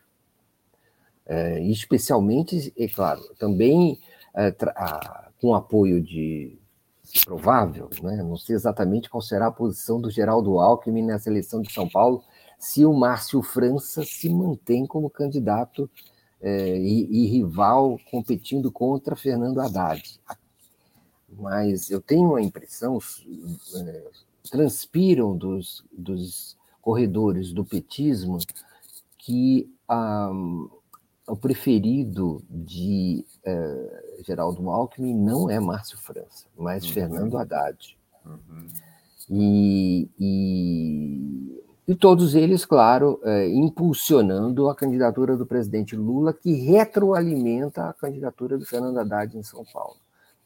É, 1.26 1.60
especialmente, 1.62 2.74
é 2.78 2.88
claro, 2.88 3.22
também 3.38 4.00
é, 4.36 4.56
a, 4.76 5.30
com 5.40 5.54
apoio 5.54 6.02
de 6.02 6.58
provável, 7.26 7.90
né? 8.02 8.18
não 8.18 8.38
sei 8.38 8.56
exatamente 8.56 9.10
qual 9.10 9.22
será 9.22 9.48
a 9.48 9.52
posição 9.52 10.00
do 10.00 10.12
Geraldo 10.12 10.60
Alckmin 10.60 11.04
nessa 11.04 11.30
eleição 11.30 11.62
de 11.62 11.72
São 11.72 11.90
Paulo, 11.90 12.24
se 12.58 12.86
o 12.86 12.94
Márcio 12.94 13.42
França 13.42 14.04
se 14.04 14.30
mantém 14.30 14.86
como 14.86 15.10
candidato 15.10 15.90
é, 16.42 16.78
e, 16.78 17.08
e, 17.10 17.28
rival 17.28 17.98
competindo 18.12 18.72
contra 18.72 19.16
Fernando 19.16 19.60
Haddad 19.60 20.20
mas 21.38 21.90
eu 21.90 22.02
tenho 22.02 22.36
a 22.36 22.42
impressão, 22.42 23.00
é, 23.76 24.04
transpiram 24.50 25.36
dos, 25.36 25.84
dos 25.92 26.58
corredores 26.82 27.52
do 27.54 27.64
petismo 27.64 28.38
que 29.18 29.70
ah, 29.88 30.32
o 31.30 31.36
preferido 31.36 32.42
de 32.50 33.24
eh, 33.44 34.04
Geraldo 34.26 34.70
Alckmin 34.70 35.14
não 35.14 35.50
é 35.50 35.60
Márcio 35.60 35.98
França, 35.98 36.48
mas 36.58 36.84
uhum. 36.84 36.92
Fernando 36.92 37.38
Haddad. 37.38 37.98
Uhum. 38.26 38.68
E, 39.30 40.10
e, 40.20 41.64
e, 41.88 41.96
todos 41.96 42.34
eles, 42.34 42.66
claro, 42.66 43.20
eh, 43.24 43.48
impulsionando 43.50 44.68
a 44.70 44.76
candidatura 44.76 45.38
do 45.38 45.46
presidente 45.46 45.96
Lula, 45.96 46.34
que 46.34 46.52
retroalimenta 46.52 47.88
a 47.88 47.94
candidatura 47.94 48.58
do 48.58 48.66
Fernando 48.66 48.98
Haddad 48.98 49.38
em 49.38 49.44
São 49.44 49.64
Paulo. 49.72 49.98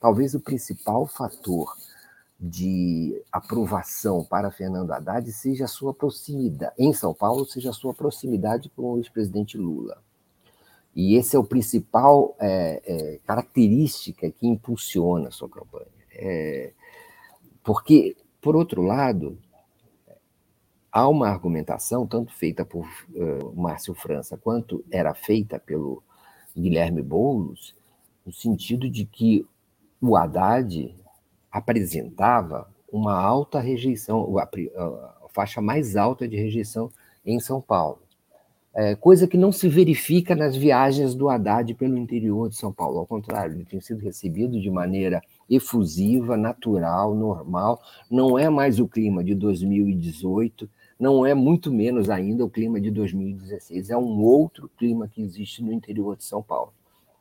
Talvez 0.04 0.36
o 0.36 0.40
principal 0.42 1.08
fator 1.08 1.78
de 2.38 3.24
aprovação 3.32 4.22
para 4.22 4.52
Fernando 4.52 4.92
Haddad 4.92 5.32
seja 5.32 5.64
a 5.64 5.68
sua 5.70 5.94
proximidade, 5.94 6.74
em 6.78 6.92
São 6.92 7.14
Paulo, 7.14 7.46
seja 7.46 7.70
a 7.70 7.74
sua 7.74 7.94
proximidade 7.94 8.70
com 8.76 8.96
o 8.96 8.98
ex-presidente 8.98 9.58
Lula. 9.58 10.04
E 10.94 11.16
esse 11.16 11.38
é 11.38 11.40
o 11.40 11.44
principal 11.46 12.36
é, 12.38 12.82
é, 12.86 13.20
característica 13.26 14.30
que 14.30 14.46
impulsiona 14.46 15.30
a 15.30 15.32
sua 15.32 15.48
campanha. 15.48 15.88
É, 16.12 16.74
porque, 17.64 18.18
por 18.42 18.58
outro 18.58 18.82
lado, 18.82 19.38
há 20.92 21.08
uma 21.08 21.30
argumentação, 21.30 22.06
tanto 22.06 22.34
feita 22.34 22.66
por 22.66 22.86
uh, 22.86 23.56
Márcio 23.56 23.94
França 23.94 24.36
quanto 24.36 24.84
era 24.92 25.14
feita 25.14 25.58
pelo 25.60 26.04
Guilherme 26.54 27.02
Boulos, 27.02 27.74
no 28.26 28.34
sentido 28.34 28.90
de 28.90 29.06
que 29.06 29.48
o 30.10 30.18
Haddad 30.18 30.94
apresentava 31.50 32.68
uma 32.92 33.18
alta 33.18 33.62
rejeição, 33.62 34.38
a, 34.38 34.50
faixa 35.30 35.62
mais 35.62 35.96
alta 35.96 36.28
de 36.28 36.36
rejeição 36.36 36.92
em 37.26 37.40
São 37.40 37.62
Paulo. 37.62 38.00
É, 38.76 38.96
coisa 38.96 39.28
que 39.28 39.38
não 39.38 39.52
se 39.52 39.70
verifica 39.70 40.36
nas 40.36 40.58
viagens 40.58 41.16
do 41.16 41.30
Haddad 41.30 41.74
pelo 41.76 41.98
interior 41.98 42.50
de 42.50 42.58
São 42.58 42.74
Paulo. 42.74 43.00
Ao 43.00 43.06
contrário, 43.06 43.56
ele 43.56 43.66
tem 43.66 43.80
sido 43.80 44.02
recebido 44.02 44.60
de 44.60 44.70
maneira 44.70 45.22
efusiva, 45.50 46.36
natural, 46.36 47.16
normal. 47.16 47.82
Não 48.12 48.38
é 48.38 48.50
mais 48.50 48.80
o 48.80 48.88
clima 48.88 49.24
de 49.24 49.34
2018, 49.36 50.70
não 51.00 51.26
é 51.26 51.34
muito 51.34 51.72
menos 51.72 52.10
ainda 52.10 52.44
o 52.44 52.50
clima 52.50 52.82
de 52.82 52.92
2016. 52.92 53.90
É 53.90 53.98
um 53.98 54.22
outro 54.22 54.70
clima 54.78 55.08
que 55.08 55.22
existe 55.22 55.64
no 55.64 55.72
interior 55.72 56.18
de 56.18 56.26
São 56.26 56.44
Paulo. 56.44 56.74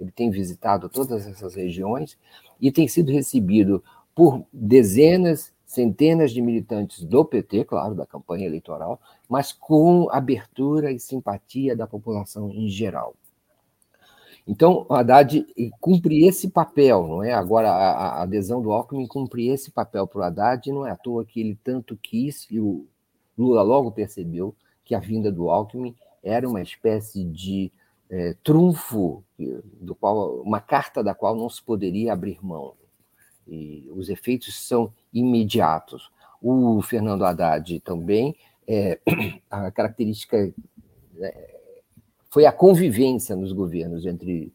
Ele 0.03 0.11
tem 0.11 0.31
visitado 0.31 0.89
todas 0.89 1.27
essas 1.29 1.55
regiões 1.55 2.19
e 2.63 2.71
tem 2.71 2.87
sido 2.87 3.11
recebido 3.11 3.83
por 4.15 4.45
dezenas, 4.53 5.53
centenas 5.67 6.31
de 6.31 6.41
militantes 6.41 7.03
do 7.03 7.25
PT, 7.25 7.65
claro, 7.65 7.95
da 7.97 8.07
campanha 8.07 8.47
eleitoral, 8.47 9.01
mas 9.29 9.53
com 9.53 10.09
abertura 10.11 10.93
e 10.93 11.01
simpatia 11.01 11.75
da 11.75 11.89
população 11.89 12.51
em 12.51 12.69
geral. 12.69 13.17
Então, 14.47 14.87
o 14.89 14.95
Haddad 14.95 15.47
cumpre 15.81 16.25
esse 16.25 16.51
papel, 16.51 17.07
não 17.07 17.23
é? 17.23 17.33
Agora, 17.33 17.71
a, 17.71 17.91
a 18.19 18.23
adesão 18.23 18.63
do 18.63 18.73
Alckmin 18.73 19.07
cumpre 19.07 19.49
esse 19.49 19.71
papel 19.71 20.07
para 20.07 20.21
o 20.21 20.23
Haddad, 20.23 20.71
não 20.71 20.87
é 20.87 20.91
à 20.91 20.97
toa 20.97 21.25
que 21.25 21.41
ele 21.41 21.59
tanto 21.65 21.97
quis, 21.97 22.47
e 22.51 22.61
o 22.61 22.87
Lula 23.37 23.63
logo 23.63 23.91
percebeu 23.91 24.55
que 24.85 24.95
a 24.95 25.01
vinda 25.01 25.33
do 25.33 25.49
Alckmin 25.49 25.95
era 26.23 26.49
uma 26.49 26.61
espécie 26.61 27.25
de 27.25 27.73
é, 28.13 28.37
trunfo, 28.45 29.25
do 29.81 29.95
qual, 29.95 30.43
uma 30.43 30.61
carta 30.61 31.03
da 31.03 31.15
qual 31.15 31.35
não 31.35 31.49
se 31.49 31.63
poderia 31.63 32.13
abrir 32.13 32.39
mão. 32.45 32.75
E 33.49 33.91
os 33.91 34.11
efeitos 34.11 34.55
são 34.55 34.93
imediatos. 35.13 36.13
O 36.41 36.83
Fernando 36.83 37.25
Haddad 37.25 37.81
também, 37.81 38.37
é, 38.69 39.01
a 39.51 39.71
característica 39.71 40.53
é, 41.19 41.61
foi 42.29 42.45
a 42.45 42.53
convivência 42.53 43.35
nos 43.35 43.51
governos 43.51 44.05
entre 44.05 44.53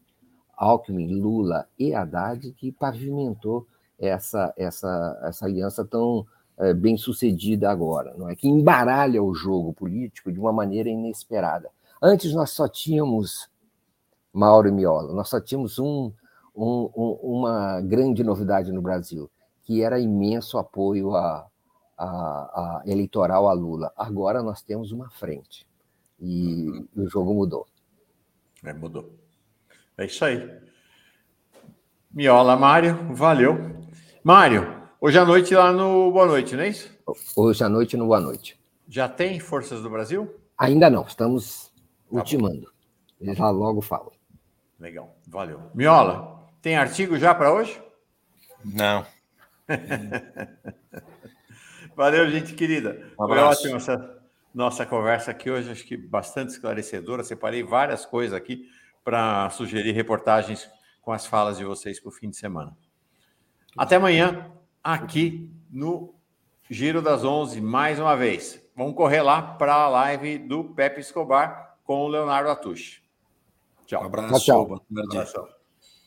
Alckmin, 0.56 1.12
Lula 1.14 1.68
e 1.76 1.92
Haddad 1.92 2.52
que 2.52 2.70
pavimentou 2.70 3.66
essa, 3.98 4.54
essa, 4.56 5.20
essa 5.24 5.46
aliança 5.46 5.84
tão 5.84 6.24
é, 6.58 6.72
bem 6.72 6.96
sucedida 6.96 7.68
agora, 7.68 8.14
não 8.16 8.28
é? 8.28 8.36
Que 8.36 8.46
embaralha 8.46 9.20
o 9.20 9.34
jogo 9.34 9.72
político 9.72 10.30
de 10.30 10.38
uma 10.38 10.52
maneira 10.52 10.88
inesperada. 10.88 11.70
Antes 12.00 12.32
nós 12.32 12.50
só 12.50 12.68
tínhamos 12.68 13.48
Mauro 14.32 14.72
Miola, 14.72 15.12
nós 15.12 15.28
só 15.28 15.40
tínhamos 15.40 15.78
um, 15.78 16.12
um, 16.54 16.90
um, 16.96 17.18
uma 17.22 17.80
grande 17.80 18.22
novidade 18.22 18.70
no 18.70 18.80
Brasil, 18.80 19.30
que 19.64 19.82
era 19.82 19.98
imenso 19.98 20.58
apoio 20.58 21.14
a, 21.16 21.46
a, 21.96 22.06
a 22.06 22.82
eleitoral 22.86 23.48
a 23.48 23.52
Lula. 23.52 23.92
Agora 23.96 24.42
nós 24.42 24.62
temos 24.62 24.92
uma 24.92 25.10
frente 25.10 25.66
e 26.20 26.68
uhum. 26.96 27.04
o 27.04 27.08
jogo 27.08 27.34
mudou. 27.34 27.66
É, 28.62 28.72
mudou. 28.72 29.12
É 29.96 30.06
isso 30.06 30.24
aí. 30.24 30.48
Miola, 32.10 32.56
Mário, 32.56 33.14
valeu. 33.14 33.56
Mário, 34.22 34.90
hoje 35.00 35.18
à 35.18 35.24
noite 35.24 35.54
lá 35.54 35.72
no 35.72 36.10
Boa 36.10 36.26
Noite, 36.26 36.56
não 36.56 36.62
é 36.62 36.68
isso? 36.68 36.90
Hoje 37.36 37.62
à 37.62 37.68
noite 37.68 37.96
no 37.96 38.06
Boa 38.06 38.20
Noite. 38.20 38.58
Já 38.88 39.08
tem 39.08 39.38
Forças 39.38 39.82
do 39.82 39.90
Brasil? 39.90 40.34
Ainda 40.56 40.90
não, 40.90 41.02
estamos 41.02 41.67
tá 42.10 42.16
ultimando. 42.16 42.72
Eles 43.20 43.38
lá 43.38 43.50
logo 43.50 43.80
falam. 43.80 44.12
Legal, 44.78 45.16
valeu. 45.26 45.70
Miola, 45.74 46.46
tem 46.62 46.76
artigo 46.76 47.18
já 47.18 47.34
para 47.34 47.52
hoje? 47.52 47.80
Não. 48.64 49.04
valeu, 51.96 52.30
gente 52.30 52.54
querida. 52.54 53.10
Um 53.18 53.26
Foi 53.26 53.38
ótima 53.38 53.76
essa 53.76 54.18
nossa 54.54 54.86
conversa 54.86 55.30
aqui 55.30 55.50
hoje, 55.50 55.70
acho 55.70 55.84
que 55.84 55.96
bastante 55.96 56.50
esclarecedora. 56.50 57.24
Separei 57.24 57.62
várias 57.62 58.06
coisas 58.06 58.34
aqui 58.34 58.68
para 59.04 59.50
sugerir 59.50 59.92
reportagens 59.92 60.68
com 61.02 61.12
as 61.12 61.26
falas 61.26 61.58
de 61.58 61.64
vocês 61.64 62.00
para 62.00 62.08
o 62.08 62.12
fim 62.12 62.30
de 62.30 62.36
semana. 62.36 62.76
Até 63.76 63.96
amanhã, 63.96 64.50
aqui 64.82 65.50
no 65.70 66.14
Giro 66.70 67.00
das 67.00 67.24
11, 67.24 67.60
mais 67.60 67.98
uma 67.98 68.16
vez. 68.16 68.62
Vamos 68.76 68.94
correr 68.94 69.22
lá 69.22 69.40
para 69.40 69.74
a 69.74 69.88
live 69.88 70.38
do 70.38 70.64
Pepe 70.64 71.00
Escobar 71.00 71.67
com 71.88 72.02
o 72.02 72.08
Leonardo 72.08 72.50
Atush. 72.50 73.02
Tchau. 73.86 74.02
Um 74.02 74.06
abraço. 74.06 74.44
Tchau, 74.44 74.66
tchau. 75.26 75.48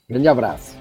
Grande 0.08 0.28
abraço. 0.28 0.78